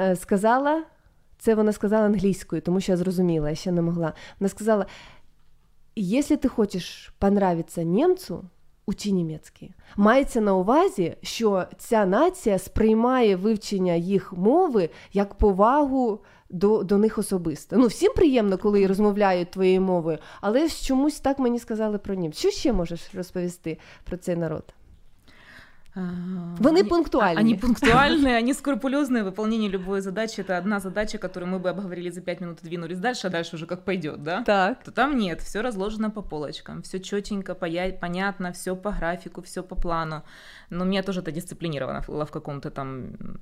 е, 0.00 0.16
сказала, 0.16 0.82
це 1.38 1.54
вона 1.54 1.72
сказала 1.72 2.06
англійською, 2.06 2.62
тому 2.62 2.80
що 2.80 2.92
я 2.92 2.96
зрозуміла, 2.96 3.48
я 3.50 3.54
ще 3.54 3.72
не 3.72 3.82
могла. 3.82 4.12
Вона 4.40 4.48
сказала: 4.48 4.86
якщо 5.96 6.36
ти 6.36 6.48
хочеш 6.48 7.12
понравитися 7.18 7.82
німцю, 7.82 8.44
учи 8.88 9.10
німецький. 9.10 9.74
Мається 9.96 10.40
на 10.40 10.54
увазі, 10.54 11.16
що 11.22 11.64
ця 11.78 12.06
нація 12.06 12.58
сприймає 12.58 13.36
вивчення 13.36 13.94
їх 13.94 14.32
мови 14.32 14.90
як 15.12 15.34
повагу 15.34 16.20
до, 16.50 16.82
до 16.82 16.98
них 16.98 17.18
особисто. 17.18 17.76
Ну, 17.76 17.86
всім 17.86 18.12
приємно, 18.16 18.58
коли 18.58 18.86
розмовляють 18.86 19.50
твоєю 19.50 19.80
мовою, 19.80 20.18
але 20.40 20.68
чомусь 20.68 21.20
так 21.20 21.38
мені 21.38 21.58
сказали 21.58 21.98
про 21.98 22.14
німців. 22.14 22.50
Що 22.50 22.58
ще 22.58 22.72
можеш 22.72 23.00
розповісти 23.14 23.78
про 24.04 24.16
цей 24.16 24.36
народ? 24.36 24.74
Вони 26.59 26.83
пунктуальні. 26.83 27.41
Они 27.41 27.55
пунктуальные, 27.55 28.37
они 28.37 28.53
скрупулезные, 28.53 29.23
выполнение 29.23 29.69
любой 29.69 30.01
задачи. 30.01 30.41
Это 30.41 30.57
одна 30.57 30.79
задача, 30.79 31.17
которую 31.17 31.53
мы 31.53 31.59
бы 31.59 31.69
обговорили 31.69 32.09
за 32.11 32.21
пять 32.21 32.41
минут 32.41 32.57
и 32.63 32.67
двинулись 32.67 32.99
дальше, 32.99 33.27
а 33.27 33.29
дальше 33.29 33.55
уже 33.55 33.65
как 33.65 33.85
пойдет, 33.85 34.23
да? 34.23 34.41
Так. 34.43 34.83
То 34.83 34.91
там 34.91 35.17
нет, 35.17 35.41
все 35.41 35.61
разложено 35.61 36.09
по 36.11 36.21
полочкам, 36.23 36.81
все 36.81 36.99
четенько, 36.99 37.53
понятно, 38.01 38.51
все 38.51 38.75
по 38.75 38.91
графику, 38.91 39.41
все 39.41 39.61
по 39.61 39.75
плану. 39.75 40.21
Но 40.69 40.85
меня 40.85 41.03
тоже 41.03 41.21
это 41.21 41.31
дисциплинировано 41.31 42.01
было 42.07 42.25
в 42.25 42.31
каком-то 42.31 42.69
там 42.69 42.87
м, 42.87 43.39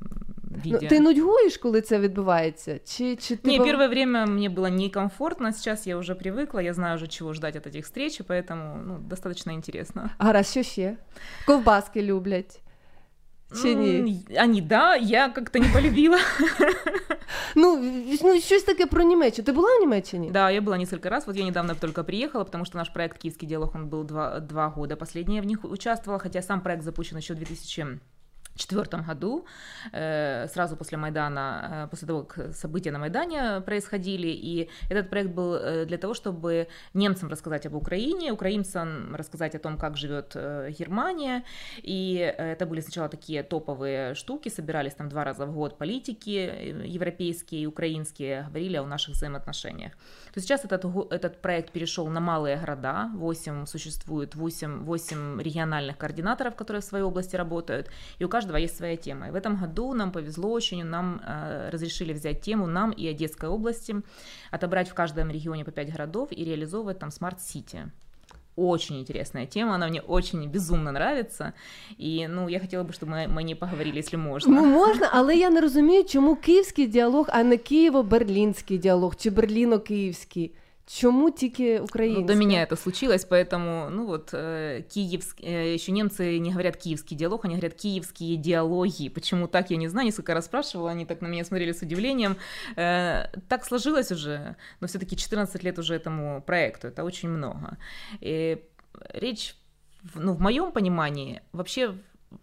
Ну, 0.65 0.71
виде. 0.71 0.87
ти 0.87 0.99
нудьгуєш, 0.99 1.57
коли 1.57 1.81
це 1.81 1.99
відбувається? 1.99 2.79
Чи, 2.85 3.15
чи 3.15 3.35
ти 3.35 3.49
Не, 3.51 3.57
бав- 3.57 3.67
первое 3.67 3.87
время 3.87 4.25
мне 4.25 4.49
было 4.49 4.69
некомфортно, 4.69 5.51
сейчас 5.53 5.87
я 5.87 5.97
уже 5.97 6.13
привыкла, 6.13 6.61
я 6.61 6.73
знаю 6.73 6.95
уже, 6.95 7.07
чего 7.07 7.33
ждать 7.33 7.55
от 7.55 7.67
этих 7.67 7.81
встреч, 7.83 8.19
и 8.19 8.23
поэтому 8.23 8.75
ну, 8.87 8.97
достаточно 9.09 9.53
интересно. 9.53 10.09
Гаразд, 10.19 10.49
що 10.51 10.63
ще? 10.63 10.95
Ковбаски 11.45 12.01
люблять. 12.01 12.44
Чи 13.61 13.75
ні? 13.75 14.23
М, 14.31 14.43
Они, 14.43 14.61
да, 14.61 14.95
я 14.95 15.29
как-то 15.29 15.59
не 15.59 15.67
полюбила. 15.67 16.19
Ну, 17.55 17.77
ну, 18.23 18.39
щось 18.39 18.63
таке 18.63 18.85
про 18.85 19.03
Німеччину. 19.03 19.45
Ти 19.45 19.51
була 19.51 19.77
в 19.77 19.79
Німеччині? 19.81 20.29
Да, 20.31 20.51
я 20.51 20.61
была 20.61 20.77
несколько 20.77 21.09
раз. 21.09 21.27
Вот 21.27 21.37
я 21.37 21.43
недавно 21.43 21.75
только 21.75 22.03
приехала, 22.03 22.43
потому 22.43 22.65
что 22.65 22.77
наш 22.77 22.89
проект 22.89 23.17
«Киевский 23.17 23.47
диалог», 23.47 23.75
он 23.75 23.89
был 23.89 24.03
два, 24.03 24.39
два 24.39 24.69
года. 24.69 24.95
Последний 24.95 25.35
я 25.35 25.41
в 25.41 25.45
них 25.45 25.65
участвовала, 25.65 26.19
хотя 26.19 26.41
сам 26.41 26.61
проект 26.61 26.83
запущен 26.83 27.17
еще 27.17 27.33
в 27.33 27.37
2000 27.37 27.99
четвертом 28.56 29.02
году, 29.02 29.46
э, 29.92 30.48
сразу 30.48 30.76
после 30.76 30.98
Майдана, 30.98 31.84
э, 31.84 31.88
после 31.90 32.08
того, 32.08 32.22
как 32.24 32.54
события 32.54 32.90
на 32.90 32.98
Майдане 32.98 33.60
происходили, 33.60 34.28
и 34.28 34.68
этот 34.90 35.10
проект 35.10 35.30
был 35.30 35.54
э, 35.54 35.84
для 35.86 35.98
того, 35.98 36.14
чтобы 36.14 36.68
немцам 36.94 37.28
рассказать 37.28 37.66
об 37.66 37.74
Украине, 37.74 38.32
украинцам 38.32 39.14
рассказать 39.14 39.54
о 39.54 39.58
том, 39.58 39.78
как 39.78 39.96
живет 39.96 40.36
Германия, 40.78 41.44
и 41.82 42.34
это 42.38 42.66
были 42.66 42.80
сначала 42.80 43.08
такие 43.08 43.42
топовые 43.42 44.14
штуки, 44.14 44.48
собирались 44.48 44.94
там 44.94 45.08
два 45.08 45.24
раза 45.24 45.46
в 45.46 45.54
год 45.54 45.78
политики 45.78 46.74
европейские 46.84 47.62
и 47.62 47.66
украинские, 47.66 48.46
говорили 48.48 48.76
о 48.76 48.86
наших 48.86 49.14
взаимоотношениях. 49.14 49.92
То 50.34 50.40
сейчас 50.40 50.64
этот, 50.64 50.84
этот 51.10 51.40
проект 51.40 51.72
перешел 51.72 52.06
на 52.08 52.20
малые 52.20 52.56
города, 52.56 53.10
8 53.14 53.66
существует, 53.66 54.34
8, 54.34 54.84
8 54.84 55.40
региональных 55.40 55.96
координаторов, 55.96 56.54
которые 56.56 56.82
в 56.82 56.84
своей 56.84 57.04
области 57.04 57.36
работают, 57.36 57.90
и 58.18 58.24
у 58.24 58.28
каждого 58.28 58.45
есть 58.59 58.77
своя 58.77 58.97
тема. 58.97 59.27
И 59.27 59.31
в 59.31 59.35
этом 59.35 59.55
году 59.55 59.93
нам 59.93 60.11
повезло 60.11 60.51
очень, 60.51 60.83
нам 60.83 61.21
э, 61.25 61.69
разрешили 61.71 62.13
взять 62.13 62.41
тему 62.41 62.67
нам 62.67 62.91
и 62.91 63.07
Одесской 63.07 63.49
области, 63.49 63.95
отобрать 64.51 64.89
в 64.89 64.93
каждом 64.93 65.31
регионе 65.31 65.63
по 65.63 65.71
5 65.71 65.91
городов 65.91 66.29
и 66.31 66.43
реализовывать 66.43 66.99
там 66.99 67.11
смарт-сити. 67.11 67.91
Очень 68.57 68.99
интересная 68.99 69.45
тема, 69.45 69.75
она 69.75 69.87
мне 69.87 70.01
очень 70.01 70.45
безумно 70.47 70.91
нравится. 70.91 71.53
И, 71.97 72.27
ну, 72.29 72.49
я 72.49 72.59
хотела 72.59 72.83
бы, 72.83 72.91
чтобы 72.91 73.11
мы, 73.13 73.27
мы 73.27 73.43
не 73.43 73.55
поговорили, 73.55 73.99
если 73.99 74.17
можно. 74.17 74.53
Ну, 74.53 74.65
можна, 74.65 75.09
але 75.13 75.35
я 75.35 75.49
не 75.49 75.61
розумію, 75.61 76.03
чому 76.03 76.35
київський 76.35 76.87
діалог, 76.87 77.29
а 77.29 77.43
не 77.43 77.57
Києво-берлінський 77.57 78.77
діалог 78.77 79.15
чи 79.15 79.29
Берліно-київський. 79.29 80.51
Чому 80.88 81.30
тільки 81.30 81.78
Ну, 81.78 81.84
український? 81.84 82.24
до 82.24 82.34
меня 82.34 82.64
это 82.64 82.76
случилось, 82.76 83.26
поэтому, 83.28 83.90
ну 83.90 84.06
вот, 84.06 84.34
э, 84.34 84.82
киевский, 84.82 85.48
э, 85.48 85.74
еще 85.74 85.92
немцы 85.92 86.38
не 86.38 86.50
говорят 86.50 86.76
киевский 86.76 87.16
диалог, 87.16 87.44
они 87.44 87.54
говорят 87.54 87.74
киевские 87.74 88.36
диалоги. 88.36 89.08
Почему 89.08 89.46
так, 89.48 89.70
я 89.70 89.76
не 89.78 89.88
знаю, 89.88 90.06
несколько 90.06 90.34
раз 90.34 90.44
спрашивала, 90.44 90.90
они 90.90 91.04
так 91.04 91.22
на 91.22 91.26
меня 91.28 91.44
смотрели 91.44 91.72
с 91.72 91.82
удивлением. 91.82 92.36
Э, 92.76 93.26
так 93.48 93.64
сложилось 93.64 94.12
уже, 94.12 94.54
но 94.80 94.86
все-таки 94.86 95.16
14 95.16 95.64
лет 95.64 95.78
уже 95.78 95.94
этому 95.94 96.40
проекту, 96.42 96.86
это 96.88 97.04
очень 97.04 97.30
много. 97.30 97.76
И 98.20 98.58
речь, 99.14 99.56
ну, 100.14 100.32
в 100.34 100.40
моем 100.40 100.70
понимании, 100.72 101.40
вообще 101.52 101.94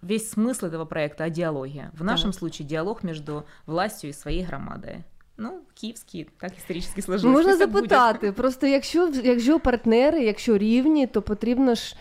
весь 0.01 0.29
смысл 0.29 0.65
этого 0.65 0.85
проекта 0.85 1.23
о 1.25 1.29
диалоге. 1.29 1.91
В 1.93 2.03
нашем 2.03 2.31
Так. 2.31 2.39
случае 2.39 2.67
диалог 2.67 3.03
между 3.03 3.45
властью 3.65 4.09
и 4.09 4.13
своей 4.13 4.43
громадой. 4.45 5.03
Ну, 5.37 5.51
киевский, 5.73 6.27
так 6.39 6.51
исторически 6.57 7.01
сложилось. 7.01 7.35
Можна 7.37 7.57
запитати. 7.57 8.31
Просто 8.31 8.67
якщо, 8.67 9.09
якщо 9.23 9.59
партнери, 9.59 10.23
якщо 10.23 10.57
рівні, 10.57 11.07
то 11.07 11.21
потрібно 11.21 11.75
ж. 11.75 11.95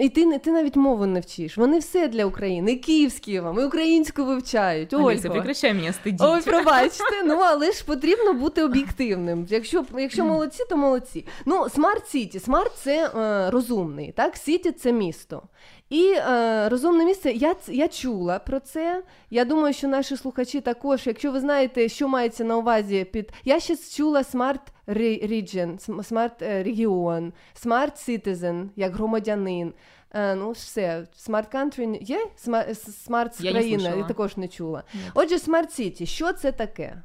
І 0.00 0.08
ти, 0.08 0.26
не- 0.26 0.38
ти 0.38 0.52
навіть 0.52 0.76
мову 0.76 1.06
не 1.06 1.20
вчиш. 1.20 1.56
Вони 1.58 1.78
все 1.78 2.08
для 2.08 2.24
України. 2.24 2.72
І 2.72 2.76
київські 2.76 3.40
вам, 3.40 3.60
і 3.60 3.64
українську 3.64 4.24
вивчають. 4.24 4.92
Олеся, 4.92 5.28
Ольго. 5.28 5.34
прекращай 5.34 5.74
меня 5.74 5.90
стыдить. 6.04 6.16
Ой, 6.20 6.42
пробачте, 6.42 7.22
ну 7.24 7.34
але 7.34 7.72
ж 7.72 7.84
потрібно 7.84 8.32
бути 8.34 8.62
об'єктивним. 8.64 9.46
Якщо, 9.50 9.84
якщо 9.98 10.24
молодці, 10.24 10.64
то 10.68 10.76
молодці. 10.76 11.26
Ну, 11.46 11.68
smart 11.68 12.08
city. 12.08 12.38
Smart 12.40 12.72
це 12.76 13.06
е, 13.16 13.50
розумний, 13.50 14.12
так? 14.12 14.36
City 14.36 14.72
це 14.72 14.92
місто. 14.92 15.42
І 15.90 16.12
е, 16.12 16.68
розумне 16.68 17.04
місце, 17.04 17.32
я, 17.32 17.54
я 17.68 17.88
чула 17.88 18.38
про 18.38 18.60
це. 18.60 19.02
Я 19.30 19.44
думаю, 19.44 19.74
що 19.74 19.88
наші 19.88 20.16
слухачі 20.16 20.60
також, 20.60 21.06
якщо 21.06 21.32
ви 21.32 21.40
знаєте, 21.40 21.88
що 21.88 22.08
мається 22.08 22.44
на 22.44 22.56
увазі 22.56 23.04
під. 23.04 23.32
Я 23.44 23.60
ще 23.60 23.76
чула 23.76 24.22
Smart 24.22 24.60
Re- 24.88 25.28
Region, 25.32 25.88
Smart 25.88 26.30
е, 26.42 26.62
регіон, 26.62 27.32
Smart 27.64 28.08
Citizen, 28.08 28.68
як 28.76 28.94
громадянин. 28.94 29.72
Е, 30.14 30.34
ну, 30.34 30.50
все, 30.50 31.06
Smart 31.28 31.54
Country 31.54 31.98
є? 32.02 32.26
Smart 32.46 33.50
країна, 33.50 33.82
я 33.88 33.94
слышала. 33.94 34.08
також 34.08 34.36
не 34.36 34.48
чула. 34.48 34.82
Отже, 35.14 35.36
Smart 35.36 35.80
City, 35.80 36.06
що 36.06 36.32
це 36.32 36.52
таке? 36.52 37.02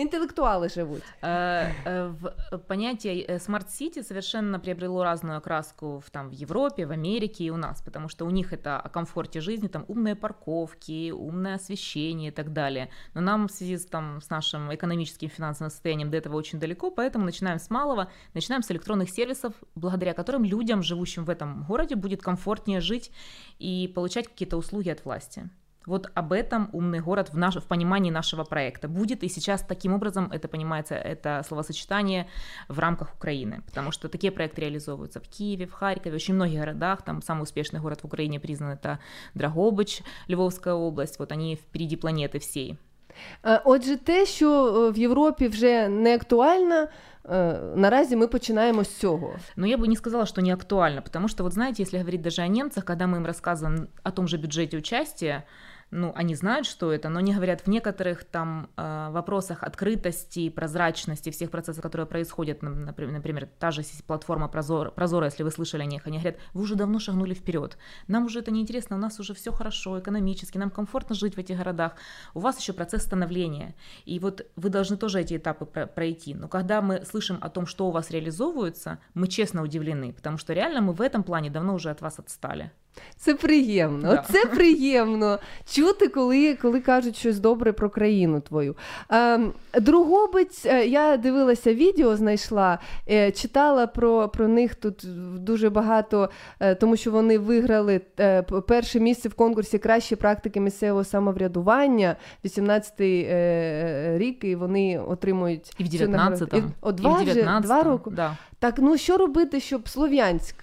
Інтелектуали 0.00 0.68
живуть. 0.68 1.02
Э, 1.22 1.72
э, 1.84 2.58
Понятие 2.68 3.24
э, 3.26 3.38
Smart 3.38 3.66
City 3.68 4.02
совершенно 4.02 4.58
приобрело 4.58 5.04
разную 5.04 5.38
окраску 5.38 6.00
в, 6.00 6.10
там, 6.10 6.28
в 6.28 6.32
Европе, 6.32 6.86
в 6.86 6.90
Америке 6.90 7.44
и 7.44 7.50
у 7.50 7.56
нас, 7.56 7.82
потому 7.82 8.08
что 8.08 8.26
у 8.26 8.30
них 8.30 8.52
это 8.52 8.80
о 8.80 8.88
комфорте 8.88 9.40
жизни, 9.40 9.68
там 9.68 9.84
умные 9.88 10.14
парковки, 10.14 11.12
умное 11.12 11.54
освещение 11.54 12.28
и 12.28 12.32
так 12.32 12.52
далее. 12.52 12.88
Но 13.14 13.20
нам 13.20 13.46
в 13.46 13.50
связи 13.50 13.76
с, 13.76 13.86
там, 13.86 14.20
с 14.20 14.30
нашим 14.30 14.74
экономическим 14.74 15.28
финансовым 15.28 15.70
состоянием 15.70 16.10
до 16.10 16.16
этого 16.16 16.36
очень 16.36 16.58
далеко, 16.58 16.90
поэтому 16.90 17.24
начинаем 17.24 17.58
с 17.58 17.70
малого, 17.70 18.08
начинаем 18.34 18.62
с 18.62 18.70
электронных 18.70 19.10
сервисов, 19.10 19.52
благодаря 19.74 20.14
которым 20.14 20.44
людям, 20.44 20.82
живущим 20.82 21.24
в 21.24 21.30
этом 21.30 21.64
городе, 21.64 21.94
будет 21.94 22.22
комфортнее 22.22 22.80
жить 22.80 23.12
и 23.58 23.92
получать 23.94 24.28
какие-то 24.28 24.56
услуги 24.56 24.90
от 24.90 25.04
власти. 25.04 25.50
Вот 25.85 26.09
об 26.15 26.33
этом 26.33 26.69
умный 26.73 26.99
город 26.99 27.29
в, 27.31 27.37
наш, 27.37 27.55
в 27.55 27.67
понимании 27.67 28.11
нашего 28.11 28.43
проекта 28.43 28.87
будет, 28.87 29.23
и 29.23 29.29
сейчас 29.29 29.61
таким 29.61 29.93
образом 29.93 30.31
это 30.31 30.47
понимается, 30.47 30.95
это 30.95 31.43
словосочетание 31.47 32.27
в 32.67 32.79
рамках 32.79 33.13
Украины, 33.15 33.61
потому 33.67 33.91
что 33.91 34.09
такие 34.09 34.31
проекты 34.31 34.61
реализовываются 34.61 35.19
в 35.19 35.29
Киеве, 35.29 35.67
в 35.67 35.73
Харькове, 35.73 36.15
очень 36.15 36.33
многих 36.33 36.59
городах, 36.59 37.03
там 37.03 37.21
самый 37.21 37.43
успешный 37.43 37.79
город 37.79 38.01
в 38.01 38.05
Украине 38.05 38.39
признан 38.39 38.71
это 38.71 38.99
Драгобыч, 39.35 40.01
Львовская 40.27 40.73
область, 40.73 41.19
вот 41.19 41.31
они 41.31 41.55
впереди 41.55 41.95
планеты 41.95 42.39
всей. 42.39 42.79
Е, 43.45 43.61
Отже, 43.65 43.97
те, 43.97 44.25
що 44.25 44.67
е, 44.67 44.91
в 44.91 44.97
Європі 44.97 45.47
вже 45.47 45.87
не 45.87 46.15
актуально, 46.15 46.87
е, 47.29 47.59
наразі 47.75 48.15
ми 48.15 48.27
починаємо 48.27 48.83
з 48.83 48.97
цього. 48.97 49.35
Но 49.55 49.67
я 49.67 49.77
бы 49.77 49.87
не 49.87 49.95
сказала, 49.95 50.25
что 50.25 50.41
не 50.41 50.53
актуально, 50.53 51.01
потому 51.01 51.27
что, 51.27 51.43
вот 51.43 51.53
знаете, 51.53 51.83
если 51.83 51.99
говорить 51.99 52.21
даже 52.21 52.41
о 52.41 52.47
немцах, 52.47 52.85
когда 52.85 53.07
мы 53.07 53.17
им 53.17 53.25
рассказываем 53.25 53.87
о 54.03 54.11
том 54.11 54.27
же 54.27 54.37
бюджете 54.37 54.77
участия, 54.77 55.43
ну, 55.90 56.12
они 56.14 56.34
знают, 56.34 56.66
что 56.66 56.92
это, 56.92 57.08
но 57.08 57.18
они 57.18 57.34
говорят 57.34 57.62
в 57.62 57.66
некоторых 57.66 58.24
там 58.24 58.70
э, 58.76 59.08
вопросах 59.10 59.62
открытости, 59.62 60.48
прозрачности 60.48 61.30
всех 61.30 61.50
процессов, 61.50 61.82
которые 61.82 62.06
происходят, 62.06 62.62
например, 62.62 63.48
та 63.58 63.70
же 63.70 63.82
платформа 64.06 64.48
Прозор, 64.48 64.92
Прозора, 64.92 65.26
если 65.26 65.42
вы 65.42 65.50
слышали 65.50 65.82
о 65.82 65.86
них, 65.86 66.06
они 66.06 66.18
говорят, 66.18 66.38
вы 66.54 66.62
уже 66.62 66.76
давно 66.76 66.98
шагнули 66.98 67.34
вперед, 67.34 67.76
нам 68.06 68.26
уже 68.26 68.38
это 68.38 68.50
не 68.50 68.60
интересно, 68.60 68.96
у 68.96 68.98
нас 68.98 69.18
уже 69.18 69.34
все 69.34 69.52
хорошо 69.52 69.98
экономически, 69.98 70.58
нам 70.58 70.70
комфортно 70.70 71.14
жить 71.14 71.34
в 71.34 71.38
этих 71.38 71.58
городах, 71.58 71.94
у 72.34 72.40
вас 72.40 72.58
еще 72.58 72.72
процесс 72.72 73.02
становления, 73.02 73.74
и 74.04 74.18
вот 74.20 74.46
вы 74.56 74.68
должны 74.68 74.96
тоже 74.96 75.20
эти 75.20 75.36
этапы 75.36 75.64
про- 75.64 75.86
пройти, 75.86 76.34
но 76.34 76.48
когда 76.48 76.82
мы 76.82 77.04
слышим 77.04 77.38
о 77.40 77.48
том, 77.48 77.66
что 77.66 77.88
у 77.88 77.90
вас 77.90 78.10
реализовывается, 78.10 78.98
мы 79.14 79.26
честно 79.26 79.62
удивлены, 79.62 80.12
потому 80.12 80.38
что 80.38 80.52
реально 80.52 80.80
мы 80.82 80.92
в 80.92 81.00
этом 81.00 81.24
плане 81.24 81.50
давно 81.50 81.74
уже 81.74 81.90
от 81.90 82.00
вас 82.00 82.18
отстали. 82.18 82.70
Це 83.16 83.34
приємно. 83.34 84.08
Да. 84.14 84.24
Це 84.32 84.46
приємно 84.46 85.38
чути, 85.72 86.08
коли, 86.08 86.54
коли 86.54 86.80
кажуть 86.80 87.16
щось 87.16 87.38
добре 87.38 87.72
про 87.72 87.90
країну 87.90 88.40
твою. 88.40 88.76
Ем, 89.08 89.52
Другобиць, 89.74 90.66
е, 90.66 90.86
я 90.86 91.16
дивилася 91.16 91.74
відео, 91.74 92.16
знайшла, 92.16 92.78
е, 93.10 93.30
читала 93.32 93.86
про, 93.86 94.28
про 94.28 94.48
них 94.48 94.74
тут 94.74 95.04
дуже 95.44 95.70
багато, 95.70 96.30
е, 96.60 96.74
тому 96.74 96.96
що 96.96 97.10
вони 97.10 97.38
виграли 97.38 98.00
перше 98.68 99.00
місце 99.00 99.28
в 99.28 99.34
конкурсі 99.34 99.78
кращі 99.78 100.16
практики 100.16 100.60
місцевого 100.60 101.04
самоврядування 101.04 102.16
18-й 102.44 103.26
е, 103.28 104.18
рік, 104.18 104.44
і 104.44 104.54
вони 104.54 104.98
отримують 105.08 105.72
І 105.78 105.84
в 105.84 105.88
цю 105.88 105.96
19-му, 105.98 106.58
І- 106.58 106.88
і 106.88 106.90
в 106.90 106.92
два, 106.92 107.22
вже, 107.22 107.42
19-му, 107.42 107.60
два 107.60 107.82
роки. 107.82 108.10
да. 108.10 108.36
Так, 108.58 108.74
ну 108.78 108.96
що 108.96 109.16
робити, 109.16 109.60
щоб 109.60 109.88
Слов'янськ 109.88 110.54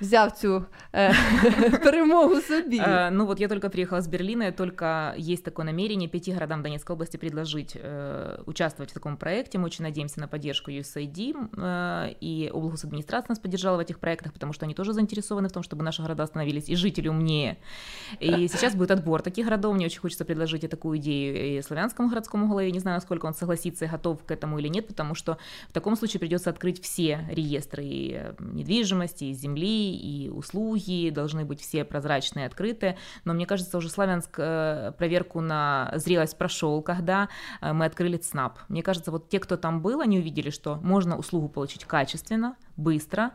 взяв 0.00 0.32
цю 0.32 0.64
е, 0.92 1.14
перемогу 1.84 2.40
собі? 2.40 2.78
Э, 2.80 3.10
ну 3.10 3.26
вот 3.26 3.40
я 3.40 3.48
только 3.48 3.70
приехала 3.70 4.00
с 4.00 4.08
Берлина, 4.08 4.52
только 4.52 5.14
есть 5.18 5.44
такое 5.44 5.66
намерение 5.66 6.08
пяти 6.08 6.32
городам 6.32 6.62
Донецкой 6.62 6.94
области 6.94 7.16
предложить 7.16 7.76
э, 7.82 8.42
участвовать 8.46 8.90
в 8.90 8.94
таком 8.94 9.16
проекте. 9.16 9.58
Мы 9.58 9.64
очень 9.66 9.84
надеемся 9.84 10.20
на 10.20 10.28
поддержку 10.28 10.70
USAID, 10.70 11.48
э, 11.56 12.14
и 12.20 12.50
облгосадминистрация 12.54 13.28
нас 13.28 13.38
поддержала 13.38 13.76
в 13.76 13.80
этих 13.80 13.98
проектах, 13.98 14.32
потому 14.32 14.52
что 14.52 14.64
они 14.64 14.74
тоже 14.74 14.92
заинтересованы 14.92 15.48
в 15.48 15.52
том, 15.52 15.62
чтобы 15.62 15.82
наши 15.82 16.02
города 16.02 16.26
становились 16.26 16.68
и 16.68 16.76
жители 16.76 17.08
умнее. 17.08 17.56
И 18.20 18.48
сейчас 18.48 18.74
будет 18.74 18.90
отбор 18.90 19.22
таких 19.22 19.46
городов. 19.46 19.74
Мне 19.74 19.86
очень 19.86 20.00
хочется 20.00 20.24
предложить 20.24 20.64
и 20.64 20.68
такую 20.68 20.98
идею 20.98 21.58
и 21.58 21.62
славянскому 21.62 22.08
городскому 22.08 22.48
голове. 22.48 22.70
Не 22.70 22.80
знаю, 22.80 22.96
насколько 22.96 23.26
он 23.26 23.34
согласится 23.34 23.84
и 23.84 23.88
готов 23.88 24.24
к 24.24 24.30
этому 24.30 24.58
или 24.58 24.68
нет, 24.68 24.86
потому 24.86 25.14
что 25.14 25.38
в 25.68 25.72
таком 25.72 25.96
случае 25.96 26.20
придется 26.20 26.50
открыть 26.50 26.82
все 26.82 27.20
реестры 27.30 27.84
и 27.84 28.12
э, 28.14 28.34
недвижимости, 28.38 29.24
и 29.24 29.32
земли, 29.32 29.85
и 29.94 30.28
услуги, 30.30 31.10
должны 31.10 31.44
быть 31.44 31.60
все 31.60 31.84
прозрачные, 31.84 32.46
открытые. 32.46 32.96
Но 33.24 33.34
мне 33.34 33.46
кажется, 33.46 33.78
уже 33.78 33.88
Славянск 33.88 34.34
э, 34.38 34.92
проверку 34.98 35.40
на 35.40 35.92
зрелость 35.94 36.36
прошел, 36.38 36.82
когда 36.82 37.28
э, 37.60 37.72
мы 37.72 37.84
открыли 37.84 38.16
ЦНАП. 38.16 38.58
Мне 38.68 38.82
кажется, 38.82 39.10
вот 39.10 39.28
те, 39.28 39.38
кто 39.38 39.56
там 39.56 39.82
был, 39.82 40.00
они 40.00 40.18
увидели, 40.18 40.50
что 40.50 40.76
можно 40.76 41.16
услугу 41.16 41.48
получить 41.48 41.84
качественно, 41.84 42.56
быстро. 42.76 43.32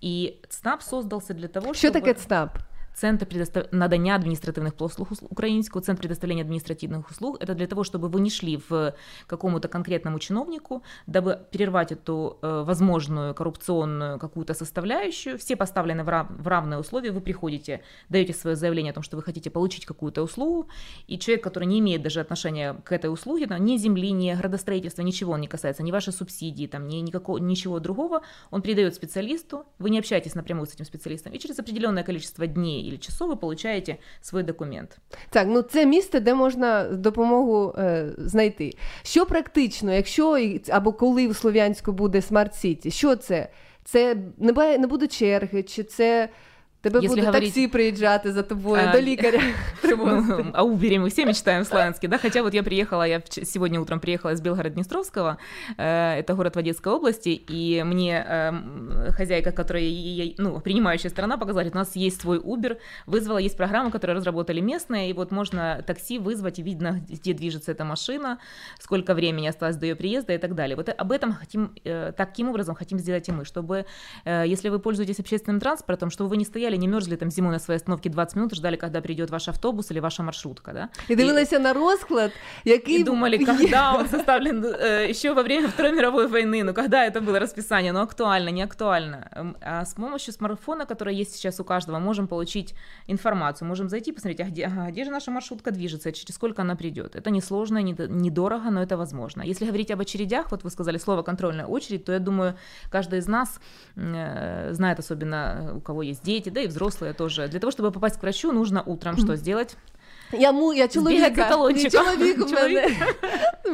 И 0.00 0.40
ЦНАП 0.48 0.82
создался 0.82 1.34
для 1.34 1.48
того, 1.48 1.74
Що 1.74 1.88
чтобы... 1.88 2.00
таке 2.00 2.14
ЦНАП? 2.14 2.58
Центр 2.94 3.26
предостав... 3.26 3.64
надання 3.72 4.14
административных 4.14 4.74
послуг 4.74 5.08
украинского, 5.30 5.82
Центр 5.82 6.02
предоставления 6.02 6.42
административных 6.42 7.10
услуг. 7.10 7.38
Это 7.40 7.54
для 7.54 7.66
того, 7.66 7.84
чтобы 7.84 8.08
вы 8.08 8.20
не 8.20 8.30
шли 8.30 8.60
в 8.68 8.94
какому-то 9.26 9.68
конкретному 9.68 10.18
чиновнику, 10.18 10.82
дабы 11.06 11.38
перервать 11.50 11.92
эту 11.92 12.38
э, 12.42 12.64
возможную 12.66 13.34
коррупционную 13.34 14.18
какую-то 14.18 14.54
составляющую. 14.54 15.38
Все 15.38 15.56
поставлены 15.56 16.04
в, 16.04 16.08
рав... 16.08 16.26
в 16.30 16.46
равные 16.46 16.78
условия. 16.78 17.10
Вы 17.10 17.20
приходите, 17.20 17.80
даете 18.08 18.32
свое 18.32 18.56
заявление 18.56 18.90
о 18.90 18.94
том, 18.94 19.02
что 19.02 19.16
вы 19.16 19.22
хотите 19.22 19.50
получить 19.50 19.86
какую-то 19.86 20.22
услугу, 20.22 20.68
и 21.06 21.18
человек, 21.18 21.44
который 21.44 21.64
не 21.64 21.78
имеет 21.78 22.02
даже 22.02 22.20
отношения 22.20 22.74
к 22.84 22.92
этой 22.92 23.12
услуге, 23.12 23.46
там, 23.46 23.64
ни 23.64 23.76
земли, 23.78 24.12
ни 24.12 24.32
градостроительства, 24.34 25.02
ничего 25.02 25.32
он 25.32 25.40
не 25.40 25.48
касается, 25.48 25.82
ни 25.82 25.90
вашей 25.90 26.12
субсидии, 26.12 26.66
там, 26.66 26.86
ни 26.86 26.96
никакого, 26.96 27.38
ничего 27.38 27.80
другого, 27.80 28.22
он 28.50 28.62
передает 28.62 28.94
специалисту, 28.94 29.64
вы 29.78 29.90
не 29.90 29.98
общаетесь 29.98 30.34
напрямую 30.34 30.66
с 30.66 30.74
этим 30.74 30.84
специалистом, 30.84 31.32
и 31.32 31.38
через 31.38 31.58
определенное 31.58 32.02
количество 32.02 32.46
дней 32.46 32.81
или 32.88 32.96
часово 32.96 33.32
вы 33.32 33.36
получаете 33.36 33.98
свой 34.20 34.42
документ. 34.42 34.98
Так, 35.30 35.46
ну 35.50 35.62
це 35.62 35.86
місце, 35.86 36.20
де 36.20 36.34
можна 36.34 36.84
допомогу 36.84 37.74
е, 37.78 38.08
знайти. 38.18 38.72
Що 39.02 39.26
практично, 39.26 39.92
якщо 39.92 40.38
або 40.68 40.92
коли 40.92 41.28
в 41.28 41.36
Слов'янську 41.36 41.92
буде 41.92 42.22
смарт 42.22 42.54
Сіті, 42.54 42.90
що 42.90 43.16
це? 43.16 43.48
Це 43.84 44.16
не, 44.38 44.52
буде 44.86 45.06
черги, 45.06 45.62
чи 45.62 45.82
це 45.82 46.28
тебе 46.81 46.99
Якщо 47.01 47.09
буде 47.15 47.21
говорить- 47.27 47.43
таксі 47.49 47.67
приїжджати 47.67 48.31
за 48.31 48.43
тобою 48.43 48.83
А, 48.87 48.91
до 48.91 49.01
лікаря? 49.01 49.41
Ну, 49.83 50.45
О 50.53 50.63
Убере 50.63 50.99
мы 50.99 51.07
все 51.07 51.25
мечтаем 51.25 51.63
в 51.63 51.67
Славянске, 51.67 52.07
да, 52.07 52.17
хотя 52.17 52.41
вот 52.41 52.53
я 52.53 52.63
приехала, 52.63 53.07
я 53.07 53.17
вч- 53.17 53.45
сегодня 53.45 53.79
утром 53.79 53.99
приехала 53.99 54.31
из 54.33 54.41
Белгорода-Днестровского, 54.41 55.37
э, 55.77 56.19
это 56.19 56.33
город 56.35 56.55
в 56.55 56.59
Одесской 56.59 56.93
области, 56.93 57.29
и 57.29 57.83
мне 57.83 58.25
эм, 58.29 58.91
хозяйка, 59.17 59.51
которая, 59.51 59.83
е- 59.83 60.25
е- 60.27 60.35
ну, 60.37 60.59
принимающая 60.61 61.09
сторона, 61.09 61.37
показала, 61.37 61.53
говорит, 61.63 61.75
у 61.75 61.77
нас 61.77 61.95
есть 61.95 62.21
свой 62.21 62.37
Uber, 62.39 62.77
вызвала, 63.07 63.39
есть 63.39 63.57
программа, 63.57 63.91
которую 63.91 64.17
разработали 64.17 64.61
местные, 64.61 65.09
и 65.09 65.13
вот 65.13 65.31
можно 65.31 65.83
такси 65.87 66.19
вызвать, 66.19 66.59
и 66.59 66.63
видно, 66.63 67.01
где 67.09 67.33
движется 67.33 67.71
эта 67.71 67.85
машина, 67.85 68.37
сколько 68.79 69.13
времени 69.13 69.47
осталось 69.49 69.77
до 69.77 69.85
ее 69.85 69.95
приезда 69.95 70.33
и 70.33 70.37
так 70.37 70.53
далее. 70.53 70.75
Вот 70.75 70.89
об 70.97 71.11
этом 71.11 71.33
хотим, 71.33 71.69
э, 71.85 72.11
таким 72.17 72.49
образом 72.49 72.75
хотим 72.75 72.99
сделать 72.99 73.29
и 73.29 73.31
мы, 73.31 73.45
чтобы, 73.45 73.85
э, 74.25 74.43
если 74.53 74.69
вы 74.69 74.79
пользуетесь 74.79 75.19
общественным 75.19 75.59
транспортом, 75.59 76.09
чтобы 76.11 76.29
вы 76.29 76.37
не 76.37 76.45
стояли, 76.45 76.70
не 76.76 76.88
мерзли 76.88 77.16
там 77.16 77.30
зимой 77.30 77.52
на 77.52 77.58
своей 77.58 77.76
остановке 77.76 78.10
20 78.10 78.36
минут, 78.36 78.54
ждали, 78.54 78.76
когда 78.76 79.00
придет 79.00 79.30
ваш 79.30 79.48
автобус 79.48 79.90
или 79.90 80.00
ваша 80.00 80.22
маршрутка, 80.22 80.72
да? 80.72 80.88
І 81.08 81.16
дивилася 81.16 81.58
на 81.58 81.72
розклад, 81.72 82.32
який 82.64 83.00
И 83.00 83.04
думали, 83.04 83.38
когда 83.44 83.92
он 83.94 84.08
составлен 84.08 84.64
э, 84.64 85.10
еще 85.10 85.32
во 85.34 85.42
время 85.42 85.68
Второй 85.68 85.92
мировой 85.92 86.26
войны, 86.26 86.64
ну 86.64 86.74
когда 86.74 87.06
это 87.06 87.20
было 87.20 87.38
расписание, 87.38 87.92
ну 87.92 88.00
актуально, 88.00 88.50
не 88.50 88.62
актуально. 88.64 89.28
Эм, 89.36 89.56
А 89.60 89.84
с 89.84 89.94
помощью 89.94 90.34
смартфона, 90.34 90.86
который 90.86 91.20
есть 91.20 91.34
сейчас 91.34 91.60
у 91.60 91.64
каждого, 91.64 91.98
можем 92.00 92.26
получить 92.26 92.74
информацию, 93.08 93.68
можем 93.68 93.88
зайти, 93.88 94.12
посмотреть, 94.12 94.40
а 94.40 94.50
где, 94.50 94.66
ага, 94.66 94.90
где 94.90 95.04
же 95.04 95.10
наша 95.10 95.30
маршрутка 95.30 95.70
движется, 95.70 96.12
через 96.12 96.34
сколько 96.34 96.62
она 96.62 96.74
придет. 96.76 97.16
Это 97.16 97.30
несложно, 97.30 97.82
не- 97.82 97.96
недорого, 98.08 98.70
но 98.70 98.82
это 98.82 98.96
возможно. 98.96 99.42
Если 99.42 99.66
говорить 99.66 99.90
об 99.90 100.00
очередях, 100.00 100.50
вот 100.50 100.64
вы 100.64 100.70
сказали 100.70 100.98
слово 100.98 101.22
контрольная 101.22 101.66
очередь, 101.66 102.04
то 102.04 102.12
я 102.12 102.18
думаю, 102.18 102.54
каждый 102.90 103.18
из 103.18 103.28
нас 103.28 103.60
э, 103.96 104.72
знает, 104.72 104.98
особенно 104.98 105.68
э, 105.72 105.76
у 105.76 105.80
кого 105.80 106.02
есть 106.02 106.24
дети, 106.24 106.50
да 106.50 106.61
и 106.63 106.67
взрослые 106.67 107.13
тоже. 107.13 107.47
Для 107.47 107.59
того, 107.59 107.71
чтобы 107.71 107.91
попасть 107.91 108.17
к 108.19 108.23
врачу, 108.23 108.51
нужно 108.51 108.83
утром 108.85 109.17
что 109.17 109.35
сделать? 109.35 109.77
Я, 110.33 110.51
му, 110.51 110.73
я 110.73 110.87
Збігати 110.87 110.93
чоловіка, 110.93 111.35
за 111.35 111.49
талончиком. 111.49 111.91
чоловік 112.05 112.37
у 112.45 112.49
Чоловік. 112.49 112.75
мене. 112.75 112.95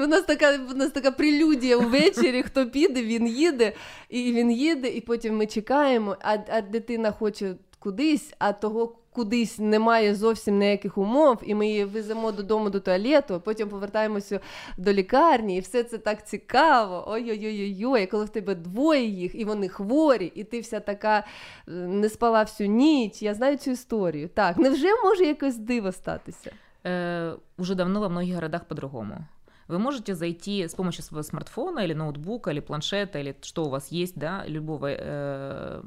У 0.06 0.08
нас 0.08 0.22
така, 0.24 0.60
у 0.72 0.74
нас 0.74 0.92
така 0.92 1.12
прелюдія 1.12 1.78
увечері, 1.78 2.44
хто 2.44 2.66
піде, 2.70 3.02
він 3.04 3.28
їде, 3.28 3.74
і 4.10 4.34
він 4.34 4.52
їде, 4.52 4.88
і 4.88 5.02
потім 5.02 5.38
ми 5.38 5.46
чекаємо, 5.48 6.18
а, 6.22 6.38
а 6.50 6.62
дитина 6.62 7.12
хоче 7.12 7.56
кудись, 7.80 8.34
а 8.40 8.54
того 8.54 8.96
кудись 9.14 9.60
немає 9.60 10.16
зовсім 10.16 10.60
ніяких 10.60 10.98
умов, 10.98 11.38
і 11.44 11.56
ми 11.56 11.68
її 11.68 11.86
веземо 11.86 12.32
додому 12.32 12.70
до 12.70 12.80
туалету, 12.80 13.34
а 13.34 13.40
потім 13.40 13.70
повертаємося 13.70 14.40
до 14.78 14.94
лікарні, 14.94 15.58
і 15.58 15.60
все 15.60 15.84
це 15.84 15.98
так 15.98 16.28
цікаво. 16.28 17.04
Ой-ой-ой, 17.08 18.08
коли 18.08 18.26
в 18.26 18.30
тебе 18.30 18.56
двоє 18.56 19.06
їх, 19.06 19.36
і 19.36 19.46
вони 19.46 19.68
хворі, 19.68 20.32
і 20.36 20.44
ти 20.44 20.60
вся 20.60 20.80
така 20.80 21.18
е, 21.20 21.72
не 21.72 22.10
спала 22.10 22.42
всю 22.44 22.70
ніч. 22.70 23.22
Я 23.22 23.34
знаю 23.34 23.58
цю 23.58 23.72
історію. 23.72 24.30
Так, 24.30 24.58
невже 24.58 24.88
може 25.04 25.26
якось 25.26 25.58
диво 25.58 25.92
статися? 25.92 26.52
Э, 26.86 27.38
уже 27.58 27.76
давно 27.76 28.00
во 28.00 28.10
многих 28.10 28.36
городах 28.36 28.66
по-другому. 28.66 29.26
вы 29.68 29.80
можете 29.80 30.14
зайти 30.16 30.68
с 30.68 30.76
помощью 30.76 31.04
своего 31.04 31.24
смартфона 31.24 31.80
или 31.80 31.94
ноутбука, 31.94 32.52
или 32.52 32.60
планшета, 32.60 33.20
или 33.20 33.36
что 33.42 33.64
у 33.64 33.70
вас 33.70 33.92
есть, 33.92 34.18
да, 34.18 34.44
любого 34.46 34.88
э, 34.90 35.82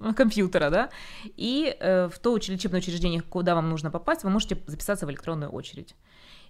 компьютера, 0.16 0.70
да, 0.70 0.90
и 1.24 1.76
э, 1.78 2.08
в 2.08 2.18
то 2.18 2.36
лечебное 2.36 2.80
учреждение, 2.80 3.20
куда 3.20 3.54
вам 3.54 3.68
нужно 3.68 3.90
попасть, 3.90 4.24
вы 4.24 4.30
можете 4.30 4.58
записаться 4.66 5.06
в 5.06 5.10
электронную 5.10 5.50
очередь. 5.50 5.94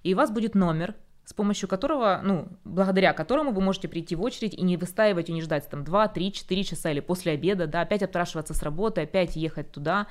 И 0.03 0.15
у 0.15 0.17
вас 0.17 0.31
будет 0.31 0.55
номер, 0.55 0.95
с 1.25 1.35
помощью 1.35 1.69
которого, 1.69 2.21
ну, 2.25 2.49
благодаря 2.65 3.13
которому 3.13 3.53
вы 3.53 3.61
можете 3.61 3.89
прийти 3.89 4.15
в 4.17 4.23
очередь 4.23 4.55
и 4.55 4.63
не 4.63 4.77
выстаивать 4.77 5.29
и 5.29 5.33
не 5.33 5.43
ждать 5.43 5.69
там 5.69 5.85
2, 5.85 6.09
3, 6.09 6.33
4 6.33 6.65
часа 6.65 6.91
или 6.91 7.01
после 7.01 7.33
обеда, 7.33 7.67
да, 7.67 7.83
опять 7.83 8.03
отпрашиваться 8.03 8.55
с 8.55 8.63
работы, 8.63 9.03
опять 9.03 9.37
ехать 9.37 9.71
туда. 9.71 10.07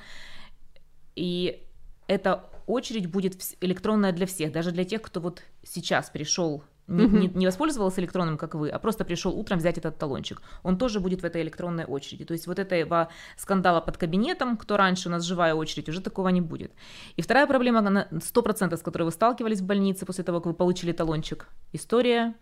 И 1.16 1.66
эта 2.06 2.44
очередь 2.66 3.10
будет 3.10 3.36
электронная 3.60 4.12
для 4.12 4.26
всех, 4.26 4.52
даже 4.52 4.70
для 4.70 4.84
тех, 4.84 5.02
кто 5.02 5.20
вот 5.20 5.42
сейчас 5.64 6.10
пришел, 6.10 6.62
не, 6.87 7.03
Мгм. 7.03 7.19
не- 7.19 7.31
не 7.35 7.45
воспользовался 7.45 8.01
электронным, 8.01 8.37
как 8.37 8.55
вы, 8.55 8.69
а 8.69 8.77
просто 8.79 9.05
пришел 9.05 9.31
утром 9.39 9.57
взять 9.59 9.77
этот 9.77 9.97
талончик. 9.97 10.41
Он 10.63 10.77
тоже 10.77 10.99
будет 10.99 11.21
в 11.21 11.25
этой 11.25 11.41
электронной 11.41 11.85
очереди. 11.85 12.25
То 12.25 12.33
есть 12.33 12.47
вот 12.47 12.59
этого 12.59 13.07
скандала 13.37 13.81
под 13.81 13.97
кабинетом, 13.97 14.57
кто 14.57 14.77
раньше, 14.77 15.09
у 15.09 15.11
нас 15.11 15.23
живая 15.23 15.53
очередь, 15.55 15.89
уже 15.89 16.01
такого 16.01 16.29
не 16.31 16.41
будет. 16.41 16.71
И 17.17 17.21
вторая 17.21 17.47
проблема, 17.47 17.79
она 17.79 18.07
100% 18.11 18.77
с 18.77 18.81
которой 18.81 19.03
вы 19.03 19.11
сталкивались 19.11 19.61
в 19.61 19.65
больнице 19.65 20.05
после 20.05 20.23
того, 20.23 20.39
как 20.39 20.45
вы 20.47 20.53
получили 20.53 20.91
талончик. 20.91 21.47
История 21.73 22.33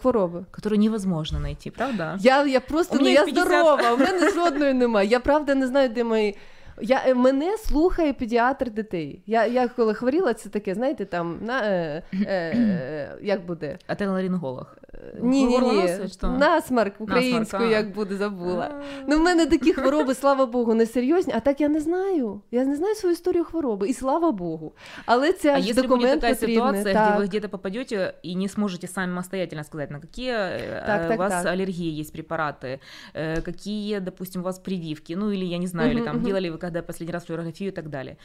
хвороби. 0.00 0.44
Которую 0.50 0.78
невозможно 0.80 1.38
найти, 1.38 1.70
правда? 1.70 2.16
Я, 2.20 2.44
я 2.44 2.60
просто 2.60 2.94
У 2.94 2.98
ну, 2.98 3.04
мене 3.04 3.14
я 3.14 3.24
їх 3.24 3.34
50. 3.34 3.46
здорова, 3.48 3.92
у 3.94 3.96
мене 3.98 4.30
жодної 4.32 4.74
немає. 4.74 5.08
Я 5.08 5.20
правда 5.20 5.54
не 5.54 5.66
знаю, 5.66 5.88
де 5.88 6.04
мої. 6.04 6.36
Я, 6.81 7.03
е, 7.07 7.13
мене 7.13 7.57
слухає 7.57 8.13
педіатр 8.13 8.71
дітей. 8.71 9.21
Я, 9.25 9.45
я 9.45 9.67
коли 9.67 9.93
хворіла, 9.93 10.33
це 10.33 10.49
таке, 10.49 10.73
знаєте, 10.73 11.05
там 11.05 11.39
на 11.41 11.61
е, 11.63 12.03
е, 12.13 13.17
як 13.21 13.45
буде? 13.45 13.77
Отеларинголог. 13.89 14.75
Ні, 15.22 15.44
ні, 15.44 15.46
ні. 15.46 15.54
Горлоноси, 15.54 16.08
що? 16.08 16.26
Насмарк 16.28 17.00
українською, 17.00 17.40
Насмарк, 17.40 17.64
а. 17.64 17.70
як 17.70 17.94
буде, 17.94 18.16
забула. 18.16 18.82
Ну, 19.08 19.18
в 19.18 19.20
мене 19.20 19.46
такі 19.46 19.72
хвороби, 19.72 20.14
слава 20.14 20.46
Богу, 20.46 20.74
не 20.74 20.86
серйозні, 20.86 21.32
а 21.36 21.40
так 21.40 21.60
я 21.60 21.68
не 21.68 21.80
знаю. 21.80 22.40
Я 22.50 22.64
не 22.64 22.76
знаю 22.76 22.94
свою 22.94 23.12
історію 23.12 23.44
хвороби, 23.44 23.88
і 23.88 23.92
слава 23.92 24.32
Богу. 24.32 24.72
Але 25.06 25.32
це 25.32 25.54
А 25.54 25.60
ж 25.60 25.68
если 25.68 25.82
будет 25.82 25.88
документ 25.90 26.20
такая 26.20 26.34
потрібний. 26.34 26.56
ситуация, 26.56 26.94
так. 26.94 27.08
где 27.14 27.22
вы 27.22 27.26
где-то 27.26 27.48
попадете 27.48 28.14
и 28.24 28.34
не 28.34 28.48
сможете 28.48 28.86
самостоятельно 28.88 29.64
сказать, 29.64 29.90
на 29.90 30.00
какие 30.00 30.32
э, 30.32 30.86
Так, 30.86 31.02
э, 31.02 31.08
так, 31.08 31.16
у 31.16 31.18
вас 31.18 31.32
так. 31.32 31.46
аллергии 31.52 32.00
есть 32.00 32.12
препараты, 32.12 32.78
э, 33.14 33.40
какие, 33.42 33.98
допустим, 34.00 34.40
у 34.40 34.44
вас 34.44 34.58
прививки, 34.58 35.16
ну 35.16 35.30
или 35.30 35.44
я 35.44 35.58
не 35.58 35.66
знаю, 35.66 35.90
или 35.90 35.98
Мгм, 36.00 36.06
там 36.06 36.16
мгм. 36.16 36.24
делали 36.26 36.50
вы 36.50 36.58
когда 36.58 36.82
последний 36.82 37.12
раз 37.14 37.24
флюорографию 37.24 37.68
и 37.68 37.74
так 37.74 37.88
далее, 37.88 38.16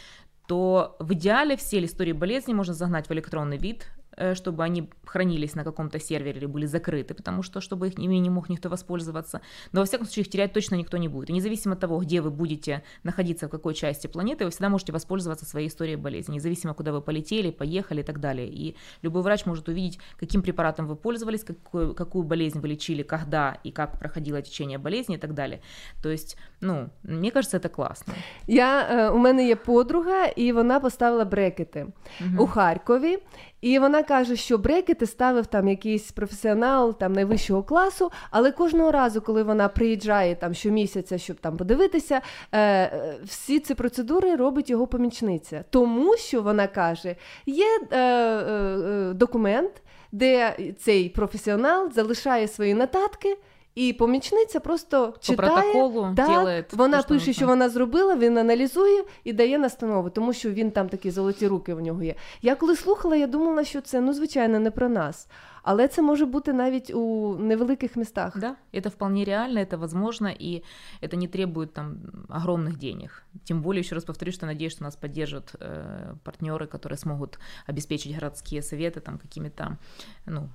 то 0.47 0.95
в 0.99 1.11
идеале 1.13 1.55
все 1.55 1.83
истории 1.83 2.13
болезни 2.13 2.53
можно 2.53 2.73
загнать 2.73 3.09
в 3.09 3.13
электронный 3.13 3.57
вид, 3.57 3.85
э, 4.00 4.00
чтобы 4.33 4.63
они 4.63 4.89
хранились 5.05 5.55
на 5.55 5.63
каком-то 5.63 5.99
сервере 5.99 6.39
или 6.39 6.47
были 6.47 6.65
закрыты, 6.65 7.13
потому 7.13 7.43
что 7.43 7.61
чтобы 7.61 7.87
их 7.87 7.99
ими 7.99 8.19
не 8.19 8.29
мог 8.29 8.49
никто 8.49 8.69
воспользоваться. 8.69 9.41
Но 9.71 9.81
во 9.81 9.85
всяком 9.85 10.07
случае 10.07 10.23
их 10.23 10.29
терять 10.31 10.53
точно 10.53 10.75
никто 10.75 10.97
не 10.97 11.07
будет. 11.07 11.29
И 11.29 11.33
независимо 11.33 11.73
от 11.73 11.79
того, 11.79 11.99
где 11.99 12.21
вы 12.21 12.31
будете 12.31 12.81
находиться, 13.03 13.47
в 13.47 13.49
какой 13.51 13.73
части 13.73 14.07
планеты, 14.07 14.43
вы 14.45 14.49
всегда 14.49 14.69
можете 14.69 14.91
воспользоваться 14.91 15.45
своей 15.45 15.67
историей 15.67 15.97
болезни, 15.97 16.33
независимо, 16.33 16.73
куда 16.73 16.91
вы 16.91 17.01
полетели, 17.01 17.51
поехали 17.51 17.99
и 18.01 18.03
так 18.03 18.19
далее. 18.19 18.47
И 18.47 18.75
любой 19.03 19.21
врач 19.21 19.45
может 19.45 19.69
увидеть, 19.69 19.99
каким 20.19 20.41
препаратом 20.41 20.87
вы 20.87 20.95
пользовались, 20.95 21.43
какую, 21.43 21.93
какую 21.93 22.23
болезнь 22.23 22.59
вы 22.59 22.67
лечили, 22.69 23.03
когда 23.03 23.57
и 23.63 23.71
как 23.71 23.99
проходило 23.99 24.41
течение 24.41 24.79
болезни 24.79 25.15
и 25.15 25.19
так 25.19 25.33
далее. 25.33 25.59
То 26.01 26.09
есть, 26.09 26.37
ну, 26.61 26.89
мне 27.03 27.29
кажется, 27.31 27.57
это 27.57 27.69
классно. 27.69 28.13
Я, 28.47 28.81
е, 28.91 29.09
у 29.09 29.17
мене 29.17 29.47
є 29.47 29.55
подруга, 29.55 30.25
і 30.25 30.51
вона 30.51 30.79
поставила 30.79 31.25
брекети 31.25 31.85
Мгм. 32.21 32.39
у 32.39 32.47
Харкові. 32.47 33.17
І 33.62 33.78
вона 33.78 34.02
каже, 34.02 34.36
що 34.36 34.58
брекети 34.58 35.06
ставив 35.06 35.46
там 35.46 35.68
якийсь 35.68 36.12
професіонал 36.12 36.98
там 36.98 37.12
найвищого 37.12 37.62
класу, 37.62 38.10
але 38.30 38.52
кожного 38.52 38.92
разу, 38.92 39.20
коли 39.22 39.42
вона 39.42 39.68
приїжджає 39.68 40.34
там 40.34 40.54
щомісяця, 40.54 41.18
щоб 41.18 41.36
там 41.36 41.56
подивитися, 41.56 42.20
е, 42.52 42.60
е, 42.60 43.16
всі 43.24 43.60
ці 43.60 43.74
процедури 43.74 44.36
робить 44.36 44.70
його 44.70 44.86
помічниця. 44.86 45.64
Тому 45.70 46.16
що 46.16 46.42
вона 46.42 46.66
каже, 46.66 47.16
є 47.46 47.66
е, 47.90 47.98
е, 47.98 48.00
е, 48.00 49.12
документ, 49.12 49.82
де 50.12 50.56
цей 50.78 51.08
професіонал 51.08 51.92
залишає 51.92 52.48
свої 52.48 52.74
нотатки. 52.74 53.36
І 53.77 53.93
помічниця 53.93 54.59
просто 54.59 55.13
читає, 55.19 55.51
протоколу 55.51 56.13
так, 56.15 56.27
делает 56.27 56.73
вона 56.73 56.97
то, 56.97 57.03
що 57.03 57.07
пише, 57.07 57.27
нужно. 57.27 57.33
що 57.33 57.45
вона 57.47 57.69
зробила, 57.69 58.15
він 58.15 58.37
аналізує 58.37 59.03
і 59.23 59.33
дає 59.33 59.57
настанови, 59.57 60.09
тому 60.09 60.33
що 60.33 60.51
він 60.51 60.71
там 60.71 60.89
такі 60.89 61.11
золоті 61.11 61.47
руки 61.47 61.73
в 61.73 61.81
нього 61.81 62.03
є. 62.03 62.15
Я 62.41 62.55
коли 62.55 62.75
слухала, 62.75 63.15
я 63.15 63.27
думала, 63.27 63.63
що 63.63 63.81
це 63.81 64.01
ну 64.01 64.13
звичайно 64.13 64.59
не 64.59 64.71
про 64.71 64.89
нас. 64.89 65.27
Але 65.69 65.87
це 65.87 66.01
може 66.01 66.25
бути 66.25 66.53
навіть 66.53 66.89
у 66.93 67.35
невеликих 67.39 67.95
містах. 67.95 68.39
Да, 68.39 68.55
это 68.73 68.89
вполне 68.89 69.25
реально, 69.25 69.59
это 69.59 69.77
возможно, 69.77 70.27
и 70.41 70.63
это 71.01 71.17
не 71.17 71.27
требует 71.27 71.73
там 71.73 71.97
огромных 72.29 72.77
денег. 72.77 73.23
Тем 73.43 73.61
более, 73.61 73.81
еще 73.81 73.95
раз 73.95 74.05
повторюсь, 74.05 74.35
что 74.35 74.45
надеюсь, 74.45 74.73
что 74.73 74.83
нас 74.83 74.95
поддержат 74.95 75.55
э, 75.59 76.15
партнеры, 76.23 76.67
которые 76.67 76.97
смогут 76.97 77.39
обеспечить 77.65 78.13
городские 78.13 78.61
советы 78.61 79.01
там 79.01 79.17
какими-то, 79.17 79.77
ну, 80.25 80.49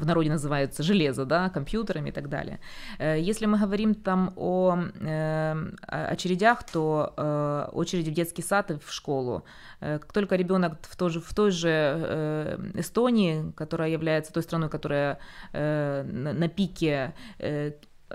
в 0.00 0.06
народе 0.06 0.30
называются 0.30 0.82
железо, 0.82 1.24
да, 1.24 1.50
компьютерами 1.50 2.08
и 2.08 2.12
так 2.12 2.28
далее. 2.28 2.58
Э, 2.98 3.18
Если 3.20 3.46
мы 3.46 3.58
говорим 3.58 3.94
там 3.94 4.32
о 4.36 4.76
э, 5.00 5.72
очередях, 5.86 6.64
то 6.64 7.12
э, 7.16 7.68
очереди 7.72 8.10
в 8.10 8.14
детский 8.14 8.42
сад 8.42 8.70
и 8.70 8.78
в 8.78 8.92
школу. 8.92 9.44
Как 9.80 10.12
только 10.12 10.36
ребенок 10.36 10.78
в, 10.82 10.96
той 10.96 11.10
в 11.10 11.34
той 11.34 11.50
же 11.50 12.58
Эстонии, 12.74 13.52
которая 13.56 13.88
является 13.90 14.32
той 14.32 14.42
страной, 14.42 14.68
которая 14.68 15.18
на, 15.52 16.48
пике 16.48 17.14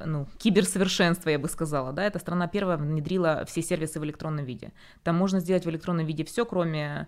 ну, 0.05 0.27
киберсовершенства, 0.37 1.29
я 1.29 1.39
бы 1.39 1.47
сказала, 1.47 1.91
да, 1.91 2.03
эта 2.03 2.19
страна 2.19 2.47
первая 2.47 2.77
внедрила 2.77 3.45
все 3.47 3.61
сервисы 3.61 3.99
в 3.99 4.05
электронном 4.05 4.45
виде. 4.45 4.71
Там 5.03 5.15
можно 5.15 5.39
сделать 5.39 5.65
в 5.65 5.69
электронном 5.69 6.05
виде 6.05 6.23
все, 6.23 6.45
кроме 6.45 7.07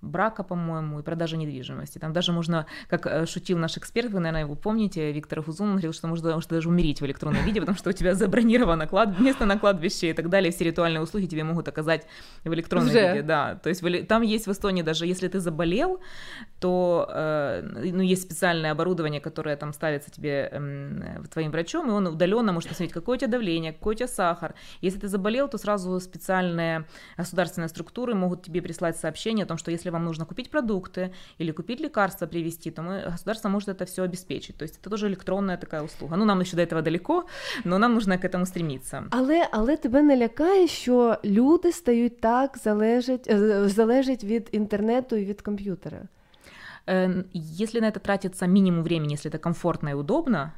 брака, 0.00 0.42
по-моему, 0.44 1.00
и 1.00 1.02
продажи 1.02 1.36
недвижимости. 1.36 1.98
Там 1.98 2.12
даже 2.12 2.32
можно, 2.32 2.66
как 2.88 3.06
э, 3.06 3.26
шутил 3.26 3.58
наш 3.58 3.76
эксперт, 3.76 4.10
вы, 4.10 4.20
наверное, 4.20 4.42
его 4.42 4.54
помните, 4.54 5.12
Виктор 5.12 5.42
Хузун, 5.42 5.68
он 5.68 5.72
говорил, 5.72 5.92
что 5.92 6.06
можно, 6.06 6.32
можно 6.34 6.56
даже 6.56 6.68
умереть 6.68 7.00
в 7.00 7.06
электронном 7.06 7.44
виде, 7.44 7.60
потому 7.60 7.76
что 7.76 7.90
у 7.90 7.92
тебя 7.92 8.14
забронировано 8.14 8.86
клад... 8.86 9.18
место 9.18 9.44
на 9.44 9.58
кладбище 9.58 10.10
и 10.10 10.12
так 10.12 10.28
далее, 10.28 10.52
все 10.52 10.64
ритуальные 10.64 11.02
услуги 11.02 11.26
тебе 11.26 11.44
могут 11.44 11.68
оказать 11.68 12.06
в 12.44 12.52
электронном 12.52 12.88
Уже. 12.88 13.08
виде, 13.08 13.22
да. 13.22 13.56
То 13.56 13.68
есть 13.68 13.82
там 14.08 14.22
есть 14.22 14.46
в 14.46 14.52
Эстонии 14.52 14.82
даже, 14.82 15.06
если 15.06 15.28
ты 15.28 15.40
заболел, 15.40 16.00
то 16.60 17.08
э, 17.12 17.90
ну, 17.92 18.02
есть 18.02 18.22
специальное 18.22 18.72
оборудование, 18.72 19.20
которое 19.20 19.56
там 19.56 19.72
ставится 19.72 20.10
тебе 20.10 20.48
эм, 20.52 21.24
твоим 21.32 21.50
врачом, 21.50 21.88
и 21.88 21.92
он 21.92 22.06
удаленно 22.06 22.52
может 22.52 22.68
посмотреть, 22.68 22.92
какое 22.92 23.16
у 23.16 23.18
тебя 23.18 23.30
давление, 23.30 23.72
какой 23.72 23.94
у 23.94 23.98
тебя 23.98 24.08
сахар. 24.08 24.54
Если 24.80 25.00
ты 25.00 25.08
заболел, 25.08 25.48
то 25.48 25.58
сразу 25.58 25.98
специальные 26.00 26.86
государственные 27.16 27.68
структуры 27.68 28.14
могут 28.14 28.44
тебе 28.44 28.60
прислать 28.75 28.97
сообщение 28.97 29.43
о 29.43 29.47
том, 29.47 29.57
что 29.57 29.71
если 29.71 29.91
вам 29.91 30.05
нужно 30.05 30.25
купить 30.25 30.49
продукты 30.49 31.13
или 31.39 31.51
купить 31.51 31.79
лекарства 31.79 32.27
привезти, 32.27 32.71
то 32.71 32.81
мы, 32.81 33.11
государство 33.11 33.49
может 33.49 33.69
это 33.69 33.85
все 33.85 34.03
обеспечить. 34.03 34.57
То 34.57 34.63
есть 34.63 34.79
это 34.81 34.89
тоже 34.89 35.07
электронная 35.07 35.57
такая 35.57 35.83
услуга. 35.83 36.15
Ну, 36.15 36.25
нам 36.25 36.39
еще 36.41 36.55
до 36.55 36.61
этого 36.61 36.81
далеко, 36.81 37.25
но 37.63 37.77
нам 37.77 37.93
нужно 37.93 38.17
к 38.17 38.25
этому 38.25 38.45
стремиться. 38.45 39.03
Але, 39.09 39.47
але 39.51 39.77
тебе 39.77 40.01
не 40.01 40.17
лякає, 40.17 40.67
що 40.67 41.17
люди 41.25 41.71
стають 41.71 42.21
так 42.21 42.57
залежать, 42.57 43.27
е, 43.27 43.67
залежать 43.69 44.23
від 44.23 44.49
інтернету 44.51 45.15
і 45.15 45.25
від 45.25 45.41
комп'ютера. 45.41 46.01
Э, 46.87 47.23
Если 47.33 47.79
на 47.79 47.87
это 47.87 47.99
тратится 47.99 48.47
минимум 48.47 48.83
времени, 48.83 49.13
если 49.13 49.31
это 49.31 49.37
комфортно 49.37 49.89
и 49.89 49.93
удобно, 49.93 50.53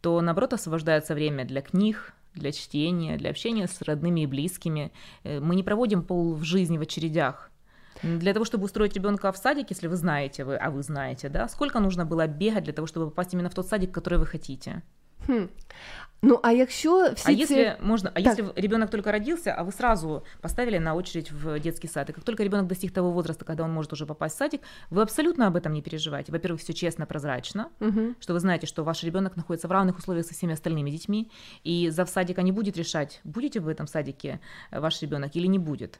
то 0.00 0.22
наоборот 0.22 0.52
освобождается 0.52 1.14
время 1.14 1.44
для 1.44 1.60
книг, 1.60 2.12
для 2.35 2.51
чтения, 2.51 3.17
для 3.17 3.29
общения 3.29 3.67
с 3.67 3.81
родными 3.81 4.21
и 4.21 4.25
близкими. 4.25 4.91
Э, 5.23 5.39
Мы 5.39 5.55
не 5.55 5.63
проводим 5.63 6.03
пол 6.03 6.35
в 6.35 6.43
жизни 6.43 6.77
в 6.77 6.81
очередях. 6.81 7.51
Для 8.03 8.33
того, 8.33 8.45
чтобы 8.45 8.65
устроить 8.65 8.93
ребенка 8.93 9.31
в 9.31 9.37
садик, 9.37 9.69
если 9.69 9.87
вы 9.87 9.95
знаете, 9.95 10.43
вы, 10.43 10.57
а 10.57 10.69
вы 10.69 10.83
знаете, 10.83 11.29
да, 11.29 11.47
сколько 11.47 11.79
нужно 11.79 12.05
было 12.05 12.27
бегать 12.27 12.65
для 12.65 12.73
того, 12.73 12.87
чтобы 12.87 13.09
попасть 13.09 13.33
именно 13.33 13.49
в 13.49 13.53
тот 13.53 13.67
садик, 13.67 13.91
который 13.91 14.19
вы 14.19 14.25
хотите? 14.25 14.83
Хм. 15.27 15.49
Ну, 16.21 16.39
а 16.43 16.51
якщо 16.51 17.11
всі 17.13 17.31
а 17.31 17.35
ці... 17.35 17.41
если 17.41 17.75
можно, 17.81 18.09
а 18.13 18.21
Так. 18.21 18.37
если 18.39 18.61
ребенок 18.61 18.89
только 18.89 19.11
родился, 19.11 19.53
а 19.57 19.63
вы 19.63 19.71
сразу 19.71 20.23
поставили 20.41 20.79
на 20.79 20.95
очередь 20.95 21.31
в 21.31 21.59
детский 21.59 21.87
сад, 21.87 22.09
и 22.09 22.13
как 22.13 22.23
только 22.23 22.43
ребенок 22.43 22.67
достиг 22.67 22.91
того 22.91 23.11
возраста, 23.11 23.45
когда 23.45 23.63
он 23.63 23.71
может 23.71 23.93
уже 23.93 24.05
попасть 24.05 24.35
в 24.35 24.37
садик, 24.37 24.61
вы 24.89 25.01
абсолютно 25.01 25.47
об 25.47 25.55
этом 25.55 25.73
не 25.73 25.81
переживаете. 25.81 26.31
Во-первых, 26.31 26.61
все 26.61 26.73
честно, 26.73 27.05
прозрачно, 27.05 27.69
Мгм. 27.79 28.15
что 28.19 28.33
вы 28.33 28.39
знаете, 28.39 28.65
что 28.67 28.83
ваш 28.83 29.03
ребенок 29.03 29.35
находится 29.37 29.67
в 29.67 29.71
равных 29.71 29.97
условиях 29.97 30.25
со 30.25 30.33
всеми 30.33 30.53
остальными 30.53 30.89
детьми, 30.91 31.29
и 31.63 31.89
зав 31.91 32.09
садика 32.09 32.41
не 32.41 32.51
будет 32.51 32.77
решать, 32.77 33.21
будете 33.23 33.59
вы 33.59 33.65
в 33.65 33.69
этом 33.69 33.87
садике 33.87 34.39
э, 34.71 34.79
ваш 34.79 35.01
ребенок 35.03 35.35
или 35.35 35.47
не 35.47 35.59
будет. 35.59 35.99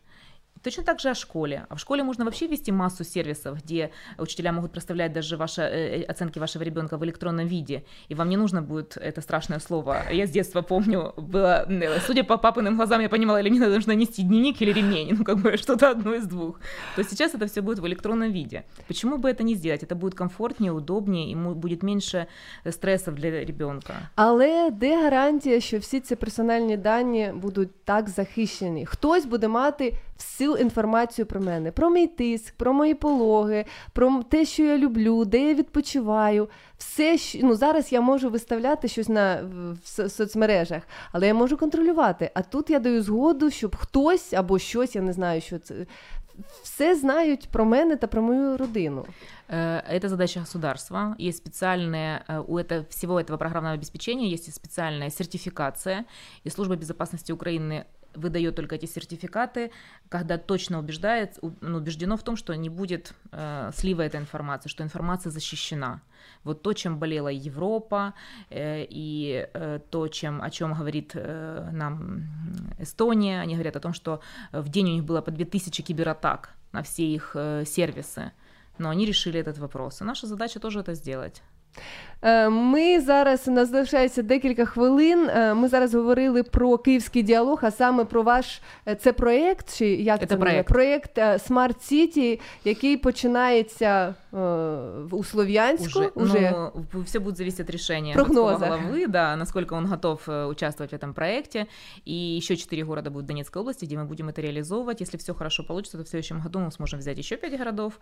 Точно 0.64 0.84
так 0.84 1.00
же 1.00 1.10
о 1.10 1.14
школе. 1.14 1.64
А 1.68 1.74
в 1.74 1.78
школе 1.78 2.02
можно 2.02 2.24
вообще 2.24 2.46
вести 2.46 2.72
массу 2.72 3.04
сервисов, 3.04 3.58
где 3.62 3.90
учителя 4.18 4.52
могут 4.52 4.72
проставлять 4.72 5.12
даже 5.12 5.36
ваши 5.36 5.62
э, 5.62 6.02
оценки 6.02 6.38
вашего 6.38 6.64
ребенка 6.64 6.98
в 6.98 7.04
электронном 7.04 7.46
виде, 7.46 7.82
и 8.10 8.14
вам 8.14 8.28
не 8.28 8.36
нужно 8.36 8.60
будет 8.62 8.96
это 8.96 9.22
страшное 9.22 9.58
слово. 9.58 10.02
Я 10.12 10.26
с 10.26 10.30
детства 10.30 10.62
помню, 10.62 11.14
было, 11.16 11.66
э, 11.66 12.00
судя 12.06 12.24
по 12.24 12.36
папиным 12.36 12.76
глазам, 12.76 13.00
я 13.00 13.08
понимала, 13.08 13.40
или 13.40 13.50
мне 13.50 13.68
нужно 13.68 13.92
нести 13.92 14.22
дневник 14.22 14.60
или 14.60 14.72
ремень, 14.72 15.16
ну 15.18 15.24
как 15.24 15.38
бы 15.38 15.56
что-то 15.56 15.90
одно 15.90 16.14
из 16.14 16.26
двух. 16.26 16.60
То 16.96 17.04
сейчас 17.04 17.34
это 17.34 17.46
все 17.46 17.62
будет 17.62 17.78
в 17.78 17.86
электронном 17.86 18.30
виде. 18.30 18.64
Почему 18.86 19.16
бы 19.16 19.30
это 19.30 19.42
не 19.42 19.54
сделать? 19.54 19.82
Это 19.82 19.94
будет 19.94 20.14
комфортнее, 20.14 20.72
удобнее, 20.72 21.30
ему 21.30 21.54
будет 21.54 21.82
меньше 21.82 22.26
стрессов 22.70 23.14
для 23.14 23.30
ребенка. 23.30 23.94
Але 24.14 24.70
де 24.70 25.02
гарантія, 25.02 25.60
що 25.60 25.78
всі 25.78 26.00
ці 26.00 26.16
персональні 26.16 26.76
дані 26.76 27.32
будуть 27.34 27.84
так 27.84 28.08
захищені? 28.08 28.86
Хтось 28.86 29.26
буде 29.26 29.48
мати 29.48 29.94
всю 30.18 30.56
інформацію 30.56 31.26
про 31.26 31.40
мене, 31.40 31.72
про 31.72 31.90
мій 31.90 32.06
тиск, 32.06 32.54
про 32.56 32.72
мої 32.72 32.94
пологи, 32.94 33.64
про 33.92 34.22
те, 34.22 34.44
що 34.44 34.62
я 34.62 34.78
люблю, 34.78 35.24
де 35.24 35.48
я 35.48 35.54
відпочиваю. 35.54 36.48
Все, 36.78 37.18
що 37.18 37.38
ну 37.42 37.54
зараз 37.54 37.92
я 37.92 38.00
можу 38.00 38.30
виставляти 38.30 38.88
щось 38.88 39.08
на 39.08 39.42
в 39.42 39.88
со- 39.88 40.08
соцмережах, 40.08 40.82
але 41.12 41.26
я 41.26 41.34
можу 41.34 41.56
контролювати. 41.56 42.30
А 42.34 42.42
тут 42.42 42.70
я 42.70 42.78
даю 42.78 43.02
згоду, 43.02 43.50
щоб 43.50 43.76
хтось 43.76 44.32
або 44.32 44.58
щось, 44.58 44.94
я 44.96 45.02
не 45.02 45.12
знаю, 45.12 45.40
що 45.40 45.58
це. 45.58 45.74
Все 46.62 46.94
знають 46.94 47.48
про 47.48 47.64
мене 47.64 47.96
та 47.96 48.06
про 48.06 48.22
мою 48.22 48.56
родину. 48.56 49.06
Э, 49.48 49.82
Это 49.94 50.08
задача 50.08 50.40
государства. 50.40 51.16
Есть 51.20 51.38
специальные, 51.46 52.20
э, 52.28 52.44
у 52.48 52.58
этого, 52.58 52.84
всего 52.88 53.20
этого 53.20 53.36
программного 53.38 53.74
обеспечения 53.74 54.32
есть 54.34 54.48
и 54.48 54.52
специальная 54.52 55.10
сертификация, 55.10 56.04
и 56.46 56.50
Служба 56.50 56.76
безопасности 56.76 57.32
Украины 57.32 57.84
выдает 58.15 58.55
только 58.55 58.75
эти 58.75 58.85
сертификаты, 58.85 59.71
когда 60.09 60.37
точно 60.37 60.79
убеждает, 60.79 61.37
ну, 61.61 61.77
убеждено 61.77 62.17
в 62.17 62.23
том, 62.23 62.35
что 62.35 62.55
не 62.55 62.69
будет 62.69 63.13
э, 63.31 63.71
слива 63.75 64.01
этой 64.01 64.19
информации, 64.19 64.69
что 64.69 64.83
информация 64.83 65.31
защищена. 65.31 66.01
Вот 66.43 66.61
то, 66.61 66.73
чем 66.73 66.99
болела 66.99 67.29
Европа, 67.29 68.13
э, 68.49 68.85
и 68.89 69.47
э, 69.53 69.79
то, 69.89 70.07
чем, 70.07 70.41
о 70.41 70.49
чем 70.49 70.73
говорит 70.73 71.11
э, 71.15 71.69
нам 71.71 72.23
Эстония, 72.79 73.41
они 73.41 73.53
говорят 73.53 73.75
о 73.75 73.79
том, 73.79 73.93
что 73.93 74.21
в 74.51 74.69
день 74.69 74.89
у 74.89 74.93
них 74.93 75.03
было 75.03 75.21
по 75.21 75.31
2000 75.31 75.81
кибератак 75.83 76.55
на 76.71 76.81
все 76.81 77.03
их 77.03 77.31
э, 77.35 77.63
сервисы, 77.65 78.31
но 78.77 78.89
они 78.89 79.05
решили 79.05 79.39
этот 79.39 79.57
вопрос. 79.57 80.01
И 80.01 80.03
наша 80.03 80.27
задача 80.27 80.59
тоже 80.59 80.79
это 80.79 80.93
сделать. 80.93 81.41
Е, 82.22 82.48
Ми 82.48 83.00
зараз 83.00 83.48
у 83.48 83.50
нас 83.50 83.70
залишається 83.70 84.22
декілька 84.22 84.64
хвилин. 84.64 85.28
Е, 85.28 85.54
Ми 85.54 85.68
зараз 85.68 85.94
говорили 85.94 86.42
про 86.42 86.78
київський 86.78 87.22
діалог, 87.22 87.58
а 87.62 87.70
саме 87.70 88.04
про 88.04 88.22
ваш 88.22 88.60
е, 88.88 88.94
це 88.94 89.12
проєкт, 89.12 89.78
чи 89.78 89.86
як 89.86 90.20
Це 90.20 90.26
це 90.26 90.36
проєкт. 90.36 90.68
проєкт 90.68 91.18
е, 91.18 91.32
Smart 91.36 91.92
City, 91.92 92.40
який 92.64 92.96
починається 92.96 94.14
е, 94.32 94.36
в- 95.02 95.14
у 95.14 95.24
Слов'янську. 95.24 95.98
Уже, 96.00 96.08
Уже. 96.14 96.50
Ну, 96.94 97.00
все 97.04 97.18
будет 97.18 97.36
зависеть 97.36 97.60
от 97.60 97.70
решения 97.70 98.14
Прогноза. 98.14 98.42
городского 98.66 98.92
главы, 98.92 99.08
да, 99.08 99.36
насколько 99.36 99.74
он 99.76 99.86
готов 99.86 100.20
э, 100.26 100.46
участвовать 100.46 100.92
в 100.92 100.96
этом 100.96 101.14
проекте. 101.14 101.66
И 102.08 102.36
еще 102.36 102.54
четыре 102.56 102.84
города 102.84 103.10
будут 103.10 103.24
в 103.24 103.28
Донецкой 103.28 103.60
области, 103.62 103.86
где 103.86 103.96
мы 103.96 104.04
будем 104.04 104.28
это 104.28 104.42
реализовывать. 104.42 105.00
Если 105.00 105.16
все 105.16 105.32
хорошо 105.34 105.64
получится, 105.64 105.96
то 105.98 106.04
в 106.04 106.08
следующем 106.08 106.40
году 106.40 106.58
мы 106.58 106.70
сможем 106.70 106.98
взять 106.98 107.18
еще 107.18 107.36
пять 107.36 107.56
городов. 107.58 107.98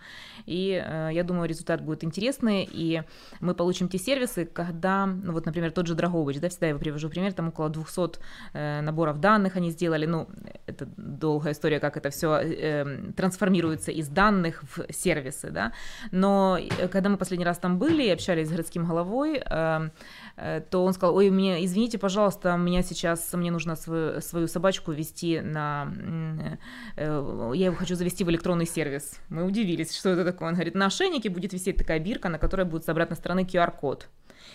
И 0.46 0.82
э, 0.84 1.10
я 1.12 1.22
думаю, 1.22 1.48
результат 1.48 1.80
будет 1.82 2.02
интересный. 2.04 2.68
И 2.72 3.02
мы 3.40 3.54
получим 3.54 3.61
те 3.71 3.97
сервисы, 3.97 4.45
когда, 4.45 5.05
ну 5.05 5.33
вот, 5.33 5.45
например, 5.45 5.71
тот 5.71 5.87
же 5.87 5.95
Драгович, 5.95 6.39
да, 6.39 6.49
всегда 6.49 6.67
я 6.67 6.69
его 6.71 6.79
привожу 6.79 7.09
пример, 7.09 7.33
там 7.33 7.49
около 7.49 7.69
200 7.69 8.19
э, 8.53 8.81
наборов 8.81 9.19
данных 9.19 9.55
они 9.55 9.71
сделали. 9.71 10.05
Ну, 10.05 10.27
это 10.65 10.87
долгая 10.97 11.53
история, 11.53 11.79
как 11.79 11.97
это 11.97 12.09
все 12.09 13.13
трансформируется 13.15 13.91
из 13.91 14.07
данных 14.07 14.63
в 14.63 14.91
сервисы, 14.93 15.51
да. 15.51 15.73
Но 16.11 16.57
э, 16.59 16.87
когда 16.87 17.09
мы 17.09 17.17
последний 17.17 17.45
раз 17.45 17.57
там 17.57 17.77
были 17.79 18.03
и 18.03 18.09
общались 18.09 18.47
с 18.47 18.51
городским 18.51 18.85
головой, 18.85 19.37
э, 19.37 19.43
э, 19.45 19.89
то 20.35 20.83
он 20.83 20.93
сказал, 20.93 21.15
ой, 21.15 21.29
мне, 21.29 21.63
извините, 21.63 21.97
пожалуйста, 21.97 22.55
меня 22.57 22.81
сейчас, 22.81 23.31
мне 23.33 23.51
нужно 23.51 23.75
свою, 23.75 24.19
свою 24.21 24.47
собачку 24.47 24.91
вести 24.91 25.41
на, 25.41 25.83
м, 25.83 26.59
э, 26.95 27.51
я 27.55 27.65
его 27.65 27.75
хочу 27.75 27.95
завести 27.95 28.23
в 28.23 28.29
электронный 28.31 28.65
сервис. 28.65 29.19
Мы 29.29 29.43
удивились, 29.43 29.95
что 29.95 30.09
это 30.09 30.25
такое. 30.25 30.49
Он 30.49 30.55
говорит, 30.55 30.75
на 30.75 30.87
ошейнике 30.87 31.29
будет 31.29 31.53
висеть 31.53 31.77
такая 31.77 31.99
бирка, 31.99 32.29
на 32.29 32.39
которой 32.39 32.65
будет 32.65 32.83
с 32.83 32.89
обратной 32.89 33.17
стороны 33.17 33.41
QR-код. 33.41 34.09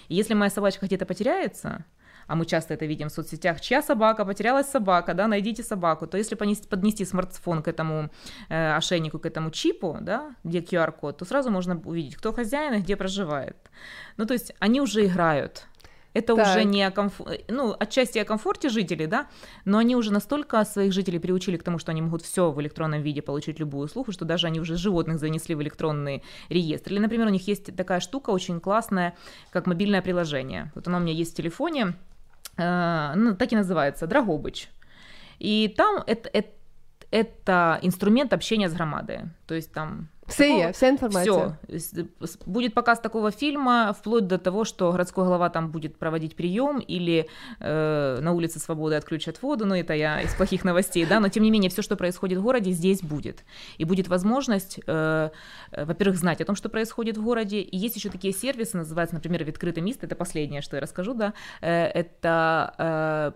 И 0.09 0.17
если 0.17 0.35
моя 0.35 0.51
собачка 0.51 0.87
где-то 0.87 1.07
потеряется, 1.07 1.85
а 2.27 2.35
мы 2.35 2.45
часто 2.45 2.75
это 2.75 2.85
видим 2.87 3.09
в 3.09 3.13
соцсетях, 3.13 3.61
чья 3.61 3.83
собака, 3.83 4.25
потерялась 4.25 4.69
собака, 4.69 5.15
да, 5.15 5.27
найдите 5.27 5.63
собаку, 5.63 6.07
то 6.07 6.19
если 6.19 6.35
понести, 6.35 6.69
поднести 6.69 7.05
смартфон 7.05 7.63
к 7.63 7.69
этому 7.69 8.11
э, 8.51 8.77
ошейнику, 8.77 9.19
к 9.19 9.27
этому 9.27 9.51
чипу, 9.51 9.97
да, 10.01 10.35
где 10.45 10.61
QR-код, 10.61 11.19
то 11.19 11.25
сразу 11.25 11.51
можно 11.51 11.81
увидеть, 11.85 12.17
кто 12.17 12.33
хозяин 12.33 12.75
и 12.75 12.81
где 12.81 12.97
проживает. 12.97 13.57
Ну, 14.19 14.27
то 14.27 14.35
есть 14.35 14.53
они 14.59 14.81
уже 14.81 15.07
играют. 15.07 15.68
Это 16.15 16.35
Так. 16.35 16.47
уже 16.47 16.65
не 16.65 16.83
о 16.83 16.91
комфорте, 16.91 17.45
ну, 17.49 17.77
отчасти 17.79 18.19
о 18.19 18.25
комфорте 18.25 18.69
жителей, 18.71 19.07
да, 19.07 19.27
но 19.65 19.79
они 19.79 19.95
уже 19.95 20.13
настолько 20.13 20.65
своих 20.65 20.93
жителей 20.93 21.19
приучили 21.19 21.57
к 21.57 21.63
тому, 21.63 21.79
что 21.79 21.93
они 21.93 22.03
могут 22.03 22.23
все 22.23 22.51
в 22.51 22.61
электронном 22.61 23.03
виде 23.03 23.23
получить 23.23 23.61
любую 23.61 23.85
услугу, 23.85 24.13
что 24.13 24.25
даже 24.25 24.47
они 24.47 24.61
уже 24.61 24.77
животных 24.77 25.19
занесли 25.19 25.55
в 25.55 25.63
электронный 25.63 26.23
реестр. 26.49 26.93
Или, 26.93 27.01
например, 27.01 27.27
у 27.27 27.31
них 27.31 27.47
есть 27.47 27.77
такая 27.77 28.01
штука 28.01 28.31
очень 28.31 28.61
классная, 28.61 29.15
как 29.51 29.67
мобильное 29.67 30.03
приложение. 30.03 30.73
Вот 30.75 30.89
оно 30.89 30.97
у 30.97 31.01
меня 31.01 31.13
есть 31.13 31.35
в 31.35 31.37
телефоне, 31.37 31.95
э, 32.57 33.13
ну, 33.15 33.37
так 33.37 33.53
и 33.53 33.57
называется, 33.57 34.07
Драгобыч. 34.07 34.69
И 35.39 35.73
там 35.77 36.03
это, 36.07 36.29
это, 36.33 36.51
это 37.11 37.79
инструмент 37.83 38.33
общения 38.33 38.69
с 38.69 38.73
громадой. 38.73 39.21
То 39.47 39.55
есть 39.55 39.73
там 39.73 40.09
Все 40.28 40.58
є, 40.58 40.70
вся 40.70 40.88
інформація. 40.88 41.58
все. 41.70 42.06
Будет 42.46 42.74
показ 42.74 43.00
такого 43.00 43.32
фильма, 43.32 43.92
вплоть 43.92 44.28
до 44.28 44.38
того, 44.38 44.66
что 44.66 44.92
городской 44.92 45.26
глава 45.26 45.50
там 45.50 45.72
будет 45.72 45.98
проводить 45.98 46.36
прием 46.36 46.80
или 46.80 47.26
э, 47.60 48.20
на 48.22 48.32
улице 48.32 48.60
Свободы 48.60 48.96
отключат 48.96 49.42
воду, 49.42 49.66
но 49.66 49.76
это 49.76 49.94
я 49.94 50.22
из 50.22 50.34
плохих 50.34 50.66
новостей, 50.66 51.06
да, 51.06 51.20
но 51.20 51.30
тем 51.30 51.44
не 51.44 51.52
менее 51.52 51.70
все, 51.70 51.82
что 51.82 51.96
происходит 51.96 52.40
в 52.40 52.42
городе, 52.42 52.72
здесь 52.72 53.02
будет. 53.02 53.44
И 53.78 53.86
будет 53.86 54.08
возможность, 54.08 54.80
э, 54.88 55.30
э, 55.72 55.86
во-первых, 55.86 56.18
знать 56.18 56.42
о 56.42 56.46
том, 56.46 56.56
что 56.56 56.70
происходит 56.70 57.18
в 57.18 57.24
городе. 57.24 57.58
И 57.58 57.78
есть 57.78 57.96
еще 57.96 58.10
такие 58.10 58.34
сервисы, 58.34 58.78
называются, 58.78 59.16
например, 59.16 59.50
«Открытый 59.50 59.84
место», 59.84 60.06
это 60.06 60.16
последнее, 60.16 60.62
что 60.62 60.78
я 60.78 60.82
расскажу, 60.82 61.14
да, 61.14 61.34
э, 61.62 61.86
это 61.86 62.74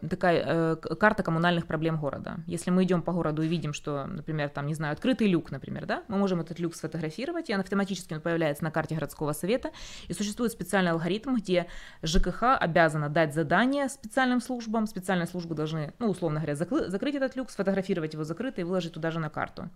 э, 0.02 0.08
такая 0.08 0.44
э, 0.46 0.76
к- 0.76 0.96
карта 0.96 1.24
коммунальных 1.24 1.66
проблем 1.66 1.98
города. 1.98 2.38
Если 2.48 2.72
мы 2.72 2.84
идем 2.84 3.02
по 3.02 3.12
городу 3.12 3.42
и 3.42 3.48
видим, 3.48 3.74
что, 3.74 4.06
например, 4.06 4.50
там, 4.50 4.68
не 4.68 4.74
знаю, 4.74 4.94
открытый 4.94 5.28
люк, 5.28 5.52
например, 5.52 5.86
да, 5.86 6.04
мы 6.08 6.18
можем 6.18 6.40
этот 6.40 6.60
люк 6.60 6.76
сфотографировать, 6.83 7.49
и 7.49 7.55
он 7.55 7.61
автоматически 7.61 8.19
появляется 8.19 8.65
на 8.65 8.71
карте 8.71 8.95
городского 8.95 9.33
совета, 9.33 9.71
и 10.09 10.13
существует 10.13 10.53
специальный 10.53 10.91
алгоритм, 10.91 11.37
где 11.37 11.67
ЖКХ 12.03 12.59
обязана 12.59 13.09
дать 13.09 13.35
задание 13.35 13.89
специальным 13.89 14.41
службам, 14.41 14.87
специальные 14.87 15.27
службы 15.29 15.55
должны, 15.55 15.95
ну, 15.99 16.11
условно 16.11 16.41
говоря, 16.41 16.55
закры- 16.55 16.89
закрыть 16.89 17.15
этот 17.15 17.37
люк, 17.37 17.51
сфотографировать 17.51 18.15
его 18.15 18.25
закрытый 18.25 18.63
и 18.63 18.65
выложить 18.65 18.93
туда 18.93 19.11
же 19.11 19.21
на 19.21 19.31
карту. 19.31 19.71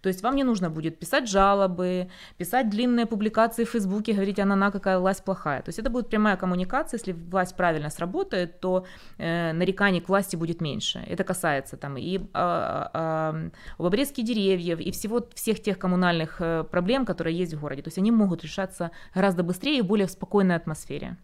То 0.00 0.08
есть 0.08 0.22
вам 0.22 0.36
не 0.36 0.44
нужно 0.44 0.70
будет 0.70 0.98
писать 0.98 1.28
жалобы, 1.28 2.08
писать 2.38 2.70
длинные 2.70 3.06
публикации 3.06 3.64
в 3.64 3.70
Фейсбуке, 3.70 4.12
говорить, 4.12 4.38
она 4.38 4.70
какая 4.70 4.98
власть 4.98 5.24
плохая. 5.24 5.62
То 5.62 5.68
есть 5.68 5.78
это 5.78 5.90
будет 5.90 6.08
прямая 6.08 6.36
коммуникация, 6.36 6.98
если 6.98 7.12
власть 7.12 7.56
правильно 7.56 7.90
сработает, 7.90 8.60
то 8.60 8.84
э, 9.18 9.52
нареканий 9.52 10.00
к 10.00 10.08
власти 10.08 10.36
будет 10.36 10.60
меньше. 10.60 10.98
Это 11.06 11.24
касается 11.24 11.76
там 11.76 11.96
и 11.96 12.20
а, 12.32 12.90
а, 12.92 13.50
об 13.78 13.94
деревьев, 13.94 14.80
и 14.80 14.90
всего, 14.90 15.26
всех 15.34 15.60
тех 15.60 15.78
коммунальных 15.78 16.40
э, 16.40 16.64
проблем, 16.70 17.04
которые 17.06 17.36
есть 17.36 17.54
в 17.54 17.60
городе. 17.60 17.82
То 17.82 17.88
есть 17.88 17.98
они 17.98 18.10
могут 18.10 18.44
решаться 18.44 18.90
гораздо 19.14 19.42
быстрее 19.42 19.78
и 19.78 19.82
более 19.82 20.06
в 20.06 20.10
спокойной 20.10 20.56
атмосфере. 20.56 21.16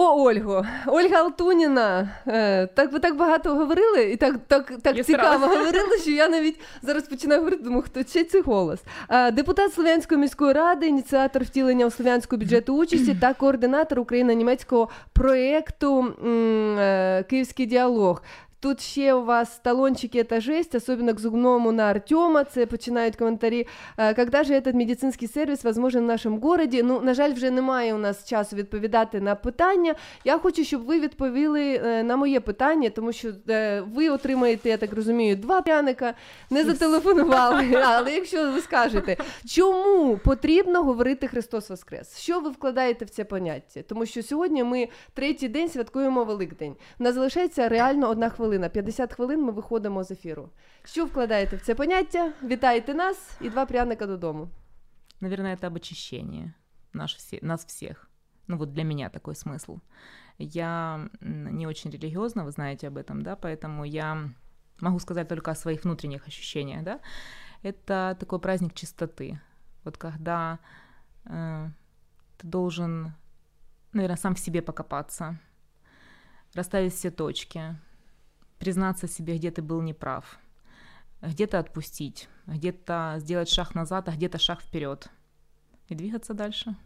О, 0.00 0.22
Ольго, 0.24 0.66
Ольга 0.86 1.16
Алтуніна. 1.16 2.08
Е, 2.26 2.66
так 2.66 2.92
ви 2.92 2.98
так 2.98 3.16
багато 3.16 3.54
говорили, 3.54 4.02
і 4.02 4.16
так, 4.16 4.34
так, 4.46 4.72
так 4.82 5.04
цікаво 5.04 5.46
говорили, 5.46 5.98
що 6.02 6.10
я 6.10 6.28
навіть 6.28 6.60
зараз 6.82 7.02
починаю 7.02 7.40
говорити, 7.40 7.62
думаю, 7.62 7.82
хто 7.82 8.02
ще 8.02 8.24
цей 8.24 8.40
голос. 8.40 8.80
Е, 9.08 9.30
депутат 9.30 9.72
Слов'янської 9.74 10.20
міської 10.20 10.52
ради, 10.52 10.86
ініціатор 10.86 11.42
втілення 11.44 11.86
у 11.86 11.90
слов'янську 11.90 12.36
бюджету 12.36 12.76
участі 12.76 13.14
та 13.14 13.34
координатор 13.34 14.00
Україно-німецького 14.00 14.88
проєкту 15.12 16.14
е, 16.78 17.24
Київський 17.30 17.66
діалог. 17.66 18.22
Тут 18.60 18.80
ще 18.80 19.14
у 19.14 19.22
вас 19.22 19.60
талончики 19.62 20.18
это 20.18 20.40
жесть, 20.40 20.74
особенно 20.74 21.14
к 21.14 21.20
зубному 21.20 21.72
на 21.72 21.84
Артема, 21.84 22.44
це 22.44 22.66
починають 22.66 23.16
коментарі. 23.16 23.66
Е, 23.96 24.14
Когда 24.14 24.44
же 24.44 24.54
этот 24.54 24.74
медицинский 24.74 25.28
сервіс 25.28 25.64
возможен 25.64 26.04
в 26.04 26.06
нашому 26.06 26.40
городі? 26.40 26.82
Ну, 26.82 27.00
на 27.00 27.14
жаль, 27.14 27.32
вже 27.32 27.50
немає 27.50 27.94
у 27.94 27.98
нас 27.98 28.24
часу 28.24 28.56
відповідати 28.56 29.20
на 29.20 29.34
питання. 29.34 29.94
Я 30.24 30.38
хочу, 30.38 30.64
щоб 30.64 30.84
ви 30.84 31.00
відповіли 31.00 31.80
е, 31.84 32.02
на 32.02 32.16
моє 32.16 32.40
питання, 32.40 32.90
тому 32.90 33.12
що 33.12 33.32
е, 33.48 33.80
ви 33.80 34.08
отримаєте, 34.08 34.68
я 34.68 34.76
так 34.76 34.92
розумію, 34.92 35.36
два 35.36 35.60
пряника, 35.60 36.14
не 36.50 36.64
зателефонували. 36.64 37.74
Але 37.84 38.14
якщо 38.14 38.52
ви 38.52 38.60
скажете, 38.60 39.16
чому 39.46 40.18
потрібно 40.24 40.82
говорити 40.82 41.26
Христос 41.26 41.70
Воскрес? 41.70 42.18
Що 42.18 42.40
ви 42.40 42.50
вкладаєте 42.50 43.04
в 43.04 43.10
це 43.10 43.24
поняття? 43.24 43.82
Тому 43.82 44.06
що 44.06 44.22
сьогодні 44.22 44.64
ми 44.64 44.88
третій 45.14 45.48
день 45.48 45.68
святкуємо 45.68 46.24
Великдень. 46.24 46.76
У 47.00 47.02
нас 47.02 47.14
залишається 47.14 47.68
реально 47.68 48.10
одна 48.10 48.28
хвилина. 48.28 48.47
хвилина. 48.47 48.69
50 48.69 49.13
хвилин 49.13 49.43
ми 49.43 49.51
виходимо 49.51 50.03
з 50.03 50.11
ефіру. 50.11 50.49
Що 50.83 51.05
вкладаєте 51.05 51.55
в 51.55 51.61
це 51.61 51.75
поняття? 51.75 52.33
Вітаєте 52.43 52.93
нас 52.93 53.37
і 53.41 53.49
два 53.49 53.65
пряника 53.65 54.07
додому. 54.07 54.49
Наверное, 55.21 55.55
это 55.55 55.67
об 55.67 55.75
очищении 55.75 56.53
наш 56.93 57.15
все, 57.15 57.39
нас 57.41 57.65
всех. 57.65 58.09
Ну 58.47 58.57
вот 58.57 58.73
для 58.73 58.83
меня 58.83 59.09
такой 59.09 59.35
смысл. 59.35 59.79
Я 60.37 61.09
м, 61.21 61.57
не 61.57 61.67
очень 61.67 61.91
религиозна, 61.91 62.43
вы 62.43 62.51
знаете 62.51 62.87
об 62.87 62.97
этом, 62.97 63.21
да, 63.21 63.35
поэтому 63.35 63.85
я 63.85 64.29
могу 64.81 64.99
сказать 64.99 65.27
только 65.27 65.51
о 65.51 65.55
своих 65.55 65.83
внутренних 65.83 66.27
ощущениях, 66.27 66.83
да. 66.83 66.99
Это 67.63 68.17
такой 68.19 68.39
праздник 68.39 68.73
чистоты. 68.73 69.39
Вот 69.83 69.97
когда 69.97 70.59
э, 71.25 71.69
ты 72.37 72.47
должен, 72.47 73.13
наверное, 73.93 74.17
сам 74.17 74.35
в 74.35 74.39
себе 74.39 74.61
покопаться, 74.61 75.39
расставить 76.53 76.93
все 76.93 77.11
точки, 77.11 77.77
признаться 78.58 79.08
себе, 79.08 79.36
где 79.36 79.50
ты 79.50 79.62
был 79.62 79.80
неправ, 79.82 80.38
где-то 81.22 81.58
отпустить, 81.58 82.28
где-то 82.46 83.16
сделать 83.18 83.48
шаг 83.48 83.74
назад, 83.74 84.08
а 84.08 84.12
где-то 84.12 84.38
шаг 84.38 84.60
вперед 84.62 85.08
и 85.88 85.94
двигаться 85.94 86.34
дальше. 86.34 86.76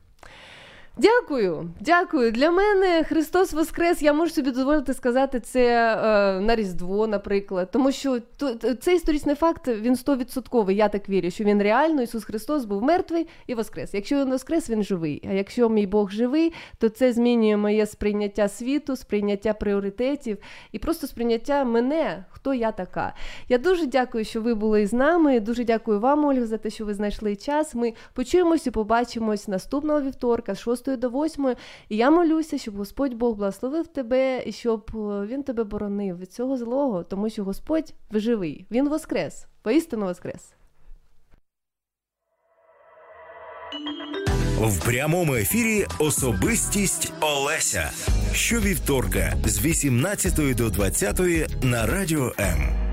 Дякую, 0.97 1.70
дякую. 1.81 2.32
Для 2.32 2.51
мене 2.51 3.05
Христос 3.05 3.52
Воскрес. 3.52 4.02
Я 4.02 4.12
можу 4.12 4.32
собі 4.32 4.51
дозволити 4.51 4.94
сказати 4.94 5.40
це 5.40 5.62
е, 5.94 6.40
на 6.40 6.56
Різдво, 6.56 7.06
наприклад. 7.06 7.69
Тому 7.73 7.93
що 7.93 8.19
ту- 8.36 8.55
т- 8.55 8.74
цей 8.74 8.97
історичний 8.97 9.35
факт 9.35 9.69
він 9.69 9.97
стовідсотковий. 9.97 10.77
Я 10.77 10.89
так 10.89 11.09
вірю, 11.09 11.31
що 11.31 11.44
він 11.44 11.62
реально 11.62 12.02
Ісус 12.02 12.24
Христос 12.24 12.64
був 12.64 12.82
мертвий 12.82 13.28
і 13.47 13.55
воскрес. 13.55 13.94
Якщо 13.94 14.16
він 14.16 14.31
воскрес, 14.31 14.70
він 14.70 14.82
живий. 14.82 15.23
А 15.31 15.32
якщо 15.32 15.69
мій 15.69 15.86
Бог 15.86 16.10
живий, 16.10 16.52
то 16.78 16.89
це 16.89 17.12
змінює 17.12 17.56
моє 17.56 17.86
сприйняття 17.86 18.48
світу, 18.48 18.97
сприйняття 18.97 19.52
пріоритетів 19.52 20.39
і 20.73 20.78
просто 20.78 21.06
сприйняття 21.06 21.64
мене, 21.64 22.24
хто 22.31 22.55
я 22.55 22.73
така. 22.73 23.14
Я 23.48 23.59
дуже 23.59 23.86
дякую, 23.86 24.24
що 24.24 24.40
ви 24.43 24.55
були 24.55 24.86
з 24.86 24.93
нами. 24.93 25.40
Дуже 25.40 25.64
дякую 25.64 26.01
вам, 26.01 26.24
Ольга, 26.24 26.47
за 26.47 26.59
те, 26.59 26.70
що 26.70 26.85
ви 26.85 26.94
знайшли 26.94 27.36
час. 27.36 27.74
Ми 27.74 27.93
почуємось 28.14 28.66
і 28.66 28.70
побачимось 28.70 29.48
наступного 29.48 30.01
вівторка 30.01 30.55
з 30.55 30.60
6 30.84 30.96
до 30.96 31.09
8. 31.10 31.56
І 31.88 31.96
я 31.96 32.10
молюся, 32.10 32.59
щоб 32.59 32.76
Господь 32.76 33.14
Бог 33.14 33.36
благословив 33.36 33.86
тебе 33.86 34.42
і 34.46 34.52
щоб 34.52 34.90
е, 34.94 35.26
він 35.26 35.42
тебе 35.42 35.64
боронив 35.64 36.18
від 36.18 36.32
цього 36.32 36.56
злого, 36.56 37.02
тому 37.02 37.30
що 37.30 37.44
Господь 37.44 37.94
живий. 38.10 38.66
Він 38.70 38.88
воскрес, 38.88 39.46
поістину 39.62 40.06
воскрес. 40.06 40.52
В 44.60 44.84
прямому 44.84 45.34
ефірі 45.34 45.86
особистість 45.98 47.12
Олеся. 47.20 47.90
Щовівторка 48.32 49.34
з 49.44 49.64
18 49.64 50.56
до 50.56 50.70
20 50.70 51.20
на 51.62 51.86
радіо 51.86 52.32
М. 52.38 52.91